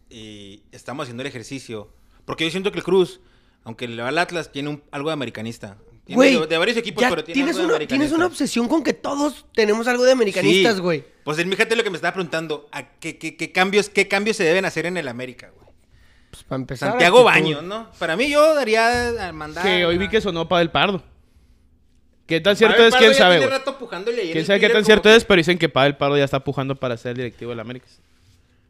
y 0.09 0.61
estamos 0.71 1.03
haciendo 1.03 1.21
el 1.21 1.27
ejercicio. 1.27 1.91
Porque 2.25 2.43
yo 2.45 2.51
siento 2.51 2.71
que 2.71 2.77
el 2.77 2.83
Cruz, 2.83 3.19
aunque 3.63 3.87
le 3.87 4.01
va 4.01 4.09
al 4.09 4.17
Atlas, 4.17 4.51
tiene 4.51 4.69
un- 4.69 4.83
algo 4.91 5.09
de 5.09 5.13
americanista. 5.13 5.77
Güey, 6.15 6.39
de, 6.39 6.47
de 6.47 6.57
varios 6.57 6.77
equipos, 6.77 7.01
ya 7.01 7.09
pero 7.09 7.23
tiene 7.23 7.35
tienes 7.35 7.55
algo 7.57 7.67
de 7.69 7.75
una, 7.77 7.87
tienes 7.87 8.11
una 8.11 8.25
obsesión 8.25 8.67
con 8.67 8.83
que 8.83 8.93
todos 8.93 9.45
tenemos 9.53 9.87
algo 9.87 10.03
de 10.03 10.11
americanistas, 10.11 10.75
Sí. 10.75 10.81
güey. 10.81 11.03
Pues 11.23 11.37
el 11.39 11.49
fíjate 11.49 11.75
lo 11.75 11.83
que 11.83 11.89
me 11.89 11.97
estaba 11.97 12.13
preguntando, 12.13 12.67
¿a 12.71 12.93
qué, 12.99 13.17
qué- 13.17 13.37
qué 13.37 13.51
cambios, 13.51 13.89
¿qué 13.89 14.07
cambios 14.07 14.37
se 14.37 14.43
deben 14.43 14.65
hacer 14.65 14.85
en 14.85 14.97
el 14.97 15.07
América, 15.07 15.51
güey? 15.55 15.67
Pues 16.31 16.43
para 16.43 16.61
empezar. 16.61 16.89
Santiago. 16.91 17.23
Baños, 17.23 17.61
¿no? 17.63 17.91
Para 17.99 18.15
mí 18.15 18.29
yo 18.29 18.55
daría 18.55 19.27
a 19.27 19.31
mandar... 19.33 19.65
Que 19.65 19.85
hoy 19.85 19.97
vi 19.97 20.07
que 20.07 20.21
sonó 20.21 20.47
para 20.47 20.61
el 20.61 20.71
Pardo. 20.71 21.03
¿Qué 22.25 22.39
tan 22.39 22.55
cierto 22.55 22.77
Pavel 22.77 22.87
es? 22.87 22.93
Pardo 22.93 23.05
¿Quién 23.05 23.17
sabe, 23.17 23.37
tiene 23.37 23.51
rato 23.51 23.77
¿Quién 24.31 24.45
sabe 24.45 24.59
qué 24.61 24.69
tan 24.69 24.85
cierto 24.85 25.09
que- 25.09 25.15
es? 25.17 25.25
Pero 25.25 25.37
dicen 25.37 25.57
que 25.57 25.67
Pavel 25.69 25.97
Pardo 25.97 26.17
ya 26.17 26.23
está 26.23 26.41
pujando 26.43 26.75
para 26.75 26.95
ser 26.97 27.11
el 27.11 27.17
directivo 27.17 27.49
del 27.51 27.59
América. 27.59 27.87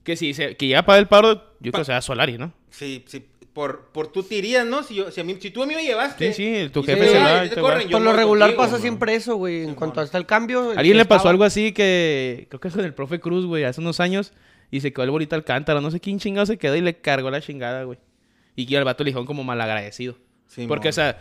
Que 0.04 0.16
si 0.18 0.34
se, 0.34 0.58
que 0.58 0.66
llega 0.68 0.82
Pavel 0.84 1.08
Pardo, 1.08 1.36
yo 1.60 1.72
creo 1.72 1.82
que 1.82 1.86
será 1.86 2.02
Solari, 2.02 2.40
¿no? 2.40 2.52
Sí, 2.72 3.04
sí, 3.08 3.24
por, 3.54 3.90
por 3.92 4.08
tú 4.08 4.24
te 4.24 4.36
irías, 4.36 4.66
¿no? 4.66 4.82
Si, 4.84 4.96
yo, 4.96 5.12
si, 5.12 5.20
a 5.20 5.24
mí, 5.24 5.36
si 5.40 5.52
tú 5.52 5.64
a 5.64 5.66
mí 5.66 5.76
me 5.76 5.84
llevaste... 5.84 6.34
Sí, 6.34 6.64
sí, 6.64 6.70
tu 6.70 6.84
jefe 6.84 7.06
se 7.06 7.12
se 7.54 7.62
va, 7.62 7.80
Por 7.92 8.02
lo 8.02 8.14
regular 8.14 8.50
contigo, 8.50 8.62
pasa 8.64 8.76
¿no? 8.78 8.82
siempre 8.82 9.16
eso, 9.16 9.36
güey. 9.36 9.64
En 9.64 9.76
cuanto 9.76 10.00
hasta 10.00 10.18
el 10.18 10.26
cambio. 10.26 10.72
alguien 10.76 10.98
le 10.98 11.06
pasó 11.06 11.18
estaba- 11.20 11.32
algo 11.32 11.44
así 11.44 11.72
que 11.74 12.48
creo 12.50 12.60
que 12.62 12.68
es 12.70 12.74
con 12.74 12.86
el 12.86 12.94
profe 12.94 13.20
Cruz, 13.20 13.46
güey, 13.46 13.64
hace 13.66 13.82
unos 13.82 14.00
años 14.00 14.32
y 14.72 14.80
se 14.82 14.94
quedó 14.94 15.04
el 15.04 15.12
bonito 15.12 15.36
Alcántara, 15.36 15.82
no 15.82 15.92
sé 15.92 16.00
quién 16.00 16.18
chingado 16.20 16.46
se 16.46 16.58
quedó 16.58 16.76
y 16.78 16.82
le 16.82 16.96
cargó 16.98 17.30
la 17.30 17.42
chingada, 17.42 17.84
güey. 17.84 18.00
Y 18.56 18.74
al 18.76 18.84
vato 18.86 19.04
le 19.04 19.10
dijeron 19.10 19.26
como 19.26 19.44
malagradecido. 19.44 20.16
Sí, 20.48 20.66
Porque, 20.68 20.88
mon. 20.88 20.92
o 20.92 20.94
sea, 20.94 21.18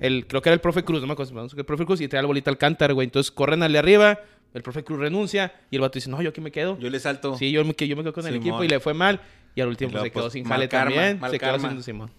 el, 0.00 0.26
creo 0.26 0.42
que 0.42 0.48
era 0.50 0.54
el 0.54 0.60
profe 0.60 0.84
Cruz, 0.84 1.00
no 1.00 1.06
me 1.06 1.12
acuerdo, 1.14 1.46
el 1.56 1.64
profe 1.64 1.86
Cruz 1.86 2.00
y 2.00 2.08
trae 2.08 2.20
al 2.20 2.26
bolita 2.26 2.50
Alcántara, 2.50 2.92
güey. 2.94 3.06
Entonces 3.06 3.30
corren 3.30 3.62
al 3.62 3.72
de 3.72 3.78
arriba, 3.78 4.20
el 4.52 4.62
profe 4.62 4.84
Cruz 4.84 5.00
renuncia 5.00 5.52
y 5.70 5.76
el 5.76 5.82
vato 5.82 5.94
dice, 5.94 6.08
no, 6.10 6.22
yo 6.22 6.30
aquí 6.30 6.40
me 6.40 6.50
quedo. 6.52 6.78
Yo 6.78 6.88
le 6.90 7.00
salto. 7.00 7.36
Sí, 7.36 7.50
yo 7.50 7.64
me, 7.64 7.74
yo 7.74 7.96
me 7.96 8.02
quedo 8.02 8.12
con 8.12 8.26
el 8.26 8.36
equipo 8.36 8.62
y 8.62 8.68
le 8.68 8.78
fue 8.80 8.94
mal. 8.94 9.20
Y 9.54 9.60
al 9.60 9.68
último 9.68 9.90
Y 9.90 9.92
luego, 9.92 10.04
se 10.06 10.10
quedó 10.10 10.22
pues, 10.22 10.32
sin 10.32 10.42
mal 10.44 10.52
jale 10.58 10.68
karma, 10.68 10.94
también. 10.94 11.20
mal 11.20 11.30
se 11.30 11.38
quedó 11.38 11.58
sin 11.58 11.82
Simón. 11.82 12.10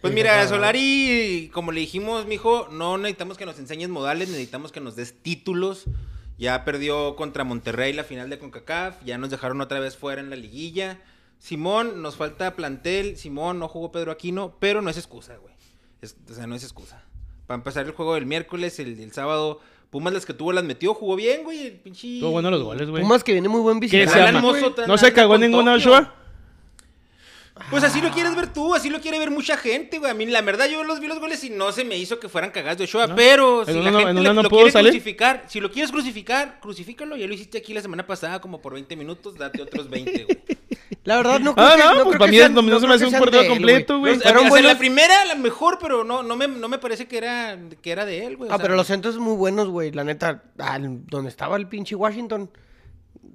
Pues 0.00 0.12
mira. 0.12 0.46
Solari, 0.48 1.50
como 1.52 1.72
le 1.72 1.80
dijimos, 1.80 2.26
mijo, 2.26 2.68
no 2.70 2.98
necesitamos 2.98 3.38
que 3.38 3.46
nos 3.46 3.58
enseñes 3.58 3.88
modales, 3.88 4.28
necesitamos 4.28 4.72
que 4.72 4.80
nos 4.80 4.96
des 4.96 5.14
títulos. 5.22 5.84
Ya 6.38 6.64
perdió 6.64 7.14
contra 7.14 7.44
Monterrey 7.44 7.92
la 7.92 8.02
final 8.02 8.28
de 8.28 8.38
CONCACAF, 8.38 9.04
ya 9.04 9.16
nos 9.16 9.30
dejaron 9.30 9.60
otra 9.60 9.78
vez 9.78 9.96
fuera 9.96 10.20
en 10.20 10.28
la 10.28 10.36
liguilla. 10.36 10.98
Simón, 11.38 12.02
nos 12.02 12.16
falta 12.16 12.56
plantel, 12.56 13.16
Simón, 13.16 13.58
no 13.58 13.68
jugó 13.68 13.92
Pedro 13.92 14.10
Aquino, 14.10 14.56
pero 14.58 14.82
no 14.82 14.90
es 14.90 14.96
excusa, 14.96 15.36
güey. 15.36 15.54
Es- 16.00 16.16
o 16.28 16.34
sea, 16.34 16.46
no 16.46 16.56
es 16.56 16.64
excusa. 16.64 17.04
Para 17.46 17.56
empezar 17.58 17.86
el 17.86 17.92
juego 17.92 18.14
del 18.14 18.26
miércoles, 18.26 18.78
el, 18.80 18.98
el 18.98 19.12
sábado, 19.12 19.60
Pumas 19.90 20.14
las 20.14 20.24
que 20.24 20.32
tuvo 20.32 20.52
las 20.52 20.64
metió, 20.64 20.94
jugó 20.94 21.16
bien, 21.16 21.44
güey, 21.44 21.66
el 21.66 21.72
pinche... 21.74 22.14
Estuvo 22.14 22.30
bueno 22.30 22.50
los 22.50 22.62
goles, 22.62 22.88
güey. 22.88 23.02
Pumas 23.02 23.22
que 23.22 23.32
viene 23.32 23.48
muy 23.48 23.60
buen 23.60 23.78
¿Qué 23.78 23.86
visitante. 24.06 24.86
¿No 24.88 24.96
se 24.96 25.12
cagó 25.12 25.36
ninguna 25.36 25.74
Tokio. 25.74 25.92
Ochoa? 25.92 26.14
Pues 27.70 27.84
así 27.84 28.00
lo 28.00 28.10
quieres 28.10 28.34
ver 28.34 28.50
tú, 28.52 28.74
así 28.74 28.88
lo 28.88 29.00
quiere 29.00 29.18
ver 29.18 29.30
mucha 29.30 29.56
gente, 29.58 29.98
güey. 29.98 30.10
A 30.10 30.14
mí, 30.14 30.24
la 30.26 30.40
verdad, 30.40 30.68
yo 30.70 30.84
los 30.84 31.00
vi 31.00 31.06
los 31.06 31.20
goles 31.20 31.44
y 31.44 31.50
no 31.50 31.70
se 31.70 31.84
me 31.84 31.98
hizo 31.98 32.18
que 32.18 32.28
fueran 32.28 32.50
cagadas 32.50 32.78
de 32.78 32.84
Ochoa. 32.84 33.06
¿No? 33.08 33.14
Pero 33.14 33.64
si 33.66 33.72
¿En 33.72 33.76
la 33.76 33.82
una 33.82 33.90
no- 33.90 33.98
gente 33.98 34.10
en 34.10 34.14
le- 34.16 34.20
una 34.22 34.32
no 34.34 34.42
lo 34.42 34.48
quiere 34.48 34.70
salir? 34.70 34.90
crucificar, 34.90 35.44
si 35.48 35.60
lo 35.60 35.70
quieres 35.70 35.90
crucificar, 35.92 36.58
crucifícalo. 36.60 37.14
Ya 37.16 37.26
lo 37.26 37.34
hiciste 37.34 37.58
aquí 37.58 37.74
la 37.74 37.82
semana 37.82 38.06
pasada 38.06 38.40
como 38.40 38.60
por 38.62 38.72
20 38.72 38.96
minutos, 38.96 39.34
date 39.36 39.60
otros 39.62 39.88
20, 39.90 40.24
güey. 40.24 40.38
La 41.04 41.16
verdad, 41.16 41.40
no 41.40 41.54
creo 41.54 41.66
Ah, 41.66 41.74
que 41.76 41.82
no, 41.82 41.94
no 41.96 42.04
pues 42.04 42.18
para 42.18 42.30
mí 42.30 42.36
sean- 42.38 42.54
no- 42.54 42.62
no 42.62 42.78
se 42.80 42.86
me 42.86 42.94
hace 42.94 43.06
un 43.06 43.12
partido 43.12 43.46
completo, 43.48 43.98
güey. 43.98 44.12
O 44.16 44.20
sea, 44.20 44.32
Fueron 44.32 44.50
o 44.50 44.54
sea, 44.54 44.62
la 44.62 44.78
primera, 44.78 45.24
la 45.24 45.34
mejor, 45.34 45.78
pero 45.80 46.04
no, 46.04 46.22
no, 46.22 46.36
me, 46.36 46.46
no 46.48 46.68
me 46.68 46.78
parece 46.78 47.06
que 47.06 47.18
era, 47.18 47.58
que 47.82 47.90
era 47.90 48.06
de 48.06 48.24
él, 48.24 48.36
güey. 48.36 48.50
o 48.50 48.52
Ah, 48.54 48.56
sea, 48.56 48.62
pero 48.62 48.76
los 48.76 48.86
centros 48.86 49.18
muy 49.18 49.34
buenos, 49.36 49.68
güey. 49.68 49.90
La 49.90 50.04
neta, 50.04 50.42
al- 50.58 51.04
donde 51.06 51.28
estaba 51.28 51.56
el 51.56 51.66
pinche 51.66 51.96
Washington, 51.96 52.50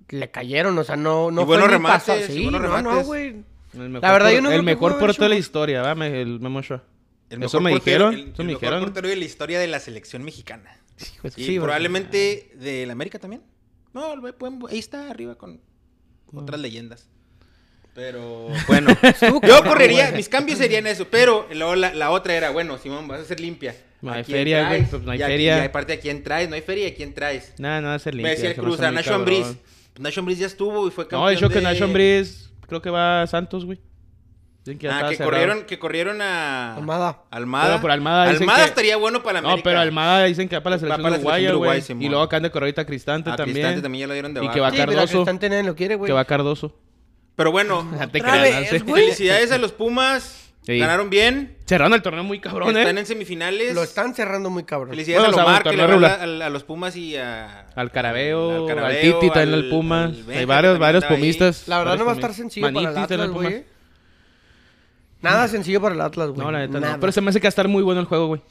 le 0.09 0.31
cayeron. 0.31 0.77
O 0.79 0.83
sea, 0.83 0.95
no, 0.95 1.29
no 1.29 1.41
Y 1.41 1.45
fue 1.45 1.57
remates, 1.67 2.29
y 2.29 2.33
Sí, 2.33 2.45
no, 2.45 2.51
no, 2.59 2.59
remates. 2.59 3.05
güey. 3.05 3.35
El 3.83 3.89
mejor 3.89 4.03
La 4.07 4.11
verdad, 4.13 4.31
yo 4.31 4.41
no 4.41 4.51
El 4.51 4.57
que 4.59 4.63
mejor 4.63 4.91
haber 4.93 4.99
portero 5.05 5.23
de 5.23 5.29
la 5.29 5.35
historia, 5.35 5.81
¿va? 5.81 5.95
Me- 5.95 6.21
El 6.21 6.39
Memo 6.39 6.59
Ochoa. 6.59 6.83
el 7.29 7.43
Eso 7.43 7.59
mejor 7.59 7.61
me 7.61 7.71
portero- 7.71 8.09
dijeron, 8.09 8.13
el- 8.13 8.19
eso 8.33 8.41
el 8.41 8.47
me 8.47 8.53
mejor 8.53 8.61
dijeron. 8.61 8.79
portero 8.83 9.07
de 9.09 9.15
la 9.15 9.25
historia 9.25 9.59
de 9.59 9.67
la 9.67 9.79
selección 9.79 10.23
mexicana. 10.23 10.77
De 11.23 11.31
Y 11.37 11.45
Sí, 11.45 11.59
probablemente 11.59 12.51
del 12.55 12.89
América 12.89 13.19
también. 13.19 13.43
No, 13.93 14.13
ahí 14.69 14.79
está 14.79 15.09
arriba 15.11 15.35
con 15.35 15.61
otras 16.33 16.59
leyendas. 16.59 17.07
Pero 17.93 18.47
bueno, 18.67 18.95
yo 19.43 19.63
correría, 19.63 20.11
mis 20.11 20.29
cambios 20.29 20.59
serían 20.59 20.85
eso, 20.85 21.07
pero 21.09 21.47
luego 21.53 21.75
la, 21.75 21.93
la 21.95 22.11
otra 22.11 22.35
era, 22.35 22.51
bueno, 22.51 22.77
Simón, 22.77 23.07
vas 23.07 23.21
a 23.21 23.25
ser 23.25 23.39
limpia. 23.39 23.75
No 24.01 24.11
hay 24.11 24.21
¿A 24.21 24.23
feria, 24.23 24.67
güey, 24.67 24.85
pues 24.85 25.01
no 25.01 25.11
hay 25.11 25.19
Y 25.19 25.23
aquí- 25.23 25.31
feria. 25.31 25.57
Y 25.63 25.65
aparte, 25.65 25.93
¿a 25.93 25.99
quién 25.99 26.21
traes? 26.23 26.47
No 26.47 26.53
hay 26.55 26.61
feria, 26.61 26.87
¿a 26.87 26.93
quién 26.93 27.13
traes? 27.15 27.53
Nada, 27.57 27.81
nada, 27.81 27.95
hacer 27.95 28.13
Me 28.13 28.17
limpia. 28.17 28.31
decía 28.35 28.51
el 28.51 28.57
me 28.57 28.63
Cruz, 28.63 28.79
a 28.81 28.91
Nacho. 28.91 29.15
Ambriz. 29.15 29.47
Nacho 29.97 30.19
Ambriz 30.19 30.37
ya 30.37 30.45
estuvo 30.45 30.87
y 30.87 30.91
fue 30.91 31.05
campeón 31.05 31.21
No, 31.23 31.27
de 31.29 31.33
hecho 31.35 31.49
que 31.49 31.55
de- 31.55 31.61
Nacho 31.61 31.85
Ambriz 31.85 32.46
creo 32.67 32.81
que 32.81 32.89
va 32.89 33.21
a 33.23 33.27
Santos, 33.27 33.65
güey. 33.65 33.79
Dicen 34.63 34.79
que 34.79 34.89
Ah, 34.89 35.07
que 35.09 35.15
cerrado. 35.15 35.31
corrieron, 35.31 35.63
que 35.65 35.79
corrieron 35.79 36.21
a... 36.21 36.75
Almada. 36.75 37.23
Almada. 37.31 37.67
Pero 37.69 37.81
por 37.81 37.91
Almada 37.91 38.25
dicen 38.25 38.41
Almada 38.43 38.63
que- 38.63 38.69
estaría 38.69 38.97
bueno 38.97 39.23
para 39.23 39.35
la 39.35 39.41
No, 39.41 39.47
América. 39.49 39.69
pero 39.69 39.79
Almada 39.79 40.25
dicen 40.25 40.49
que 40.49 40.57
va 40.57 40.63
para 40.63 40.75
la 40.75 40.75
Va 40.75 40.79
selección 40.81 41.03
para 41.03 41.09
la 41.11 41.17
selección 41.17 41.23
uruguaya, 41.23 41.47
de 41.47 41.53
Uruguay, 41.55 41.83
güey. 41.87 42.05
Y 42.05 42.09
luego 42.09 42.23
acá 42.23 42.39
de 42.41 42.51
correr 42.51 42.63
ahorita 42.65 42.85
Cristante 42.85 43.29
A 43.29 43.35
también. 43.37 43.55
Cristante 43.55 43.81
también 43.81 44.01
ya 44.01 44.07
lo 44.07 44.13
dieron 44.13 44.33
de 44.33 44.41
Y 44.41 44.43
baja. 44.43 44.53
que 44.53 44.59
va 44.59 44.71
Sí, 44.71 44.77
Cardoso. 44.77 45.07
Cristante 45.07 45.49
nadie 45.49 45.63
lo 45.63 45.75
quiere, 45.75 45.95
güey. 45.95 46.07
Que 46.09 46.13
va 46.13 46.25
Cardoso. 46.25 46.75
Pero 47.37 47.51
bueno, 47.51 47.87
felicidades 48.11 49.51
a 49.53 49.57
los 49.57 49.71
Pumas. 49.71 50.46
Sí. 50.67 50.77
Ganaron 50.79 51.09
bien. 51.09 51.55
Cerraron 51.65 51.93
el 51.93 52.01
torneo 52.01 52.25
muy 52.25 52.41
cabrón, 52.41 52.75
Están 52.77 52.97
¿eh? 52.97 52.99
en 52.99 53.05
semifinales. 53.05 53.73
Lo 53.73 53.83
están 53.83 54.13
cerrando 54.13 54.49
muy 54.49 54.63
cabrón. 54.65 54.89
Felicidades 54.89 55.25
Bueno, 55.29 55.37
a 55.41 55.43
o 55.43 55.45
sea, 55.45 55.59
Lomar, 55.59 55.63
que 55.63 55.69
le 55.71 55.77
va 55.77 55.83
a, 55.83 55.87
regular. 55.87 56.41
a- 56.41 56.45
a 56.47 56.49
los 56.49 56.63
Pumas 56.65 56.93
y 56.97 57.15
a... 57.15 57.67
Al 57.73 57.89
Carabeo, 57.89 58.67
al, 58.67 58.75
Carabeo, 58.75 59.19
Titi 59.19 59.31
también 59.33 59.53
al- 59.53 59.63
al 59.63 59.69
Pumas. 59.69 60.13
al 60.27 60.29
Hay 60.37 60.43
varios, 60.43 60.77
varios 60.77 61.05
ahí. 61.05 61.15
pumistas. 61.15 61.69
La 61.69 61.77
verdad 61.79 61.97
no 61.97 62.03
va 62.03 62.11
a 62.11 62.15
estar 62.15 62.33
sencillo 62.33 62.67
para 62.67 62.79
el 62.91 62.97
Atlas, 62.97 63.11
al 63.21 63.31
güey. 63.31 63.53
Eh. 63.53 63.65
Nada 65.21 65.47
sencillo 65.47 65.79
para 65.81 65.95
el 65.95 66.01
Atlas, 66.01 66.31
güey. 66.31 66.45
No, 66.45 66.51
la 66.51 66.59
neta 66.59 66.81
no. 66.81 66.99
Pero 66.99 67.11
se 67.13 67.21
me 67.21 67.29
hace 67.29 67.39
que 67.39 67.45
va 67.45 67.47
a 67.47 67.55
estar 67.55 67.69
muy 67.69 67.81
bueno 67.83 68.01
el 68.01 68.07
juego, 68.07 68.27
güey. 68.27 68.41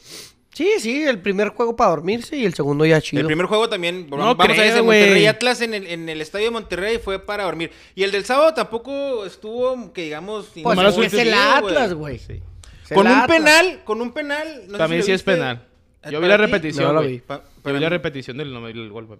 Sí, 0.56 0.70
sí, 0.78 1.02
el 1.02 1.18
primer 1.18 1.50
juego 1.50 1.76
para 1.76 1.90
dormirse 1.90 2.34
y 2.34 2.46
el 2.46 2.54
segundo 2.54 2.86
ya 2.86 2.98
chido. 3.02 3.20
El 3.20 3.26
primer 3.26 3.44
juego 3.44 3.68
también, 3.68 4.08
No 4.08 4.16
vamos 4.16 4.48
a 4.48 4.64
ese 4.64 4.80
güey. 4.80 5.00
Monterrey 5.00 5.26
Atlas 5.26 5.60
en 5.60 5.74
el, 5.74 5.86
en 5.86 6.08
el 6.08 6.22
estadio 6.22 6.46
de 6.46 6.50
Monterrey 6.50 6.96
fue 6.98 7.18
para 7.18 7.44
dormir. 7.44 7.72
Y 7.94 8.04
el 8.04 8.10
del 8.10 8.24
sábado 8.24 8.54
tampoco 8.54 9.26
estuvo, 9.26 9.92
que 9.92 10.04
digamos... 10.04 10.48
Pues 10.62 10.78
es 10.98 11.12
el 11.12 11.34
Atlas, 11.34 11.92
güey. 11.92 12.18
Sí. 12.18 12.40
El 12.88 12.94
Con 12.94 13.06
un 13.06 13.12
Atlas. 13.12 13.36
penal, 13.36 13.84
con 13.84 14.00
un 14.00 14.12
penal. 14.12 14.62
no 14.66 14.78
lo 14.78 15.02
sí 15.02 15.12
es 15.12 15.22
penal. 15.22 15.66
¿Eh, 16.02 16.08
Yo 16.10 16.22
vi 16.22 16.26
la 16.26 16.36
ti? 16.38 16.42
repetición, 16.44 16.84
No 16.86 16.92
lo 16.94 17.00
güey. 17.00 17.12
vi. 17.12 17.18
Pa- 17.18 17.42
Yo 17.62 17.74
vi 17.74 17.80
la 17.80 17.88
repetición 17.90 18.38
del, 18.38 18.54
del 18.72 18.88
gol, 18.88 19.04
güey. 19.04 19.18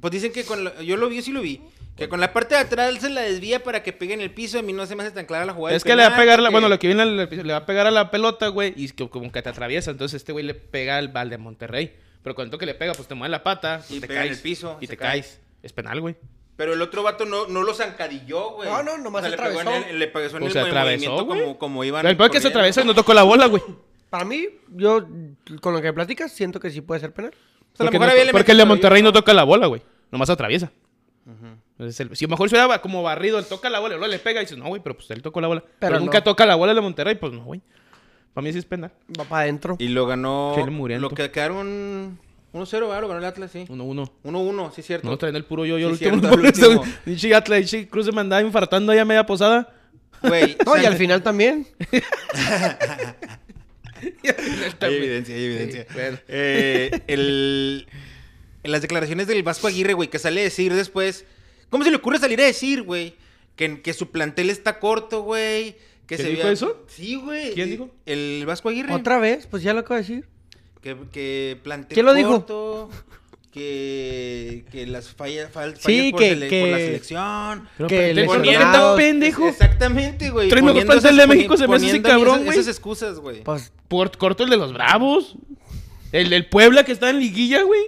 Pues 0.00 0.10
dicen 0.10 0.32
que 0.32 0.42
con 0.42 0.64
la- 0.64 0.82
yo 0.82 0.96
lo 0.96 1.08
vi, 1.08 1.22
sí 1.22 1.30
lo 1.30 1.42
vi. 1.42 1.60
Que 1.96 2.08
con 2.08 2.20
la 2.20 2.32
parte 2.32 2.54
de 2.54 2.60
atrás 2.62 2.94
se 3.00 3.10
la 3.10 3.20
desvía 3.20 3.62
para 3.62 3.82
que 3.82 3.92
pegue 3.92 4.14
en 4.14 4.20
el 4.22 4.30
piso. 4.32 4.58
A 4.58 4.62
mí 4.62 4.72
no 4.72 4.86
se 4.86 4.96
me 4.96 5.02
hace 5.02 5.12
tan 5.12 5.26
clara 5.26 5.44
la 5.44 5.52
jugada. 5.52 5.76
Es 5.76 5.84
que 5.84 5.94
le 5.94 6.02
va 6.08 6.14
a 6.14 6.16
pegar, 6.16 6.40
la, 6.40 6.48
que- 6.48 6.52
bueno, 6.52 6.68
lo 6.68 6.78
que 6.78 6.86
viene 6.86 7.02
al- 7.02 7.16
le 7.16 7.52
va 7.52 7.58
a 7.58 7.66
pegar 7.66 7.86
a 7.86 7.90
la 7.90 8.10
pelota, 8.10 8.48
güey, 8.48 8.72
y 8.76 8.88
que 8.90 9.08
como 9.08 9.30
que 9.30 9.42
te 9.42 9.48
atraviesa. 9.50 9.90
Entonces 9.90 10.16
este 10.16 10.32
güey 10.32 10.44
le 10.44 10.54
pega 10.54 10.96
al, 10.96 11.10
al 11.14 11.28
de 11.30 11.38
Monterrey. 11.38 11.94
Pero 12.22 12.34
cuando 12.34 12.56
que 12.56 12.66
le 12.66 12.74
pega, 12.74 12.92
pues 12.94 13.08
te 13.08 13.14
mueve 13.14 13.30
la 13.30 13.42
pata 13.42 13.82
Y 13.90 14.00
te 14.00 14.06
pega 14.06 14.20
en 14.22 14.26
caes. 14.28 14.38
el 14.38 14.42
piso, 14.42 14.78
Y 14.80 14.86
te 14.86 14.96
cae. 14.96 15.08
caes. 15.08 15.40
Es 15.62 15.72
penal, 15.72 16.00
güey. 16.00 16.16
Pero 16.56 16.72
el 16.74 16.82
otro 16.82 17.02
vato 17.02 17.24
no, 17.24 17.46
no 17.46 17.62
lo 17.62 17.74
zancadilló, 17.74 18.52
güey. 18.52 18.68
No, 18.70 18.82
no, 18.82 18.98
nomás 18.98 19.24
se 19.24 19.30
le 19.30 19.36
pegó 19.36 19.60
en 19.60 19.68
atravesó. 19.68 19.88
el, 19.90 19.98
le 19.98 20.06
pegó 20.08 20.24
en 20.24 20.30
Pues 20.30 20.44
el 20.44 20.52
se 20.52 20.60
atravesó, 20.68 21.26
como, 21.26 21.58
como 21.58 21.84
iban. 21.84 22.06
El 22.06 22.16
peor 22.16 22.28
es 22.28 22.32
que 22.32 22.40
se 22.40 22.48
atraviesa 22.48 22.82
y 22.82 22.84
no 22.84 22.94
tocó 22.94 23.12
la 23.14 23.22
bola, 23.22 23.46
güey. 23.46 23.62
Para 24.10 24.24
mí, 24.24 24.46
yo, 24.68 25.06
con 25.60 25.72
lo 25.74 25.80
que 25.82 25.92
platicas, 25.92 26.32
siento 26.32 26.60
que 26.60 26.70
sí 26.70 26.80
puede 26.80 27.00
ser 27.00 27.12
penal. 27.12 27.32
O 27.32 27.76
sea, 27.76 27.84
a 27.86 27.90
Porque, 27.90 27.98
mejor 27.98 28.16
no- 28.26 28.32
porque 28.32 28.52
el 28.52 28.58
de 28.58 28.64
Monterrey 28.66 29.02
no- 29.02 29.08
no 29.08 29.12
toca 29.14 29.32
la 29.34 29.44
bola, 29.44 29.66
güey. 29.66 29.82
Nomás 30.10 30.28
atraviesa. 30.30 30.70
Entonces, 31.24 32.00
el- 32.00 32.16
si 32.16 32.24
a 32.24 32.28
lo 32.28 32.32
mejor 32.32 32.48
se 32.50 32.56
hubiera 32.56 32.78
como 32.80 33.02
barrido, 33.02 33.38
él 33.38 33.44
toca 33.46 33.70
la 33.70 33.78
bola 33.80 33.94
y 33.94 33.98
luego 33.98 34.10
le 34.12 34.18
pega 34.18 34.40
y 34.40 34.44
dices, 34.44 34.58
no, 34.58 34.66
güey, 34.68 34.82
pero 34.82 34.96
pues 34.96 35.10
él 35.10 35.22
tocó 35.22 35.40
la 35.40 35.48
bola. 35.48 35.60
Pero, 35.60 35.92
Pero 35.92 36.00
nunca 36.00 36.18
no. 36.18 36.24
toca 36.24 36.46
la 36.46 36.54
bola 36.56 36.74
de 36.74 36.80
Monterrey, 36.80 37.14
pues 37.14 37.32
no, 37.32 37.44
güey. 37.44 37.60
Para 38.34 38.44
mí 38.44 38.52
sí 38.52 38.58
es 38.58 38.64
penal. 38.64 38.90
Va 39.18 39.24
para 39.24 39.42
adentro. 39.42 39.76
Y 39.78 39.88
lo 39.88 40.06
ganó. 40.06 40.54
Lo 40.98 41.10
que 41.10 41.30
quedaron 41.30 42.18
1-0, 42.54 42.70
¿verdad? 42.88 43.00
Lo 43.02 43.08
ganó 43.08 43.18
el 43.20 43.24
Atlas, 43.26 43.50
sí. 43.52 43.66
1-1. 43.68 44.10
1-1, 44.24 44.72
sí, 44.74 44.82
cierto. 44.82 45.08
No, 45.08 45.16
traen 45.18 45.36
el 45.36 45.44
puro 45.44 45.64
yo, 45.66 45.78
yo 45.78 45.94
Sí, 45.94 46.04
el 46.06 46.14
último. 46.14 46.32
último. 46.42 46.84
Pinche 47.04 47.34
Atlas, 47.34 47.58
pinche 47.60 47.88
Cruz 47.88 48.06
se 48.06 48.12
me 48.12 48.20
andaba 48.22 48.42
infartando 48.42 48.92
ya 48.94 49.04
media 49.04 49.24
posada. 49.26 49.72
Güey. 50.22 50.56
No, 50.66 50.76
y 50.80 50.84
al 50.86 50.94
final 50.96 51.22
también. 51.22 51.66
Hay 54.80 54.94
evidencia, 54.94 55.34
hay 55.34 55.44
evidencia. 55.44 55.82
Sí, 55.88 55.94
bueno. 55.94 56.18
Eh, 56.28 56.90
el, 57.06 57.86
en 58.62 58.72
las 58.72 58.82
declaraciones 58.82 59.26
del 59.26 59.42
Vasco 59.42 59.66
Aguirre, 59.66 59.92
güey, 59.94 60.08
que 60.10 60.18
sale 60.18 60.40
a 60.40 60.44
decir 60.44 60.72
después. 60.74 61.24
¿Cómo 61.70 61.84
se 61.84 61.90
le 61.90 61.96
ocurre 61.96 62.18
salir 62.18 62.40
a 62.40 62.44
decir, 62.44 62.82
güey? 62.82 63.14
Que, 63.56 63.80
que 63.82 63.92
su 63.92 64.10
plantel 64.10 64.50
está 64.50 64.78
corto, 64.78 65.22
güey. 65.22 65.76
Que 66.06 66.16
¿Que 66.16 66.22
se 66.22 66.28
dijo 66.30 66.42
vea- 66.42 66.52
eso? 66.52 66.84
Sí, 66.88 67.14
güey. 67.16 67.54
¿Quién 67.54 67.70
dijo? 67.70 67.90
El 68.06 68.44
Vasco 68.46 68.68
Aguirre. 68.68 68.92
Otra 68.92 69.18
vez, 69.18 69.46
pues 69.46 69.62
ya 69.62 69.72
lo 69.72 69.80
acabo 69.80 69.94
de 69.94 70.00
decir. 70.02 70.28
Que, 70.82 70.96
que 71.12 71.58
plantel 71.62 71.94
¿Quién 71.94 72.06
lo 72.06 72.12
dijo? 72.14 72.30
corto, 72.30 72.90
Que, 73.52 74.64
que 74.72 74.86
las 74.86 75.08
fallas, 75.10 75.48
fal- 75.52 75.76
fallas 75.76 75.80
Sí, 75.84 76.10
por, 76.10 76.20
que- 76.20 76.30
sele- 76.36 76.48
que- 76.48 76.60
por 76.60 76.68
la 76.70 76.78
selección. 76.78 77.68
Pero 77.76 77.88
Que 77.88 78.14
le 78.14 78.22
¿qué 78.22 78.28
tan 78.28 78.36
Poniendo- 78.38 78.96
pendejo? 78.96 79.48
Exactamente, 79.48 80.30
güey. 80.30 80.48
Trae 80.48 80.62
mejor 80.62 80.72
Poniendo 80.82 80.92
plantel 81.00 81.16
de 81.18 81.26
México, 81.26 81.56
se 81.56 81.68
me 81.68 81.76
hace 81.76 81.86
ese 81.86 82.00
poniendo 82.00 82.08
cabrón, 82.08 82.34
esas- 82.36 82.44
güey. 82.46 82.58
Esas 82.58 82.68
excusas, 82.74 83.18
güey. 83.18 83.42
Pues, 83.44 83.72
Por 83.88 84.16
corto 84.16 84.44
el 84.44 84.50
de 84.50 84.56
los 84.56 84.72
Bravos. 84.72 85.36
El 86.12 86.30
del 86.30 86.46
Puebla 86.48 86.84
que 86.84 86.92
está 86.92 87.10
en 87.10 87.18
liguilla, 87.20 87.62
güey. 87.62 87.80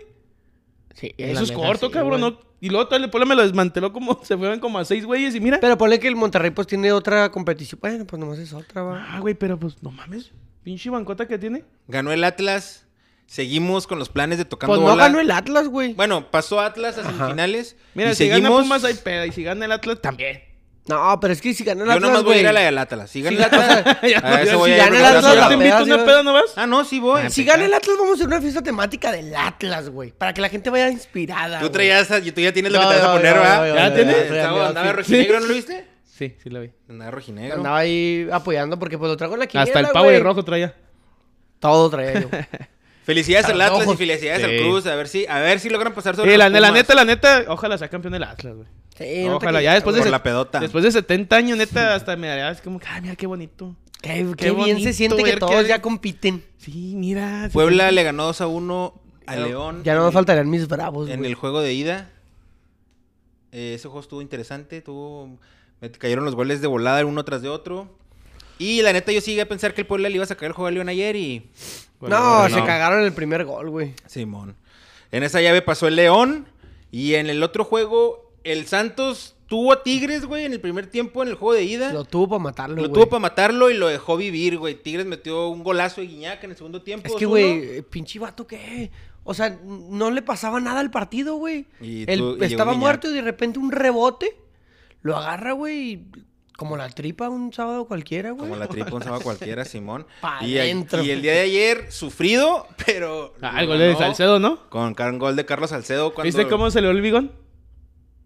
Sí. 0.94 1.14
Eso 1.18 1.42
es 1.42 1.52
corto, 1.52 1.87
sí, 1.87 1.92
cabrón. 1.92 2.38
Y 2.61 2.70
luego 2.70 2.88
todo 2.88 2.98
el 2.98 3.11
Puebla 3.11 3.26
me 3.26 3.35
lo 3.35 3.42
desmanteló 3.42 3.92
como... 3.92 4.20
Se 4.24 4.37
fueron 4.38 4.59
como 4.59 4.78
a 4.78 4.85
seis 4.85 5.04
güeyes 5.04 5.35
y 5.35 5.40
mira... 5.40 5.61
Pero 5.61 5.76
ponle 5.76 6.00
que 6.00 6.09
el 6.09 6.16
Monterrey 6.16 6.50
pues 6.50 6.66
tiene 6.66 6.92
otra 6.92 7.30
competición. 7.30 7.78
Bueno, 7.80 8.07
pues 8.07 8.18
nomás 8.18 8.38
es 8.38 8.54
otra, 8.54 8.83
va. 8.83 9.07
Ah, 9.11 9.20
güey, 9.20 9.35
pero 9.35 9.59
pues 9.59 9.83
no 9.83 9.90
mames. 9.90 10.33
Pinche 10.62 10.88
bancota 10.88 11.28
que 11.28 11.37
tiene. 11.37 11.64
Ganó 11.88 12.11
el 12.11 12.24
Atlas. 12.24 12.87
Seguimos 13.26 13.87
con 13.87 13.98
los 13.98 14.09
planes 14.09 14.38
de 14.38 14.44
tocando 14.44 14.76
Pues 14.76 14.80
no 14.80 14.90
bola. 14.90 15.04
ganó 15.04 15.20
el 15.20 15.30
Atlas, 15.30 15.68
güey. 15.68 15.92
Bueno, 15.94 16.30
pasó 16.30 16.61
Atlas 16.61 16.96
a 16.98 17.04
semifinales. 17.04 17.76
Mira, 17.94 18.12
y 18.12 18.14
si 18.14 18.28
seguimos... 18.28 18.50
gana 18.50 18.62
Pumas 18.62 18.85
hay 18.85 18.94
peda 18.94 19.26
y 19.26 19.33
si 19.33 19.42
gana 19.42 19.64
el 19.64 19.72
Atlas 19.72 20.00
también. 20.00 20.42
No, 20.87 21.18
pero 21.18 21.33
es 21.33 21.40
que 21.40 21.55
si 21.55 21.64
ganó 21.64 21.83
el 21.83 21.88
Yo 21.88 21.94
Atlas, 21.94 22.11
nomás 22.11 22.25
voy 22.25 22.37
a 22.37 22.40
ir 22.40 22.47
a 22.47 22.53
la 22.53 22.61
del 22.61 22.77
Atlas. 22.77 23.11
Si 23.11 23.23
gana 23.23 23.37
el 23.37 23.44
Atlas... 23.44 23.97
Si 24.03 24.12
gana 24.12 24.99
el 24.99 25.05
Atlas, 25.05 25.35
yo 25.35 25.49
te 25.49 25.55
invito 25.55 25.83
una 25.85 26.05
peda, 26.05 26.23
¿no 26.23 26.33
vas? 26.35 26.53
Ah, 26.57 26.66
no, 26.66 26.85
sí 26.85 27.01
voy. 27.01 27.31
Si 27.31 27.44
gana 27.44 27.64
el 27.64 27.73
Atlas, 27.73 27.97
vamos 27.99 28.12
a 28.12 28.14
hacer 28.14 28.27
una 28.27 28.40
fiesta 28.40 28.62
temática 28.62 29.11
del 29.11 29.35
Atlas, 29.35 29.88
güey. 29.88 30.12
Para 30.12 30.35
que 30.35 30.40
la 30.42 30.49
gente 30.49 30.68
vaya 30.70 30.90
inspirada. 30.90 31.61
Tú 31.61 31.70
traías... 31.70 32.09
Tú 32.09 32.40
ya 32.40 32.53
tienes 32.53 32.70
lo 32.70 32.81
que 32.81 32.87
te 32.87 32.94
vas 32.94 33.03
a 33.03 33.12
poner, 33.12 33.35
¿verdad? 33.35 33.75
¿Ya 33.75 33.94
tienes? 33.94 34.31
Andaba 34.31 34.92
rojinegro, 34.92 35.40
¿no 35.40 35.47
lo 35.47 35.55
viste? 35.55 35.87
Sí, 36.05 36.37
sí 36.42 36.51
la 36.51 36.61
vi. 36.61 36.70
Andaba 36.88 37.11
rojinegro. 37.11 37.57
Andaba 37.57 37.79
ahí 37.79 38.29
apoyando 38.31 38.79
porque 38.79 38.99
pues 38.99 39.11
lo 39.11 39.16
traigo 39.16 39.35
en 39.35 39.40
la 39.40 39.47
quiniela, 39.49 39.68
Hasta 39.68 39.81
el 39.81 39.88
pavo 39.88 40.12
y 40.12 40.18
rojo 40.20 40.44
traía. 40.44 40.75
Todo 41.59 41.90
traía 41.90 42.20
yo. 42.20 42.29
Felicidades 43.05 43.47
al 43.47 43.61
Atlas 43.61 43.87
y 43.93 43.97
felicidades 43.97 44.43
al 44.45 44.51
Sí. 44.51 44.57
Cruz. 44.59 44.87
A 44.87 44.95
ver 44.97 45.09
si, 45.09 45.27
a 45.27 45.38
ver 45.40 45.61
si 45.61 45.69
logran 45.69 45.93
pasar 45.95 46.17
sobre 46.17 46.35
Eh, 46.35 46.38
la, 46.38 46.49
la 46.49 46.71
neta, 46.71 46.95
la 46.95 47.05
neta, 47.05 47.45
ojalá 47.49 47.77
sea 47.79 47.88
campeón 47.88 48.12
del 48.12 48.23
Atlas, 48.25 48.55
güey. 48.57 48.67
Sí, 48.97 49.25
no 49.27 49.37
Ojalá, 49.37 49.61
ya 49.61 49.75
después 49.75 49.97
de, 49.97 50.09
la 50.11 50.23
pedota. 50.23 50.61
después 50.61 50.85
de 50.85 50.93
70 50.93 51.37
años, 51.37 51.59
neta, 51.59 51.95
hasta 51.95 52.17
me 52.17 52.29
daría 52.29 52.55
como, 52.62 52.79
que, 52.79 52.87
ay, 52.88 53.03
mira 53.03 53.17
qué 53.17 53.27
bonito. 53.27 53.75
Qué, 54.01 54.09
Qué 54.11 54.35
qué 54.37 54.45
bien 54.53 54.57
bonito 54.57 54.81
se 54.81 54.93
siente 54.93 55.17
que 55.17 55.31
ver 55.31 55.38
todos 55.40 55.62
que- 55.62 55.69
ya 55.69 55.81
compiten. 55.83 56.45
Sí, 56.59 56.95
mira. 56.97 57.47
sí, 57.49 57.53
Puebla 57.53 57.88
sí. 57.88 57.95
le 57.95 58.03
ganó 58.05 58.25
2 58.27 58.40
a 58.40 58.47
1 58.47 59.01
a 59.27 59.37
León. 59.37 59.83
Ya 59.85 59.95
no 59.95 60.03
me 60.03 60.07
el- 60.09 60.12
faltarían 60.12 60.49
mis 60.49 60.69
bravos, 60.69 61.09
En 61.11 61.19
güey. 61.19 61.31
el 61.31 61.35
juego 61.35 61.61
de 61.61 61.73
ida. 61.75 62.11
Eh, 63.53 63.75
ese 63.75 63.88
juego 63.88 64.01
estuvo 64.01 64.23
interesante. 64.23 64.81
Tuvo, 64.81 65.38
me 65.81 65.90
cayeron 65.90 66.25
los 66.25 66.35
goles 66.35 66.61
de 66.61 66.67
volada 66.67 67.05
uno 67.05 67.25
tras 67.25 67.43
de 67.43 67.49
otro. 67.49 67.88
Y 68.59 68.83
la 68.83 68.93
neta, 68.93 69.11
yo 69.12 69.21
sigue 69.21 69.40
a 69.40 69.49
pensar 69.49 69.75
que 69.75 69.81
el 69.81 69.87
Puebla 69.87 70.09
le 70.09 70.14
iba 70.17 70.25
a 70.25 70.29
sacar 70.29 70.47
el 70.47 70.53
juego 70.53 70.69
a 70.69 70.71
León 70.71 70.88
ayer 70.88 71.17
y. 71.17 71.51
Bueno, 72.09 72.19
No, 72.19 72.40
bueno, 72.40 72.57
se 72.57 72.64
cagaron 72.64 73.03
el 73.05 73.12
primer 73.12 73.45
gol, 73.45 73.71
güey. 73.71 73.95
Simón. 74.07 74.57
En 75.11 75.23
esa 75.23 75.40
llave 75.40 75.62
pasó 75.62 75.87
el 75.88 75.97
León. 75.97 76.47
Y 76.90 77.14
en 77.14 77.29
el 77.29 77.43
otro 77.43 77.64
juego, 77.64 78.33
el 78.45 78.67
Santos 78.67 79.35
tuvo 79.47 79.73
a 79.73 79.83
Tigres, 79.83 80.27
güey, 80.27 80.45
en 80.45 80.53
el 80.53 80.61
primer 80.61 80.87
tiempo 80.87 81.23
en 81.23 81.29
el 81.31 81.35
juego 81.35 81.55
de 81.55 81.64
ida. 81.64 81.93
Lo 81.93 82.05
tuvo 82.05 82.29
para 82.29 82.38
matarlo, 82.40 82.77
Lo 82.77 82.83
güey. 82.83 82.93
tuvo 82.93 83.09
para 83.09 83.21
matarlo 83.21 83.71
y 83.71 83.75
lo 83.77 83.88
dejó 83.88 84.17
vivir, 84.17 84.59
güey. 84.59 84.75
Tigres 84.81 85.05
metió 85.07 85.49
un 85.49 85.64
golazo 85.64 86.01
de 86.01 86.07
Guiñac 86.07 86.45
en 86.45 86.51
el 86.51 86.57
segundo 86.57 86.83
tiempo. 86.83 87.09
Es 87.09 87.14
que, 87.14 87.27
2-1. 87.27 87.29
güey, 87.31 87.83
pinche 87.83 88.19
vato, 88.19 88.47
¿qué? 88.47 88.90
O 89.25 89.35
sea, 89.35 89.59
no 89.64 90.11
le 90.11 90.23
pasaba 90.23 90.61
nada 90.61 90.81
al 90.81 90.90
partido, 90.90 91.37
güey. 91.37 91.67
Y 91.81 92.09
Él 92.11 92.19
tú- 92.21 92.31
y 92.33 92.33
llegó 92.35 92.45
estaba 92.45 92.75
muerto 92.75 93.11
y 93.11 93.14
de 93.14 93.23
repente 93.23 93.59
un 93.59 93.73
rebote 93.73 94.37
lo 95.03 95.17
agarra, 95.17 95.53
güey, 95.53 95.93
y 95.93 96.07
como 96.57 96.77
la 96.77 96.88
tripa 96.88 97.29
un 97.29 97.53
sábado 97.53 97.87
cualquiera, 97.87 98.31
güey. 98.31 98.49
Como 98.49 98.57
la 98.57 98.67
tripa 98.69 98.95
un 98.95 99.03
sábado 99.03 99.23
cualquiera, 99.23 99.64
Simón. 99.67 100.07
Pa' 100.21 100.38
y, 100.45 100.55
dentro. 100.55 101.03
y 101.03 101.11
el 101.11 101.23
día 101.23 101.33
de 101.33 101.40
ayer, 101.40 101.90
sufrido, 101.93 102.67
pero. 102.87 103.35
Ah, 103.43 103.61
el 103.61 103.67
gol 103.67 103.79
de 103.79 103.95
Salcedo, 103.97 104.38
¿no? 104.38 104.69
Con 104.71 104.95
car- 104.95 105.17
gol 105.19 105.37
de 105.37 105.45
Carlos 105.45 105.71
Salcedo. 105.71 106.14
Cuando... 106.14 106.27
¿Viste 106.27 106.49
cómo 106.49 106.71
se 106.71 106.81
le 106.81 106.87
dio 106.88 106.97
el 106.97 107.03
bigón? 107.03 107.33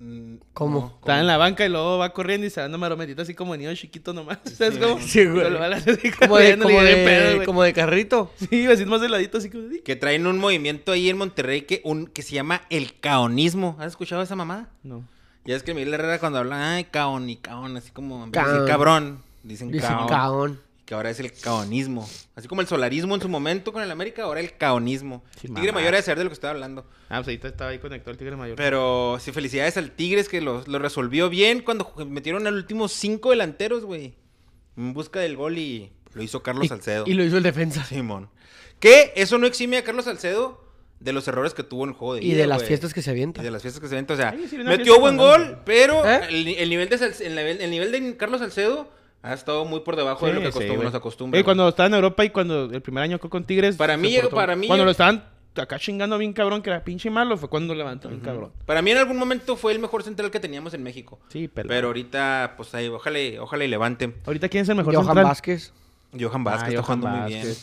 Mm, 0.01 0.37
¿Cómo? 0.55 0.81
no, 0.81 0.99
Estaba 1.01 1.19
en 1.19 1.27
la 1.27 1.37
banca 1.39 1.67
y 1.67 1.69
luego 1.69 1.99
va 1.99 2.13
corriendo 2.13 2.47
y 2.47 2.51
se 2.51 2.61
da 2.61 2.67
una 2.69 2.79
marometita 2.79 3.23
así 3.23 3.35
como 3.35 3.57
niño 3.57 3.75
chiquito 3.75 4.13
nomás. 4.13 4.39
¿Sabes 4.45 4.79
cómo? 4.79 5.01
Sí, 5.01 5.25
güey. 5.25 5.39
Pero 5.39 5.51
lo 5.51 5.59
va 5.59 5.67
a 5.67 5.75
hacer 5.75 5.95
así 5.99 6.11
Como 6.19 6.37
de, 6.39 6.57
como, 6.57 6.69
le 6.69 6.75
dio 6.75 6.83
de, 6.85 7.05
pedo, 7.05 7.35
güey. 7.35 7.47
como 7.47 7.63
de 7.65 7.73
carrito. 7.73 8.31
Sí, 8.49 8.67
así 8.67 8.85
más 8.85 9.01
de 9.01 9.09
ladito, 9.09 9.39
así 9.39 9.51
como... 9.51 9.65
de- 9.65 9.83
Que 9.83 9.97
traen 9.97 10.27
un 10.29 10.39
movimiento 10.39 10.93
ahí 10.93 11.09
en 11.11 11.17
Monterrey 11.19 11.63
que, 11.63 11.81
un, 11.85 12.07
que 12.07 12.23
se 12.23 12.35
llama 12.37 12.63
el 12.71 13.01
caonismo. 13.01 13.77
¿Has 13.81 13.89
escuchado 13.89 14.23
esa 14.23 14.37
mamada? 14.37 14.69
No. 14.85 15.03
Ya 15.49 15.57
es 15.57 15.63
que 15.63 15.73
Miguel 15.75 15.95
Herrera 15.95 16.19
cuando 16.21 16.39
habla, 16.39 16.75
ay, 16.75 16.85
caón 16.85 17.29
y 17.31 17.37
caón, 17.37 17.77
así 17.77 17.91
como, 17.91 18.23
en 18.25 18.31
vez 18.31 18.41
de 18.41 18.45
Caón. 18.45 18.53
decir 18.55 18.69
cabrón, 18.71 19.23
dicen 19.43 19.71
Dice 19.73 19.87
caón. 19.87 20.07
caón. 20.09 20.61
que 20.85 20.95
ahora 20.95 21.11
es 21.11 21.21
el 21.21 21.33
caonismo. 21.33 22.09
Así 22.37 22.49
como 22.49 22.61
el 22.61 22.67
solarismo 22.67 23.15
en 23.15 23.21
su 23.23 23.29
momento 23.29 23.73
con 23.73 23.83
el 23.83 23.91
América, 23.91 24.23
ahora 24.25 24.41
el 24.41 24.57
caonismo. 24.59 25.25
Sí, 25.41 25.49
Tigre 25.49 25.73
mamá. 25.73 25.81
Mayor 25.81 25.95
es 25.95 26.05
saber 26.05 26.19
de 26.19 26.25
lo 26.25 26.31
que 26.31 26.35
estoy 26.35 26.51
hablando. 26.51 26.83
Ah, 27.09 27.17
pues 27.17 27.29
ahorita 27.29 27.49
estaba 27.49 27.71
ahí 27.71 27.79
conectado 27.79 28.11
el 28.11 28.19
Tigre 28.19 28.37
Mayor. 28.37 28.57
Pero 28.57 29.17
sí, 29.21 29.33
felicidades 29.33 29.77
al 29.79 29.91
Tigres 29.93 30.29
que 30.29 30.41
lo, 30.43 30.63
lo 30.67 30.79
resolvió 30.79 31.29
bien 31.31 31.63
cuando 31.63 31.93
metieron 32.07 32.47
al 32.47 32.55
último 32.55 32.89
cinco 32.89 33.31
delanteros, 33.31 33.85
güey. 33.85 34.15
En 34.77 34.93
busca 34.95 35.19
del 35.21 35.37
gol 35.37 35.57
y 35.59 35.93
lo 36.15 36.23
hizo 36.23 36.43
Carlos 36.43 36.67
Y- 36.67 36.69
Salcedo. 36.69 37.05
Y 37.07 37.15
lo 37.15 37.25
hizo 37.25 37.39
el 37.39 37.43
defensa. 37.43 37.85
Simón. 37.85 38.29
Que 38.81 39.13
eso 39.17 39.39
no 39.39 39.47
exime 39.47 39.79
a 39.79 39.85
Carlos 39.85 40.05
Salcedo 40.05 40.68
de 41.01 41.13
los 41.13 41.29
errores 41.29 41.55
que 41.55 41.63
tuvo 41.63 41.85
en 41.85 41.91
el 41.91 41.95
juego 41.97 42.15
de 42.15 42.23
Y 42.25 42.33
ida, 42.33 42.39
de 42.39 42.47
las 42.49 42.65
fiestas 42.65 42.93
que 42.93 43.03
se 43.03 43.11
Y 43.11 43.13
avienta. 43.13 43.43
de 43.43 43.51
las 43.51 43.63
fiestas 43.63 43.81
que 43.81 43.89
se 43.89 43.95
avienta. 43.95 44.15
O 44.15 44.17
sea, 44.17 44.35
sí, 44.49 44.59
metió 44.59 44.99
buen 44.99 45.17
gol, 45.17 45.59
pero 45.65 46.05
¿Eh? 46.05 46.21
el, 46.29 46.49
el 46.49 46.69
nivel 46.71 46.89
de, 46.89 46.97
el, 46.97 47.35
nivel, 47.37 47.61
el 47.61 47.71
nivel 47.71 47.93
de 47.93 48.17
Carlos 48.17 48.41
Salcedo 48.41 48.89
ha 49.23 49.33
estado 49.35 49.65
muy 49.65 49.81
por 49.81 49.97
debajo 49.97 50.27
de 50.27 50.33
lo 50.35 50.41
que 50.41 50.77
nos 50.79 50.95
acostumbra. 50.95 51.39
Eh, 51.39 51.45
cuando 51.45 51.69
estaba 51.69 51.87
en 51.89 51.95
Europa 51.95 52.25
y 52.25 52.31
cuando 52.31 52.65
el 52.65 52.83
primer 52.83 53.03
año 53.05 53.19
con 53.19 53.45
Tigres. 53.45 53.77
Para 53.77 53.97
mí, 53.97 54.17
portó- 54.21 54.35
para 54.37 54.57
mí- 54.57 54.67
Cuando 54.67 54.85
lo 54.85 54.91
estaban 54.91 55.25
acá 55.57 55.77
chingando 55.79 56.19
bien 56.19 56.33
cabrón, 56.33 56.63
que 56.63 56.71
era 56.71 56.85
pinche 56.85 57.11
malo, 57.11 57.37
fue 57.37 57.49
cuando 57.49 57.75
levantó 57.75 58.09
bien 58.09 58.21
cabrón. 58.21 58.53
Para 58.65 58.81
mí 58.81 58.93
en 58.93 58.99
algún 58.99 59.17
momento 59.17 59.57
fue 59.57 59.73
el 59.73 59.81
mejor 59.81 60.05
central 60.05 60.31
que 60.31 60.39
teníamos 60.39 60.73
en 60.75 60.83
México. 60.85 61.19
Sí, 61.31 61.49
pero. 61.53 61.69
Pero 61.69 61.87
ahorita, 61.89 62.55
pues 62.57 62.73
ahí, 62.77 62.87
ojalá, 62.89 63.21
y- 63.21 63.39
ojalá 63.39 63.65
y 63.65 63.69
levante. 63.69 64.15
Ahorita, 64.25 64.49
¿quién 64.49 64.63
es 64.63 64.69
el 64.69 64.77
mejor 64.77 64.95
Johan 64.95 65.07
central? 65.07 65.25
Vázquez. 65.27 65.73
Johan 66.19 66.45
Vázquez 66.45 66.63
Ah, 66.63 66.69
está 66.71 66.83
Johan 66.83 67.01
jugando 67.01 67.23
muy 67.23 67.33
bien. 67.35 67.57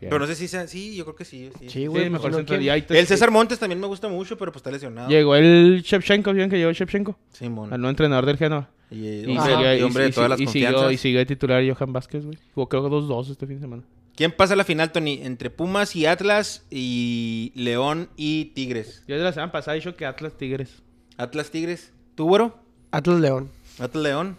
Pero 0.00 0.18
no 0.18 0.26
sé 0.26 0.34
si 0.34 0.48
sea... 0.48 0.66
Sí, 0.66 0.94
yo 0.96 1.04
creo 1.04 1.16
que 1.16 1.24
sí. 1.24 1.50
El 1.60 3.06
César 3.06 3.30
Montes 3.30 3.58
también 3.58 3.80
me 3.80 3.86
gusta 3.86 4.08
mucho, 4.08 4.36
pero 4.36 4.52
pues 4.52 4.60
está 4.60 4.70
lesionado. 4.70 5.08
Llegó 5.08 5.34
el 5.36 5.82
Shevchenko, 5.82 6.32
¿vieron 6.32 6.50
que 6.50 6.58
llegó 6.58 6.72
Shevchenko? 6.72 7.16
Simón. 7.32 7.72
Al 7.72 7.80
nuevo 7.80 7.90
entrenador 7.90 8.26
del 8.26 8.36
Genoa. 8.36 8.68
Y, 8.90 8.96
Y, 8.96 9.24
hombre, 9.36 9.54
siguió- 9.54 9.78
y 9.78 9.82
hombre 9.82 10.02
de 10.04 10.08
y- 10.10 10.12
todas 10.12 10.28
y- 10.28 10.30
las 10.30 10.40
y 10.40 10.46
siguió, 10.48 10.66
confianzas. 10.68 10.92
y 10.92 10.96
sigue 10.96 11.18
de 11.18 11.26
titular 11.26 11.62
Johan 11.72 11.92
Vázquez, 11.92 12.24
güey. 12.24 12.38
Jugó 12.54 12.68
creo 12.68 12.82
que 12.82 12.88
2-2 12.90 13.30
este 13.30 13.46
fin 13.46 13.56
de 13.56 13.60
semana. 13.62 13.82
¿Quién 14.16 14.32
pasa 14.32 14.54
a 14.54 14.56
la 14.56 14.64
final, 14.64 14.90
Tony? 14.92 15.20
Entre 15.22 15.48
Pumas 15.48 15.94
y 15.96 16.04
Atlas 16.06 16.66
y 16.70 17.52
León 17.54 18.08
y 18.16 18.46
Tigres. 18.46 19.04
Yo 19.06 19.16
de 19.16 19.22
la 19.22 19.32
semana 19.32 19.52
pasada 19.52 19.76
he 19.76 19.80
dicho 19.80 19.94
que 19.96 20.04
Atlas 20.06 20.36
Tigres. 20.36 20.82
Atlas 21.16 21.50
Tigres. 21.50 21.92
¿Tú, 22.16 22.26
güero? 22.26 22.58
Atlas 22.90 23.20
León. 23.20 23.50
Atlas 23.78 24.02
León. 24.02 24.36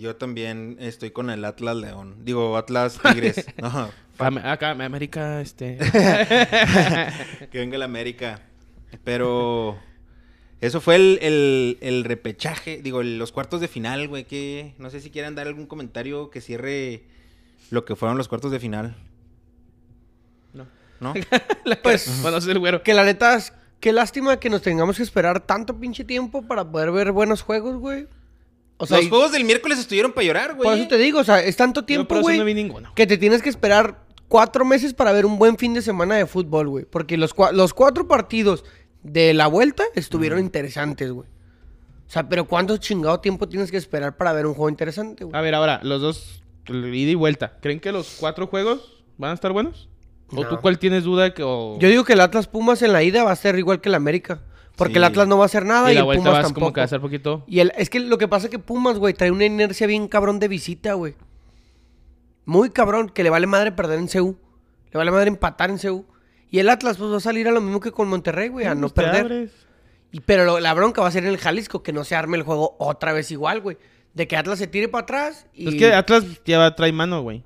Yo 0.00 0.16
también 0.16 0.76
estoy 0.80 1.10
con 1.10 1.30
el 1.30 1.44
Atlas 1.44 1.76
León. 1.76 2.16
Digo, 2.24 2.56
Atlas 2.56 2.98
Tigres. 3.02 3.46
No, 3.58 3.90
Acá, 4.44 4.70
América, 4.70 5.40
este. 5.40 5.78
que 7.50 7.58
venga 7.58 7.76
el 7.76 7.82
América. 7.82 8.42
Pero 9.04 9.78
eso 10.60 10.80
fue 10.80 10.96
el, 10.96 11.18
el- 11.22 11.78
el 11.80 12.04
repechaje, 12.04 12.80
digo, 12.82 13.00
el- 13.00 13.18
los 13.18 13.32
cuartos 13.32 13.60
de 13.60 13.68
final, 13.68 14.08
güey. 14.08 14.24
Que 14.24 14.74
no 14.78 14.90
sé 14.90 15.00
si 15.00 15.10
quieran 15.10 15.34
dar 15.34 15.46
algún 15.46 15.66
comentario 15.66 16.28
que 16.30 16.40
cierre 16.40 17.04
lo 17.70 17.84
que 17.84 17.96
fueron 17.96 18.18
los 18.18 18.28
cuartos 18.28 18.50
de 18.52 18.58
final. 18.60 18.96
No. 20.52 20.66
¿No? 21.00 21.14
Pues, 21.82 22.20
bueno, 22.22 22.38
es 22.38 22.46
el 22.46 22.58
güero. 22.58 22.82
que 22.82 22.94
la 22.94 23.04
neta, 23.04 23.36
es- 23.36 23.52
qué 23.80 23.92
lástima 23.92 24.38
que 24.40 24.50
nos 24.50 24.60
tengamos 24.62 24.96
que 24.96 25.02
esperar 25.02 25.40
tanto 25.40 25.78
pinche 25.78 26.04
tiempo 26.04 26.42
para 26.42 26.64
poder 26.70 26.90
ver 26.90 27.12
buenos 27.12 27.42
juegos, 27.42 27.76
güey. 27.76 28.06
O 28.80 28.86
sea, 28.86 28.96
los 28.98 29.06
y- 29.06 29.08
juegos 29.10 29.32
del 29.32 29.44
miércoles 29.44 29.78
estuvieron 29.78 30.12
para 30.12 30.26
llorar, 30.26 30.54
güey. 30.56 30.68
por 30.68 30.78
eso 30.78 30.88
te 30.88 30.98
digo, 30.98 31.20
o 31.20 31.24
sea, 31.24 31.40
es 31.42 31.56
tanto 31.56 31.84
tiempo, 31.84 32.18
güey, 32.20 32.38
no 32.38 32.44
vi 32.44 32.54
ninguno. 32.54 32.92
que 32.94 33.06
te 33.06 33.16
tienes 33.18 33.42
que 33.42 33.48
esperar 33.48 34.04
cuatro 34.28 34.64
meses 34.64 34.94
para 34.94 35.12
ver 35.12 35.26
un 35.26 35.38
buen 35.38 35.56
fin 35.58 35.74
de 35.74 35.82
semana 35.82 36.16
de 36.16 36.26
fútbol, 36.26 36.68
güey. 36.68 36.84
Porque 36.84 37.16
los, 37.16 37.34
cua- 37.36 37.52
los 37.52 37.74
cuatro 37.74 38.08
partidos 38.08 38.64
de 39.02 39.34
la 39.34 39.46
vuelta 39.46 39.82
estuvieron 39.94 40.38
interesantes, 40.40 41.10
güey. 41.12 41.28
O 42.06 42.12
sea, 42.12 42.28
pero 42.28 42.44
¿cuánto 42.46 42.76
chingado 42.76 43.20
tiempo 43.20 43.48
tienes 43.48 43.70
que 43.70 43.76
esperar 43.76 44.16
para 44.16 44.32
ver 44.32 44.46
un 44.46 44.54
juego 44.54 44.68
interesante, 44.68 45.24
güey? 45.24 45.36
A 45.36 45.40
ver, 45.42 45.54
ahora, 45.54 45.80
los 45.84 46.00
dos, 46.00 46.42
ida 46.68 47.10
y 47.10 47.14
vuelta. 47.14 47.58
¿Creen 47.60 47.78
que 47.80 47.92
los 47.92 48.16
cuatro 48.18 48.46
juegos 48.48 49.04
van 49.16 49.30
a 49.30 49.34
estar 49.34 49.52
buenos? 49.52 49.88
¿O 50.32 50.42
No. 50.42 50.48
tú 50.48 50.58
cuál 50.60 50.78
tienes 50.78 51.04
duda 51.04 51.34
que 51.34 51.42
o... 51.44 51.78
Yo 51.80 51.88
digo 51.88 52.04
que 52.04 52.12
el 52.14 52.20
Atlas 52.20 52.46
Pumas 52.46 52.82
en 52.82 52.92
la 52.92 53.02
ida 53.02 53.24
va 53.24 53.32
a 53.32 53.36
ser 53.36 53.58
igual 53.58 53.80
que 53.80 53.88
el 53.88 53.94
América. 53.94 54.40
Porque 54.80 54.94
Sí. 54.94 54.98
el 54.98 55.04
Atlas 55.04 55.28
no 55.28 55.36
va 55.38 55.44
a 55.44 55.46
hacer 55.46 55.64
nada 55.64 55.88
y 55.90 55.92
y, 55.92 55.94
la 55.94 56.00
el 56.00 56.04
vuelta 56.06 56.22
Pumas 56.24 56.32
vas 56.38 56.42
tampoco. 56.46 56.60
como 56.64 56.72
que 56.72 56.80
va 56.80 56.84
a 56.84 56.88
ser 56.88 57.00
poquito... 57.00 57.44
Y 57.46 57.60
el, 57.60 57.72
es 57.76 57.88
que 57.90 58.00
lo 58.00 58.18
que 58.18 58.26
pasa 58.28 58.46
es 58.46 58.50
que 58.50 58.58
Pumas, 58.58 58.98
güey, 58.98 59.14
trae 59.14 59.30
una 59.30 59.44
inercia 59.44 59.86
bien 59.86 60.08
cabrón 60.08 60.38
de 60.40 60.48
visita, 60.48 60.94
güey. 60.94 61.14
Muy 62.44 62.70
cabrón, 62.70 63.08
que 63.10 63.22
le 63.22 63.30
vale 63.30 63.46
madre 63.46 63.72
perder 63.72 63.98
en 63.98 64.08
CU. 64.08 64.36
Le 64.90 64.98
vale 64.98 65.10
madre 65.10 65.28
empatar 65.28 65.70
en 65.70 65.78
CU. 65.78 66.04
Y 66.50 66.58
el 66.58 66.68
Atlas, 66.68 66.96
pues 66.96 67.12
va 67.12 67.18
a 67.18 67.20
salir 67.20 67.46
a 67.46 67.52
lo 67.52 67.60
mismo 67.60 67.78
que 67.78 67.92
con 67.92 68.08
Monterrey, 68.08 68.48
güey, 68.48 68.66
a 68.66 68.74
no 68.74 68.88
Pues 68.88 68.92
perder. 69.06 69.20
abres. 69.26 69.52
Y, 70.10 70.20
pero 70.20 70.44
lo- 70.44 70.58
la 70.58 70.74
bronca 70.74 71.00
va 71.00 71.06
a 71.08 71.12
ser 71.12 71.22
en 71.24 71.28
el 71.30 71.38
Jalisco, 71.38 71.82
que 71.84 71.92
no 71.92 72.02
se 72.02 72.16
arme 72.16 72.36
el 72.36 72.42
juego 72.42 72.74
otra 72.80 73.12
vez 73.12 73.30
igual, 73.30 73.60
güey. 73.60 73.76
De 74.14 74.26
que 74.26 74.36
Atlas 74.36 74.58
se 74.58 74.66
tire 74.66 74.88
para 74.88 75.02
atrás 75.02 75.46
y... 75.54 75.68
Es 75.68 75.74
que 75.76 75.92
Atlas 75.92 76.24
ya 76.44 76.58
va, 76.58 76.74
trae 76.74 76.90
mano, 76.90 77.22
güey. 77.22 77.44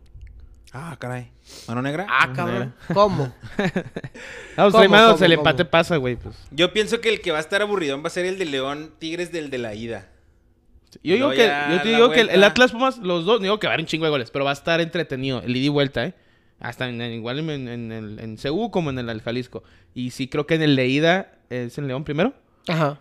Ah, 0.73 0.97
caray. 0.99 1.31
¿Mano 1.69 1.83
negra? 1.83 2.07
Ah, 2.09 2.33
cabrón. 2.35 2.75
¿Cómo? 2.93 3.33
Ah, 4.57 4.63
pues 4.71 4.73
¿Cómo, 4.75 4.89
mano, 4.89 5.13
cómo, 5.15 5.25
el 5.25 5.33
cómo? 5.37 5.41
empate 5.49 5.65
pasa, 5.65 5.97
güey. 5.97 6.15
Pues. 6.17 6.37
Yo 6.53 6.73
pienso 6.73 7.01
que 7.01 7.09
el 7.09 7.21
que 7.21 7.33
va 7.33 7.39
a 7.39 7.41
estar 7.41 7.61
aburridón 7.61 8.03
va 8.05 8.07
a 8.07 8.11
ser 8.11 8.25
el 8.25 8.39
de 8.39 8.45
León 8.45 8.93
Tigres 9.01 9.33
del 9.33 9.51
de 9.51 9.59
la 9.59 9.75
ida. 9.75 10.09
Yo 11.03 11.15
digo 11.15 11.29
No, 11.31 11.35
que, 11.35 11.39
ya 11.39 11.71
yo 11.73 11.83
te 11.83 11.91
la 11.91 11.97
digo 11.97 12.11
que 12.11 12.21
el. 12.21 12.45
Atlas 12.45 12.71
Pumas, 12.71 12.99
los 12.99 13.25
dos, 13.25 13.43
digo 13.43 13.59
que 13.59 13.67
va 13.67 13.73
a 13.73 13.75
haber 13.75 13.83
un 13.83 13.89
chingo 13.89 14.05
de 14.05 14.11
goles, 14.13 14.31
pero 14.31 14.45
va 14.45 14.53
a 14.53 14.55
estar 14.55 14.81
entretenido, 14.81 15.43
el 15.43 15.57
ida 15.57 15.67
y 15.67 15.69
vuelta, 15.71 16.05
¿eh? 16.05 16.15
Hasta 16.61 16.89
en, 16.89 17.01
en- 17.01 17.13
igual 17.15 17.41
en, 17.41 17.51
en, 17.51 17.69
en 17.69 17.93
el 17.93 18.21
en 18.21 18.37
CU 18.37 18.71
como 18.71 18.91
en 18.91 18.99
el, 19.01 19.09
el 19.11 19.21
Jalisco. 19.23 19.65
Y 19.93 20.11
sí 20.13 20.29
creo 20.29 20.47
que 20.47 20.55
en 20.55 20.63
el 20.63 20.77
de 20.77 20.87
ida 20.87 21.33
es 21.51 21.77
en 21.79 21.89
León 21.89 22.05
primero. 22.05 22.33
Ajá. 22.69 23.01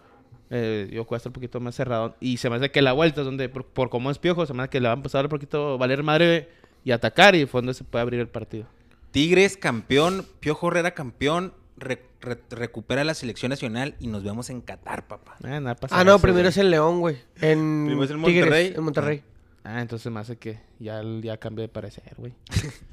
Eh, 0.49 0.89
yo 0.91 1.05
cuesta 1.05 1.29
un 1.29 1.33
poquito 1.33 1.59
más 1.59 1.75
cerrado. 1.75 2.15
Y 2.19 2.37
se 2.37 2.49
me 2.49 2.55
hace 2.55 2.71
que 2.71 2.81
la 2.81 2.93
vuelta 2.93 3.21
es 3.21 3.25
donde, 3.25 3.47
por, 3.47 3.65
por 3.67 3.91
cómo 3.91 4.09
es 4.09 4.17
piojo, 4.17 4.47
se 4.47 4.53
me 4.55 4.63
hace 4.63 4.69
que 4.71 4.79
le 4.81 4.87
va 4.87 4.93
a 4.93 4.97
empezar 4.97 5.25
un 5.25 5.29
poquito 5.29 5.73
a 5.73 5.77
valer 5.77 6.01
madre 6.01 6.49
y 6.83 6.91
atacar 6.91 7.35
y 7.35 7.45
fue 7.45 7.59
donde 7.59 7.73
se 7.73 7.83
puede 7.83 8.01
abrir 8.01 8.19
el 8.19 8.27
partido. 8.27 8.65
Tigres 9.11 9.57
campeón, 9.57 10.25
Piojo 10.39 10.67
Herrera 10.69 10.91
campeón, 10.93 11.53
re- 11.77 12.03
re- 12.21 12.41
recupera 12.49 13.03
la 13.03 13.13
selección 13.13 13.49
nacional 13.51 13.95
y 13.99 14.07
nos 14.07 14.23
vemos 14.23 14.49
en 14.49 14.61
Qatar, 14.61 15.07
papá. 15.07 15.35
Ah, 15.43 15.59
nada 15.59 15.75
pasa 15.75 15.99
Ah, 15.99 16.03
no, 16.03 16.11
eso, 16.11 16.21
primero 16.21 16.41
güey. 16.43 16.49
es 16.49 16.57
el 16.57 16.71
León, 16.71 16.99
güey. 16.99 17.17
En 17.41 17.85
Primero 17.85 18.03
es 18.05 18.11
el 18.11 18.21
Tigres, 18.23 18.43
Monterrey. 18.45 18.73
en 18.75 18.83
Monterrey. 18.83 19.23
Ah, 19.63 19.81
entonces 19.81 20.11
me 20.11 20.19
hace 20.19 20.35
que 20.37 20.59
ya, 20.79 21.01
ya 21.21 21.37
cambió 21.37 21.61
de 21.61 21.69
parecer, 21.69 22.13
güey. 22.17 22.33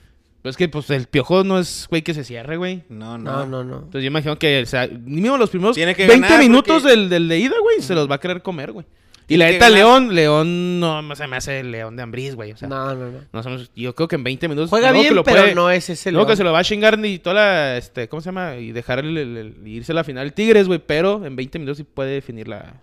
Pero 0.42 0.50
es 0.50 0.56
que, 0.56 0.68
pues, 0.70 0.88
el 0.88 1.06
piojo 1.06 1.44
no 1.44 1.58
es, 1.58 1.86
güey, 1.90 2.00
que 2.00 2.14
se 2.14 2.24
cierre, 2.24 2.56
güey. 2.56 2.82
No, 2.88 3.18
no. 3.18 3.30
No, 3.30 3.46
no, 3.46 3.62
no. 3.64 3.74
Entonces 3.76 4.02
yo 4.02 4.06
imagino 4.06 4.38
que, 4.38 4.62
o 4.62 4.66
sea, 4.66 4.86
mínimo 4.88 5.36
los 5.36 5.50
primeros 5.50 5.76
Tiene 5.76 5.94
que 5.94 6.06
20 6.06 6.26
ganar 6.28 6.40
minutos 6.42 6.82
porque- 6.82 6.96
del, 6.96 7.10
del 7.10 7.28
de 7.28 7.38
ida, 7.38 7.56
güey, 7.60 7.82
se 7.82 7.94
los 7.94 8.10
va 8.10 8.14
a 8.14 8.20
querer 8.20 8.40
comer, 8.40 8.72
güey. 8.72 8.86
Y 9.30 9.36
la 9.38 9.46
que 9.46 9.52
neta. 9.52 9.70
León, 9.70 10.14
León 10.14 10.80
no 10.80 11.14
se 11.16 11.26
me 11.26 11.36
hace 11.36 11.62
León 11.62 11.96
de 11.96 12.02
Ambriz, 12.02 12.34
güey. 12.34 12.52
O 12.52 12.56
sea, 12.56 12.68
no. 12.68 12.94
No, 12.94 13.10
no, 13.10 13.20
no. 13.32 13.42
somos- 13.42 13.70
yo 13.74 13.94
creo 13.94 14.08
que 14.08 14.16
en 14.16 14.24
20 14.24 14.48
minutos. 14.48 14.70
Juega 14.70 14.92
bien, 14.92 15.08
que 15.08 15.14
lo 15.14 15.24
pero 15.24 15.42
puede- 15.42 15.54
no 15.54 15.70
es 15.70 15.88
ese 15.88 16.10
luego 16.12 16.26
que 16.26 16.30
León. 16.32 16.36
se 16.38 16.44
lo 16.44 16.52
va 16.52 16.58
a 16.58 16.64
chingar 16.64 16.98
ni 16.98 17.18
toda 17.18 17.34
la, 17.34 17.76
este, 17.76 18.08
¿cómo 18.08 18.20
se 18.20 18.26
llama? 18.26 18.56
Y 18.56 18.72
dejar 18.72 18.98
el, 18.98 19.16
el- 19.16 19.36
el- 19.36 19.66
irse 19.68 19.92
a 19.92 19.94
la 19.94 20.04
final 20.04 20.32
Tigres, 20.32 20.66
güey. 20.66 20.80
Pero 20.84 21.24
en 21.24 21.36
20 21.36 21.58
minutos 21.58 21.78
sí 21.78 21.84
puede 21.84 22.12
definir 22.12 22.48
la... 22.48 22.82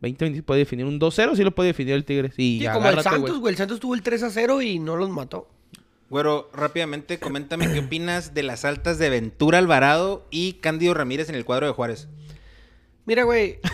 20 0.00 0.24
minutos 0.26 0.38
sí 0.38 0.42
puede 0.42 0.58
definir 0.60 0.84
un 0.84 1.00
2-0, 1.00 1.34
sí 1.36 1.42
lo 1.42 1.52
puede 1.54 1.68
definir 1.68 1.94
el 1.94 2.04
Tigres. 2.04 2.34
Y 2.36 2.58
Sí, 2.60 2.66
como 2.72 2.88
el 2.88 3.00
Santos, 3.02 3.38
güey. 3.40 3.52
El 3.52 3.56
Santos 3.58 3.80
tuvo 3.80 3.94
el 3.94 4.02
3 4.02 4.22
a 4.24 4.30
0 4.30 4.60
y 4.62 4.78
no 4.78 4.96
los 4.96 5.08
mató. 5.10 5.48
Güero, 6.10 6.50
rápidamente, 6.52 7.18
coméntame 7.18 7.72
qué 7.72 7.80
opinas 7.80 8.32
de 8.34 8.42
las 8.44 8.64
altas 8.64 8.98
de 8.98 9.08
Ventura 9.10 9.58
Alvarado 9.58 10.26
y 10.30 10.52
Cándido 10.60 10.94
Ramírez 10.94 11.28
en 11.30 11.34
el 11.34 11.44
cuadro 11.44 11.66
de 11.66 11.72
Juárez. 11.72 12.06
Mira, 13.06 13.24
güey. 13.24 13.58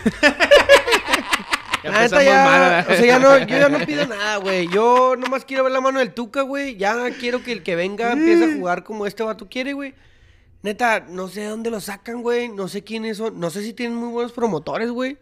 Ya 1.83 1.91
La 1.91 2.01
neta 2.01 2.15
empezamos 2.21 2.25
ya, 2.25 2.45
mal. 2.45 2.85
o 2.89 2.95
sea, 2.97 3.05
ya 3.05 3.19
no, 3.19 3.37
yo 3.47 3.57
ya 3.57 3.69
no 3.69 3.85
pido 3.85 4.07
nada, 4.07 4.37
güey. 4.37 4.67
Yo 4.69 5.15
nomás 5.17 5.43
quiero 5.45 5.63
ver 5.63 5.73
la 5.73 5.81
mano 5.81 5.99
del 5.99 6.13
Tuca, 6.13 6.41
güey. 6.41 6.77
Ya 6.77 6.95
quiero 7.19 7.43
que 7.43 7.51
el 7.51 7.63
que 7.63 7.75
venga 7.75 8.11
empiece 8.13 8.45
a 8.45 8.55
jugar 8.55 8.83
como 8.83 9.05
este 9.05 9.23
vato 9.23 9.47
quiere, 9.49 9.73
güey. 9.73 9.93
Neta, 10.61 11.01
no 11.09 11.27
sé 11.27 11.41
de 11.41 11.47
dónde 11.47 11.69
lo 11.69 11.81
sacan, 11.81 12.21
güey. 12.21 12.47
No 12.47 12.67
sé 12.69 12.83
quiénes 12.83 13.17
son. 13.17 13.37
No 13.39 13.49
sé 13.49 13.61
si 13.63 13.73
tienen 13.73 13.97
muy 13.97 14.09
buenos 14.09 14.31
promotores, 14.31 14.89
güey. 14.91 15.17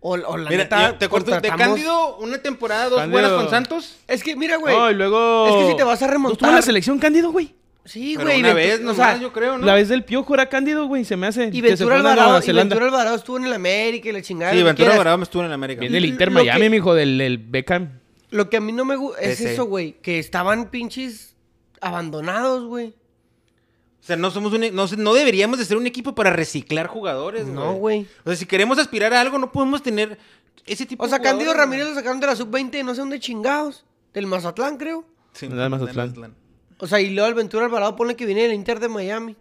O, 0.00 0.10
o 0.12 0.36
la 0.36 0.50
Mira, 0.50 0.64
neta, 0.64 0.98
te 0.98 1.06
acuerdo 1.06 1.40
de 1.40 1.48
Cándido, 1.48 2.18
una 2.18 2.38
temporada, 2.38 2.90
dos 2.90 2.98
Cándido. 3.00 3.20
buenas 3.22 3.40
con 3.42 3.50
Santos. 3.50 3.96
Es 4.06 4.22
que, 4.22 4.36
mira, 4.36 4.56
güey. 4.58 4.76
Y 4.92 4.94
luego... 4.94 5.48
Es 5.48 5.54
que 5.64 5.70
si 5.72 5.76
te 5.78 5.82
vas 5.82 6.00
a 6.02 6.06
¿No 6.06 6.12
remontar- 6.12 6.50
en 6.50 6.54
la 6.56 6.62
selección 6.62 6.98
Cándido, 6.98 7.32
güey? 7.32 7.54
Sí, 7.86 8.14
Pero 8.16 8.28
güey. 8.28 8.40
una 8.40 8.52
vez 8.52 8.80
o 8.80 8.82
nomás, 8.82 8.96
sea, 8.96 9.16
yo 9.18 9.32
creo, 9.32 9.58
¿no? 9.58 9.64
La 9.64 9.74
vez 9.74 9.88
del 9.88 10.04
piojo 10.04 10.34
era 10.34 10.48
Cándido, 10.48 10.86
güey, 10.86 11.04
se 11.04 11.16
me 11.16 11.26
hace. 11.28 11.50
Y 11.52 11.60
Ventura 11.60 11.96
Alvarado, 11.96 12.40
y. 12.44 12.52
Ventura 12.52 12.86
Alvarado 12.86 13.16
estuvo 13.16 13.36
en 13.38 13.44
el 13.44 13.52
América 13.52 14.08
y 14.08 14.12
la 14.12 14.22
chingada. 14.22 14.52
Sí, 14.52 14.62
Ventura. 14.62 14.92
Alvarado 14.92 15.18
me 15.18 15.24
estuvo 15.24 15.42
en 15.42 15.46
el 15.46 15.52
América. 15.52 15.80
Viene 15.80 15.94
del 15.94 16.04
Inter 16.04 16.30
Miami, 16.30 16.60
que- 16.60 16.70
mijo, 16.70 16.94
del, 16.94 17.16
del 17.18 17.38
Beckham. 17.38 18.00
Lo 18.30 18.50
que 18.50 18.56
a 18.56 18.60
mí 18.60 18.72
no 18.72 18.84
me 18.84 18.96
gusta 18.96 19.20
es 19.22 19.40
Ese. 19.40 19.54
eso, 19.54 19.66
güey. 19.66 19.92
Que 20.02 20.18
estaban 20.18 20.68
pinches 20.70 21.36
abandonados, 21.80 22.64
güey. 22.66 22.88
O 22.88 24.06
sea, 24.06 24.16
no 24.16 24.30
somos 24.30 24.52
un, 24.52 24.64
e- 24.64 24.70
no, 24.72 24.86
no 24.98 25.14
deberíamos 25.14 25.58
de 25.58 25.64
ser 25.64 25.76
un 25.76 25.86
equipo 25.86 26.14
para 26.14 26.30
reciclar 26.30 26.86
jugadores, 26.86 27.46
No, 27.46 27.74
güey. 27.74 28.06
O 28.24 28.30
sea, 28.30 28.36
si 28.36 28.46
queremos 28.46 28.78
aspirar 28.78 29.12
a 29.14 29.20
algo, 29.20 29.38
no 29.38 29.50
podemos 29.52 29.82
tener 29.82 30.18
ese 30.66 30.86
tipo 30.86 31.04
O 31.04 31.08
sea, 31.08 31.18
de 31.18 31.24
Cándido 31.24 31.52
jugadores, 31.52 31.64
Ramírez 31.78 31.88
lo 31.88 31.94
sacaron 31.94 32.20
de 32.20 32.26
la 32.26 32.36
sub-20, 32.36 32.84
no 32.84 32.94
sé 32.94 33.00
dónde 33.00 33.20
chingados. 33.20 33.84
Del 34.12 34.26
Mazatlán, 34.26 34.76
creo. 34.76 35.04
Sí, 35.32 35.46
Del 35.48 35.70
Mazatlán. 35.70 36.34
O 36.78 36.86
sea, 36.86 37.00
y 37.00 37.10
luego 37.10 37.28
el 37.28 37.34
Ventura 37.34 37.64
Alvarado 37.66 37.96
pone 37.96 38.16
que 38.16 38.26
viene 38.26 38.42
del 38.42 38.52
Inter 38.52 38.80
de 38.80 38.88
Miami. 38.88 39.36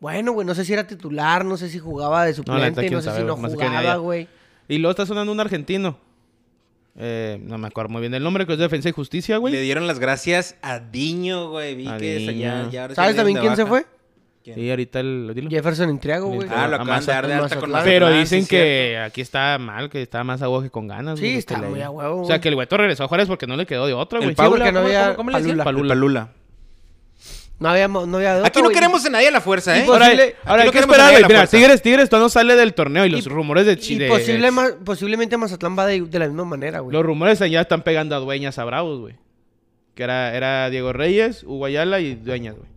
Bueno, 0.00 0.32
güey, 0.32 0.46
no 0.46 0.54
sé 0.54 0.64
si 0.64 0.72
era 0.72 0.86
titular, 0.86 1.44
no 1.44 1.56
sé 1.56 1.68
si 1.68 1.78
jugaba 1.78 2.24
de 2.24 2.32
No, 2.46 2.58
la 2.58 2.70
neta, 2.70 2.82
suplente, 2.82 2.90
no, 2.94 3.00
sé 3.00 3.04
sabe, 3.06 3.20
si 3.20 3.24
no 3.26 3.36
jugaba, 3.36 3.96
güey. 3.96 4.28
Y 4.68 4.78
luego 4.78 4.90
está 4.90 5.06
sonando 5.06 5.30
un 5.32 5.38
argentino. 5.40 5.96
Eh, 6.96 7.40
no 7.42 7.56
me 7.56 7.68
acuerdo 7.68 7.90
muy 7.90 8.00
bien 8.00 8.12
del 8.12 8.22
nombre, 8.22 8.46
que 8.46 8.52
es 8.52 8.58
Defensa 8.58 8.88
y 8.88 8.92
Justicia, 8.92 9.36
Le 9.36 9.40
güey. 9.40 9.60
dieron 9.62 9.86
las 9.86 9.98
gracias 9.98 10.56
a 10.60 10.78
Diño, 10.78 11.50
güey. 11.50 11.74
Vi 11.74 11.88
A 11.88 11.96
que 11.96 12.18
se- 12.26 12.36
ya, 12.38 12.58
Diño. 12.60 12.70
ya 12.70 12.88
sí 12.88 12.94
¿Sabes 12.94 13.12
le 13.12 13.16
también 13.16 13.38
quién 13.38 13.56
se 13.56 13.64
fue? 13.64 13.86
¿Quién? 14.44 14.58
Y 14.58 14.70
ahorita 14.70 14.98
el... 15.00 15.30
Dilo. 15.34 15.48
Jefferson 15.50 15.88
Intriago, 15.90 16.26
güey. 16.28 16.48
Ah, 16.50 16.66
lo 16.66 16.76
A 16.76 16.82
acaban 16.82 17.00
de 17.00 17.06
dar 17.06 17.26
de 17.28 17.34
alta 17.34 17.60
con 17.60 17.70
Mazatlán. 17.70 17.84
Pero 17.84 18.06
Mazatlán, 18.06 18.24
dicen 18.24 18.42
sí, 18.42 18.48
que 18.48 18.98
aquí 18.98 19.20
está 19.20 19.56
mal, 19.58 19.88
que 19.88 20.02
está 20.02 20.24
más 20.24 20.42
a 20.42 20.48
huevo 20.48 20.62
que 20.62 20.70
con 20.70 20.88
ganas. 20.88 21.18
Sí, 21.18 21.26
güey, 21.26 21.36
está 21.38 21.54
que 21.54 21.60
le- 21.60 21.68
muy 21.68 21.80
a 21.80 21.90
huevo, 21.90 22.22
O 22.22 22.24
sea, 22.24 22.36
güey. 22.36 22.40
que 22.40 22.48
el 22.48 22.54
Güeto 22.56 22.76
regresó 22.76 23.04
a 23.04 23.08
Juárez 23.08 23.28
porque 23.28 23.46
no 23.46 23.56
le 23.56 23.66
quedó 23.66 23.86
de 23.86 23.92
otra, 23.92 24.18
El 24.18 24.24
güey. 24.24 24.34
Paula, 24.34 24.66
no 24.72 24.80
¿cómo, 24.80 24.86
había 24.86 25.02
cómo- 25.04 25.16
cómo 25.16 25.30
le 25.30 25.38
decían? 25.38 25.58
Palula. 25.58 25.82
El 25.82 25.88
Palula. 26.00 26.28
No 27.60 27.68
había, 27.68 27.86
no 27.86 28.00
había 28.16 28.34
de 28.34 28.40
Aquí 28.40 28.48
otro, 28.48 28.62
no 28.62 28.68
güey. 28.70 28.74
queremos 28.74 29.06
a 29.06 29.10
nadie 29.10 29.28
a 29.28 29.30
la 29.30 29.40
fuerza, 29.40 29.78
¿eh? 29.78 29.84
Ahora, 29.86 30.06
ahora 30.44 30.62
hay 30.62 30.66
no 30.66 30.72
que 30.72 30.78
esperar, 30.80 31.12
güey. 31.12 31.24
Mira. 31.28 31.46
Tigres, 31.46 31.80
Tigres 31.80 32.08
todavía 32.10 32.24
no 32.24 32.28
sale 32.28 32.56
del 32.56 32.74
torneo 32.74 33.06
y 33.06 33.10
los 33.10 33.24
Y- 33.24 33.28
rumores 33.28 33.66
de 33.66 33.74
Y 33.74 33.76
Chile. 33.76 34.50
ma- 34.50 34.70
posiblemente 34.84 35.36
Mazatlán 35.36 35.78
va 35.78 35.86
de, 35.86 36.00
de 36.00 36.18
la 36.18 36.26
misma 36.26 36.44
manera, 36.44 36.80
güey. 36.80 36.92
Los 36.92 37.04
rumores 37.06 37.40
allá 37.40 37.60
están 37.60 37.82
pegando 37.82 38.16
a 38.16 38.18
dueñas 38.18 38.58
a 38.58 38.64
Bravos, 38.64 38.98
güey. 38.98 39.14
Que 39.94 40.02
era, 40.02 40.34
era 40.34 40.70
Diego 40.70 40.92
Reyes, 40.92 41.44
Hugo 41.44 41.66
Ayala 41.66 42.00
y 42.00 42.16
Dueñas, 42.16 42.56
güey. 42.56 42.71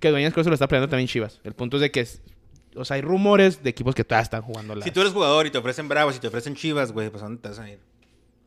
Que 0.00 0.10
Dueñas 0.10 0.32
creo 0.32 0.42
que 0.42 0.46
se 0.46 0.50
lo 0.50 0.54
está 0.54 0.66
peleando 0.68 0.88
también 0.90 1.06
Chivas. 1.08 1.40
El 1.44 1.54
punto 1.54 1.76
es 1.76 1.82
de 1.82 1.90
que, 1.90 2.00
es- 2.00 2.22
o 2.74 2.84
sea, 2.84 2.96
hay 2.96 3.02
rumores 3.02 3.62
de 3.62 3.70
equipos 3.70 3.94
que 3.94 4.02
todavía 4.04 4.22
están 4.24 4.42
jugando 4.42 4.74
la... 4.74 4.84
Si 4.84 4.90
tú 4.90 5.00
eres 5.00 5.12
jugador 5.12 5.46
y 5.46 5.50
te 5.50 5.58
ofrecen 5.58 5.88
bravos 5.88 6.16
y 6.16 6.20
te 6.20 6.28
ofrecen 6.28 6.54
chivas, 6.54 6.92
güey, 6.92 7.10
pues 7.10 7.22
¿a 7.22 7.26
¿dónde 7.26 7.42
te 7.42 7.48
vas 7.48 7.58
a 7.58 7.68
ir? 7.70 7.78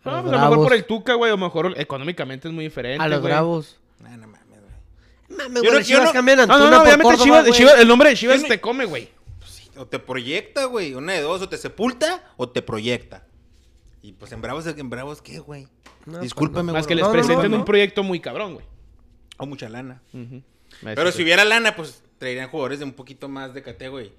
No, 0.03 0.11
A 0.11 0.13
los 0.15 0.23
pues, 0.23 0.33
a 0.33 0.35
lo 0.45 0.49
mejor 0.51 0.63
por 0.65 0.73
el 0.73 0.85
Tuca, 0.85 1.13
güey. 1.15 1.31
O 1.31 1.37
mejor 1.37 1.73
económicamente 1.77 2.47
es 2.47 2.53
muy 2.53 2.65
diferente, 2.65 3.03
a 3.03 3.07
los 3.07 3.21
güey. 3.21 3.31
bravos. 3.31 3.79
Nah, 3.99 4.17
no 4.17 4.27
mames, 4.27 4.47
güey. 4.49 5.37
Mames, 5.37 5.61
Yo 5.63 5.69
güey, 5.69 5.73
no- 5.73 5.79
yo 5.79 5.85
Chivas 5.85 6.05
no- 6.05 6.11
cambian 6.13 6.37
No, 6.39 6.47
no, 6.47 6.53
Antuna 6.53 6.69
no, 6.71 6.77
por 6.77 6.81
obviamente 6.87 7.03
Córdoba, 7.03 7.23
Chivas, 7.25 7.47
güey. 7.47 7.59
Chivas- 7.59 7.79
el 7.81 7.87
nombre 7.87 8.09
de 8.09 8.15
Chivas 8.15 8.35
Yo 8.37 8.41
no- 8.43 8.47
te 8.47 8.61
come, 8.61 8.85
güey. 8.85 9.09
O 9.75 9.85
te 9.87 9.99
proyecta, 9.99 10.65
güey. 10.65 10.93
Una 10.93 11.13
de 11.13 11.21
dos, 11.21 11.41
o 11.41 11.49
te 11.49 11.57
sepulta 11.57 12.23
o 12.37 12.47
te 12.49 12.61
proyecta. 12.61 13.25
Y 14.01 14.13
pues 14.13 14.31
en 14.31 14.41
bravos, 14.41 14.65
¿en 14.67 14.89
bravos 14.89 15.21
qué, 15.21 15.39
güey? 15.39 15.67
No, 16.05 16.19
Discúlpame, 16.19 16.73
Más 16.73 16.85
que 16.87 16.95
les 16.95 17.01
No, 17.03 17.07
no, 17.07 17.13
presenten 17.13 17.49
no, 17.51 17.57
un 17.57 17.61
no. 17.61 17.65
proyecto 17.65 18.03
muy 18.03 18.19
cabrón, 18.19 18.53
güey. 18.55 18.65
O 19.37 19.45
mucha 19.45 19.67
lana. 19.69 20.01
Ujú. 20.13 20.41
Pero 20.83 21.11
si 21.11 21.23
hubiera 21.23 21.45
lana, 21.45 21.75
pues 21.75 22.03
traerían 22.17 22.49
jugadores 22.49 22.79
de 22.79 22.85
un 22.85 22.93
poquito 22.93 23.27
más 23.29 23.53
de 23.53 23.61
cate, 23.63 23.89
güey. 23.89 24.11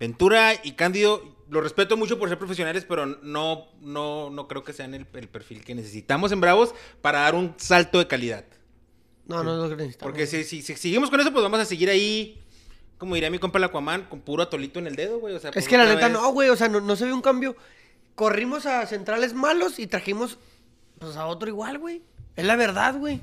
Ventura 0.00 0.52
y 0.62 0.72
Cándido, 0.72 1.22
lo 1.48 1.60
respeto 1.60 1.96
mucho 1.96 2.18
por 2.18 2.28
ser 2.28 2.38
profesionales, 2.38 2.84
pero 2.88 3.06
no, 3.06 3.68
no, 3.80 4.28
no 4.30 4.48
creo 4.48 4.64
que 4.64 4.72
sean 4.72 4.92
el, 4.94 5.06
el 5.14 5.28
perfil 5.28 5.64
que 5.64 5.74
necesitamos 5.74 6.32
en 6.32 6.40
Bravos 6.40 6.74
para 7.00 7.20
dar 7.20 7.34
un 7.34 7.54
salto 7.58 7.98
de 7.98 8.08
calidad. 8.08 8.44
No, 9.26 9.44
no, 9.44 9.56
no 9.56 9.68
necesitamos. 9.68 10.10
Porque 10.10 10.26
si, 10.26 10.42
si, 10.44 10.62
si 10.62 10.74
seguimos 10.74 11.10
con 11.10 11.20
eso, 11.20 11.32
pues 11.32 11.42
vamos 11.42 11.60
a 11.60 11.64
seguir 11.64 11.88
ahí, 11.90 12.42
como 12.98 13.14
diría 13.14 13.30
mi 13.30 13.38
compa 13.38 13.58
el 13.58 13.64
Aquaman, 13.64 14.06
con 14.08 14.20
puro 14.20 14.42
atolito 14.42 14.80
en 14.80 14.88
el 14.88 14.96
dedo, 14.96 15.20
güey. 15.20 15.34
O 15.34 15.38
sea, 15.38 15.50
Es 15.50 15.64
por 15.64 15.70
que 15.70 15.78
la 15.78 15.86
neta 15.86 16.08
vez- 16.08 16.12
no, 16.12 16.28
güey. 16.32 16.48
O 16.48 16.56
sea, 16.56 16.68
no, 16.68 16.80
no 16.80 16.96
se 16.96 17.04
ve 17.06 17.12
un 17.12 17.22
cambio. 17.22 17.56
Corrimos 18.16 18.66
a 18.66 18.84
centrales 18.86 19.32
malos 19.32 19.78
y 19.78 19.86
trajimos 19.86 20.38
pues, 20.98 21.16
a 21.16 21.26
otro 21.26 21.48
igual, 21.48 21.78
güey. 21.78 22.02
Es 22.36 22.44
la 22.44 22.56
verdad, 22.56 22.96
güey. 22.96 23.22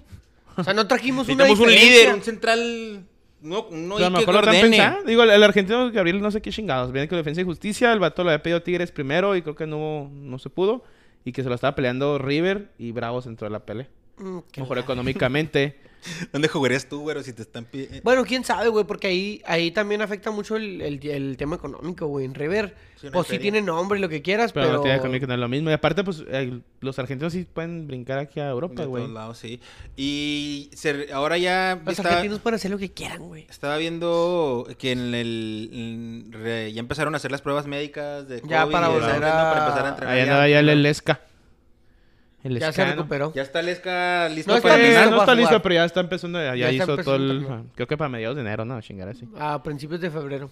O 0.57 0.63
sea, 0.63 0.73
no 0.73 0.87
trajimos 0.87 1.27
una 1.29 1.45
Necesitamos 1.45 1.59
un 1.59 1.67
diferencia. 1.67 2.01
líder, 2.03 2.15
un 2.15 2.21
central. 2.23 3.05
No, 3.41 3.67
no 3.71 3.97
hay 3.97 4.03
que 4.03 4.09
mejor 4.11 4.33
lo 4.35 4.39
están 4.41 4.55
ordene. 4.55 4.97
Digo, 5.05 5.23
el, 5.23 5.29
el 5.31 5.43
argentino 5.43 5.91
Gabriel 5.91 6.21
no 6.21 6.29
sé 6.29 6.41
qué 6.41 6.51
chingados. 6.51 6.91
Viene 6.91 7.07
con 7.07 7.17
defensa 7.17 7.41
y 7.41 7.43
justicia. 7.43 7.91
El 7.91 7.99
vato 7.99 8.23
lo 8.23 8.29
había 8.29 8.43
pedido 8.43 8.61
Tigres 8.61 8.91
primero 8.91 9.35
y 9.35 9.41
creo 9.41 9.55
que 9.55 9.65
no, 9.65 10.09
no 10.13 10.37
se 10.39 10.49
pudo. 10.49 10.83
Y 11.25 11.31
que 11.31 11.41
se 11.43 11.49
lo 11.49 11.55
estaba 11.55 11.75
peleando 11.75 12.17
River 12.17 12.71
y 12.77 12.91
Bravos 12.91 13.25
entró 13.27 13.47
de 13.47 13.51
la 13.51 13.65
pelea. 13.65 13.87
Mm, 14.21 14.39
Mejor 14.57 14.77
económicamente. 14.79 15.79
¿Dónde 16.33 16.47
jugarías 16.47 16.87
tú, 16.89 17.01
güey, 17.01 17.23
si 17.23 17.31
te 17.31 17.43
están 17.43 17.63
pidiendo? 17.65 17.99
Bueno, 18.03 18.25
quién 18.25 18.43
sabe, 18.43 18.69
güey, 18.69 18.85
porque 18.85 19.05
ahí, 19.05 19.39
ahí 19.45 19.69
también 19.69 20.01
afecta 20.01 20.31
mucho 20.31 20.55
el, 20.55 20.81
el- 20.81 21.05
el 21.07 21.37
tema 21.37 21.57
económico, 21.57 22.07
güey. 22.07 22.25
En 22.25 22.33
River, 22.33 22.75
Sí, 22.99 23.07
pues 23.13 23.27
sí 23.27 23.37
tiene 23.37 23.61
nombre 23.61 23.99
y 23.99 24.01
lo 24.01 24.09
que 24.09 24.23
quieras, 24.23 24.51
Pero, 24.51 24.65
pero... 24.65 24.77
no 24.77 24.81
tiene 24.83 24.97
económico, 24.97 25.27
no 25.27 25.33
es 25.35 25.39
lo 25.39 25.47
mismo. 25.47 25.69
Y 25.69 25.73
aparte, 25.73 26.03
pues, 26.03 26.23
el- 26.31 26.63
los 26.79 26.97
argentinos 26.97 27.33
sí 27.33 27.45
pueden 27.51 27.85
brincar 27.85 28.17
aquí 28.17 28.39
a 28.39 28.49
Europa, 28.49 28.81
De 28.81 28.87
güey. 28.87 29.03
todos 29.03 29.13
lados, 29.13 29.37
sí. 29.37 29.59
Y 29.95 30.71
se- 30.73 31.13
ahora 31.13 31.37
ya 31.37 31.79
Los 31.85 31.91
estaba, 31.99 32.09
argentinos 32.15 32.39
pueden 32.39 32.55
hacer 32.55 32.71
lo 32.71 32.79
que 32.79 32.91
quieran, 32.91 33.19
güey. 33.19 33.45
estaba 33.47 33.77
viendo 33.77 34.67
que 34.79 34.93
en 34.93 35.13
el 35.13 35.69
en 35.71 36.31
re- 36.31 36.73
ya 36.73 36.79
empezaron 36.79 37.13
a 37.13 37.17
hacer 37.17 37.29
las 37.31 37.41
pruebas 37.41 37.67
médicas 37.67 38.27
de 38.27 38.41
Ya 38.47 38.61
COVID 38.63 38.71
para 38.73 38.89
y 38.89 38.93
volver 38.93 39.23
a- 39.23 39.51
para 39.53 39.65
empezar 39.65 39.85
a 39.85 39.89
entrenar. 39.89 40.13
Ahí 40.15 40.19
ya. 40.19 40.23
andaba 40.23 40.47
ya 40.49 40.59
el 40.61 40.81
Lesca. 40.81 41.21
El 42.43 42.59
Ya 42.59 42.71
se 42.73 42.83
recuperó. 42.85 43.31
Ya 43.35 43.43
está 43.43 43.59
el 43.59 43.69
Esca 43.69 44.27
listo 44.29 44.51
No 44.51 44.57
está 44.57 44.69
para 44.69 44.81
listo 44.83 45.01
no 45.01 45.09
para 45.11 45.21
está 45.21 45.35
listo, 45.35 45.61
pero 45.61 45.75
ya 45.75 45.85
está 45.85 45.99
empezando. 45.99 46.55
Ya, 46.55 46.71
hizo 46.71 46.97
todo 46.97 47.15
el. 47.15 47.45
Creo 47.75 47.87
que 47.87 47.97
para 47.97 48.09
mediados 48.09 48.35
de 48.35 48.41
enero, 48.41 48.65
¿no? 48.65 48.81
Chingar 48.81 49.09
así. 49.09 49.27
A 49.39 49.61
principios 49.61 50.01
de 50.01 50.09
febrero. 50.09 50.49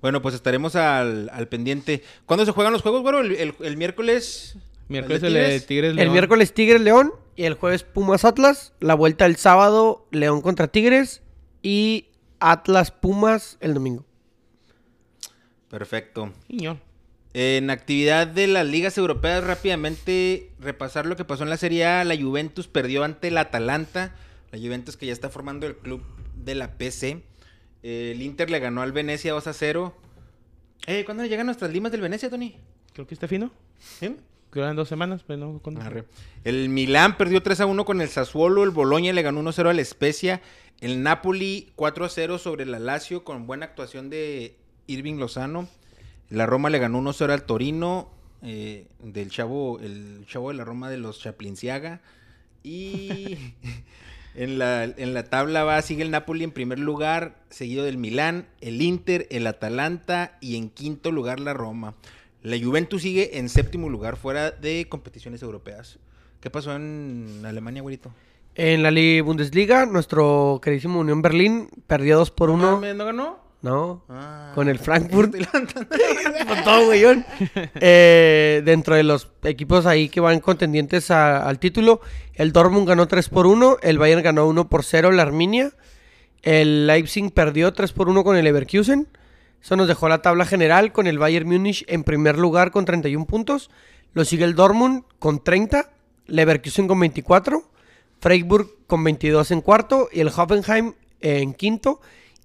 Bueno, 0.00 0.22
pues 0.22 0.34
estaremos 0.34 0.76
al, 0.76 1.28
al 1.30 1.46
pendiente. 1.48 2.02
¿Cuándo 2.24 2.46
se 2.46 2.52
juegan 2.52 2.72
los 2.72 2.80
juegos, 2.80 3.02
güero? 3.02 3.20
El, 3.20 3.32
el- 3.32 3.54
el 3.60 3.76
miércoles. 3.76 4.56
Miércoles 4.88 5.20
de 5.20 5.26
el 5.28 5.34
de 5.34 5.40
Tigres? 5.40 5.66
Tigres. 5.66 5.90
El 5.90 5.96
León. 5.96 6.12
miércoles 6.12 6.54
Tigres 6.54 6.80
León 6.80 7.12
y 7.36 7.44
el 7.44 7.54
jueves 7.54 7.84
Pumas 7.84 8.24
Atlas. 8.24 8.72
La 8.80 8.94
vuelta 8.94 9.26
el 9.26 9.36
sábado 9.36 10.06
León 10.10 10.40
contra 10.40 10.68
Tigres 10.68 11.22
y 11.62 12.06
Atlas 12.40 12.90
Pumas 12.92 13.58
el 13.60 13.74
domingo. 13.74 14.06
Perfecto. 15.68 16.32
Niño. 16.48 16.80
En 17.32 17.70
actividad 17.70 18.26
de 18.26 18.48
las 18.48 18.66
ligas 18.66 18.98
europeas, 18.98 19.44
rápidamente 19.44 20.50
repasar 20.58 21.06
lo 21.06 21.14
que 21.14 21.24
pasó 21.24 21.44
en 21.44 21.50
la 21.50 21.56
Serie 21.56 21.84
A. 21.86 22.04
La 22.04 22.16
Juventus 22.16 22.66
perdió 22.66 23.04
ante 23.04 23.28
el 23.28 23.38
Atalanta. 23.38 24.14
La 24.50 24.58
Juventus 24.58 24.96
que 24.96 25.06
ya 25.06 25.12
está 25.12 25.30
formando 25.30 25.66
el 25.66 25.76
club 25.76 26.02
de 26.34 26.56
la 26.56 26.76
PC. 26.76 27.22
Eh, 27.82 28.12
el 28.14 28.22
Inter 28.22 28.50
le 28.50 28.58
ganó 28.58 28.82
al 28.82 28.90
Venecia 28.90 29.32
2 29.32 29.46
a 29.46 29.52
0. 29.52 29.94
Eh, 30.86 31.04
¿Cuándo 31.04 31.24
llegan 31.24 31.46
nuestras 31.46 31.72
limas 31.72 31.92
del 31.92 32.00
Venecia, 32.00 32.30
Tony? 32.30 32.56
Creo 32.92 33.06
que 33.06 33.14
está 33.14 33.28
fino. 33.28 33.52
¿Sí? 33.78 34.06
Creo 34.06 34.16
que 34.50 34.60
eran 34.60 34.76
dos 34.76 34.88
semanas, 34.88 35.22
pero 35.24 35.38
no. 35.38 35.60
¿cuándo? 35.60 35.80
Arre. 35.82 36.04
El 36.42 36.68
Milán 36.68 37.16
perdió 37.16 37.42
3 37.42 37.60
a 37.60 37.66
1 37.66 37.84
con 37.84 38.00
el 38.00 38.08
Sassuolo. 38.08 38.64
El 38.64 38.70
Boloña 38.70 39.12
le 39.12 39.22
ganó 39.22 39.38
1 39.38 39.50
a 39.50 39.52
0 39.52 39.70
al 39.70 39.84
Spezia. 39.84 40.42
El 40.80 41.04
Napoli 41.04 41.70
4 41.76 42.04
a 42.04 42.08
0 42.08 42.38
sobre 42.38 42.66
la 42.66 42.80
Lazio 42.80 43.22
con 43.22 43.46
buena 43.46 43.66
actuación 43.66 44.10
de 44.10 44.56
Irving 44.88 45.16
Lozano. 45.16 45.68
La 46.30 46.46
Roma 46.46 46.70
le 46.70 46.78
ganó 46.78 46.98
1 46.98 47.10
a 47.10 47.12
0 47.12 47.32
al 47.32 47.42
Torino. 47.44 48.08
eh, 48.42 48.86
del 49.02 49.30
chavo, 49.30 49.78
el 49.80 50.24
chavo 50.26 50.48
de 50.48 50.56
la 50.56 50.64
Roma 50.64 50.88
de 50.88 50.96
los 50.96 51.20
Chaplinciaga. 51.20 52.00
Y 52.62 53.36
en 54.34 54.58
la, 54.58 54.84
en 54.84 55.12
la 55.12 55.24
tabla 55.24 55.64
va, 55.64 55.82
sigue 55.82 56.02
el 56.02 56.10
Napoli 56.10 56.44
en 56.44 56.52
primer 56.52 56.78
lugar, 56.78 57.36
seguido 57.50 57.84
del 57.84 57.98
Milán, 57.98 58.46
el 58.60 58.80
Inter, 58.80 59.26
el 59.30 59.46
Atalanta 59.46 60.38
y 60.40 60.56
en 60.56 60.70
quinto 60.70 61.10
lugar 61.10 61.40
la 61.40 61.52
Roma. 61.52 61.94
La 62.42 62.56
Juventus 62.58 63.02
sigue 63.02 63.38
en 63.38 63.48
séptimo 63.48 63.88
lugar 63.88 64.16
fuera 64.16 64.50
de 64.50 64.86
competiciones 64.88 65.42
europeas. 65.42 65.98
¿Qué 66.40 66.48
pasó 66.48 66.74
en 66.74 67.42
Alemania, 67.44 67.82
güerito? 67.82 68.14
En 68.54 68.82
la 68.82 68.90
Liga 68.90 69.22
Bundesliga, 69.22 69.84
nuestro 69.84 70.58
queridísimo 70.62 71.00
Unión 71.00 71.20
Berlín 71.20 71.68
perdió 71.86 72.16
2 72.16 72.30
por 72.30 72.50
1. 72.50 72.80
¿No, 72.80 72.94
¿No 72.94 73.04
ganó? 73.04 73.49
No, 73.62 74.02
Ah, 74.08 74.52
con 74.54 74.68
el 74.68 74.78
Frankfurt. 74.78 75.34
Con 76.48 76.64
todo, 76.64 76.86
güeyón. 76.86 77.24
Eh, 77.74 78.62
dentro 78.64 78.94
de 78.94 79.02
los 79.02 79.28
equipos 79.42 79.84
ahí 79.86 80.08
que 80.08 80.20
van 80.20 80.40
contendientes 80.40 81.10
a- 81.10 81.46
al 81.46 81.58
título, 81.58 82.00
el 82.34 82.52
Dortmund 82.52 82.88
ganó 82.88 83.06
3 83.06 83.28
por 83.28 83.46
1, 83.46 83.76
el 83.82 83.98
Bayern 83.98 84.22
ganó 84.22 84.46
1 84.46 84.68
por 84.70 84.82
0, 84.84 85.10
la 85.12 85.22
Arminia, 85.22 85.72
el 86.42 86.86
Leipzig 86.86 87.30
perdió 87.32 87.72
3 87.74 87.92
por 87.92 88.08
1 88.08 88.24
con 88.24 88.36
el 88.36 88.44
Leverkusen. 88.44 89.08
Eso 89.62 89.76
nos 89.76 89.88
dejó 89.88 90.08
la 90.08 90.22
tabla 90.22 90.46
general 90.46 90.90
con 90.92 91.06
el 91.06 91.18
Bayern 91.18 91.46
Múnich 91.46 91.84
en 91.86 92.02
primer 92.02 92.38
lugar 92.38 92.70
con 92.70 92.86
31 92.86 93.26
puntos. 93.26 93.70
Lo 94.14 94.24
sigue 94.24 94.44
el 94.44 94.54
Dortmund 94.54 95.04
con 95.18 95.44
30, 95.44 95.90
Leverkusen 96.26 96.88
con 96.88 96.98
24, 96.98 97.62
Freiburg 98.20 98.68
con 98.86 99.04
22 99.04 99.50
en 99.50 99.60
cuarto 99.60 100.08
y 100.10 100.20
el 100.20 100.28
Hoffenheim 100.28 100.94
en 101.20 101.52
quinto 101.52 102.00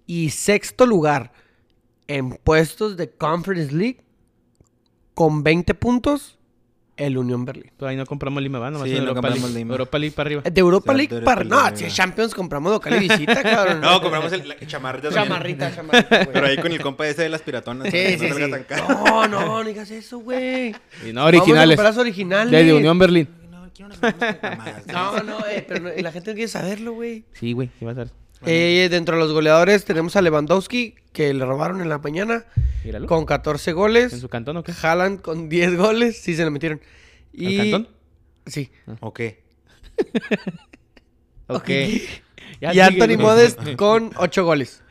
y 0.06 0.30
sexto 0.30 0.86
lugar 0.86 1.32
en 2.08 2.32
puestos 2.44 2.98
de 2.98 3.10
Conference 3.12 3.74
League 3.74 4.02
con 5.14 5.44
20 5.44 5.74
puntos 5.76 6.38
el 6.98 7.18
Unión 7.18 7.44
Berlín. 7.44 7.72
Pero 7.78 7.90
ahí 7.90 7.98
no 7.98 8.06
compramos 8.06 8.42
Lima, 8.42 8.58
¿va? 8.60 8.72
Nomás 8.72 8.88
Sí, 8.88 8.94
no 8.94 9.00
Europa 9.00 9.16
compramos 9.16 9.42
League. 9.50 9.58
Lima. 9.60 9.74
Europa 9.74 10.00
League 10.00 10.16
para 10.16 10.28
arriba. 10.28 10.42
De 10.44 10.62
Europa 10.62 10.94
League 10.94 11.14
Europa 11.14 11.26
para... 11.26 11.44
League, 11.44 11.72
No, 11.72 11.78
si 11.78 11.84
es 11.86 11.94
Champions 11.94 12.34
compramos 12.34 12.72
local 12.72 12.96
y 12.96 13.00
visita, 13.10 13.44
cabrón. 13.44 13.82
No, 13.82 14.02
compramos 14.02 14.32
el, 14.32 14.48
la 14.48 14.56
chamarrita 14.66 15.10
también. 15.10 15.26
Chamarrita, 15.30 15.76
chamarrita, 15.76 16.18
güey. 16.24 16.34
Pero 16.34 16.46
ahí 16.48 16.58
con 16.58 16.72
el 16.72 16.82
compa 16.82 17.06
ese 17.08 17.24
de 17.24 17.30
las 17.30 17.42
piratonas. 17.42 17.92
Sí, 17.92 18.18
sí, 18.18 18.30
no 18.30 18.36
sí. 18.36 18.52
tan 18.52 18.64
caro. 18.64 18.88
No, 18.88 19.28
no, 19.28 19.46
no 19.46 19.64
digas 19.66 19.92
eso, 19.92 20.20
güey. 20.20 20.74
Y 21.06 21.12
no 21.12 21.26
originales. 21.26 21.76
Vamos 21.78 21.98
a 21.98 22.02
originales. 22.02 22.52
De, 22.52 22.64
de 22.64 22.74
Unión 22.74 22.98
Berlín. 22.98 23.28
No. 23.52 23.66
No, 24.94 25.24
no, 25.24 25.46
eh, 25.48 25.66
pero 25.68 25.82
no- 25.82 25.90
la 25.96 26.12
gente 26.14 26.32
no 26.32 26.36
quiere 26.36 26.48
saberlo, 26.48 26.94
güey. 26.94 27.26
Sí, 27.34 27.52
güey. 27.52 27.70
¿Qué 27.78 27.86
va 27.86 27.92
a 27.92 27.96
ser? 27.96 28.10
Eh, 28.46 28.88
dentro 28.90 29.16
de 29.16 29.22
los 29.24 29.32
goleadores 29.34 29.86
tenemos 29.86 30.16
a 30.16 30.22
Lewandowski, 30.22 30.96
que 31.14 31.34
le 31.34 31.46
robaron 31.46 31.82
en 31.82 31.90
la 31.90 31.98
mañana, 32.00 32.46
Míralo. 32.84 33.08
con 33.08 33.26
14 33.26 33.74
goles. 33.74 34.14
¿En 34.14 34.20
su 34.20 34.30
cantón 34.30 34.58
o 34.58 34.64
qué? 34.64 34.74
Haaland 34.82 35.22
con 35.22 35.50
10 35.50 35.78
goles, 35.78 36.22
sí 36.22 36.36
se 36.36 36.44
le 36.44 36.52
metieron. 36.52 36.82
Y... 37.34 37.60
¿Al 37.60 37.72
cantón? 37.72 37.96
Sí. 38.46 38.72
Ok. 39.02 39.20
Ok. 41.48 41.70
y 41.70 42.00
sigue, 42.60 42.82
Anthony 42.82 43.06
güey. 43.06 43.18
Modest 43.18 43.60
con 43.78 44.12
8 44.18 44.44
goles. 44.46 44.84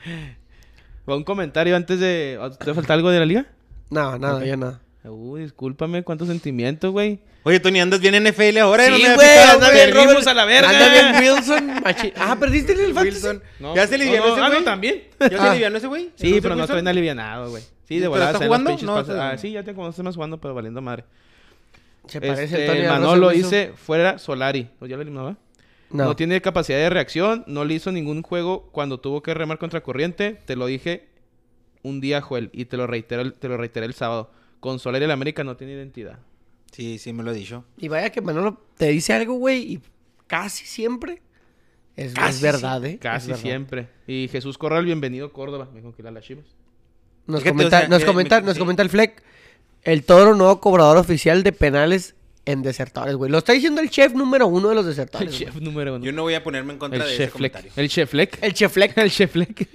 Un 1.06 1.24
comentario 1.24 1.76
antes 1.76 2.00
de... 2.00 2.38
¿Te 2.64 2.74
falta 2.74 2.94
algo 2.94 3.10
de 3.10 3.18
la 3.18 3.26
liga? 3.26 3.46
No, 3.90 4.18
nada, 4.18 4.44
ya 4.44 4.56
nada. 4.56 4.80
Uy, 5.04 5.42
discúlpame, 5.42 6.02
cuántos 6.02 6.28
sentimientos, 6.28 6.90
güey. 6.90 7.20
Oye, 7.42 7.60
Tony, 7.60 7.78
andas 7.80 8.00
bien 8.00 8.14
NFL 8.24 8.56
ahora. 8.58 8.88
no 8.88 8.96
Sí, 8.96 9.02
me 9.02 9.08
había 9.08 9.14
güey, 9.16 9.38
anda 9.52 9.70
bien 9.70 9.94
Robert. 9.94 10.26
a 10.26 10.34
la 10.34 10.44
verga. 10.46 10.68
Anda 10.70 10.88
bien 11.20 11.34
Wilson. 11.34 11.68
machi- 11.84 12.12
Ah, 12.16 12.36
¿perdiste 12.40 12.72
en 12.72 12.80
el 12.80 12.94
fantasy? 12.94 13.08
Wilson. 13.10 13.42
No, 13.60 13.74
¿Ya 13.76 13.86
se 13.86 13.98
no, 13.98 14.02
alivianó 14.02 14.26
no, 14.28 14.32
ese 14.32 14.40
Ah, 14.42 14.46
güey? 14.48 14.58
no, 14.60 14.64
también. 14.64 15.02
¿Ya 15.20 15.28
se 15.28 15.36
Ah. 15.36 15.50
alivianó 15.50 15.76
ese 15.76 15.86
güey? 15.88 16.10
Sí, 16.16 16.34
¿El 16.36 16.42
pero 16.42 16.54
no 16.54 16.62
Wilson? 16.62 16.74
traen 16.74 16.88
alivianado, 16.88 17.50
güey. 17.50 17.62
Sí, 17.86 17.96
de 17.96 18.00
¿Pero 18.00 18.10
volada. 18.12 18.30
está 18.30 18.38
se 18.38 18.44
dan 18.48 18.50
los 18.64 18.72
jugando? 18.72 18.92
No, 18.94 19.00
está- 19.00 19.30
Ah, 19.32 19.38
sí, 19.38 19.52
ya 19.52 19.62
tengo 19.62 19.82
como 19.82 20.02
más 20.04 20.14
jugando, 20.14 20.40
pero 20.40 20.54
valiendo 20.54 20.80
madre. 20.80 21.04
Se 22.06 22.20
parece 22.20 22.44
Este, 22.44 22.66
Tony 22.66 22.86
Manolo 22.86 23.28
dice, 23.30 23.72
fuera 23.76 24.18
Solari. 24.18 24.68
¿O 24.80 24.86
ya 24.86 24.96
lo 24.96 25.02
eliminaba? 25.02 25.36
No. 25.90 26.04
No. 26.04 26.16
tiene 26.16 26.40
capacidad 26.40 26.78
de 26.78 26.90
reacción, 26.90 27.44
no 27.46 27.64
le 27.66 27.74
hizo 27.74 27.92
ningún 27.92 28.22
juego 28.22 28.68
cuando 28.72 28.98
tuvo 28.98 29.22
que 29.22 29.32
remar 29.34 29.58
contra 29.58 29.82
corriente. 29.82 30.38
Te 30.46 30.56
lo 30.56 30.64
dije 30.66 31.08
un 31.82 32.00
día, 32.00 32.20
Joel, 32.22 32.48
y 32.54 32.64
te 32.64 32.76
lo 32.78 32.86
reitero, 32.86 33.20
el- 33.22 33.34
te 33.34 33.48
lo 33.48 33.56
reiteré 33.58 33.84
el 33.86 33.94
sábado. 33.94 34.30
Con 34.64 34.78
Solari 34.78 35.04
el 35.04 35.10
América 35.10 35.44
no 35.44 35.58
tiene 35.58 35.74
identidad. 35.74 36.18
Sí, 36.72 36.96
sí, 36.96 37.12
me 37.12 37.22
lo 37.22 37.32
he 37.32 37.34
dicho. 37.34 37.66
Y 37.76 37.88
vaya 37.88 38.08
que 38.08 38.22
Manolo 38.22 38.62
te 38.78 38.86
dice 38.88 39.12
algo, 39.12 39.34
güey, 39.34 39.74
y 39.74 39.80
casi 40.26 40.64
siempre 40.64 41.20
es, 41.96 42.14
verdad, 42.40 42.82
¿eh? 42.86 42.96
Casi 42.98 43.28
verdad. 43.28 43.42
siempre. 43.42 43.88
Y 44.06 44.26
Jesús 44.32 44.56
Corral, 44.56 44.86
bienvenido 44.86 45.34
Córdoba. 45.34 45.68
Me 45.70 45.80
dijo 45.82 45.94
que 45.94 46.00
era 46.00 46.10
las 46.10 46.24
chivas. 46.24 46.46
Nos 47.26 47.42
Fíjate, 47.42 47.50
comenta, 47.56 47.76
o 47.76 47.80
sea, 47.80 47.88
nos, 47.90 48.02
eh, 48.02 48.06
comenta, 48.06 48.40
me- 48.40 48.46
nos 48.46 48.54
sí. 48.54 48.58
comenta 48.60 48.82
el 48.82 48.88
Fleck. 48.88 49.22
El 49.82 50.02
Toro, 50.02 50.34
nuevo 50.34 50.58
cobrador 50.62 50.96
oficial 50.96 51.42
de 51.42 51.52
penales 51.52 52.14
en 52.46 52.62
desertores, 52.62 53.16
güey. 53.16 53.30
Lo 53.30 53.36
está 53.36 53.52
diciendo 53.52 53.82
el 53.82 53.90
chef 53.90 54.14
número 54.14 54.46
uno 54.46 54.70
de 54.70 54.76
los 54.76 54.84
El 54.86 54.90
desertores. 54.92 55.28
güey. 55.28 55.44
chef 55.44 55.56
número 55.60 55.96
uno. 55.96 56.04
Yo 56.06 56.12
no 56.12 56.22
voy 56.22 56.32
a 56.32 56.42
ponerme 56.42 56.72
en 56.72 56.78
contra 56.78 57.02
el 57.02 57.06
de 57.06 57.14
ese 57.14 57.24
chef 57.24 57.34
Fleck. 57.34 57.52
comentario. 57.52 57.82
El 57.82 57.88
chef 57.90 58.10
Fleck. 58.10 58.38
El 58.42 58.54
chef 58.54 58.72
Fleck. 58.72 58.96
El 58.96 59.10
chef 59.10 59.30
Fleck. 59.30 59.68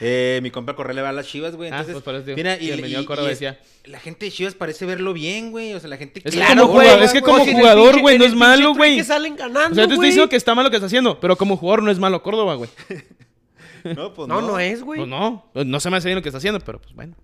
Eh, 0.00 0.40
mi 0.42 0.50
compa 0.50 0.74
Correa 0.74 0.94
le 0.94 1.02
va 1.02 1.10
a 1.10 1.12
las 1.12 1.26
chivas, 1.26 1.54
güey. 1.54 1.68
Ah, 1.70 1.80
Entonces, 1.80 1.92
pues 1.94 2.04
por 2.04 2.14
eso 2.16 2.36
mira, 2.36 2.56
y, 2.60 2.66
decía. 2.68 3.58
la 3.84 4.00
gente 4.00 4.26
de 4.26 4.32
Chivas 4.32 4.54
parece 4.54 4.86
verlo 4.86 5.12
bien, 5.12 5.52
güey. 5.52 5.72
O 5.74 5.80
sea, 5.80 5.88
la 5.88 5.96
gente 5.96 6.20
Es 6.24 6.34
Claro, 6.34 6.62
como 6.62 6.74
güey, 6.74 6.86
jugador, 6.86 7.04
es 7.04 7.12
que 7.12 7.20
güey, 7.20 7.32
como 7.32 7.46
jugador, 7.46 8.00
güey, 8.00 8.18
no 8.18 8.24
es 8.24 8.34
malo, 8.34 8.74
güey. 8.74 8.96
que 8.96 9.04
salen 9.04 9.36
ganando, 9.36 9.70
O 9.70 9.74
sea, 9.74 9.86
te 9.86 9.94
estoy 9.94 10.06
diciendo 10.08 10.28
que 10.28 10.36
está 10.36 10.54
mal 10.54 10.64
lo 10.64 10.70
que 10.70 10.76
está 10.76 10.86
haciendo, 10.86 11.20
pero 11.20 11.36
como 11.36 11.56
jugador 11.56 11.82
no 11.82 11.90
es 11.90 11.98
malo 11.98 12.22
Córdoba, 12.22 12.54
güey. 12.54 12.70
No, 13.84 14.14
pues 14.14 14.28
No, 14.28 14.40
no 14.40 14.58
es, 14.58 14.82
güey. 14.82 14.98
Pues 14.98 15.10
no, 15.10 15.44
no 15.54 15.78
se 15.80 15.90
me 15.90 15.98
hace 15.98 16.08
bien 16.08 16.16
lo 16.16 16.22
que 16.22 16.30
está 16.30 16.38
haciendo, 16.38 16.58
pero 16.60 16.80
pues 16.80 16.94
bueno. 16.94 17.14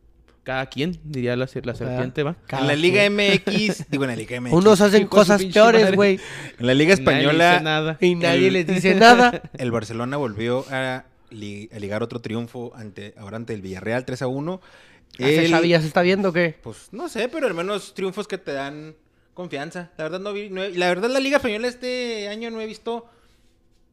Cada 0.42 0.66
quien, 0.66 0.98
diría 1.04 1.36
la, 1.36 1.48
la 1.64 1.74
serpiente, 1.74 2.22
va. 2.22 2.36
En 2.50 2.66
la 2.66 2.74
Liga 2.74 3.08
MX, 3.10 3.86
digo 3.90 4.04
en 4.04 4.10
la 4.10 4.16
Liga 4.16 4.40
MX. 4.40 4.52
Unos 4.52 4.80
hacen 4.80 5.06
cosas 5.06 5.44
peores, 5.44 5.94
güey. 5.94 6.18
En 6.58 6.66
la 6.66 6.74
Liga 6.74 6.94
Nadie 6.94 7.02
dice 7.02 7.02
Española, 7.02 7.60
nada. 7.60 7.98
Y 8.00 8.14
nadie 8.14 8.48
El- 8.48 8.52
les 8.54 8.66
dice 8.66 8.94
nada. 8.94 9.42
el 9.58 9.70
Barcelona 9.70 10.16
volvió 10.16 10.64
a 10.70 11.04
ligar 11.30 12.02
otro 12.02 12.20
triunfo 12.20 12.72
ante 12.74 13.14
ahora 13.18 13.36
ante 13.36 13.54
el 13.54 13.62
Villarreal 13.62 14.04
3 14.04 14.22
a 14.22 14.26
1. 14.26 14.60
¿Ese 15.18 15.44
El- 15.46 15.50
Xavi 15.50 15.68
ya 15.70 15.80
se 15.80 15.86
está 15.86 16.02
viendo 16.02 16.28
o 16.28 16.32
qué? 16.32 16.56
Pues 16.62 16.88
no 16.92 17.08
sé, 17.08 17.28
pero 17.28 17.46
al 17.46 17.54
menos 17.54 17.94
triunfos 17.94 18.28
que 18.28 18.38
te 18.38 18.52
dan 18.52 18.94
confianza. 19.34 19.90
La 19.96 20.04
verdad 20.04 20.20
no 20.20 20.32
vi, 20.32 20.50
no 20.50 20.62
la 20.68 20.88
verdad 20.88 21.08
la 21.10 21.20
Liga 21.20 21.36
Española 21.38 21.66
este 21.68 22.28
año 22.28 22.50
no 22.50 22.60
he 22.60 22.66
visto 22.66 23.06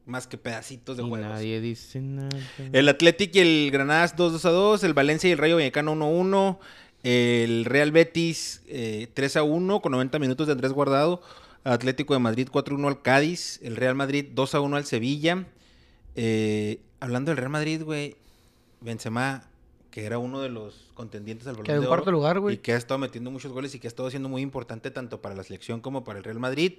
más 0.06 0.26
que 0.26 0.38
pedacitos 0.38 0.96
de 0.96 1.02
Y 1.02 1.08
juegos. 1.08 1.28
nadie 1.28 1.60
dice 1.60 2.00
nada. 2.00 2.28
El 2.72 2.88
Athletic 2.88 3.34
y 3.36 3.40
el 3.40 3.70
Granadas 3.70 4.16
2 4.16 4.44
a 4.44 4.50
2, 4.50 4.84
el 4.84 4.94
Valencia 4.94 5.28
y 5.28 5.32
el 5.32 5.38
Rayo 5.38 5.56
Vallecano 5.56 5.92
1 5.92 6.08
1, 6.08 6.60
el 7.02 7.64
Real 7.66 7.92
Betis 7.92 8.62
eh, 8.68 9.08
3 9.14 9.36
a 9.36 9.42
1 9.42 9.80
con 9.82 9.92
90 9.92 10.18
minutos 10.18 10.46
de 10.46 10.54
Andrés 10.54 10.72
Guardado, 10.72 11.20
Atlético 11.64 12.14
de 12.14 12.20
Madrid 12.20 12.48
4 12.50 12.74
1 12.76 12.88
al 12.88 13.02
Cádiz, 13.02 13.60
el 13.62 13.76
Real 13.76 13.94
Madrid 13.94 14.26
2 14.32 14.54
a 14.54 14.60
1 14.60 14.76
al 14.76 14.84
Sevilla. 14.86 15.44
Eh, 16.16 16.80
hablando 17.00 17.30
del 17.30 17.38
Real 17.38 17.50
Madrid, 17.50 17.82
güey, 17.82 18.16
Benzema 18.80 19.44
que 19.90 20.04
era 20.04 20.18
uno 20.18 20.40
de 20.40 20.50
los 20.50 20.90
contendientes 20.94 21.46
al 21.48 21.54
Balón 21.54 21.70
en 21.70 21.80
de 21.80 21.86
cuarto 21.86 22.02
Oro, 22.10 22.12
lugar, 22.12 22.40
güey. 22.40 22.56
Y 22.56 22.58
que 22.58 22.72
ha 22.74 22.76
estado 22.76 22.98
metiendo 22.98 23.30
muchos 23.30 23.52
goles 23.52 23.74
y 23.74 23.80
que 23.80 23.86
ha 23.86 23.90
estado 23.90 24.10
siendo 24.10 24.28
muy 24.28 24.42
importante 24.42 24.90
tanto 24.90 25.22
para 25.22 25.34
la 25.34 25.42
selección 25.42 25.80
como 25.80 26.04
para 26.04 26.18
el 26.18 26.24
Real 26.24 26.38
Madrid. 26.38 26.74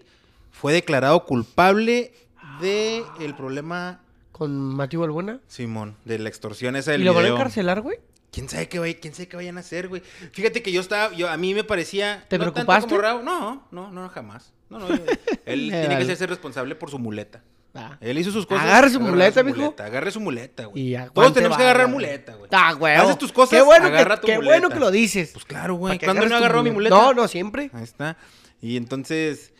Fue 0.51 0.74
declarado 0.74 1.26
culpable 1.26 2.13
de 2.61 3.03
el 3.20 3.36
problema, 3.36 4.01
Con 4.32 4.51
Mateo 4.76 5.01
Balbuena. 5.01 5.39
Simón, 5.47 5.95
de 6.05 6.20
la 6.20 6.30
extorsión 6.30 6.76
esa 6.76 6.91
del 6.91 7.01
¿Y 7.01 7.05
lo 7.05 7.13
van 7.13 7.26
a 7.26 7.30
encarcelar, 7.30 7.82
güey? 7.82 7.97
¿Quién 8.32 8.47
sabe 8.47 8.70
qué, 8.70 8.80
vay- 8.80 8.99
quién 9.01 9.13
sabe 9.15 9.28
qué 9.28 9.36
vayan 9.38 9.57
a 9.57 9.61
hacer, 9.61 9.88
güey? 9.88 10.03
Fíjate 10.32 10.61
que 10.61 10.72
yo 10.72 10.80
estaba, 10.82 11.11
yo, 11.13 11.30
a 11.30 11.36
mí 11.38 11.55
me 11.55 11.63
parecía... 11.63 12.26
¿Te 12.30 12.38
no 12.38 12.45
tanto 12.45 12.53
preocupaste? 12.53 12.89
como 12.89 13.01
Raúl, 13.01 13.26
no, 13.26 13.67
no, 13.72 13.91
no, 13.91 14.07
jamás. 14.09 14.53
No, 14.70 14.78
no, 14.78 14.88
él 15.45 15.70
tiene 15.72 15.88
que 15.97 16.03
hacerse 16.03 16.28
responsable 16.28 16.76
por 16.76 16.91
su 16.91 16.99
muleta. 16.99 17.43
Ah. 17.74 17.97
Él 18.01 18.17
hizo 18.17 18.32
sus 18.32 18.45
cosas. 18.47 18.63
Agarre 18.65 18.89
su 18.89 18.99
muleta, 18.99 19.43
mijo. 19.43 19.76
Agarre 19.78 20.09
su 20.11 20.20
muleta, 20.20 20.65
güey. 20.65 20.97
Todos 21.13 21.34
tenemos 21.34 21.55
que 21.57 21.63
agarrar 21.63 21.86
güey. 21.86 21.95
muleta, 22.05 22.34
güey. 22.34 22.49
Ah, 22.51 22.74
güey. 22.74 22.95
Haces 22.95 23.17
tus 23.17 23.32
cosas, 23.32 23.57
Qué 23.59 23.61
bueno, 23.61 23.86
agarra 23.86 24.15
que, 24.15 24.22
tu 24.22 24.28
qué 24.28 24.36
muleta. 24.38 24.51
bueno 24.59 24.70
que 24.74 24.80
lo 24.80 24.91
dices. 24.91 25.30
Pues 25.34 25.45
claro, 25.45 25.76
¿Para 25.76 25.93
güey. 25.95 25.99
¿Cuándo 25.99 26.26
no 26.26 26.36
agarró 26.36 26.63
mi 26.63 26.72
muleta? 26.72 26.95
No, 26.95 27.13
no, 27.13 27.28
siempre. 27.28 27.70
Ahí 27.74 27.84
está. 27.84 28.17
Y 28.61 28.76
entonces... 28.76 29.53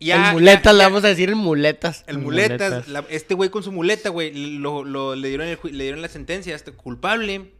el 0.00 0.32
muletas, 0.32 0.64
ya- 0.64 0.72
le 0.72 0.78
ya- 0.80 0.88
vamos 0.88 1.04
a 1.04 1.08
decir 1.08 1.28
el 1.28 1.36
muletas. 1.36 2.04
El 2.06 2.18
Muletas. 2.18 2.70
muletas, 2.72 2.88
la- 2.88 3.04
este 3.10 3.34
güey 3.34 3.50
con 3.50 3.62
su 3.62 3.70
muleta, 3.70 4.08
güey, 4.08 4.32
lo, 4.58 4.82
lo- 4.84 5.14
le, 5.14 5.28
dieron 5.28 5.46
el 5.46 5.58
le 5.62 5.84
dieron 5.84 6.02
la 6.02 6.08
sentencia, 6.08 6.54
este 6.56 6.72
culpable. 6.72 7.52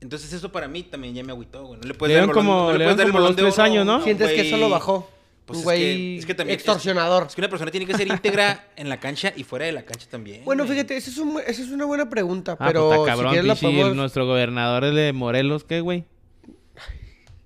Entonces 0.00 0.32
eso 0.32 0.52
para 0.52 0.68
mí 0.68 0.82
también 0.84 1.14
ya 1.14 1.24
me 1.24 1.32
agüitó, 1.32 1.64
güey. 1.66 1.80
No 1.80 1.86
le 1.88 1.94
puedes 1.94 2.14
Le 2.14 2.20
dar 2.20 2.28
el 2.28 2.30
dieron 2.34 2.46
balón- 2.46 2.54
como- 2.56 2.66
no 2.72 2.78
le 2.78 2.84
puedes 2.84 2.96
dieron 2.96 2.96
dar 2.98 3.06
el 3.06 3.12
como 3.12 3.22
balón 3.24 3.36
de 3.36 3.42
tres 3.42 3.54
oro 3.54 3.62
años, 3.64 3.86
¿no? 3.86 4.02
Sientes 4.04 4.28
que 4.30 4.40
eso 4.42 4.56
lo 4.56 4.68
bajó. 4.70 5.10
Pues 5.48 5.56
un 5.56 5.60
es 5.62 5.64
güey 5.64 5.78
que- 5.80 6.18
es 6.18 6.26
que 6.26 6.34
también- 6.34 6.54
extorsionador. 6.54 7.24
Es 7.28 7.34
que 7.34 7.40
una 7.40 7.48
persona 7.48 7.70
tiene 7.70 7.86
que 7.86 7.94
ser 7.94 8.06
íntegra 8.06 8.68
en 8.76 8.88
la 8.88 9.00
cancha 9.00 9.32
y 9.34 9.42
fuera 9.42 9.64
de 9.66 9.72
la 9.72 9.82
cancha 9.82 10.06
también. 10.08 10.44
Bueno, 10.44 10.64
güey. 10.64 10.76
fíjate, 10.76 10.96
esa 10.96 11.10
es, 11.10 11.18
un- 11.18 11.40
esa 11.44 11.62
es 11.62 11.70
una 11.70 11.84
buena 11.86 12.08
pregunta, 12.08 12.52
Ah, 12.58 12.66
pero 12.66 12.86
pues 12.88 13.00
está 13.00 13.10
cabrón, 13.12 13.30
si 13.30 13.34
quieres 13.34 13.48
la 13.48 13.54
pinche, 13.54 13.76
podemos... 13.78 13.96
nuestro 13.96 14.26
gobernador 14.26 14.94
de 14.94 15.12
Morelos, 15.12 15.64
¿qué, 15.64 15.80
güey? 15.80 16.04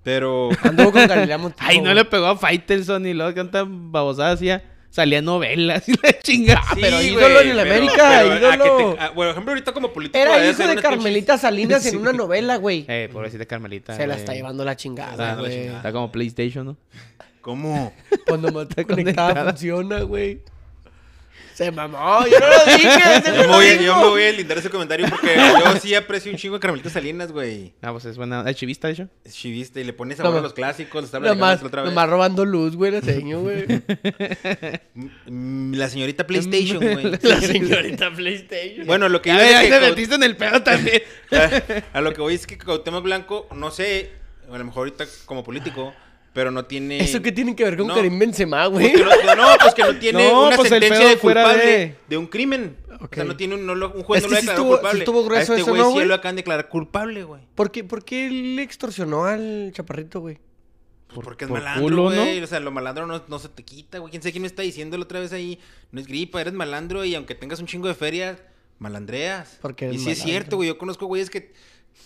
Pero 0.03 0.49
Anduvo 0.63 0.91
con 0.91 1.07
Galilea 1.07 1.37
Montijo, 1.39 1.65
Ay, 1.69 1.77
no 1.77 1.83
güey. 1.85 1.95
le 1.95 2.05
pegó 2.05 2.27
a 2.27 2.37
Faitelson 2.37 3.05
y 3.07 3.13
luego 3.13 3.33
canta 3.33 3.63
babosada 3.65 4.31
hacía. 4.33 4.69
Salía 4.89 5.23
novelas 5.23 5.89
y 5.89 5.93
la 5.93 6.19
chingada. 6.19 6.61
Ah, 6.67 6.75
pero 6.79 6.99
Sí, 6.99 7.07
ídolo 7.07 7.27
güey, 7.33 7.49
en 7.49 7.57
el 7.57 7.63
pero- 7.63 7.75
América, 7.75 7.95
pero 7.95 8.29
a 8.29 8.39
que 8.51 8.55
ídolo. 8.67 8.93
te- 8.95 9.01
a- 9.01 9.09
bueno, 9.09 9.13
por 9.13 9.27
ejemplo, 9.29 9.51
ahorita 9.53 9.71
como 9.71 9.91
político... 9.93 10.19
Era 10.19 10.47
hijo 10.49 10.67
de 10.67 10.75
Carmelita 10.75 11.37
Salinas 11.39 11.83
en 11.85 11.91
Sí. 11.93 11.97
una 11.97 12.13
novela, 12.13 12.57
güey. 12.57 12.85
Eh, 12.87 13.09
pobrecita 13.11 13.45
Carmelita. 13.45 13.95
Se 13.95 14.01
la 14.05 14.13
güey. 14.13 14.19
está 14.19 14.33
llevando 14.33 14.63
la 14.63 14.75
chingada, 14.75 15.11
Está, 15.31 15.35
güey. 15.39 15.67
está 15.67 15.91
como 15.91 16.11
PlayStation, 16.11 16.65
¿no? 16.67 16.77
¿Cómo? 17.43 17.93
Cuando 18.25 18.51
más 18.53 18.67
está 18.69 18.83
conectada. 18.85 19.49
funciona, 19.51 19.99
güey. 20.01 20.39
Se 21.53 21.69
mamó, 21.71 22.25
yo 22.25 22.39
no 22.39 22.47
lo 22.47 22.77
dije. 22.77 22.89
Yo 23.27 23.31
no 23.31 23.37
me, 23.41 23.43
lo 23.43 23.53
voy, 23.53 23.65
dijo. 23.67 23.83
yo 23.83 23.97
me 23.97 24.07
voy 24.07 24.23
a 24.23 24.31
lindar 24.31 24.57
ese 24.57 24.71
comentario 24.71 25.05
porque 25.07 25.35
yo 25.35 25.75
sí 25.79 25.93
aprecio 25.93 26.31
un 26.31 26.37
chingo 26.39 26.55
de 26.55 26.59
Carmelita 26.61 26.89
Salinas, 26.89 27.31
güey. 27.31 27.73
Ah, 27.83 27.91
pues 27.91 28.05
es 28.05 28.17
buena. 28.17 28.49
Es 28.49 28.55
chivista, 28.55 28.87
de 28.87 28.93
hecho. 28.93 29.07
Es 29.23 29.33
chivista 29.35 29.79
y 29.79 29.83
le 29.83 29.93
pone 29.93 30.15
sabor 30.15 30.31
No, 30.31 30.39
a 30.39 30.41
los 30.41 30.53
clásicos. 30.53 31.03
Está 31.03 31.19
Nomás, 31.19 31.61
otra 31.61 31.83
vez. 31.83 31.91
nomás 31.91 32.09
robando 32.09 32.43
luz, 32.43 32.75
güey, 32.75 32.91
la 32.91 33.01
seño, 33.01 33.41
güey. 33.41 33.65
Mm, 35.25 35.73
La 35.75 35.89
señorita 35.89 36.25
PlayStation, 36.25 36.79
güey. 36.79 37.11
La 37.21 37.39
señorita 37.41 38.11
PlayStation. 38.11 38.87
Bueno, 38.87 39.09
lo 39.09 39.21
que 39.21 39.29
ya 39.29 39.61
que 39.61 39.69
te 39.69 39.79
metiste 39.79 40.15
en 40.15 40.23
el 40.23 40.35
pedo 40.37 40.63
también. 40.63 41.03
a, 41.93 41.97
a 41.97 42.01
lo 42.01 42.13
que 42.13 42.21
voy 42.21 42.35
es 42.35 42.47
que 42.47 42.57
Cuauhtémoc 42.57 43.03
Blanco, 43.03 43.47
no 43.55 43.69
sé, 43.69 44.11
a 44.51 44.57
lo 44.57 44.63
mejor 44.65 44.87
ahorita 44.87 45.05
como 45.25 45.43
político, 45.43 45.93
pero 46.33 46.51
no 46.51 46.65
tiene... 46.65 46.99
¿Eso 46.99 47.21
qué 47.21 47.31
tiene 47.31 47.55
que 47.55 47.63
ver 47.63 47.77
con 47.77 47.87
No. 47.87 47.95
Karim 47.95 48.17
Benzema, 48.19 48.69
Pues 48.69 48.91
güey? 48.91 48.91
que 48.93 49.03
no, 49.25 49.35
no, 49.35 49.47
pues 49.61 49.73
que 49.75 49.83
no 49.83 49.97
tiene 49.99 50.27
No, 50.31 50.47
una 50.47 50.55
pues 50.55 50.69
sentencia 50.69 51.07
de 51.07 51.17
fuera 51.17 51.43
culpable 51.43 51.65
de- 51.71 51.95
de... 52.09 52.17
un 52.17 52.27
crimen. 52.27 52.77
Ok. 53.01 53.11
O 53.11 53.15
sea, 53.15 53.23
no 53.23 53.37
tiene 53.37 53.55
un, 53.55 53.65
no 53.65 53.75
lo- 53.75 53.91
un 53.93 54.03
juez 54.03 54.23
Es 54.23 54.23
no 54.23 54.29
que 54.29 54.35
lo 54.35 54.39
declaró 54.41 54.61
estuvo- 54.61 54.73
sí 54.75 54.79
culpable. 54.81 54.99
estuvo 54.99 55.23
grueso 55.25 55.51
a 55.53 55.55
este 55.55 55.61
eso, 55.61 55.71
güey 55.71 55.81
¿no, 55.95 56.01
sí 56.01 56.05
lo 56.07 56.13
acaban 56.15 56.35
de 56.35 56.39
declarar 56.41 56.69
culpable, 56.69 57.23
güey. 57.23 57.41
¿Por 57.55 57.71
qué, 57.71 57.83
¿Por 57.83 58.03
qué 58.03 58.29
le 58.29 58.61
extorsionó 58.63 59.25
al 59.25 59.71
chaparrito, 59.73 60.19
güey? 60.21 60.39
Pues 61.13 61.23
porque 61.25 61.45
es 61.45 61.49
por 61.49 61.59
malandro, 61.59 61.83
culo, 61.83 62.09
¿no? 62.09 62.21
güey. 62.21 62.41
O 62.41 62.47
sea, 62.47 62.59
lo 62.59 62.71
malandro 62.71 63.05
no, 63.05 63.23
no 63.27 63.37
se 63.39 63.47
te 63.49 63.63
quita, 63.63 63.99
güey. 63.99 64.09
¿Quién 64.09 64.23
sabe 64.23 64.31
quién 64.31 64.41
me 64.41 64.47
está 64.47 64.63
diciendo 64.63 64.97
la 64.97 65.03
otra 65.03 65.19
vez 65.19 65.31
ahí? 65.33 65.59
No 65.91 66.01
es 66.01 66.07
gripa, 66.07 66.41
eres 66.41 66.53
malandro 66.53 67.05
y 67.05 67.13
aunque 67.13 67.35
tengas 67.35 67.59
un 67.59 67.67
chingo 67.67 67.87
de 67.87 67.93
ferias, 67.93 68.41
malandreas. 68.79 69.59
Porque 69.61 69.91
y 69.91 69.99
sí 69.99 70.09
es 70.11 70.19
cierto, 70.23 70.55
güey. 70.55 70.69
Yo 70.69 70.77
conozco 70.79 71.05
güeyes 71.05 71.29
que 71.29 71.53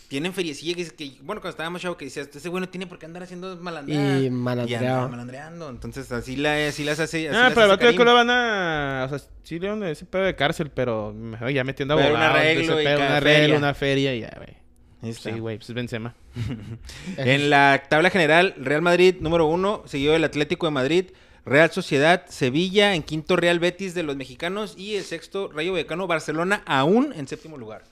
tienen 0.07 0.33
feriecilla 0.33 0.75
que, 0.75 0.85
que 0.85 1.17
bueno, 1.21 1.41
cuando 1.41 1.49
estábamos 1.49 1.81
chavo 1.81 1.97
que 1.97 2.05
decías, 2.05 2.29
ese 2.33 2.49
güey 2.49 2.61
no 2.61 2.69
tiene 2.69 2.87
por 2.87 2.97
qué 2.97 3.05
andar 3.05 3.23
haciendo 3.23 3.55
malandreadas. 3.57 4.23
Y 4.23 4.29
malandreaba. 4.29 4.97
anda 4.97 5.07
malandreando. 5.09 5.69
Entonces, 5.69 6.11
así, 6.11 6.35
la, 6.35 6.67
así 6.67 6.83
las 6.83 6.99
hace. 6.99 7.27
Así 7.29 7.37
Ah, 7.37 7.43
las 7.43 7.53
pero 7.53 7.65
el 7.65 7.71
otro 7.71 8.05
lo 8.05 8.13
van 8.13 8.29
a. 8.29 9.03
O 9.05 9.09
sea, 9.09 9.27
sí 9.43 9.59
le 9.59 9.69
van 9.69 9.83
a 9.83 9.89
ese 9.89 10.05
pedo 10.05 10.23
de 10.23 10.35
cárcel, 10.35 10.71
pero 10.73 11.13
mejor 11.13 11.49
ya 11.51 11.63
metiendo 11.63 11.95
Pero 11.95 12.15
un 12.15 12.21
arreglo 12.21 12.73
ese 12.73 12.81
y 12.81 12.85
pedo, 12.85 12.99
un 12.99 13.05
arreglo, 13.05 13.57
una 13.57 13.73
feria 13.73 14.15
y 14.15 14.21
ya, 14.21 14.33
güey. 14.35 15.13
Sí, 15.13 15.31
güey, 15.31 15.57
pues 15.57 15.69
es 15.69 15.75
Benzema. 15.75 16.15
En 17.17 17.49
la 17.49 17.83
tabla 17.89 18.09
general, 18.09 18.55
Real 18.57 18.81
Madrid 18.81 19.15
número 19.19 19.45
uno, 19.45 19.83
seguido 19.85 20.13
del 20.13 20.23
Atlético 20.23 20.65
de 20.67 20.71
Madrid, 20.71 21.05
Real 21.45 21.71
Sociedad, 21.71 22.25
Sevilla, 22.27 22.93
en 22.95 23.03
quinto 23.03 23.35
Real 23.35 23.59
Betis 23.59 23.93
de 23.93 24.03
los 24.03 24.15
mexicanos 24.15 24.75
y 24.77 24.95
el 24.95 25.03
sexto 25.03 25.49
Rayo 25.51 25.73
Vallecano, 25.73 26.07
Barcelona, 26.07 26.63
aún 26.65 27.13
en 27.15 27.27
séptimo 27.27 27.57
lugar. 27.57 27.83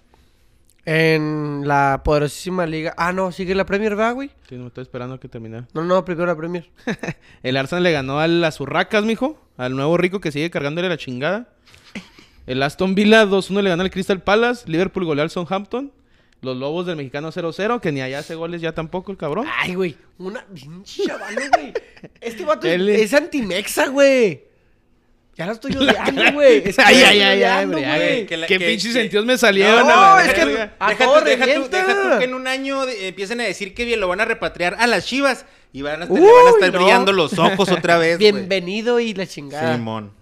En 0.86 1.64
la 1.66 2.02
poderosísima 2.04 2.68
liga. 2.68 2.94
Ah, 2.98 3.12
no, 3.12 3.32
sigue 3.32 3.56
la 3.56 3.66
Premier, 3.66 4.00
¿va, 4.00 4.12
güey? 4.12 4.30
Sí, 4.48 4.56
no 4.56 4.62
me 4.62 4.68
estoy 4.68 4.84
esperando 4.84 5.16
a 5.16 5.20
que 5.20 5.28
termine. 5.28 5.64
No, 5.74 5.84
no, 5.84 6.06
primero 6.06 6.28
la 6.28 6.36
Premier. 6.36 6.70
El 7.44 7.58
Arsenal 7.58 7.84
le 7.84 7.92
ganó 7.92 8.20
a 8.20 8.28
las 8.28 8.60
Urracas, 8.60 9.04
mijo. 9.04 9.42
Al 9.58 9.76
nuevo 9.76 9.98
rico 9.98 10.20
que 10.20 10.32
sigue 10.32 10.52
cargándole 10.52 10.88
la 10.88 10.98
chingada. 10.98 11.50
El 12.46 12.62
Aston 12.62 12.94
Villa 12.94 13.26
2-1 13.26 13.64
le 13.64 13.70
ganó 13.70 13.82
al 13.82 13.90
Crystal 13.90 14.22
Palace. 14.22 14.70
Liverpool 14.70 15.06
goleó 15.06 15.24
al 15.24 15.32
Southampton. 15.32 15.92
Los 16.42 16.56
Lobos 16.58 16.86
del 16.86 16.98
Mexicano 16.98 17.32
0-0, 17.32 17.80
que 17.80 17.92
ni 17.92 18.02
allá 18.02 18.20
hace 18.20 18.36
goles 18.36 18.62
ya 18.62 18.74
tampoco 18.74 19.12
el 19.12 19.18
cabrón. 19.18 19.48
Ay, 19.52 19.74
güey. 19.74 19.98
Una 20.20 20.46
pinche 20.46 21.04
güey. 21.06 21.74
Este 22.22 22.46
vato 22.46 22.68
es, 22.68 22.80
es 22.80 23.14
antimexa, 23.16 23.88
güey. 23.88 24.45
Ya 25.36 25.46
lo 25.46 25.52
estoy 25.52 25.76
odiando, 25.78 26.32
güey. 26.34 26.62
Es 26.66 26.76
que 26.78 26.82
Ay, 26.82 27.00
lo 27.02 27.08
ay, 27.08 27.22
ay, 27.22 27.44
ay, 27.44 27.66
güey. 27.66 28.26
que 28.26 28.38
la- 28.38 28.48
Qué 28.48 28.58
que- 28.58 28.68
pinches 28.68 28.94
que- 28.94 29.00
sentidos 29.02 29.26
me 29.26 29.38
salieron. 29.38 29.86
No, 29.88 29.94
a 29.94 30.16
la 30.18 30.26
es 30.26 30.34
que- 30.34 30.46
Deja 30.46 30.70
todo 30.98 31.20
tú, 31.20 31.26
deja, 31.26 31.44
tú, 31.46 31.50
revienta. 31.52 31.78
deja 31.88 32.02
tú 32.14 32.20
que 32.20 32.26
en 32.26 32.34
un 32.34 32.48
año 32.48 32.86
de- 32.86 33.10
empiecen 33.10 33.42
a 33.42 33.44
decir 33.44 33.74
que 33.74 33.86
bien 33.86 34.00
lo 34.00 34.08
van 34.08 34.22
a 34.22 34.26
repatriar 34.26 34.76
a 34.80 34.88
las 34.88 35.06
chivas 35.06 35.46
y 35.74 35.82
van 35.82 36.02
a 36.02 36.06
estar, 36.06 36.18
Uy, 36.18 36.26
le 36.26 36.32
van 36.34 36.48
a 36.48 36.50
estar 36.52 36.74
no. 36.74 36.80
brillando 36.80 37.12
los 37.12 37.38
ojos 37.38 37.70
otra 37.70 37.98
vez. 38.00 38.18
Bienvenido 38.18 39.00
y 39.00 39.14
la 39.14 39.28
chingada. 39.28 39.76
Simón. 39.76 40.14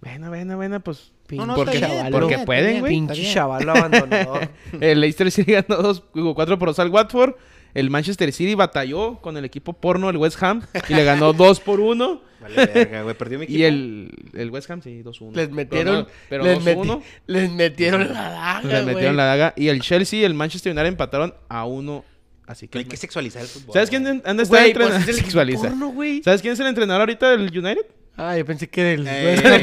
Bueno, 0.00 0.28
bueno, 0.28 0.56
bueno, 0.56 0.80
pues. 0.80 1.12
No, 1.30 1.44
no, 1.44 1.56
porque, 1.56 1.76
bien, 1.78 2.08
porque 2.10 2.38
pueden, 2.38 2.80
güey. 2.80 2.92
Pinche 2.92 3.20
bien. 3.20 3.34
chavalo 3.34 3.72
abandonador. 3.72 4.48
El 4.80 5.00
Leicester 5.00 5.30
City 5.30 5.52
ganó 5.52 5.82
2, 5.82 6.02
4 6.34 6.58
por 6.58 6.68
2 6.68 6.78
al 6.78 6.88
Watford. 6.90 7.34
El 7.78 7.90
Manchester 7.90 8.32
City 8.32 8.54
batalló 8.54 9.18
con 9.20 9.36
el 9.36 9.44
equipo 9.44 9.72
porno, 9.72 10.10
el 10.10 10.16
West 10.16 10.42
Ham, 10.42 10.62
y 10.88 10.94
le 10.94 11.04
ganó 11.04 11.32
2 11.32 11.60
por 11.60 11.80
1. 11.80 12.22
Vale, 12.40 12.66
verga, 12.66 13.02
güey. 13.02 13.14
Perdió 13.16 13.38
mi 13.38 13.44
equipo. 13.44 13.58
Y 13.58 13.64
el, 13.64 14.10
el 14.34 14.50
West 14.50 14.70
Ham, 14.70 14.80
sí, 14.82 15.02
2-1. 15.02 15.34
Les 15.34 15.50
metieron, 15.50 16.06
Pero, 16.28 16.44
les, 16.44 16.58
no, 16.58 16.64
meti- 16.64 16.64
pero 16.64 16.82
2-1. 16.84 17.02
les 17.26 17.50
metieron 17.52 18.12
la 18.12 18.30
daga, 18.30 18.60
Les 18.62 18.84
metieron 18.86 18.94
güey. 18.94 19.16
la 19.16 19.24
daga. 19.24 19.54
Y 19.56 19.68
el 19.68 19.80
Chelsea 19.80 20.20
y 20.20 20.24
el 20.24 20.34
Manchester 20.34 20.72
United 20.72 20.86
empataron 20.88 21.34
a 21.48 21.64
1. 21.66 22.04
Así 22.46 22.66
que. 22.68 22.78
Hay 22.78 22.84
que 22.84 22.96
sexualizar 22.96 23.42
el 23.42 23.48
fútbol. 23.48 23.72
¿Sabes 23.74 23.90
quién 23.90 24.06
anda 24.24 24.42
está 24.42 24.56
Güey, 24.56 24.68
entrenando? 24.70 24.96
pues 25.04 25.08
es 25.08 25.16
el 25.18 25.24
Sexualiza. 25.24 25.62
porno, 25.68 25.88
güey. 25.88 26.22
¿Sabes 26.22 26.40
quién 26.40 26.52
es 26.54 26.60
el 26.60 26.66
entrenador 26.68 27.00
ahorita 27.02 27.30
del 27.30 27.42
United? 27.42 27.86
Ah, 28.16 28.36
yo 28.36 28.44
pensé 28.44 28.68
que 28.68 28.82
del 28.82 29.06
Eh, 29.06 29.26
West 29.26 29.46
Ham. 29.46 29.60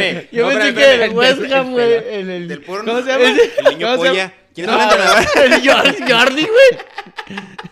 eh, 0.00 0.28
Yo-. 0.32 0.38
Yo 0.38 0.42
No, 0.44 0.48
pensé 0.58 0.68
espérame, 0.68 0.74
que 0.74 1.06
del. 1.08 1.16
West 1.16 1.52
Ham, 1.52 1.70
güey. 1.72 1.92
el- 1.94 2.30
el- 2.30 2.48
Del 2.48 2.60
porno. 2.62 2.92
¿Cómo 2.92 3.04
se 3.04 3.10
llama? 3.10 3.24
El 3.24 3.74
niño 3.78 3.86
¿Cómo 3.90 4.02
se 4.04 4.08
polla. 4.10 4.34
¿Quién 4.66 4.70
es 4.70 4.76
el 4.76 4.82
entrenador? 4.82 5.24
El 5.44 6.12
Jordi, 6.12 6.42
güey. 6.42 6.90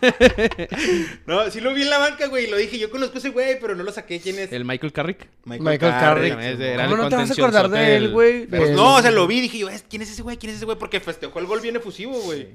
No, 1.27 1.51
sí 1.51 1.61
lo 1.61 1.75
vi 1.75 1.83
en 1.83 1.91
la 1.91 1.99
banca, 1.99 2.27
güey. 2.29 2.47
y 2.47 2.51
Lo 2.51 2.57
dije, 2.57 2.79
yo 2.79 2.91
conozco 2.91 3.17
a 3.17 3.19
ese 3.19 3.31
güey, 3.31 3.59
pero 3.61 3.75
no 3.75 3.83
lo 3.83 3.93
saqué. 3.93 4.21
¿Quién 4.21 4.39
es? 4.39 4.53
El 4.53 4.65
Michael 4.65 4.93
Carrick. 4.93 5.27
Michael 5.45 5.79
Carrick. 5.79 6.31
también 6.33 6.63
era 6.63 6.85
¿Cómo 6.85 6.97
el 6.97 7.03
no 7.03 7.09
te 7.09 7.17
vas 7.17 7.31
a 7.31 7.33
acordar 7.35 7.69
de 7.69 7.97
él, 7.97 8.11
güey? 8.11 8.47
Pues 8.47 8.71
no, 8.71 8.97
o 8.97 9.03
sea, 9.03 9.11
lo 9.11 9.27
vi 9.27 9.39
y 9.39 9.41
dije 9.43 9.59
yo, 9.59 9.69
"Es- 9.69 9.85
¿quién 9.89 10.03
es 10.03 10.11
ese 10.11 10.23
güey? 10.23 10.37
¿Quién 10.37 10.51
es 10.51 10.57
ese 10.57 10.65
güey? 10.65 10.79
Porque 10.79 11.01
festejó 11.01 11.39
el 11.39 11.47
gol 11.47 11.61
bien 11.61 11.77
efusivo, 11.77 12.19
güey. 12.21 12.49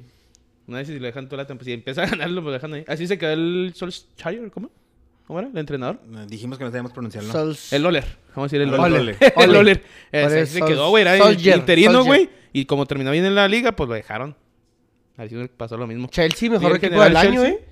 No 0.68 0.78
sé 0.78 0.86
si 0.86 1.00
lo 1.00 1.06
dejan 1.06 1.28
toda 1.28 1.44
la 1.44 1.48
temporada. 1.48 1.66
Si 1.66 1.74
empieza 1.74 2.04
a 2.04 2.08
ganarlo, 2.08 2.42
lo 2.42 2.52
dejan 2.52 2.74
ahí. 2.74 2.86
Así 2.88 3.06
se 3.08 3.18
quedó 3.18 3.32
el 3.34 3.74
Solskjaer, 3.76 4.50
¿cómo? 4.52 4.72
¿Cómo 5.28 5.40
era? 5.40 5.50
¿El 5.50 5.58
entrenador? 5.58 6.00
Dijimos 6.28 6.58
que 6.58 6.64
no 6.64 6.70
sabíamos 6.70 6.92
pronunciarlo. 6.94 7.34
Sols- 7.34 7.74
El 7.74 7.86
Oler. 7.86 8.06
Vamos 8.36 8.52
a 8.52 8.56
decir 8.56 8.62
el 8.62 8.74
Oler. 8.74 8.80
Oler. 8.80 9.00
Oler. 9.02 9.18
El 9.20 9.50
Oler. 9.50 9.58
Oler. 9.60 10.26
Oler, 10.26 10.44
así 10.44 10.54
se 10.54 10.62
quedó, 10.62 10.90
güey. 10.90 11.02
Era 11.02 11.18
Solskjaer, 11.18 11.58
interino, 11.58 12.04
güey. 12.06 12.30
Y 12.54 12.66
como 12.66 12.86
terminó 12.86 13.12
bien 13.12 13.26
en 13.26 13.36
la 13.36 13.48
liga, 13.48 13.74
pues 13.74 13.90
lo 13.90 13.96
dejaron. 13.96 14.36
Así 15.18 15.36
me 15.36 15.48
pasó 15.48 15.76
lo 15.76 15.88
mismo. 15.88 16.08
Chelsea, 16.08 16.50
mejor 16.50 16.76
equipo 16.76 16.94
del 16.94 17.02
general, 17.02 17.18
año, 17.18 17.42
Chelsea. 17.42 17.60
¿eh? 17.60 17.66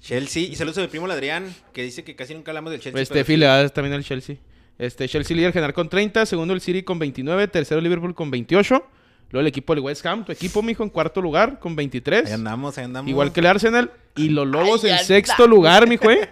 Chelsea. 0.00 0.42
Y 0.44 0.56
saludos 0.56 0.78
a 0.78 0.80
mi 0.82 0.86
primo 0.88 1.06
el 1.06 1.12
Adrián, 1.12 1.54
que 1.72 1.82
dice 1.82 2.02
que 2.04 2.16
casi 2.16 2.34
nunca 2.34 2.50
hablamos 2.50 2.72
del 2.72 2.80
Chelsea. 2.80 3.02
Este, 3.02 3.36
le 3.36 3.46
da 3.46 3.68
también 3.68 3.94
al 3.94 4.04
Chelsea. 4.04 4.36
Este, 4.78 5.08
Chelsea 5.08 5.36
líder 5.36 5.52
general 5.52 5.72
con 5.72 5.88
30, 5.88 6.26
segundo 6.26 6.52
el 6.52 6.60
City 6.60 6.82
con 6.82 6.98
29, 6.98 7.48
tercero 7.48 7.80
Liverpool 7.80 8.14
con 8.14 8.30
28. 8.30 8.84
Luego 9.30 9.40
el 9.40 9.46
equipo 9.46 9.74
del 9.74 9.82
West 9.82 10.04
Ham, 10.06 10.24
tu 10.24 10.32
equipo, 10.32 10.62
mijo, 10.62 10.82
en 10.82 10.90
cuarto 10.90 11.20
lugar 11.20 11.58
con 11.58 11.74
23. 11.74 12.26
Ahí 12.26 12.32
andamos, 12.32 12.78
ahí 12.78 12.84
andamos. 12.84 13.08
Igual 13.08 13.32
que 13.32 13.40
el 13.40 13.46
Arsenal. 13.46 13.90
Y 14.14 14.28
los 14.28 14.46
Lobos 14.46 14.84
Ay, 14.84 14.92
en 14.92 14.98
sexto 14.98 15.46
lugar, 15.46 15.88
mijo, 15.88 16.10
eh. 16.10 16.28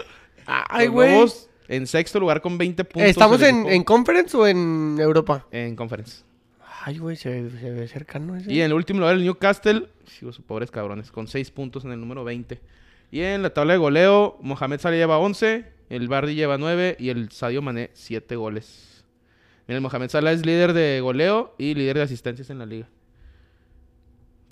Ay, 0.46 0.86
Los 0.86 0.94
güey. 0.94 1.12
Lobos 1.12 1.48
en 1.68 1.86
sexto 1.86 2.20
lugar 2.20 2.40
con 2.40 2.56
20 2.58 2.84
puntos. 2.84 3.10
¿Estamos 3.10 3.42
en, 3.42 3.66
en 3.66 3.82
conference 3.82 4.36
o 4.36 4.46
en 4.46 4.96
Europa? 5.00 5.46
en 5.50 5.74
conference. 5.74 6.22
Ay, 6.86 6.98
güey, 6.98 7.16
se, 7.16 7.30
ve- 7.30 7.50
se 7.60 7.70
ve 7.70 7.88
cercano 7.88 8.36
ese. 8.36 8.52
Y 8.52 8.60
en 8.60 8.66
el 8.66 8.72
último 8.74 9.00
lugar 9.00 9.14
el 9.16 9.22
Newcastle, 9.24 9.88
sí, 10.06 10.18
sus 10.20 10.40
pobres 10.40 10.70
cabrones, 10.70 11.10
con 11.10 11.26
6 11.28 11.50
puntos 11.50 11.84
en 11.84 11.92
el 11.92 12.00
número 12.00 12.24
20. 12.24 12.60
Y 13.10 13.20
en 13.20 13.42
la 13.42 13.50
tabla 13.54 13.72
de 13.74 13.78
goleo, 13.78 14.36
Mohamed 14.42 14.80
Salah 14.80 14.96
lleva 14.96 15.18
11, 15.18 15.64
el 15.88 16.08
Bardi 16.08 16.34
lleva 16.34 16.58
9 16.58 16.96
y 16.98 17.08
el 17.08 17.30
Sadio 17.30 17.62
Mané 17.62 17.90
7 17.94 18.36
goles. 18.36 19.04
Mira, 19.66 19.76
el 19.76 19.82
Mohamed 19.82 20.10
Salah 20.10 20.32
es 20.32 20.44
líder 20.44 20.72
de 20.74 21.00
goleo 21.00 21.54
y 21.56 21.74
líder 21.74 21.96
de 21.96 22.02
asistencias 22.02 22.50
en 22.50 22.58
la 22.58 22.66
liga. 22.66 22.88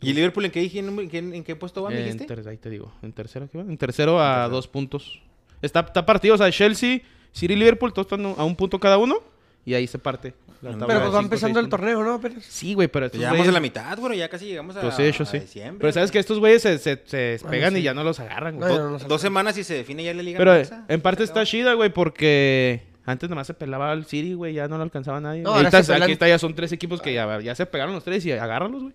¿Y 0.01 0.11
el 0.11 0.17
Liverpool 0.17 0.45
en 0.47 0.51
qué? 0.51 0.63
¿En 0.65 1.09
qué, 1.11 1.19
en 1.19 1.45
qué 1.45 1.55
puesto 1.55 1.83
va, 1.83 1.91
me 1.91 1.99
En 1.99 2.05
dijiste? 2.19 2.25
ter- 2.35 2.49
ahí 2.49 2.57
te 2.57 2.71
digo, 2.71 2.93
en 3.03 3.13
tercero, 3.13 3.49
¿qué 3.51 3.59
va? 3.59 3.65
En 3.65 3.77
tercero 3.77 4.21
a 4.21 4.49
dos 4.49 4.67
puntos. 4.67 5.21
Está, 5.61 5.81
está 5.81 6.05
partido, 6.07 6.35
o 6.35 6.39
sea, 6.39 6.51
Chelsea, 6.51 7.03
City 7.31 7.53
y 7.55 7.57
Liverpool, 7.57 7.93
todos 7.93 8.07
están 8.07 8.25
a 8.37 8.43
un 8.45 8.57
punto 8.57 8.81
cada 8.81 8.99
uno. 8.99 9.17
Y 9.65 9.75
ahí 9.75 9.87
se 9.87 9.99
parte. 10.01 10.35
Pero 10.63 10.79
Pero 10.87 11.01
pues 11.01 11.15
va 11.15 11.19
empezando 11.19 11.59
el 11.59 11.69
torneo, 11.69 12.05
¿no? 12.05 12.15
Apenas. 12.15 12.45
Sí, 12.45 12.75
güey, 12.75 12.87
pero 12.87 13.09
Llegamos 13.09 13.49
a 13.49 13.51
la 13.53 13.59
mitad, 13.61 13.99
bueno, 13.99 14.15
ya 14.15 14.29
casi 14.29 14.47
llegamos 14.47 14.77
a, 14.77 14.81
Pues 14.81 14.95
sí, 14.95 15.03
a 15.09 15.25
sí. 15.27 15.39
diciembre. 15.41 15.79
Pero 15.81 15.93
sabes 15.93 16.13
que 16.13 16.21
estos 16.21 16.39
güeyes 16.39 16.63
se, 16.63 16.79
se, 16.79 17.03
se 17.05 17.17
despegan 17.17 17.73
sí. 17.75 17.81
y 17.81 17.83
ya 17.83 17.95
no 17.95 18.05
los 18.05 18.21
agarran, 18.21 18.57
güey. 18.59 18.69
No, 18.71 18.75
Do- 18.79 18.85
no, 18.85 18.91
no, 18.93 18.99
no, 19.01 19.05
dos 19.09 19.21
semanas 19.21 19.59
y 19.59 19.65
se 19.65 19.75
define 19.75 20.05
ya 20.05 20.15
la 20.15 20.23
liga. 20.23 20.39
Pero 20.39 20.55
en 20.89 21.01
parte 21.01 21.25
está 21.25 21.45
chida, 21.45 21.75
güey, 21.75 21.91
porque 21.93 22.83
antes 23.05 23.29
nomás 23.29 23.49
se 23.49 23.55
pelaba 23.55 23.91
al 23.91 24.05
City, 24.07 24.35
güey, 24.35 24.55
ya 24.55 24.69
no 24.69 24.77
lo 24.77 24.85
alcanzaba 24.85 25.21
nadie. 25.21 25.43
No, 25.43 25.53
ahorita 25.55 25.83
pelan- 25.83 26.03
aquí 26.05 26.13
está, 26.13 26.29
ya 26.29 26.39
son 26.39 26.55
tres 26.55 26.71
equipos 26.71 27.03
que 27.03 27.13
ya, 27.13 27.41
ya 27.41 27.57
se 27.57 27.67
pegaron 27.67 27.93
los 27.95 28.05
tres 28.05 28.25
y 28.25 28.31
agárralos, 28.31 28.83
güey. 28.83 28.95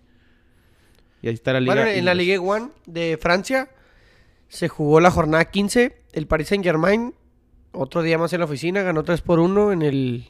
Y 1.20 1.28
ahí 1.28 1.34
está 1.34 1.52
la 1.52 1.60
liga. 1.60 1.74
Bueno, 1.74 1.88
en 1.90 2.04
la 2.06 2.12
inglesa. 2.12 2.14
Ligue 2.14 2.38
1 2.38 2.70
de 2.86 3.18
Francia 3.20 3.68
se 4.48 4.68
jugó 4.68 5.00
la 5.00 5.10
jornada 5.10 5.44
15. 5.44 5.96
El 6.12 6.26
Paris 6.26 6.48
Saint 6.48 6.64
Germain, 6.64 7.12
otro 7.72 8.02
día 8.02 8.16
más 8.16 8.32
en 8.32 8.38
la 8.38 8.46
oficina, 8.46 8.80
ganó 8.82 9.02
3 9.02 9.20
por 9.20 9.38
1 9.40 9.72
en 9.72 9.82
el. 9.82 10.28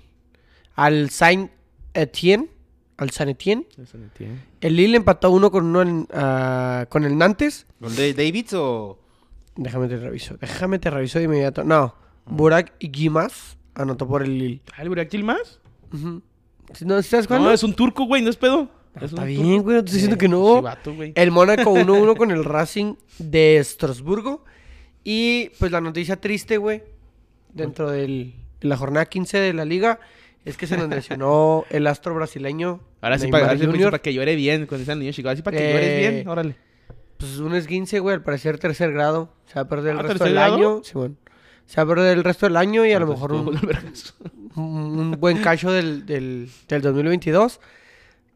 Al 0.79 1.11
Saint 1.11 1.51
Etienne. 1.95 2.49
Al 2.97 3.11
Saint 3.11 3.31
Etienne. 3.31 3.67
No 3.77 3.85
entiendo. 3.95 4.41
El 4.61 4.77
Lille 4.77 4.97
empató 4.97 5.31
1 5.31 5.51
con 5.51 5.75
1 5.77 6.07
con 6.89 7.05
el 7.05 7.17
Nantes. 7.19 7.67
¿Gol 7.81 7.95
de 7.97 8.15
Davids 8.15 8.53
o...? 8.55 8.99
Déjame 9.57 9.89
te 9.89 9.97
reviso. 9.97 10.37
Déjame 10.41 10.79
te 10.79 10.91
reviso 10.91 11.19
de 11.19 11.25
inmediato. 11.25 11.65
No. 11.65 11.95
Burak 12.27 12.75
Guimaz 12.81 13.57
anotó 13.75 14.07
por 14.07 14.23
el 14.23 14.39
Lille. 14.39 14.61
¿Ah, 14.77 14.83
el 14.83 14.89
Guayaquil 14.89 15.25
más? 15.25 15.61
Ujú. 15.93 16.23
¿No 16.85 17.03
sabes 17.03 17.27
cuál? 17.27 17.43
No, 17.43 17.51
es 17.53 17.63
un 17.63 17.75
turco, 17.75 18.05
güey, 18.05 18.23
no 18.23 18.31
es 18.31 18.37
pedo. 18.37 18.69
Ah, 18.95 19.01
Es 19.03 19.11
Está 19.13 19.25
bien, 19.25 19.63
güey. 19.63 19.77
No 19.77 19.83
te 19.85 19.87
estoy 19.91 19.95
diciendo 19.95 20.19
que 20.19 20.29
no. 20.29 20.57
sí, 20.59 20.63
vato, 20.63 20.95
güey. 20.95 21.13
El 21.17 21.31
Mónaco 21.31 21.73
1-1 21.73 22.17
con 22.17 22.31
el 22.31 22.45
Racing 22.45 22.95
de 23.19 23.57
Estrasburgo. 23.59 24.45
Y 25.05 25.51
pues 25.59 25.73
la 25.73 25.81
noticia 25.81 26.21
triste, 26.21 26.57
güey, 26.59 26.83
dentro 27.53 27.91
del- 27.91 28.35
de 28.61 28.69
la 28.69 28.77
jornada 28.77 29.07
15 29.07 29.39
de 29.39 29.53
la 29.55 29.65
liga, 29.65 29.99
es 30.49 30.57
que 30.57 30.67
se 30.67 30.77
nos 30.77 30.89
lesionó 30.89 31.65
el 31.71 31.87
astro 31.87 32.15
brasileño. 32.15 32.81
Ahora 33.01 33.19
sí, 33.19 33.29
para, 33.29 33.47
ahora 33.47 33.59
sí, 33.59 33.67
Jr.. 33.67 33.85
para 33.91 33.99
que 34.03 34.13
llore 34.15 34.35
bien, 34.37 34.67
cuando 34.67 34.79
dice 34.79 34.93
el 34.93 34.99
niño 35.01 35.13
chico. 35.13 35.29
Así 35.29 35.43
para 35.43 35.57
que 35.57 35.69
Eh, 35.71 35.73
llores 35.73 35.99
bien, 36.15 36.29
órale. 36.29 36.57
Pues 37.19 37.39
un 37.39 37.55
esguince, 37.55 37.99
güey, 38.01 38.15
al 38.15 38.23
parecer 38.23 38.59
tercer 38.59 38.93
grado. 38.93 39.33
Se 39.47 39.55
va 39.57 39.63
a 39.63 39.69
perder 39.69 39.93
el 39.93 39.99
Ah, 39.99 40.03
resto 40.03 40.19
¿tercer 40.19 40.27
del 40.29 40.35
grado? 40.37 40.55
año. 40.55 40.81
Sí, 40.85 40.93
bueno. 40.95 41.15
Se 41.67 41.77
va 41.77 41.83
a 41.83 41.87
perder 41.95 42.17
el 42.17 42.25
resto 42.25 42.47
del 42.47 42.57
año 42.57 42.87
y 42.87 42.93
a 42.93 42.99
lo 43.01 43.07
Pues, 43.07 43.19
mejor 43.19 43.33
un, 44.57 45.17
buen 45.21 45.39
cacho 45.43 45.71
del, 45.71 46.07
del, 46.07 46.49
del 46.69 46.83
2022. 46.83 47.61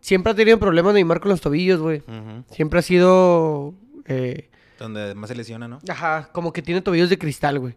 Siempre 0.01 0.33
ha 0.33 0.35
tenido 0.35 0.59
problemas 0.59 0.95
Neymar 0.95 1.21
con 1.21 1.31
los 1.31 1.41
tobillos, 1.41 1.81
güey. 1.81 2.03
Siempre 2.51 2.81
ha 2.81 2.83
sido... 2.83 3.73
eh, 4.07 4.51
Donde 4.79 5.15
más 5.15 5.29
se 5.31 5.37
lesiona, 5.37 5.69
¿no? 5.69 5.79
Ajá, 5.89 6.29
como 6.33 6.53
que 6.53 6.61
tiene 6.63 6.83
tobillos 6.83 7.09
de 7.09 7.19
cristal, 7.19 7.59
güey. 7.61 7.75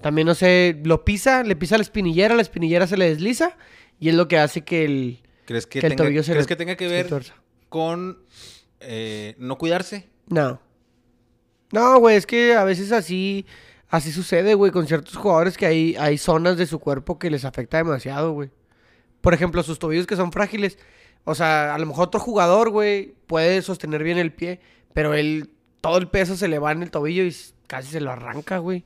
También, 0.00 0.26
no 0.26 0.34
sé, 0.34 0.80
lo 0.84 1.04
pisa, 1.04 1.42
le 1.42 1.56
pisa 1.56 1.76
la 1.78 1.82
espinillera, 1.82 2.34
la 2.34 2.42
espinillera 2.42 2.86
se 2.86 2.96
le 2.96 3.08
desliza 3.08 3.56
y 3.98 4.08
es 4.10 4.14
lo 4.14 4.28
que 4.28 4.38
hace 4.38 4.62
que 4.62 4.84
el, 4.84 5.22
¿Crees 5.46 5.66
que, 5.66 5.80
que 5.80 5.86
el 5.86 5.96
tobillo 5.96 6.22
se 6.22 6.32
¿crees 6.32 6.44
le- 6.44 6.48
que 6.48 6.56
tenga 6.56 6.76
que 6.76 6.86
ver 6.88 7.08
con 7.68 8.18
eh, 8.80 9.34
no 9.38 9.56
cuidarse? 9.58 10.08
No. 10.28 10.60
No, 11.72 11.98
güey, 11.98 12.16
es 12.16 12.26
que 12.26 12.54
a 12.54 12.64
veces 12.64 12.92
así, 12.92 13.46
así 13.88 14.12
sucede, 14.12 14.54
güey, 14.54 14.70
con 14.70 14.86
ciertos 14.86 15.16
jugadores 15.16 15.56
que 15.56 15.66
hay, 15.66 15.96
hay 15.98 16.18
zonas 16.18 16.56
de 16.56 16.66
su 16.66 16.78
cuerpo 16.78 17.18
que 17.18 17.30
les 17.30 17.44
afecta 17.44 17.78
demasiado, 17.78 18.32
güey. 18.32 18.50
Por 19.20 19.34
ejemplo, 19.34 19.62
sus 19.62 19.78
tobillos 19.78 20.06
que 20.06 20.14
son 20.16 20.30
frágiles. 20.30 20.78
O 21.24 21.34
sea, 21.34 21.74
a 21.74 21.78
lo 21.78 21.86
mejor 21.86 22.06
otro 22.06 22.20
jugador, 22.20 22.70
güey, 22.70 23.14
puede 23.26 23.60
sostener 23.62 24.04
bien 24.04 24.18
el 24.18 24.32
pie, 24.32 24.60
pero 24.94 25.14
él, 25.14 25.50
todo 25.80 25.98
el 25.98 26.06
peso 26.08 26.36
se 26.36 26.46
le 26.46 26.60
va 26.60 26.70
en 26.70 26.82
el 26.84 26.90
tobillo 26.92 27.24
y 27.24 27.34
casi 27.66 27.88
se 27.90 28.00
lo 28.00 28.12
arranca, 28.12 28.58
güey. 28.58 28.84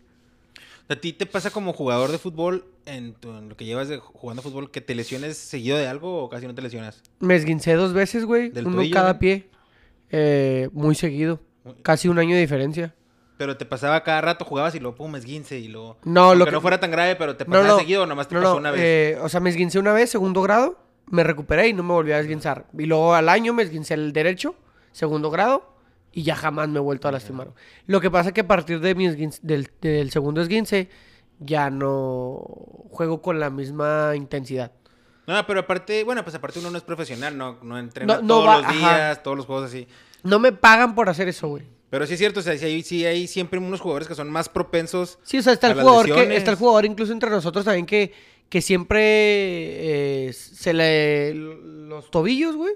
¿A 0.90 0.96
ti 0.96 1.12
te 1.12 1.24
pasa 1.24 1.50
como 1.50 1.72
jugador 1.72 2.10
de 2.10 2.18
fútbol, 2.18 2.64
en, 2.84 3.14
tu- 3.14 3.30
en 3.30 3.48
lo 3.48 3.56
que 3.56 3.64
llevas 3.64 3.88
de 3.88 3.98
jugando 3.98 4.42
fútbol, 4.42 4.70
que 4.70 4.80
te 4.80 4.94
lesiones 4.94 5.36
seguido 5.38 5.78
de 5.78 5.86
algo 5.86 6.24
o 6.24 6.28
casi 6.28 6.46
no 6.46 6.54
te 6.54 6.62
lesionas? 6.62 7.02
Me 7.20 7.36
esguincé 7.36 7.74
dos 7.74 7.92
veces, 7.92 8.24
güey. 8.24 8.50
Del 8.50 8.66
Uno 8.66 8.76
tobillo, 8.76 8.94
cada 8.94 9.12
¿no? 9.14 9.18
pie. 9.20 9.48
Eh, 10.10 10.68
muy 10.72 10.94
seguido. 10.94 11.40
Casi 11.82 12.08
un 12.08 12.18
año 12.18 12.34
de 12.34 12.40
diferencia. 12.40 12.94
Pero 13.36 13.56
te 13.56 13.64
pasaba 13.64 14.02
cada 14.02 14.20
rato, 14.20 14.44
jugabas 14.44 14.74
y 14.74 14.80
luego 14.80 14.96
pum, 14.96 15.14
esguince 15.16 15.58
y 15.60 15.68
luego... 15.68 15.96
No, 16.04 16.34
lo 16.34 16.44
que- 16.44 16.50
no 16.50 16.60
fuera 16.60 16.80
tan 16.80 16.90
grave, 16.90 17.14
pero 17.16 17.36
te 17.36 17.44
pasaba 17.44 17.68
no. 17.68 17.78
seguido 17.78 18.02
o 18.02 18.06
nomás 18.06 18.26
te 18.28 18.34
pasó 18.34 18.56
una 18.56 18.70
vez. 18.72 18.80
eh, 18.82 19.18
o 19.22 19.28
sea, 19.28 19.40
me 19.40 19.48
esguincé 19.50 19.78
una 19.78 19.92
vez, 19.92 20.10
segundo 20.10 20.42
grado. 20.42 20.76
Me 21.06 21.22
recuperé 21.24 21.68
y 21.68 21.72
no 21.72 21.82
me 21.82 21.92
volví 21.92 22.12
a 22.12 22.18
esguinzar. 22.20 22.66
Y 22.76 22.86
luego 22.86 23.14
al 23.14 23.28
año 23.28 23.54
me 23.54 23.62
esguincé 23.62 23.94
el 23.94 24.12
derecho, 24.12 24.54
segundo 24.92 25.30
grado. 25.30 25.72
Y 26.12 26.22
ya 26.24 26.34
jamás 26.34 26.68
me 26.68 26.78
he 26.78 26.82
vuelto 26.82 27.06
a 27.08 27.12
lastimar. 27.12 27.52
Lo 27.86 28.00
que 28.00 28.10
pasa 28.10 28.30
es 28.30 28.34
que 28.34 28.40
a 28.40 28.46
partir 28.48 28.80
de 28.80 28.94
mi 28.94 29.06
esguince- 29.06 29.40
del, 29.42 29.68
del 29.80 30.10
segundo 30.10 30.40
esguince, 30.40 30.88
ya 31.38 31.70
no 31.70 32.42
juego 32.90 33.22
con 33.22 33.38
la 33.38 33.48
misma 33.50 34.12
intensidad. 34.16 34.72
No, 35.26 35.46
pero 35.46 35.60
aparte, 35.60 36.02
bueno, 36.02 36.24
pues 36.24 36.34
aparte 36.34 36.58
uno 36.58 36.70
no 36.70 36.78
es 36.78 36.82
profesional, 36.82 37.38
no, 37.38 37.58
no 37.62 37.78
entrena 37.78 38.16
No- 38.16 38.22
no 38.22 38.26
todos 38.28 38.48
va- 38.48 38.56
los 38.58 38.64
ajá. 38.66 38.74
días, 38.78 39.22
todos 39.22 39.36
los 39.36 39.46
juegos 39.46 39.66
así. 39.66 39.86
No 40.24 40.38
me 40.40 40.50
pagan 40.52 40.94
por 40.96 41.08
hacer 41.08 41.28
eso, 41.28 41.46
güey. 41.48 41.62
Pero 41.90 42.06
sí 42.06 42.14
es 42.14 42.18
cierto, 42.18 42.40
o 42.40 42.42
sea, 42.42 42.56
sí 42.58 42.64
hay, 42.64 42.82
sí 42.82 43.04
hay 43.06 43.26
siempre 43.26 43.58
unos 43.60 43.80
jugadores 43.80 44.06
que 44.08 44.14
son 44.14 44.30
más 44.30 44.48
propensos. 44.48 45.18
Sí, 45.22 45.38
o 45.38 45.42
sea, 45.42 45.52
está 45.52 45.68
el 45.68 45.80
jugador 45.80 46.06
que, 46.06 46.36
está 46.36 46.50
el 46.52 46.56
jugador 46.56 46.84
incluso 46.84 47.12
entre 47.12 47.30
nosotros 47.30 47.64
también 47.64 47.86
que, 47.86 48.12
que 48.48 48.60
siempre 48.60 49.00
eh, 50.28 50.32
se 50.32 50.72
le 50.72 51.34
los 51.34 52.10
tobillos, 52.10 52.56
güey, 52.56 52.74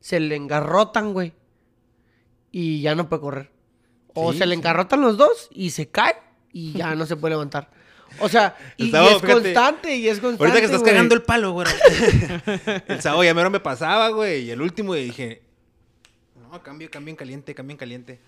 se 0.00 0.20
le 0.20 0.36
engarrotan, 0.36 1.12
güey. 1.12 1.32
Y 2.52 2.82
ya 2.82 2.94
no 2.94 3.08
puede 3.08 3.22
correr. 3.22 3.50
O 4.14 4.32
Sí, 4.32 4.38
se 4.38 4.46
le 4.46 4.54
sí. 4.54 4.58
engarrotan 4.58 5.00
los 5.00 5.16
dos 5.16 5.48
y 5.50 5.70
se 5.70 5.88
cae 5.88 6.14
y 6.52 6.72
ya 6.74 6.94
no 6.94 7.06
se 7.06 7.16
puede 7.16 7.32
levantar. 7.32 7.70
O 8.20 8.28
sea, 8.28 8.56
y, 8.76 8.84
y 8.84 8.86
es 8.88 8.92
fíjate, 9.20 9.32
constante, 9.32 9.96
y 9.96 10.06
es 10.08 10.20
constante. 10.20 10.44
Ahorita 10.44 10.58
que 10.60 10.66
estás 10.66 10.80
güey. 10.82 10.92
cagando 10.92 11.14
el 11.14 11.22
palo, 11.22 11.52
güey. 11.52 11.66
el 12.88 13.00
sábado 13.00 13.24
ya 13.24 13.32
mero 13.34 13.50
me 13.50 13.60
pasaba, 13.60 14.10
güey. 14.10 14.44
Y 14.44 14.50
el 14.50 14.60
último 14.60 14.94
y 14.94 15.04
dije, 15.04 15.42
no, 16.50 16.62
cambio, 16.62 16.90
cambio 16.90 17.10
en 17.10 17.16
caliente, 17.16 17.54
cambio 17.54 17.72
en 17.72 17.78
caliente. 17.78 18.20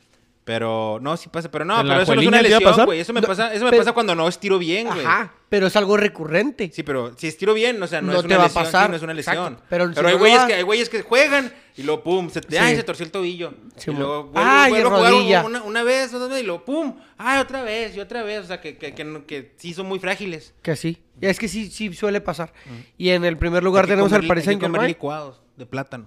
Pero, 0.44 0.98
no, 1.00 1.16
sí 1.16 1.30
pasa. 1.30 1.50
Pero 1.50 1.64
no, 1.64 1.80
¿En 1.80 1.88
la 1.88 1.94
pero 1.94 2.02
eso 2.02 2.14
no 2.14 2.20
es 2.20 2.26
una 2.28 2.40
te 2.42 2.54
a 2.54 2.58
lesión, 2.60 2.84
güey. 2.84 3.00
Eso 3.00 3.14
me 3.14 3.22
No, 3.22 3.26
pasa, 3.28 3.54
eso 3.54 3.64
me 3.64 3.70
pero- 3.70 3.80
pasa 3.80 3.92
cuando 3.92 4.14
no 4.14 4.28
estiro 4.28 4.58
bien, 4.58 4.86
güey. 4.88 5.00
Ajá, 5.04 5.32
pero 5.48 5.66
es 5.68 5.76
algo 5.76 5.96
recurrente. 5.96 6.70
Sí, 6.70 6.82
pero 6.82 7.16
si 7.16 7.28
estiro 7.28 7.54
bien, 7.54 7.82
o 7.82 7.86
sea, 7.86 8.02
no, 8.02 8.08
No 8.12 8.18
es 8.18 8.20
te 8.20 8.26
una 8.26 8.36
va 8.36 8.42
a 8.42 8.46
lesión. 8.48 8.64
sí, 8.66 8.72
pasar. 8.72 8.90
no 8.90 8.96
es 8.96 9.02
una 9.02 9.12
Exacto. 9.14 9.40
lesión. 9.42 9.60
Pero 9.70 9.84
Pero, 9.86 9.94
si 9.94 10.02
no 10.02 10.08
hay, 10.08 10.14
güeyes 10.16 10.42
que, 10.44 10.52
hay 10.54 10.62
güeyes 10.62 10.88
que 10.90 11.00
juegan 11.02 11.50
y 11.76 11.82
luego, 11.82 12.02
pum, 12.02 12.28
se, 12.28 12.42
te, 12.42 12.50
Sí. 12.50 12.62
ay, 12.62 12.76
se 12.76 12.82
torció 12.82 13.06
el 13.06 13.10
tobillo. 13.10 13.54
Sí, 13.76 13.90
y 13.90 13.94
luego 13.94 14.24
vuelvo, 14.24 14.50
Ay, 14.50 14.70
vuelvo 14.72 14.88
a 14.88 14.96
jugar 14.98 15.44
una, 15.46 15.62
una 15.62 15.82
vez, 15.82 16.12
otra 16.12 16.28
vez, 16.28 16.42
y 16.42 16.46
luego, 16.46 16.62
pum, 16.66 16.94
ay, 17.16 17.40
otra 17.40 17.62
vez, 17.62 17.96
y 17.96 18.00
otra 18.00 18.22
vez. 18.22 18.44
O 18.44 18.46
sea, 18.46 18.60
que, 18.60 18.76
que, 18.76 18.92
que, 18.92 19.54
sí 19.56 19.72
son 19.72 19.86
muy 19.86 19.98
frágiles. 19.98 20.52
Que 20.60 20.76
sí. 20.76 20.98
Es 21.22 21.38
que 21.38 21.48
sí, 21.48 21.70
sí 21.70 21.90
suele 21.94 22.20
pasar. 22.20 22.52
Y 22.98 23.08
en 23.10 23.24
el 23.24 23.38
primer 23.38 23.62
lugar 23.62 23.86
tenemos 23.86 24.10
comer- 24.10 24.20
al 24.24 24.28
Paris 24.28 24.42
hay 24.42 24.44
que 24.44 24.50
Saint 24.50 24.60
comer 24.60 24.72
Germain. 24.80 24.88
licuados 24.88 25.40
de 25.56 25.64
plátano. 25.64 26.06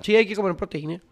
Sí, 0.00 0.16
hay 0.16 0.26
que 0.26 0.34
comer 0.34 0.56
proteína. 0.56 1.02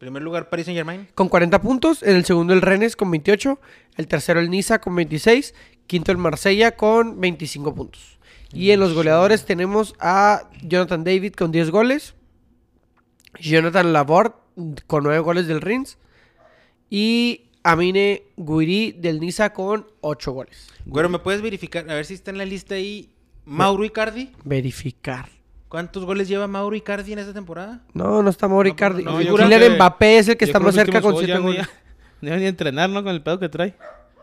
Primer 0.00 0.22
lugar, 0.22 0.48
Paris 0.48 0.64
Saint 0.64 0.78
Germain. 0.78 1.08
Con 1.14 1.28
40 1.28 1.60
puntos. 1.60 2.02
En 2.02 2.16
el 2.16 2.24
segundo 2.24 2.54
el 2.54 2.62
Rennes 2.62 2.96
con 2.96 3.10
28. 3.10 3.60
El 3.98 4.08
tercero 4.08 4.40
el 4.40 4.48
Niza 4.48 4.80
con 4.80 4.96
26. 4.96 5.54
Quinto 5.86 6.10
el 6.10 6.16
Marsella 6.16 6.74
con 6.74 7.20
25 7.20 7.74
puntos. 7.74 8.18
Y 8.50 8.70
en 8.70 8.80
los 8.80 8.94
goleadores 8.94 9.44
tenemos 9.44 9.94
a 10.00 10.48
Jonathan 10.62 11.04
David 11.04 11.34
con 11.34 11.52
10 11.52 11.70
goles. 11.70 12.14
Jonathan 13.38 13.92
Laborde 13.92 14.36
con 14.86 15.04
9 15.04 15.18
goles 15.18 15.46
del 15.46 15.60
Rennes. 15.60 15.98
Y 16.88 17.50
Amine 17.62 18.22
Guiri 18.38 18.92
del 18.92 19.20
Niza 19.20 19.52
con 19.52 19.86
8 20.00 20.32
goles. 20.32 20.68
Güero, 20.86 21.10
¿me 21.10 21.18
puedes 21.18 21.42
verificar? 21.42 21.90
A 21.90 21.94
ver 21.94 22.06
si 22.06 22.14
está 22.14 22.30
en 22.30 22.38
la 22.38 22.46
lista 22.46 22.74
ahí. 22.76 23.10
Mauro 23.44 23.84
Icardi. 23.84 24.32
Verificar. 24.44 25.39
¿Cuántos 25.70 26.04
goles 26.04 26.26
lleva 26.26 26.48
Mauro 26.48 26.74
Icardi 26.74 27.12
en 27.12 27.20
esta 27.20 27.32
temporada? 27.32 27.80
No, 27.94 28.22
no 28.22 28.28
está 28.28 28.48
Mauro 28.48 28.64
pero 28.64 28.74
Icardi. 28.74 29.04
no, 29.04 29.16
Kylian 29.18 29.48
que- 29.60 29.70
Mbappé 29.70 30.18
es 30.18 30.28
el 30.28 30.36
que 30.36 30.44
está 30.44 30.58
más 30.58 30.74
cerca 30.74 31.00
con 31.00 31.14
últimos 31.14 31.24
7 31.24 31.40
juegos 31.40 31.56
ya 31.56 31.62
goles. 32.20 32.38
Ni, 32.40 32.46
entrenar, 32.46 32.90
¿no? 32.90 33.02
Con 33.04 33.12
el 33.14 33.22
pedo 33.22 33.38
que 33.38 33.48
trae. 33.48 33.74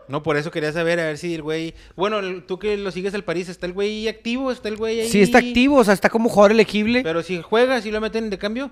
No, 0.08 0.22
por 0.22 0.36
eso 0.36 0.50
quería 0.50 0.72
saber, 0.72 1.00
a 1.00 1.04
ver 1.06 1.16
si 1.18 1.34
el 1.34 1.40
güey... 1.42 1.74
Bueno, 1.96 2.18
el- 2.18 2.44
tú 2.44 2.58
que 2.58 2.76
lo 2.76 2.90
sigues 2.90 3.14
al 3.14 3.24
París, 3.24 3.48
¿está 3.48 3.64
el 3.66 3.72
güey 3.72 4.08
activo? 4.08 4.52
¿Está 4.52 4.68
el 4.68 4.76
güey 4.76 5.00
ahí? 5.00 5.08
Sí, 5.08 5.22
está 5.22 5.38
activo, 5.38 5.76
o 5.78 5.84
sea, 5.84 5.94
está 5.94 6.10
como 6.10 6.28
jugador 6.28 6.52
elegible. 6.52 7.02
Pero 7.02 7.22
si 7.22 7.40
juega, 7.40 7.80
si 7.80 7.90
lo 7.90 8.00
meten 8.02 8.28
de 8.30 8.36
cambio, 8.38 8.70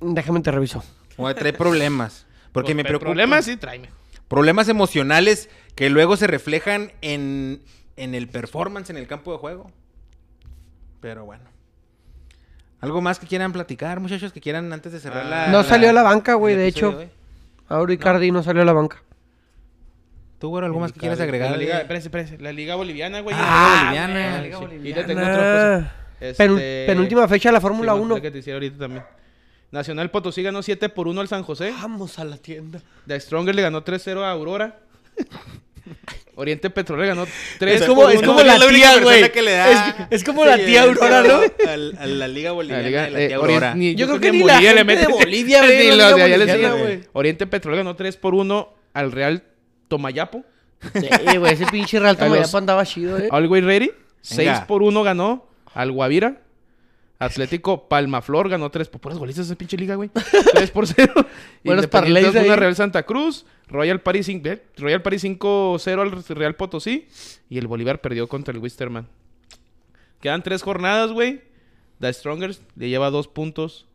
Déjame 0.00 0.40
te 0.40 0.50
reviso. 0.50 0.84
o 1.16 1.34
trae 1.34 1.54
problemas. 1.54 2.26
Porque 2.52 2.68
Pues, 2.74 2.76
me 2.76 2.84
preocupa. 2.84 3.06
Problemas 3.10 3.46
sí, 3.46 3.56
tráeme. 3.56 3.88
Problemas 4.28 4.68
emocionales 4.68 5.48
que 5.74 5.88
luego 5.88 6.18
se 6.18 6.26
reflejan 6.26 6.92
en, 7.00 7.62
en 7.96 8.14
el 8.14 8.28
performance 8.28 8.90
en 8.90 8.98
el 8.98 9.06
campo 9.06 9.32
de 9.32 9.38
juego. 9.38 9.70
Pero 11.00 11.24
bueno. 11.24 11.44
¿Algo 12.82 13.00
más 13.00 13.18
que 13.18 13.26
quieran 13.26 13.52
platicar, 13.52 13.98
muchachos? 14.00 14.32
Que 14.32 14.40
quieran 14.42 14.70
antes 14.72 14.92
de 14.92 15.00
cerrar 15.00 15.24
Ah. 15.26 15.30
la... 15.30 15.46
No 15.48 15.62
salió 15.62 15.88
a 15.88 15.92
la 15.94 16.02
banca, 16.02 16.34
güey, 16.34 16.54
de 16.56 16.66
hecho. 16.66 16.90
hoy? 16.98 17.08
Mauro 17.70 17.90
Icardi 17.92 18.30
no 18.30 18.42
salió 18.42 18.60
a 18.60 18.64
la 18.66 18.74
banca. 18.74 19.02
¿Tú, 20.38 20.48
güero, 20.50 20.66
algo 20.66 20.80
más 20.80 20.92
que 20.92 20.98
quieras 21.00 21.18
La 21.18 21.24
agregar? 21.24 21.56
Liga, 21.56 21.76
de- 21.76 21.80
espérense, 21.82 22.08
espérense. 22.08 22.38
La 22.38 22.52
Liga 22.52 22.74
Boliviana, 22.74 23.20
güey. 23.20 23.34
Ah, 23.38 23.92
ya- 23.94 24.06
boliviana. 24.06 24.36
Ah, 24.38 24.42
Liga 24.42 24.58
sí. 24.58 24.64
boliviana. 24.64 24.88
Y 24.90 24.92
te 24.92 25.04
tengo 25.04 25.20
otra 25.22 25.34
cosa. 25.36 25.92
Este- 26.20 26.84
penúltima 26.86 27.28
fecha 27.28 27.48
de 27.48 27.52
la 27.54 27.60
Fórmula 27.60 27.94
Sí, 27.94 27.98
1. 28.00 28.14
la 28.16 28.20
que 28.20 28.30
te 28.30 28.38
hiciera 28.38 28.56
ahorita 28.56 28.78
también. 28.78 29.04
Nacional 29.70 30.10
Potosí 30.10 30.42
ganó 30.42 30.62
7 30.62 30.88
por 30.90 31.06
1 31.08 31.20
al 31.20 31.28
San 31.28 31.44
José. 31.44 31.70
Vamos 31.80 32.18
a 32.18 32.24
la 32.24 32.36
tienda. 32.36 32.80
The 33.06 33.18
Stronger 33.20 33.54
le 33.54 33.62
ganó 33.62 33.82
3-0 33.84 34.22
a 34.24 34.30
Aurora. 34.32 34.76
Oriente 36.34 36.70
Petrolero 36.70 37.08
ganó 37.14 37.26
3 37.58 37.80
Es 37.82 37.86
como, 37.86 38.02
por 38.02 38.12
es 38.12 38.18
1. 38.20 38.26
como 38.28 38.42
la 38.42 38.58
tía, 38.58 38.98
güey. 39.00 39.30
que 39.30 39.42
le 39.42 39.52
da 39.52 39.70
Es, 39.70 39.94
es 40.10 40.24
como 40.24 40.44
la 40.44 40.56
tía 40.56 40.82
Aurora, 40.84 41.22
¿no? 41.22 41.40
Al- 41.68 41.96
A 41.98 42.06
la 42.06 42.28
Liga 42.28 42.52
Boliviana 42.52 42.82
La 42.82 42.88
Liga, 42.88 43.02
de 43.04 43.10
la 43.10 43.18
tía 43.18 43.38
Orient- 43.38 43.54
Aurora. 43.54 43.74
ni- 43.74 43.94
Yo 43.94 44.06
creo 44.06 44.20
que 44.20 44.32
ni 44.32 44.38
la 44.38 44.54
Bolivia 44.54 44.72
gente 44.72 44.96
de 44.96 46.70
güey. 46.82 47.00
Oriente 47.12 47.46
Petrolero 47.46 47.84
ganó 47.84 47.96
3 47.96 48.16
por 48.16 48.34
1 48.34 48.74
al 48.94 49.12
Real 49.12 49.42
Tomayapo. 49.88 50.44
Sí, 50.94 51.38
güey, 51.38 51.52
ese 51.52 51.66
pinche 51.66 52.00
Real 52.00 52.16
Tomayapo 52.16 52.56
andaba 52.58 52.84
chido, 52.86 53.18
eh. 53.18 53.28
Always 53.30 53.64
Ready. 53.64 53.90
6 54.22 54.38
Venga. 54.38 54.66
por 54.66 54.82
1 54.82 55.02
ganó 55.02 55.46
al 55.74 55.92
Guavira. 55.92 56.40
Atlético 57.24 57.88
Palmaflor 57.88 58.48
ganó 58.48 58.70
3 58.70 58.88
por 58.88 59.00
puras 59.00 59.18
golistas 59.18 59.46
esa 59.46 59.54
pinche 59.54 59.76
liga, 59.76 59.94
güey. 59.94 60.10
3 60.54 60.70
por 60.70 60.86
0. 60.86 61.12
Buenos 61.64 61.86
Osuna, 61.86 62.40
ahí. 62.40 62.56
Real 62.56 62.74
Santa 62.74 63.04
Cruz. 63.04 63.46
Royal 63.68 64.00
Paris, 64.00 64.28
¿eh? 64.28 64.62
Royal 64.76 65.02
Paris 65.02 65.24
5-0 65.24 66.00
al 66.00 66.36
Real 66.36 66.56
Potosí. 66.56 67.06
Y 67.48 67.58
el 67.58 67.68
Bolívar 67.68 68.00
perdió 68.00 68.28
contra 68.28 68.52
el 68.52 68.58
Wisterman. 68.58 69.06
Quedan 70.20 70.42
3 70.42 70.62
jornadas, 70.62 71.12
güey. 71.12 71.42
The 72.00 72.12
Strongers 72.12 72.60
le 72.74 72.88
lleva 72.88 73.10
2 73.10 73.28
puntos 73.28 73.86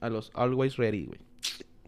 a 0.00 0.08
los 0.08 0.30
Always 0.34 0.76
Ready, 0.76 1.04
güey. 1.04 1.20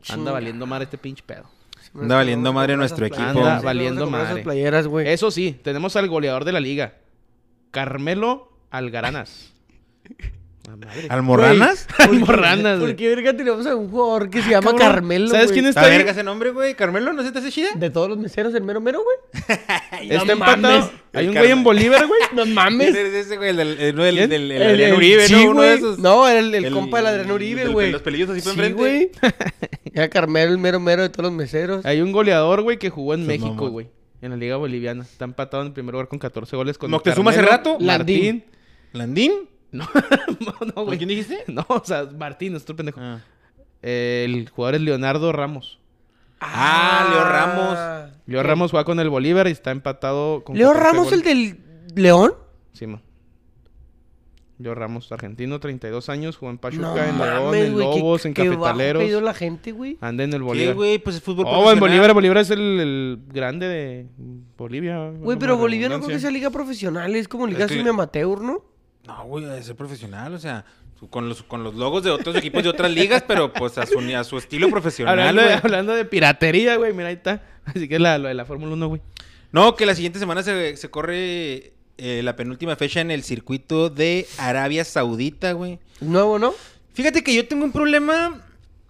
Anda 0.09 0.31
valiendo 0.31 0.67
mal 0.67 0.83
este 0.83 0.99
pinche 0.99 1.23
pedo. 1.25 1.51
Anda 1.95 2.17
valiendo 2.17 2.53
madre 2.53 2.77
nuestro 2.77 3.07
equipo. 3.07 3.23
Anda 3.23 3.61
valiendo 3.61 4.09
madre. 4.11 4.33
esas 4.33 4.41
playeras, 4.45 4.87
güey. 4.87 5.09
Eso 5.09 5.31
sí, 5.31 5.59
tenemos 5.63 5.97
al 5.97 6.09
goleador 6.09 6.45
de 6.45 6.53
la 6.53 6.61
liga. 6.61 6.99
Carmelo 7.71 8.53
Algaranas. 8.71 9.53
Madre. 10.69 11.07
¿Almorranas? 11.09 11.87
Almorranas, 11.99 12.73
¿Por 12.79 12.81
güey. 12.89 12.97
qué 12.97 13.09
verga 13.09 13.37
tenemos 13.37 13.65
a 13.67 13.75
un 13.77 13.89
jugador 13.89 14.29
que 14.31 14.43
se 14.43 14.51
llama 14.51 14.73
cabrón. 14.73 14.79
Carmelo, 14.81 15.29
¿Sabes 15.29 15.53
quién 15.53 15.65
es? 15.65 15.71
¿Está 15.71 15.83
Está 15.83 15.93
ahí. 15.93 15.99
verga 15.99 16.13
ese 16.13 16.23
nombre, 16.25 16.51
güey? 16.51 16.75
¿Carmelo 16.75 17.13
no 17.13 17.23
se 17.23 17.31
te 17.33 17.39
hace 17.39 17.51
chida? 17.51 17.69
De 17.77 17.89
todos 17.91 18.09
los 18.09 18.19
meseros, 18.19 18.55
el 18.55 18.63
mero 18.63 18.81
mero, 18.81 19.01
güey. 19.03 19.59
Está 20.11 20.33
empatado. 20.33 20.91
Hay 21.13 21.29
un 21.29 21.35
güey 21.35 21.51
en. 21.51 21.63
Bolívar, 21.63 22.07
güey. 22.07 22.21
No 22.35 22.43
¿Quién 22.43 22.55
mames. 22.55 22.95
ese, 22.95 23.37
güey? 23.37 23.51
El 23.51 23.57
del, 23.57 23.69
el, 23.81 24.01
el, 24.01 24.15
¿Quién? 24.17 24.31
del- 24.31 24.51
el 24.51 24.63
El- 24.63 24.69
Adrián 24.71 24.93
Uribe, 24.95 25.27
sí, 25.29 25.35
¿no? 25.35 25.43
Uno 25.51 25.55
güey. 25.55 25.69
de 25.71 25.75
esos. 25.77 25.99
No, 25.99 26.29
era 26.29 26.41
el, 26.41 26.71
compa 26.73 26.97
del 26.99 27.07
Adrián 27.07 27.31
Uribe, 27.31 27.69
güey. 27.69 27.91
Los 27.93 28.03
pelillos 28.03 28.29
así 28.31 28.41
por 28.43 28.53
Sí, 28.55 28.61
enfrente. 28.61 28.79
güey. 28.79 29.11
Era 29.95 30.11
Carmelo, 30.11 30.53
el 30.53 30.59
mero 30.59 30.79
mero 30.81 31.03
de 31.03 31.09
todos 31.09 31.25
los 31.25 31.33
meseros. 31.33 31.87
Hay 31.87 32.01
un 32.03 32.13
goleador, 32.13 32.61
güey, 32.63 32.79
que 32.79 32.91
jugó 32.91 33.15
en 33.15 33.27
México, 33.27 33.71
güey. 33.71 33.89
En 34.21 34.31
la 34.31 34.37
liga 34.37 34.57
boliviana. 34.57 35.03
Está 35.05 35.25
empatado 35.25 35.63
en 35.63 35.69
el 35.69 35.73
primer 35.73 35.93
lugar 35.93 36.09
con 36.09 36.19
14 36.19 36.55
goles 36.57 36.77
con 36.77 36.91
¿Moctezuma 36.91 37.31
hace 37.31 37.43
rato? 37.43 37.79
Martín. 37.81 38.45
¿Landín? 38.93 39.33
No, 39.73 39.85
no, 40.41 40.55
no, 40.67 40.75
¿Con 40.75 40.85
güey. 40.87 40.99
quién 40.99 41.09
dijiste? 41.09 41.45
No, 41.49 41.65
o 41.69 41.83
sea, 41.85 42.05
Martín, 42.17 42.55
estoy 42.57 42.75
pendejo. 42.77 43.01
Ah. 43.01 43.21
El 43.83 44.49
jugador 44.49 44.77
es 44.77 44.81
Leonardo 44.81 45.33
Ramos. 45.33 45.79
Ah, 46.41 47.07
Leo 47.11 47.25
Ramos. 47.25 48.13
Leo 48.27 48.43
Ramos 48.43 48.71
juega 48.71 48.85
con 48.85 49.01
el 49.01 49.09
Bolívar 49.11 49.49
y 49.49 49.53
está 49.53 49.71
empatado 49.71 50.45
con 50.45 50.57
¿Leo 50.57 50.73
14 50.73 50.87
Ramos, 50.93 51.13
el 51.13 51.23
del 51.23 51.59
León? 51.95 52.35
Sí, 52.73 52.87
man. 52.87 53.01
Leo 54.59 54.75
Ramos, 54.75 55.13
argentino, 55.13 55.61
32 55.61 56.09
años, 56.09 56.37
jugó 56.39 56.51
en 56.51 56.57
Pachuca, 56.59 56.83
No 56.83 56.97
en 56.97 57.19
León, 57.19 57.45
mames, 57.45 57.65
en 57.67 57.73
qué- 57.75 57.79
Lobos, 57.79 58.25
en 58.27 58.33
qué 58.35 58.49
bajo 58.49 58.63
Cafetaleros. 58.63 59.23
la 59.23 59.35
gente, 59.35 59.73
güey. 59.73 59.99
Anda 60.01 60.25
en 60.25 60.33
el 60.33 60.41
¿Qué, 60.41 60.45
Bolívar. 60.47 60.75
güey? 60.75 60.99
Pues 60.99 61.17
es 61.17 61.23
fútbol 61.23 61.45
Oh, 61.47 61.51
en 61.51 61.55
profesional. 61.79 61.81
Bolívar, 61.81 62.15
Bolívar 62.15 62.39
es 62.39 62.51
el, 62.51 62.61
el 62.81 63.19
grande 63.29 63.69
de 63.69 64.07
Bolivia. 64.57 65.11
Güey, 65.11 65.39
pero 65.39 65.59
Bolivia 65.59 65.91
no 65.91 65.97
creo 65.99 66.09
que 66.09 66.19
sea 66.21 66.31
liga 66.31 66.49
profesional, 66.51 67.15
es 67.17 67.29
como 67.29 67.47
liga 67.47 67.65
Es 67.67 67.71
que- 67.71 67.77
semi-amateur, 67.77 68.41
¿no? 68.41 68.65
No, 69.07 69.25
güey, 69.25 69.45
debe 69.45 69.63
ser 69.63 69.77
profesional, 69.77 70.35
o 70.35 70.39
sea, 70.39 70.65
con 71.11 71.29
los, 71.29 71.43
con 71.43 71.63
los 71.63 71.75
logos 71.75 72.03
de 72.03 72.11
otros 72.11 72.35
equipos 72.37 72.63
de 72.63 72.71
otras 72.71 72.91
ligas, 72.91 73.23
pero 73.27 73.53
pues 73.53 73.79
a 73.79 73.87
su, 73.87 73.99
a 74.01 74.25
su 74.25 74.39
estilo 74.39 74.69
profesional, 74.71 75.19
Hablando 75.19 75.43
de, 75.43 75.55
hablando 75.55 75.95
de 75.95 76.05
piratería, 76.05 76.77
güey, 76.77 76.93
mira, 76.93 77.09
ahí 77.09 77.15
está. 77.15 77.43
Así 77.65 77.89
que 77.89 77.99
la, 77.99 78.19
lo 78.19 78.29
de 78.29 78.35
la 78.35 78.45
Fórmula 78.45 78.73
1, 78.73 78.89
güey. 78.89 79.01
No, 79.53 79.77
que 79.77 79.87
la 79.87 79.95
siguiente 79.95 80.19
semana 80.19 80.43
se, 80.43 80.77
se 80.77 80.91
corre 80.91 81.73
eh, 81.99 82.21
la 82.23 82.37
penúltima 82.37 82.77
fecha 82.77 83.01
en 83.01 83.11
el 83.11 83.23
circuito 83.23 83.91
de 83.91 84.27
Arabia 84.39 84.85
Saudita, 84.85 85.53
güey. 85.53 85.79
Nuevo, 86.01 86.39
¿no? 86.39 86.55
Fíjate 86.95 87.23
que 87.23 87.35
yo 87.35 87.47
tengo 87.47 87.65
un 87.65 87.73
problema 87.73 88.43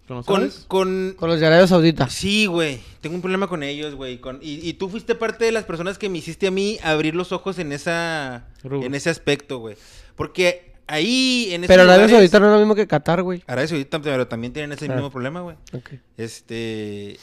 ¿Con 0.07 0.17
los 0.17 0.27
con... 0.27 0.51
con... 0.69 1.15
Con 1.17 1.29
los 1.29 1.41
de 1.41 1.47
Arabia 1.47 1.67
Saudita. 1.67 2.09
Sí, 2.09 2.47
güey. 2.47 2.81
Tengo 3.01 3.17
un 3.17 3.23
problema 3.23 3.49
con 3.49 3.63
ellos, 3.63 3.95
güey. 3.95 4.19
Con... 4.19 4.39
Y, 4.41 4.69
y 4.69 4.75
tú 4.75 4.89
fuiste 4.89 5.15
parte 5.15 5.45
de 5.45 5.53
las 5.53 5.65
personas 5.65 5.99
que 5.99 6.09
me 6.09 6.19
hiciste 6.19 6.47
a 6.47 6.51
mí 6.51 6.79
abrir 6.83 7.15
los 7.15 7.33
ojos 7.33 7.59
en 7.59 7.73
esa... 7.73 8.47
En 8.63 8.95
ese 8.95 9.11
aspecto, 9.11 9.59
güey. 9.59 9.77
Porque 10.17 10.73
ahí, 10.87 11.49
en 11.53 11.63
esos 11.65 11.69
Pero 11.69 11.83
Arabia 11.83 12.07
lugares- 12.07 12.11
Saudita 12.31 12.41
no 12.41 12.47
es 12.47 12.53
lo 12.53 12.59
mismo 12.59 12.75
que 12.75 12.87
Qatar, 12.87 13.23
güey. 13.23 13.43
Arabia 13.47 13.69
Saudita, 13.69 14.01
pero 14.03 14.27
también 14.27 14.53
tienen 14.53 14.73
ese 14.73 14.87
Ah. 14.87 14.95
mismo 14.95 15.11
problema, 15.11 15.41
güey. 15.43 15.57
Ok. 15.73 15.91
Este. 16.17 17.19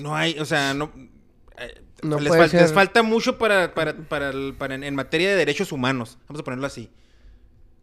No 0.00 0.14
hay, 0.16 0.38
o 0.38 0.44
sea, 0.44 0.74
no. 0.74 0.90
eh, 1.58 1.80
No 2.02 2.18
les, 2.20 2.28
puede 2.28 2.42
fal- 2.42 2.48
ser. 2.50 2.62
les 2.62 2.72
falta 2.72 3.02
mucho 3.02 3.38
para, 3.38 3.72
para, 3.74 3.94
para, 3.96 4.30
el- 4.30 4.54
para 4.58 4.74
en, 4.74 4.84
en 4.84 4.94
materia 4.94 5.30
de 5.30 5.36
derechos 5.36 5.72
humanos. 5.72 6.18
Vamos 6.28 6.40
a 6.40 6.44
ponerlo 6.44 6.66
así. 6.66 6.90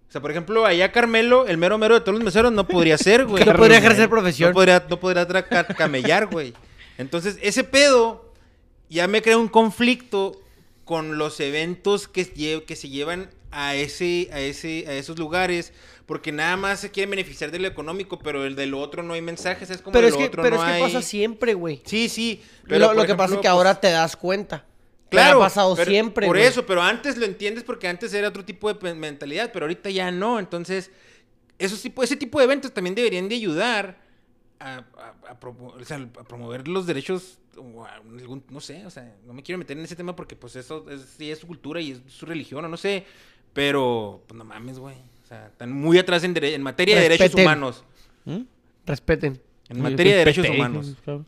O 0.07 0.11
sea, 0.11 0.19
por 0.21 0.31
ejemplo, 0.31 0.65
allá 0.65 0.91
Carmelo, 0.91 1.47
el 1.47 1.57
mero 1.57 1.77
mero 1.77 1.93
de 1.95 2.01
todos 2.01 2.15
los 2.15 2.23
meseros, 2.23 2.51
no 2.51 2.67
podría 2.67 2.97
ser, 2.97 3.25
güey. 3.27 3.45
No 3.45 3.55
podría 3.55 3.77
ejercer 3.77 4.09
profesión. 4.09 4.49
No 4.49 4.53
podría, 4.53 4.85
no 4.89 4.99
podría 4.99 5.25
camellar, 5.77 6.27
güey. 6.27 6.53
Entonces, 6.97 7.37
ese 7.41 7.63
pedo 7.63 8.33
ya 8.89 9.07
me 9.07 9.21
crea 9.21 9.37
un 9.37 9.47
conflicto 9.47 10.39
con 10.83 11.17
los 11.17 11.39
eventos 11.39 12.07
que 12.09 12.25
se 12.75 12.89
llevan 12.89 13.29
a 13.51 13.75
ese, 13.75 14.29
a 14.31 14.39
ese, 14.39 14.85
a 14.87 14.93
esos 14.93 15.17
lugares. 15.19 15.73
Porque 16.05 16.31
nada 16.31 16.57
más 16.57 16.79
se 16.81 16.91
quieren 16.91 17.09
beneficiar 17.11 17.51
de 17.51 17.59
lo 17.59 17.67
económico, 17.67 18.19
pero 18.19 18.45
el 18.45 18.55
de 18.55 18.65
lo 18.65 18.79
otro 18.79 19.01
no 19.03 19.13
hay 19.13 19.21
mensajes. 19.21 19.69
Es 19.69 19.81
como 19.81 19.93
Pero 19.93 20.03
de 20.03 20.07
es 20.09 20.13
lo 20.13 20.19
que, 20.19 20.25
otro 20.25 20.43
pero 20.43 20.57
no 20.57 20.63
es 20.63 20.67
que 20.67 20.75
hay. 20.75 20.81
pasa 20.81 21.01
siempre, 21.01 21.53
güey. 21.53 21.81
Sí, 21.85 22.09
sí. 22.09 22.41
Lo, 22.65 22.87
por 22.87 22.95
lo 22.97 23.05
que 23.05 23.15
pasa 23.15 23.35
es 23.35 23.37
que 23.37 23.43
pues, 23.43 23.51
ahora 23.51 23.79
te 23.79 23.91
das 23.91 24.15
cuenta. 24.17 24.65
Pero 25.09 25.21
Claro. 25.23 25.37
ha 25.41 25.45
pasado 25.45 25.75
pero- 25.75 25.89
siempre, 25.91 26.27
Por 26.27 26.37
güey. 26.37 26.47
eso, 26.47 26.65
pero 26.65 26.81
antes 26.81 27.17
lo 27.17 27.25
entiendes 27.25 27.63
porque 27.63 27.87
antes 27.87 28.13
era 28.13 28.27
otro 28.29 28.43
tipo 28.43 28.73
de 28.73 28.93
mentalidad, 28.93 29.51
pero 29.53 29.65
ahorita 29.65 29.89
ya 29.89 30.09
no. 30.11 30.39
Entonces, 30.39 30.91
esos 31.59 31.81
tipo, 31.81 32.01
ese 32.03 32.15
tipo 32.17 32.39
de 32.39 32.45
eventos 32.45 32.73
también 32.73 32.95
deberían 32.95 33.29
de 33.29 33.35
ayudar 33.35 33.97
a, 34.59 34.77
a- 34.97 35.31
a 35.31 35.39
promo- 35.39 35.73
o 35.79 35.83
sea, 35.85 35.97
a 35.97 36.23
promover 36.23 36.67
los 36.67 36.85
derechos, 36.87 37.39
o 37.57 37.83
a 37.85 37.95
algún- 37.95 38.43
no 38.49 38.59
sé, 38.61 38.85
o 38.85 38.89
sea, 38.89 39.13
no 39.25 39.33
me 39.33 39.43
quiero 39.43 39.59
meter 39.59 39.77
en 39.77 39.83
ese 39.83 39.95
tema 39.95 40.15
porque 40.15 40.35
pues 40.35 40.55
eso 40.55 40.85
es, 40.89 41.01
sí 41.17 41.29
es 41.31 41.39
su 41.39 41.47
cultura 41.47 41.79
y 41.81 41.91
es 41.91 42.01
su 42.07 42.25
religión 42.25 42.63
o 42.65 42.67
no 42.69 42.77
sé, 42.77 43.05
pero 43.53 44.23
pues 44.27 44.37
no 44.37 44.43
mames, 44.45 44.79
güey. 44.79 44.95
O 45.23 45.27
sea, 45.27 45.47
están 45.47 45.71
muy 45.71 45.97
atrás 45.97 46.23
en, 46.23 46.33
dere- 46.35 46.53
en 46.53 46.61
materia 46.61 46.95
de 46.95 47.01
derechos 47.03 47.33
humanos. 47.35 47.83
¿Mm? 48.25 48.41
Respeten. 48.85 49.41
En 49.69 49.81
materia 49.81 50.13
de 50.13 50.17
derechos 50.19 50.47
humanos. 50.49 50.95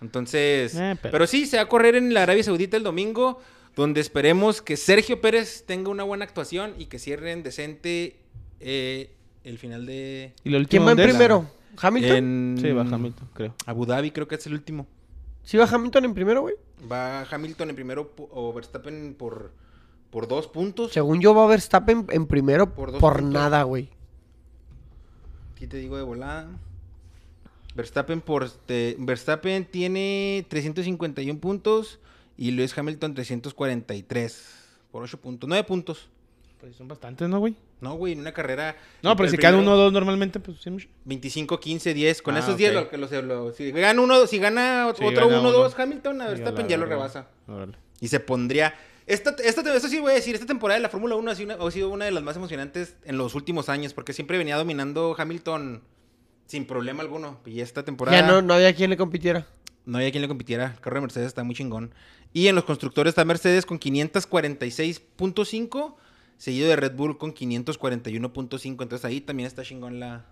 Entonces, 0.00 0.74
Eh, 0.74 0.96
pero... 1.00 1.12
pero- 1.12 1.26
sí, 1.26 1.46
se 1.46 1.56
va 1.56 1.62
a 1.64 1.68
correr 1.68 1.94
en 1.96 2.12
la 2.14 2.22
Arabia 2.24 2.42
Saudita 2.42 2.76
el 2.76 2.82
domingo, 2.82 3.40
donde 3.76 4.00
esperemos 4.00 4.60
que 4.62 4.76
Sergio 4.76 5.20
Pérez 5.20 5.64
tenga 5.66 5.90
una 5.90 6.02
buena 6.04 6.24
actuación 6.24 6.74
y 6.78 6.86
que 6.86 6.98
cierren 6.98 7.42
decente 7.42 8.16
eh, 8.60 9.10
el 9.44 9.58
final 9.58 9.86
de... 9.86 10.32
¿Y 10.44 10.54
última 10.54 10.68
¿Quién 10.68 10.86
va 10.86 10.90
en 11.02 11.08
primero? 11.10 11.50
¿Hamilton? 11.80 12.16
En 12.16 12.56
Sí, 12.60 12.70
va 12.72 12.82
Hamilton, 12.82 13.28
creo. 13.34 13.54
Abu 13.66 13.84
Dhabi 13.86 14.10
creo 14.10 14.28
que 14.28 14.36
es 14.36 14.46
el 14.46 14.54
último. 14.54 14.86
¿Sí 15.42 15.56
va 15.56 15.64
Hamilton 15.64 16.04
en 16.06 16.14
primero, 16.14 16.42
güey? 16.42 16.54
Va 16.90 17.22
Hamilton 17.22 17.70
en 17.70 17.74
primero 17.74 18.12
o 18.16 18.52
Verstappen 18.52 19.14
por, 19.18 19.52
por 20.14 20.28
dos 20.28 20.46
puntos. 20.46 20.92
Según 20.92 21.20
yo 21.20 21.34
va 21.34 21.44
Verstappen 21.48 22.06
en 22.10 22.26
primero 22.28 22.72
Por 22.72 22.96
por, 22.98 23.20
nada, 23.20 23.64
güey. 23.64 23.88
Aquí 25.56 25.66
te 25.66 25.76
digo 25.78 25.96
de 25.96 26.04
volada. 26.04 26.48
Verstappen 27.74 28.20
por 28.20 28.44
este, 28.44 28.94
Verstappen 29.00 29.64
tiene 29.64 30.46
351 30.48 31.40
puntos 31.40 31.98
y 32.36 32.52
Lewis 32.52 32.78
Hamilton 32.78 33.14
343 33.14 34.54
por 34.92 35.02
8 35.02 35.20
puntos, 35.20 35.48
9 35.48 35.64
puntos. 35.64 36.08
Pues 36.60 36.76
son 36.76 36.86
bastantes, 36.86 37.28
¿no, 37.28 37.40
güey? 37.40 37.56
No, 37.80 37.94
güey, 37.96 38.12
en 38.12 38.20
una 38.20 38.32
carrera. 38.32 38.76
No, 39.02 39.16
pero 39.16 39.28
si 39.28 39.36
quedan 39.36 39.54
primero, 39.54 39.72
uno 39.72 39.80
o 39.80 39.84
dos 39.84 39.92
normalmente, 39.92 40.38
pues 40.38 40.58
sí. 40.60 40.70
mucho. 40.70 40.88
25, 41.06 41.58
15, 41.58 41.92
10. 41.92 42.22
Con 42.22 42.36
Ah, 42.36 42.38
esos 42.38 42.56
10, 42.56 42.70
ok. 42.70 42.82
lo, 42.84 42.88
que 42.90 42.98
los, 42.98 43.10
lo- 43.24 43.52
si 43.52 43.72
gana 43.72 44.00
uno, 44.00 44.26
si 44.28 44.38
gana 44.38 44.92
Sí, 44.96 45.04
otro 45.04 45.26
gana 45.26 45.40
1, 45.40 45.48
uno. 45.48 45.58
2, 45.58 45.76
Hamilton, 45.76 46.20
a 46.20 46.24
Sí, 46.26 46.30
Verstappen 46.30 46.62
la 46.66 46.70
ya 46.70 46.76
lo 46.76 46.86
rebasa. 46.86 47.26
Órale. 47.48 47.76
Y 48.00 48.06
se 48.06 48.20
pondría. 48.20 48.74
Esta, 49.06 49.36
esta, 49.42 49.74
esto 49.74 49.88
sí 49.88 49.98
voy 49.98 50.12
a 50.12 50.14
decir, 50.14 50.34
esta 50.34 50.46
temporada 50.46 50.78
de 50.78 50.82
la 50.82 50.88
Fórmula 50.88 51.14
1 51.14 51.30
ha 51.30 51.34
sido, 51.34 51.54
una, 51.54 51.66
ha 51.66 51.70
sido 51.70 51.90
una 51.90 52.06
de 52.06 52.10
las 52.10 52.22
más 52.22 52.36
emocionantes 52.36 52.96
en 53.04 53.18
los 53.18 53.34
últimos 53.34 53.68
años, 53.68 53.92
porque 53.92 54.14
siempre 54.14 54.38
venía 54.38 54.56
dominando 54.56 55.14
Hamilton 55.16 55.82
sin 56.46 56.66
problema 56.66 57.02
alguno. 57.02 57.38
Y 57.44 57.60
esta 57.60 57.84
temporada. 57.84 58.18
Ya 58.18 58.26
no, 58.26 58.40
no 58.40 58.54
había 58.54 58.74
quien 58.74 58.88
le 58.90 58.96
compitiera. 58.96 59.46
No 59.84 59.98
había 59.98 60.10
quien 60.10 60.22
le 60.22 60.28
compitiera. 60.28 60.72
El 60.74 60.80
carro 60.80 60.96
de 60.96 61.02
Mercedes 61.02 61.26
está 61.26 61.44
muy 61.44 61.54
chingón. 61.54 61.92
Y 62.32 62.48
en 62.48 62.54
los 62.54 62.64
constructores 62.64 63.10
está 63.10 63.26
Mercedes 63.26 63.66
con 63.66 63.78
546.5, 63.78 65.94
seguido 66.38 66.68
de 66.68 66.76
Red 66.76 66.94
Bull 66.94 67.18
con 67.18 67.34
541.5. 67.34 68.82
Entonces 68.82 69.04
ahí 69.04 69.20
también 69.20 69.46
está 69.46 69.62
chingón 69.62 70.00
la, 70.00 70.24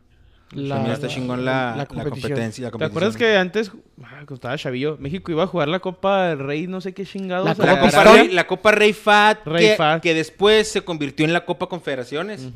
La, 0.53 0.74
también 0.74 0.94
está 0.94 1.09
chingón 1.09 1.44
la, 1.44 1.74
la 1.76 1.86
competición. 1.86 2.30
competencia. 2.30 2.70
la 2.70 2.78
¿Te 2.78 2.84
acuerdas 2.84 3.16
que 3.16 3.36
antes, 3.36 3.70
ah, 4.03 4.11
cuando 4.11 4.34
estaba 4.34 4.57
chavillo, 4.59 4.96
México 4.98 5.32
iba 5.32 5.44
a 5.44 5.46
jugar 5.46 5.68
la 5.68 5.80
Copa 5.80 6.28
del 6.28 6.40
Rey, 6.40 6.66
no 6.66 6.80
sé 6.80 6.92
qué 6.92 7.07
chingados? 7.07 7.46
La 7.46 7.55
Copa 7.55 7.66
La 7.66 7.80
Copa, 7.80 7.86
Pistón? 7.86 8.16
Rey, 8.16 8.28
la 8.28 8.46
Copa 8.46 8.72
Rey 8.72 8.92
Fat, 8.92 9.46
Rey 9.46 9.66
que, 9.68 9.76
Fat. 9.76 10.03
que 10.03 10.14
después 10.14 10.68
se 10.68 10.82
convirtió 10.82 11.24
en 11.24 11.32
la 11.32 11.44
Copa 11.44 11.68
Confederaciones. 11.68 12.48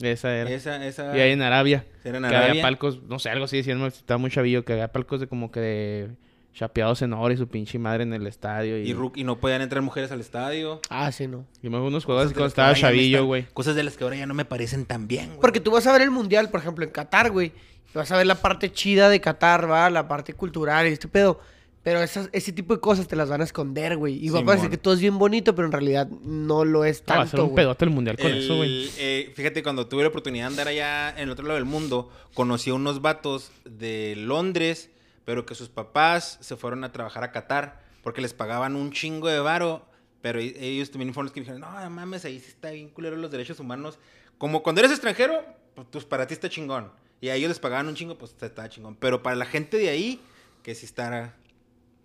Esa 0.00 0.34
era. 0.34 0.50
Esa, 0.50 0.84
esa... 0.84 1.16
Y 1.16 1.20
ahí 1.20 1.32
en 1.32 1.42
Arabia. 1.42 1.84
Era 2.02 2.18
en 2.18 2.28
que 2.28 2.36
había 2.36 2.62
palcos, 2.62 3.02
no 3.04 3.18
sé, 3.18 3.30
algo 3.30 3.44
así 3.44 3.58
decían, 3.58 3.80
estaba 3.82 4.18
muy 4.18 4.30
chavillo, 4.30 4.64
que 4.64 4.72
había 4.72 4.88
palcos 4.88 5.20
de 5.20 5.28
como 5.28 5.50
que 5.52 5.60
de 5.60 6.10
chapeados 6.54 7.02
en 7.02 7.12
oro 7.12 7.34
y 7.34 7.36
su 7.36 7.48
pinche 7.48 7.78
madre 7.78 8.04
en 8.04 8.12
el 8.14 8.26
estadio. 8.26 8.78
Y, 8.78 8.90
Y, 8.90 8.94
ru- 8.94 9.12
y 9.14 9.24
no 9.24 9.38
podían 9.40 9.60
entrar 9.60 9.82
mujeres 9.82 10.12
al 10.12 10.20
estadio. 10.20 10.80
Ah, 10.88 11.10
sí, 11.12 11.26
no. 11.26 11.44
y 11.62 11.68
me 11.68 11.78
unos 11.78 12.02
de 12.04 12.06
cuando 12.06 12.46
estaba 12.46 12.74
chavillo, 12.74 13.26
güey. 13.26 13.46
Cosas 13.52 13.74
de 13.76 13.82
las 13.82 13.96
que 13.96 14.04
ahora 14.04 14.16
ya 14.16 14.26
no 14.26 14.34
me 14.34 14.44
parecen 14.44 14.86
tan 14.86 15.08
bien, 15.08 15.26
güey. 15.30 15.40
Porque 15.40 15.60
tú 15.60 15.72
vas 15.72 15.86
a 15.86 15.92
ver 15.92 16.02
el 16.02 16.10
mundial, 16.10 16.48
por 16.50 16.60
ejemplo, 16.60 16.84
en 16.84 16.90
Qatar, 16.90 17.30
güey. 17.30 17.52
y 17.92 17.98
vas 17.98 18.10
a 18.12 18.16
ver 18.16 18.26
la 18.26 18.36
parte 18.36 18.72
chida 18.72 19.08
de 19.08 19.20
Qatar, 19.20 19.70
va, 19.70 19.90
la 19.90 20.06
parte 20.08 20.32
cultural 20.34 20.86
y 20.86 20.90
este 20.92 21.08
pedo. 21.08 21.40
Pero 21.82 22.02
esas, 22.02 22.30
ese 22.32 22.50
tipo 22.50 22.72
de 22.74 22.80
cosas 22.80 23.06
te 23.08 23.14
las 23.14 23.28
van 23.28 23.42
a 23.42 23.44
esconder, 23.44 23.98
güey. 23.98 24.14
Y 24.24 24.30
va 24.30 24.40
a 24.40 24.44
parecer 24.44 24.70
que 24.70 24.78
todo 24.78 24.94
es 24.94 25.00
bien 25.00 25.18
bonito, 25.18 25.54
pero 25.54 25.66
en 25.66 25.72
realidad 25.72 26.08
no 26.08 26.64
lo 26.64 26.84
es 26.86 27.02
No, 27.06 27.14
va 27.14 27.20
a 27.20 27.24
ser 27.26 27.30
tanto, 27.32 27.42
un 27.44 27.50
güey. 27.50 27.56
pedote 27.64 27.84
el 27.84 27.90
mundial 27.90 28.16
con 28.16 28.26
El- 28.30 28.38
eso, 28.38 28.56
güey. 28.56 28.88
eh, 28.96 29.32
fíjate, 29.36 29.62
cuando 29.62 29.86
tuve 29.86 30.02
la 30.02 30.08
oportunidad 30.08 30.44
de 30.44 30.48
andar 30.52 30.68
allá 30.68 31.10
en 31.10 31.18
el 31.24 31.30
otro 31.30 31.44
lado 31.44 31.56
del 31.56 31.66
mundo, 31.66 32.10
conocí 32.32 32.70
a 32.70 32.74
unos 32.74 33.02
vatos 33.02 33.50
de 33.66 34.14
Londres, 34.16 34.88
pero 35.24 35.46
que 35.46 35.54
sus 35.54 35.68
papás 35.68 36.38
se 36.40 36.56
fueron 36.56 36.84
a 36.84 36.92
trabajar 36.92 37.24
a 37.24 37.32
Qatar 37.32 37.82
porque 38.02 38.20
les 38.20 38.34
pagaban 38.34 38.76
un 38.76 38.90
chingo 38.92 39.28
de 39.28 39.40
varo. 39.40 39.86
Pero 40.20 40.38
e- 40.40 40.54
ellos 40.58 40.90
también 40.90 41.12
fueron 41.12 41.26
los 41.26 41.32
que 41.32 41.40
dijeron, 41.40 41.60
no, 41.60 41.90
mames, 41.90 42.24
ahí 42.24 42.40
sí 42.40 42.46
está 42.48 42.70
bien 42.70 42.88
culero 42.88 43.16
los 43.16 43.30
derechos 43.30 43.60
humanos. 43.60 43.98
Como 44.38 44.62
cuando 44.62 44.80
eres 44.80 44.90
extranjero, 44.92 45.42
pues 45.74 45.86
pues, 45.90 46.04
para 46.04 46.26
ti 46.26 46.34
está 46.34 46.48
chingón. 46.48 46.90
Y 47.20 47.28
a 47.28 47.34
ellos 47.34 47.48
les 47.48 47.58
pagaban 47.58 47.88
un 47.88 47.94
chingo, 47.94 48.16
pues 48.18 48.34
está 48.40 48.68
chingón. 48.68 48.96
Pero 48.96 49.22
para 49.22 49.36
la 49.36 49.44
gente 49.46 49.76
de 49.76 49.88
ahí, 49.90 50.20
que 50.62 50.74
sí 50.74 50.86
estará 50.86 51.34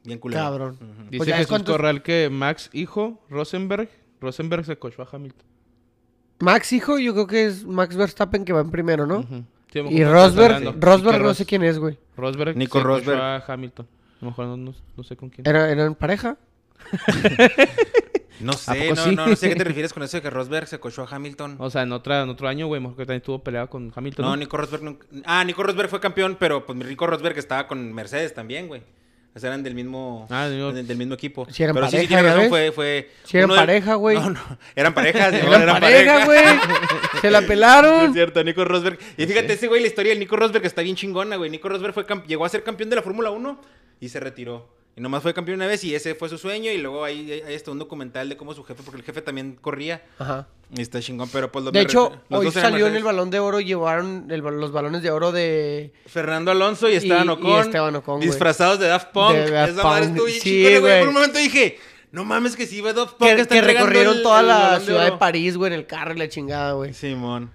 bien 0.03 0.19
culero. 0.19 0.41
Cabrón. 0.43 0.73
Ujú. 0.75 1.09
Dice 1.09 1.17
Pues 1.17 1.29
Jesús 1.33 1.47
cuántos- 1.47 1.73
Corral 1.75 2.03
que 2.03 2.29
Max, 2.29 2.69
hijo, 2.73 3.21
Rosenberg, 3.29 3.89
Rosenberg 4.21 4.65
se 4.65 4.77
cochó 4.77 5.01
a 5.01 5.07
Hamilton. 5.11 5.45
Max, 6.39 6.71
hijo, 6.73 6.99
yo 6.99 7.13
creo 7.13 7.27
que 7.27 7.45
es 7.45 7.65
Max 7.65 7.95
Verstappen 7.95 8.45
que 8.45 8.53
va 8.53 8.61
en 8.61 8.71
primero, 8.71 9.05
¿no? 9.05 9.19
Ujú. 9.19 9.43
Sí, 9.71 9.79
Y 9.79 10.03
Rosberg. 10.03 10.79
Rosberg 10.79 11.21
no 11.21 11.33
sé 11.33 11.45
quién 11.45 11.63
es, 11.63 11.77
güey. 11.79 11.97
Rosberg 12.17 12.55
Nico 12.57 12.79
se 12.79 12.83
Rosberg. 12.83 13.17
cochó 13.17 13.23
a 13.23 13.53
Hamilton. 13.53 13.87
A 13.87 14.25
lo 14.25 14.31
mejor 14.31 14.45
no, 14.47 14.57
no- 14.57 14.73
no 14.97 15.03
sé 15.03 15.15
con 15.15 15.29
quién. 15.29 15.47
¿Era, 15.47 15.69
¿Eran 15.69 15.95
pareja? 15.95 16.37
No 18.39 18.53
¿A 18.53 18.55
sé, 18.55 18.89
no, 18.91 18.95
sí? 18.95 19.15
no, 19.17 19.27
no 19.27 19.35
sé 19.35 19.47
a 19.47 19.49
qué 19.49 19.55
te 19.57 19.63
refieres 19.65 19.91
con 19.93 20.01
eso 20.01 20.15
de 20.15 20.21
que 20.21 20.29
Rosberg 20.29 20.65
se 20.65 20.79
cochó 20.79 21.03
a 21.03 21.13
Hamilton. 21.13 21.57
O 21.59 21.69
sea, 21.69 21.81
en, 21.83 21.91
otra, 21.91 22.21
en 22.23 22.29
otro 22.29 22.47
año, 22.47 22.67
güey, 22.67 22.79
mejor 22.79 22.95
que 22.95 23.03
también 23.05 23.17
estuvo 23.19 23.39
peleado 23.43 23.69
con 23.69 23.91
Hamilton. 23.93 24.23
No, 24.23 24.29
¿no? 24.31 24.37
Nico 24.37 24.55
Rosberg 24.55 24.81
nunca... 24.81 25.05
Ah, 25.25 25.43
Nico 25.43 25.61
Rosberg 25.61 25.89
fue 25.89 25.99
campeón, 25.99 26.37
pero 26.39 26.65
pues 26.65 26.77
Nico 26.77 27.05
Rosberg 27.05 27.37
estaba 27.37 27.67
con 27.67 27.91
Mercedes 27.93 28.33
también, 28.33 28.67
güey. 28.69 28.81
O 29.35 29.39
sea, 29.39 29.49
eran 29.49 29.61
del 29.63 29.75
mismo, 29.75 30.27
Ah, 30.29 30.45
del 30.47 30.55
mismo- 30.55 30.71
del, 30.73 30.87
del 30.87 30.97
mismo 30.97 31.13
equipo. 31.13 31.47
Sí 31.51 31.63
eran 31.63 31.75
pero 31.75 31.87
sí, 31.89 31.99
sí, 31.99 32.07
pareja, 32.07 32.33
tiene 32.33 32.49
fue... 32.49 32.71
fue 32.71 33.09
Sí 33.23 33.37
eran 33.37 33.49
pareja, 33.49 33.93
güey. 33.93 34.17
No, 34.17 34.29
no, 34.31 34.39
eran 34.75 34.93
parejas. 34.93 35.33
Eran 35.33 35.79
pareja, 35.79 36.25
güey. 36.25 36.39
Se 37.21 37.29
la 37.31 37.39
Es 37.41 37.45
pelaron. 37.45 38.13
cierto, 38.13 38.43
Nico 38.43 38.65
Rosberg. 38.65 38.97
Y 39.17 39.25
fíjate, 39.27 39.53
ese 39.53 39.67
güey, 39.67 39.81
la 39.81 39.87
historia 39.87 40.09
del 40.11 40.19
Nico 40.19 40.35
Rosberg 40.35 40.65
está 40.65 40.81
bien 40.81 40.95
chingona, 40.95 41.35
güey. 41.35 41.49
Nico 41.51 41.69
Rosberg 41.69 41.93
fue 41.93 42.05
llegó 42.27 42.43
a 42.45 42.49
ser 42.49 42.63
campeón 42.63 42.89
de 42.89 42.95
la 42.97 43.01
Fórmula 43.03 43.29
1 43.29 43.61
y 44.01 44.09
se 44.09 44.19
retiró. 44.19 44.78
Y 44.95 45.01
nomás 45.01 45.23
fue 45.23 45.33
campeón 45.33 45.55
una 45.59 45.67
vez 45.67 45.83
y 45.85 45.95
ese 45.95 46.13
fue 46.15 46.27
su 46.29 46.37
sueño. 46.37 46.71
Y 46.71 46.77
luego 46.77 47.03
ahí 47.05 47.31
hay 47.45 47.53
está 47.53 47.71
un 47.71 47.79
documental 47.79 48.27
de 48.27 48.35
cómo 48.35 48.53
su 48.53 48.63
jefe, 48.63 48.83
porque 48.83 48.99
el 48.99 49.05
jefe 49.05 49.21
también 49.21 49.55
corría. 49.59 50.03
Ajá. 50.17 50.47
Y 50.75 50.81
está 50.81 50.99
chingón, 51.01 51.29
pero 51.31 51.51
pues 51.51 51.65
lo 51.65 51.71
De 51.71 51.81
hecho, 51.81 52.11
hoy 52.29 52.51
salió 52.51 52.85
en 52.87 52.95
el 52.95 53.03
balón 53.03 53.31
de 53.31 53.39
oro, 53.39 53.59
llevaron 53.59 54.27
el 54.29 54.41
los 54.41 54.71
balones 54.71 55.01
de 55.01 55.09
oro 55.09 55.31
de... 55.31 55.93
Fernando 56.05 56.51
Alonso 56.51 56.89
y 56.89 56.93
Esteban 56.95 57.25
Y- 57.25 57.29
y 57.29 57.31
Ocon. 57.31 57.61
Esteban 57.61 57.95
Ocon. 57.95 58.19
Disfrazados 58.19 58.79
de 58.79 58.87
Daft 58.87 59.11
Punk. 59.11 59.35
De 59.35 59.49
Daft 59.51 59.71
Esa 59.73 59.83
madre 59.83 60.05
estuvo 60.05 60.27
sí. 60.27 60.65
Por 60.81 61.07
un 61.07 61.13
momento 61.13 61.39
dije, 61.39 61.79
no 62.11 62.23
mames 62.25 62.55
que 62.55 62.67
sí, 62.67 62.81
va 62.81 62.93
Daft 62.93 63.15
Punk. 63.15 63.47
Que, 63.47 63.61
recorrieron 63.61 64.17
el- 64.17 64.23
toda 64.23 64.41
el 64.41 64.47
la 64.47 64.79
de 64.79 64.85
ciudad 64.85 65.05
de. 65.05 65.17
París, 65.17 65.57
güey, 65.57 65.73
en 65.73 65.79
el 65.79 65.87
carro 65.87 66.13
y 66.13 66.17
la 66.19 66.29
chingada, 66.29 66.73
güey. 66.73 66.93
Simón. 66.93 67.51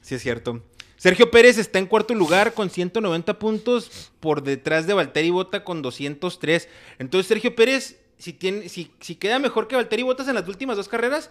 Sí, 0.00 0.14
es 0.14 0.22
cierto. 0.22 0.62
Sergio 0.98 1.30
Pérez 1.30 1.56
está 1.58 1.78
en 1.78 1.86
cuarto 1.86 2.12
lugar 2.12 2.52
con 2.54 2.68
190 2.70 3.38
puntos 3.38 4.10
por 4.20 4.42
detrás 4.42 4.86
de 4.86 4.92
Valtteri 4.94 5.30
Bota 5.30 5.64
con 5.64 5.80
203. 5.80 6.68
Entonces, 6.98 7.26
Sergio 7.28 7.54
Pérez, 7.54 7.98
si, 8.18 8.32
tiene, 8.32 8.68
si, 8.68 8.90
si 9.00 9.14
queda 9.14 9.38
mejor 9.38 9.68
que 9.68 9.76
Valtteri 9.76 10.02
Botas 10.02 10.26
en 10.28 10.34
las 10.34 10.46
últimas 10.48 10.76
dos 10.76 10.88
carreras, 10.88 11.30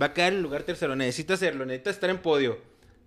va 0.00 0.06
a 0.06 0.12
quedar 0.12 0.34
en 0.34 0.42
lugar 0.42 0.62
tercero. 0.64 0.94
Necesita 0.96 1.34
hacerlo, 1.34 1.64
necesita 1.64 1.90
estar 1.90 2.10
en 2.10 2.18
podio 2.18 2.58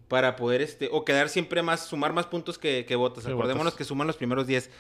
para 0.07 0.35
poder, 0.35 0.61
este, 0.61 0.89
o 0.91 1.05
quedar 1.05 1.29
siempre 1.29 1.61
más, 1.61 1.85
sumar 1.85 2.11
más 2.11 2.25
puntos 2.25 2.57
que, 2.57 2.85
que 2.87 2.95
Botas. 2.95 3.25
Acordémonos 3.35 3.75
que 3.75 3.83
suman 3.83 4.07
los 4.07 4.17
primeros 4.17 4.47
10. 4.47 4.71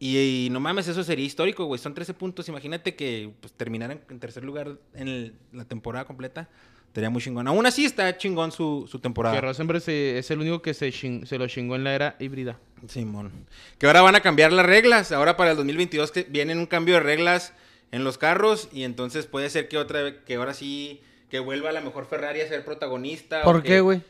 Y, 0.00 0.18
y 0.46 0.48
no 0.50 0.58
mames, 0.58 0.88
eso 0.88 1.04
sería 1.04 1.24
histórico, 1.24 1.66
güey. 1.66 1.78
Son 1.80 1.94
13 1.94 2.14
puntos. 2.14 2.48
Imagínate 2.48 2.96
que 2.96 3.30
pues, 3.40 3.52
terminaran 3.52 4.00
en 4.10 4.18
tercer 4.18 4.42
lugar 4.42 4.76
en 4.94 5.06
el- 5.06 5.34
la 5.52 5.64
temporada 5.64 6.04
completa. 6.04 6.48
Estaría 6.92 7.08
muy 7.08 7.22
chingón. 7.22 7.48
Aún 7.48 7.64
así 7.64 7.86
está 7.86 8.18
chingón 8.18 8.52
su, 8.52 8.86
su 8.90 8.98
temporada. 8.98 9.34
Que 9.34 9.40
Rosenberg 9.40 9.80
se- 9.80 10.18
es 10.18 10.30
el 10.30 10.40
único 10.40 10.60
que 10.60 10.74
se, 10.74 10.92
lo 11.38 11.48
chingó 11.48 11.74
en 11.74 11.84
la 11.84 11.94
era 11.94 12.16
híbrida. 12.18 12.58
Simón. 12.86 13.32
Que 13.78 13.86
ahora 13.86 14.02
van 14.02 14.14
a 14.14 14.20
cambiar 14.20 14.52
las 14.52 14.66
reglas. 14.66 15.10
Ahora 15.10 15.38
para 15.38 15.52
el 15.52 15.56
2022 15.56 16.12
que 16.12 16.24
vienen 16.24 16.58
un 16.58 16.66
cambio 16.66 16.94
de 16.96 17.00
reglas 17.00 17.54
en 17.92 18.04
los 18.04 18.18
carros. 18.18 18.68
Y 18.74 18.84
entonces 18.84 19.24
puede 19.24 19.48
ser 19.48 19.68
que 19.68 19.78
otra 19.78 20.02
vez, 20.02 20.16
que 20.26 20.34
ahora 20.34 20.52
sí, 20.52 21.00
que 21.30 21.38
vuelva 21.38 21.70
a 21.70 21.72
la 21.72 21.80
mejor 21.80 22.04
Ferrari 22.06 22.42
a 22.42 22.48
ser 22.48 22.62
protagonista. 22.62 23.42
¿Por 23.42 23.62
qué, 23.62 23.80
güey? 23.80 24.02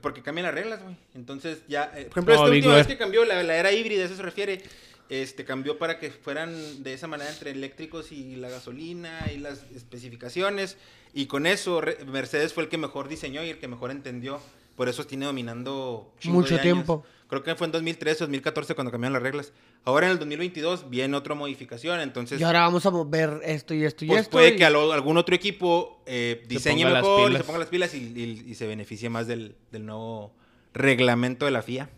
Porque 0.00 0.22
cambian 0.22 0.46
las 0.46 0.54
reglas, 0.54 0.82
güey. 0.82 0.96
Entonces 1.14 1.58
ya, 1.68 1.92
eh, 1.94 2.04
por 2.04 2.12
ejemplo, 2.24 2.34
No, 2.36 2.40
esta 2.44 2.54
última 2.54 2.74
vez 2.76 2.86
Bear. 2.86 2.96
que 2.96 3.02
cambió, 3.04 3.24
la, 3.26 3.42
la 3.42 3.56
era 3.56 3.70
híbrida, 3.70 4.02
a 4.04 4.06
eso 4.06 4.16
se 4.16 4.22
refiere, 4.22 4.62
este, 5.10 5.44
cambió 5.44 5.76
para 5.76 5.98
que 5.98 6.10
fueran 6.10 6.82
de 6.82 6.94
esa 6.94 7.06
manera 7.06 7.30
entre 7.30 7.50
eléctricos 7.50 8.12
y 8.12 8.36
la 8.36 8.48
gasolina 8.48 9.30
y 9.34 9.38
las 9.38 9.64
especificaciones. 9.74 10.76
Y 11.12 11.26
con 11.26 11.46
eso 11.46 11.82
Mercedes 12.06 12.54
fue 12.54 12.62
el 12.62 12.68
que 12.68 12.78
mejor 12.78 13.08
diseñó 13.08 13.44
y 13.44 13.50
el 13.50 13.58
que 13.58 13.68
mejor 13.68 13.90
entendió. 13.90 14.40
Por 14.76 14.88
eso 14.88 15.04
tiene 15.06 15.26
dominando 15.26 16.14
Mucho 16.24 16.48
de 16.54 16.54
años. 16.54 16.62
tiempo. 16.62 17.04
Creo 17.28 17.42
que 17.42 17.54
fue 17.54 17.66
en 17.66 17.72
2013, 17.72 18.20
2014 18.24 18.74
cuando 18.74 18.90
cambiaron 18.90 19.12
las 19.12 19.22
reglas. 19.22 19.52
Ahora 19.84 20.06
en 20.06 20.12
el 20.12 20.18
2022 20.18 20.88
viene 20.90 21.16
otra 21.16 21.34
modificación, 21.34 22.00
entonces... 22.00 22.40
Y 22.40 22.44
ahora 22.44 22.60
vamos 22.62 22.86
a 22.86 22.90
ver 23.06 23.40
esto 23.44 23.74
y 23.74 23.84
esto 23.84 24.04
y 24.04 24.08
Pues 24.08 24.22
esto. 24.22 24.30
puede 24.32 24.50
y- 24.50 24.56
que 24.56 24.64
algún 24.64 25.16
otro 25.16 25.34
equipo 25.34 26.02
eh, 26.06 26.42
diseñe 26.48 26.84
mejor 26.86 27.36
se 27.36 27.44
ponga 27.44 27.58
las 27.60 27.68
pilas 27.68 27.94
y, 27.94 27.98
y- 27.98 28.50
y 28.50 28.54
se 28.54 28.66
beneficie 28.66 29.10
más 29.10 29.26
del, 29.26 29.54
del 29.70 29.86
nuevo 29.86 30.32
reglamento 30.72 31.44
de 31.44 31.50
la 31.52 31.62
FIA. 31.62 31.88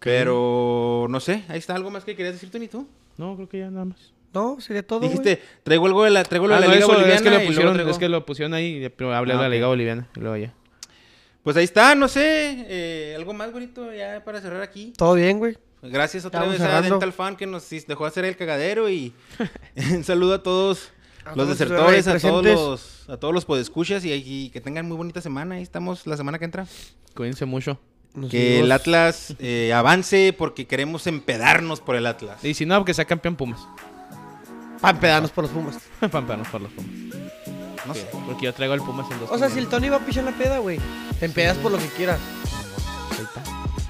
Pero 0.00 1.06
no 1.10 1.20
sé, 1.20 1.44
ahí 1.48 1.58
está 1.58 1.74
algo 1.74 1.90
más 1.90 2.04
que 2.04 2.16
querías 2.16 2.34
decir 2.34 2.50
tú 2.50 2.58
ni 2.58 2.68
tú. 2.68 2.86
No, 3.16 3.34
creo 3.36 3.48
que 3.48 3.58
ya 3.58 3.70
nada 3.70 3.84
más. 3.86 4.12
No, 4.34 4.60
sería 4.60 4.86
todo, 4.86 5.00
Dijiste, 5.00 5.40
traigo 5.62 5.86
algo 5.86 6.04
de 6.04 6.10
la, 6.10 6.22
traigo 6.22 6.46
Ah, 6.46 6.48
de 6.48 6.54
la 6.54 6.60
no, 6.66 6.72
Liga 6.72 6.84
eso, 6.84 6.88
Boliviana 6.92 7.14
es 7.16 7.22
que 7.22 7.30
lo 7.30 7.46
pusieron, 7.46 7.74
traigo- 7.74 7.90
es 7.90 7.98
que 7.98 8.08
lo 8.08 8.26
pusieron 8.26 8.54
ahí, 8.54 8.88
pero 8.96 9.14
hablé 9.14 9.32
Ah, 9.32 9.36
de 9.36 9.42
la. 9.44 9.48
Liga 9.48 9.66
Boliviana 9.68 10.08
y 10.14 10.20
luego 10.20 10.36
ya. 10.36 10.52
Pues 11.42 11.56
ahí 11.56 11.64
está, 11.64 11.94
no 11.94 12.08
sé, 12.08 12.66
eh, 12.68 13.14
algo 13.16 13.32
más 13.32 13.52
bonito 13.52 13.92
ya 13.94 14.22
para 14.24 14.40
cerrar 14.40 14.62
aquí. 14.62 14.92
Todo 14.96 15.14
bien, 15.14 15.38
güey. 15.38 15.56
Gracias 15.82 16.24
otra 16.24 16.40
Estamos 16.40 16.58
vez 16.58 16.62
a 16.62 16.66
cerrando. 16.70 16.90
Dental 16.96 17.12
Fan 17.12 17.36
que 17.36 17.46
nos 17.46 17.68
dejó 17.70 18.04
hacer 18.04 18.24
el 18.24 18.36
cagadero 18.36 18.90
y 18.90 19.12
un 19.94 20.04
saludo 20.04 20.34
a 20.34 20.42
todos 20.42 20.90
A 21.24 21.34
los 21.36 21.48
desertores, 21.48 22.06
a 22.08 22.18
todos 22.18 22.44
los, 22.44 23.08
a 23.08 23.16
todos 23.16 23.32
los 23.32 23.44
podescuchas 23.44 24.04
y, 24.04 24.12
y 24.12 24.50
que 24.50 24.60
tengan 24.60 24.86
muy 24.88 24.96
bonita 24.96 25.20
semana. 25.20 25.54
Ahí 25.54 25.62
estamos 25.62 26.06
la 26.06 26.16
semana 26.16 26.38
que 26.38 26.44
entra. 26.44 26.66
Cuídense 27.14 27.44
mucho. 27.46 27.78
Nos 28.16 28.30
Que 28.30 28.60
el. 28.60 28.72
Atlas 28.72 29.34
eh, 29.38 29.72
avance 29.74 30.34
porque 30.36 30.66
queremos 30.66 31.06
empedarnos 31.06 31.80
por 31.80 31.96
el 31.96 32.06
Atlas. 32.06 32.42
Y 32.44 32.54
si 32.54 32.64
no, 32.66 32.84
que 32.84 32.94
sea 32.94 33.04
campeón 33.04 33.36
Pumas. 33.36 33.60
Pa' 34.80 34.90
empedarnos 34.90 35.30
por 35.30 35.44
los 35.44 35.52
Pumas. 35.52 35.78
Pampearnos 36.10 36.48
por 36.48 36.62
los 36.62 36.72
Pumas. 36.72 36.90
No 37.86 37.94
Sí, 37.94 38.00
sé. 38.00 38.08
Porque 38.26 38.46
yo 38.46 38.54
traigo 38.54 38.74
el 38.74 38.80
Pumas 38.80 39.10
en 39.10 39.20
dos. 39.20 39.30
O 39.30 39.38
sea, 39.38 39.48
si 39.50 39.58
el 39.58 39.68
Tony 39.68 39.88
va 39.90 39.96
a 39.98 40.00
pichar 40.00 40.24
la 40.24 40.32
peda, 40.32 40.58
güey. 40.58 40.80
Te 41.20 41.26
empedas 41.26 41.56
por 41.58 41.70
lo 41.70 41.78
que 41.78 41.86
quieras. 41.88 42.18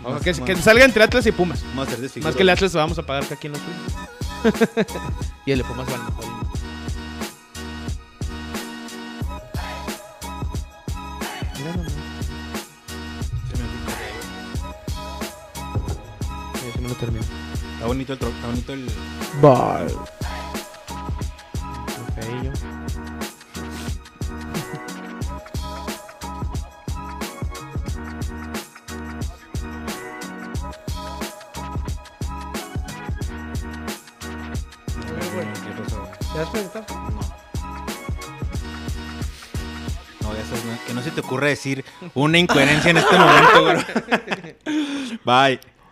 Vamos, 0.03 0.23
que, 0.23 0.33
que 0.33 0.57
salga 0.57 0.85
entre 0.85 1.03
Atlas 1.03 1.27
y 1.27 1.33
Pumas. 1.33 1.63
Vamos 1.69 1.87
a 1.87 1.91
hacer 1.91 2.01
desfiguro. 2.01 2.29
Más 2.29 2.37
que 2.37 2.43
el 2.43 2.49
Atlas 2.51 2.75
lo 2.75 2.81
vamos 2.81 2.99
a 2.99 3.07
pagar 3.07 3.25
que 3.27 3.35
aquí 3.35 3.47
en 3.47 3.55
los 3.55 3.63
suyos. 3.63 4.87
y 5.47 5.53
el 5.53 5.59
de 5.59 5.65
Pumas 5.65 5.87
va 5.89 5.99
mejor. 5.99 6.25
Mira 11.59 11.73
nomás. 11.77 11.96
Lo 16.87 16.95
termino. 16.95 17.25
Está 17.75 17.87
bonito 17.87 18.13
el 18.13 18.19
tro- 18.19 18.29
está 18.29 18.47
bonito 18.47 18.73
el. 18.73 18.87
Bye. 19.43 19.95
Feillo. 22.15 22.53
¿Qué 34.45 35.83
pasó? 35.83 36.09
¿Te 36.33 36.39
vas 36.39 36.49
a 36.49 36.53
preguntar? 36.53 36.87
No, 40.21 40.35
ya 40.35 40.45
sabes, 40.45 40.65
no- 40.65 40.79
que 40.87 40.95
no 40.95 41.03
se 41.03 41.11
te 41.11 41.21
ocurra 41.21 41.47
decir 41.49 41.85
una 42.15 42.39
incoherencia 42.39 42.91
en 42.91 42.97
este 42.99 43.19
momento, 43.19 43.65
bro. 43.65 45.19
Bye. 45.25 45.61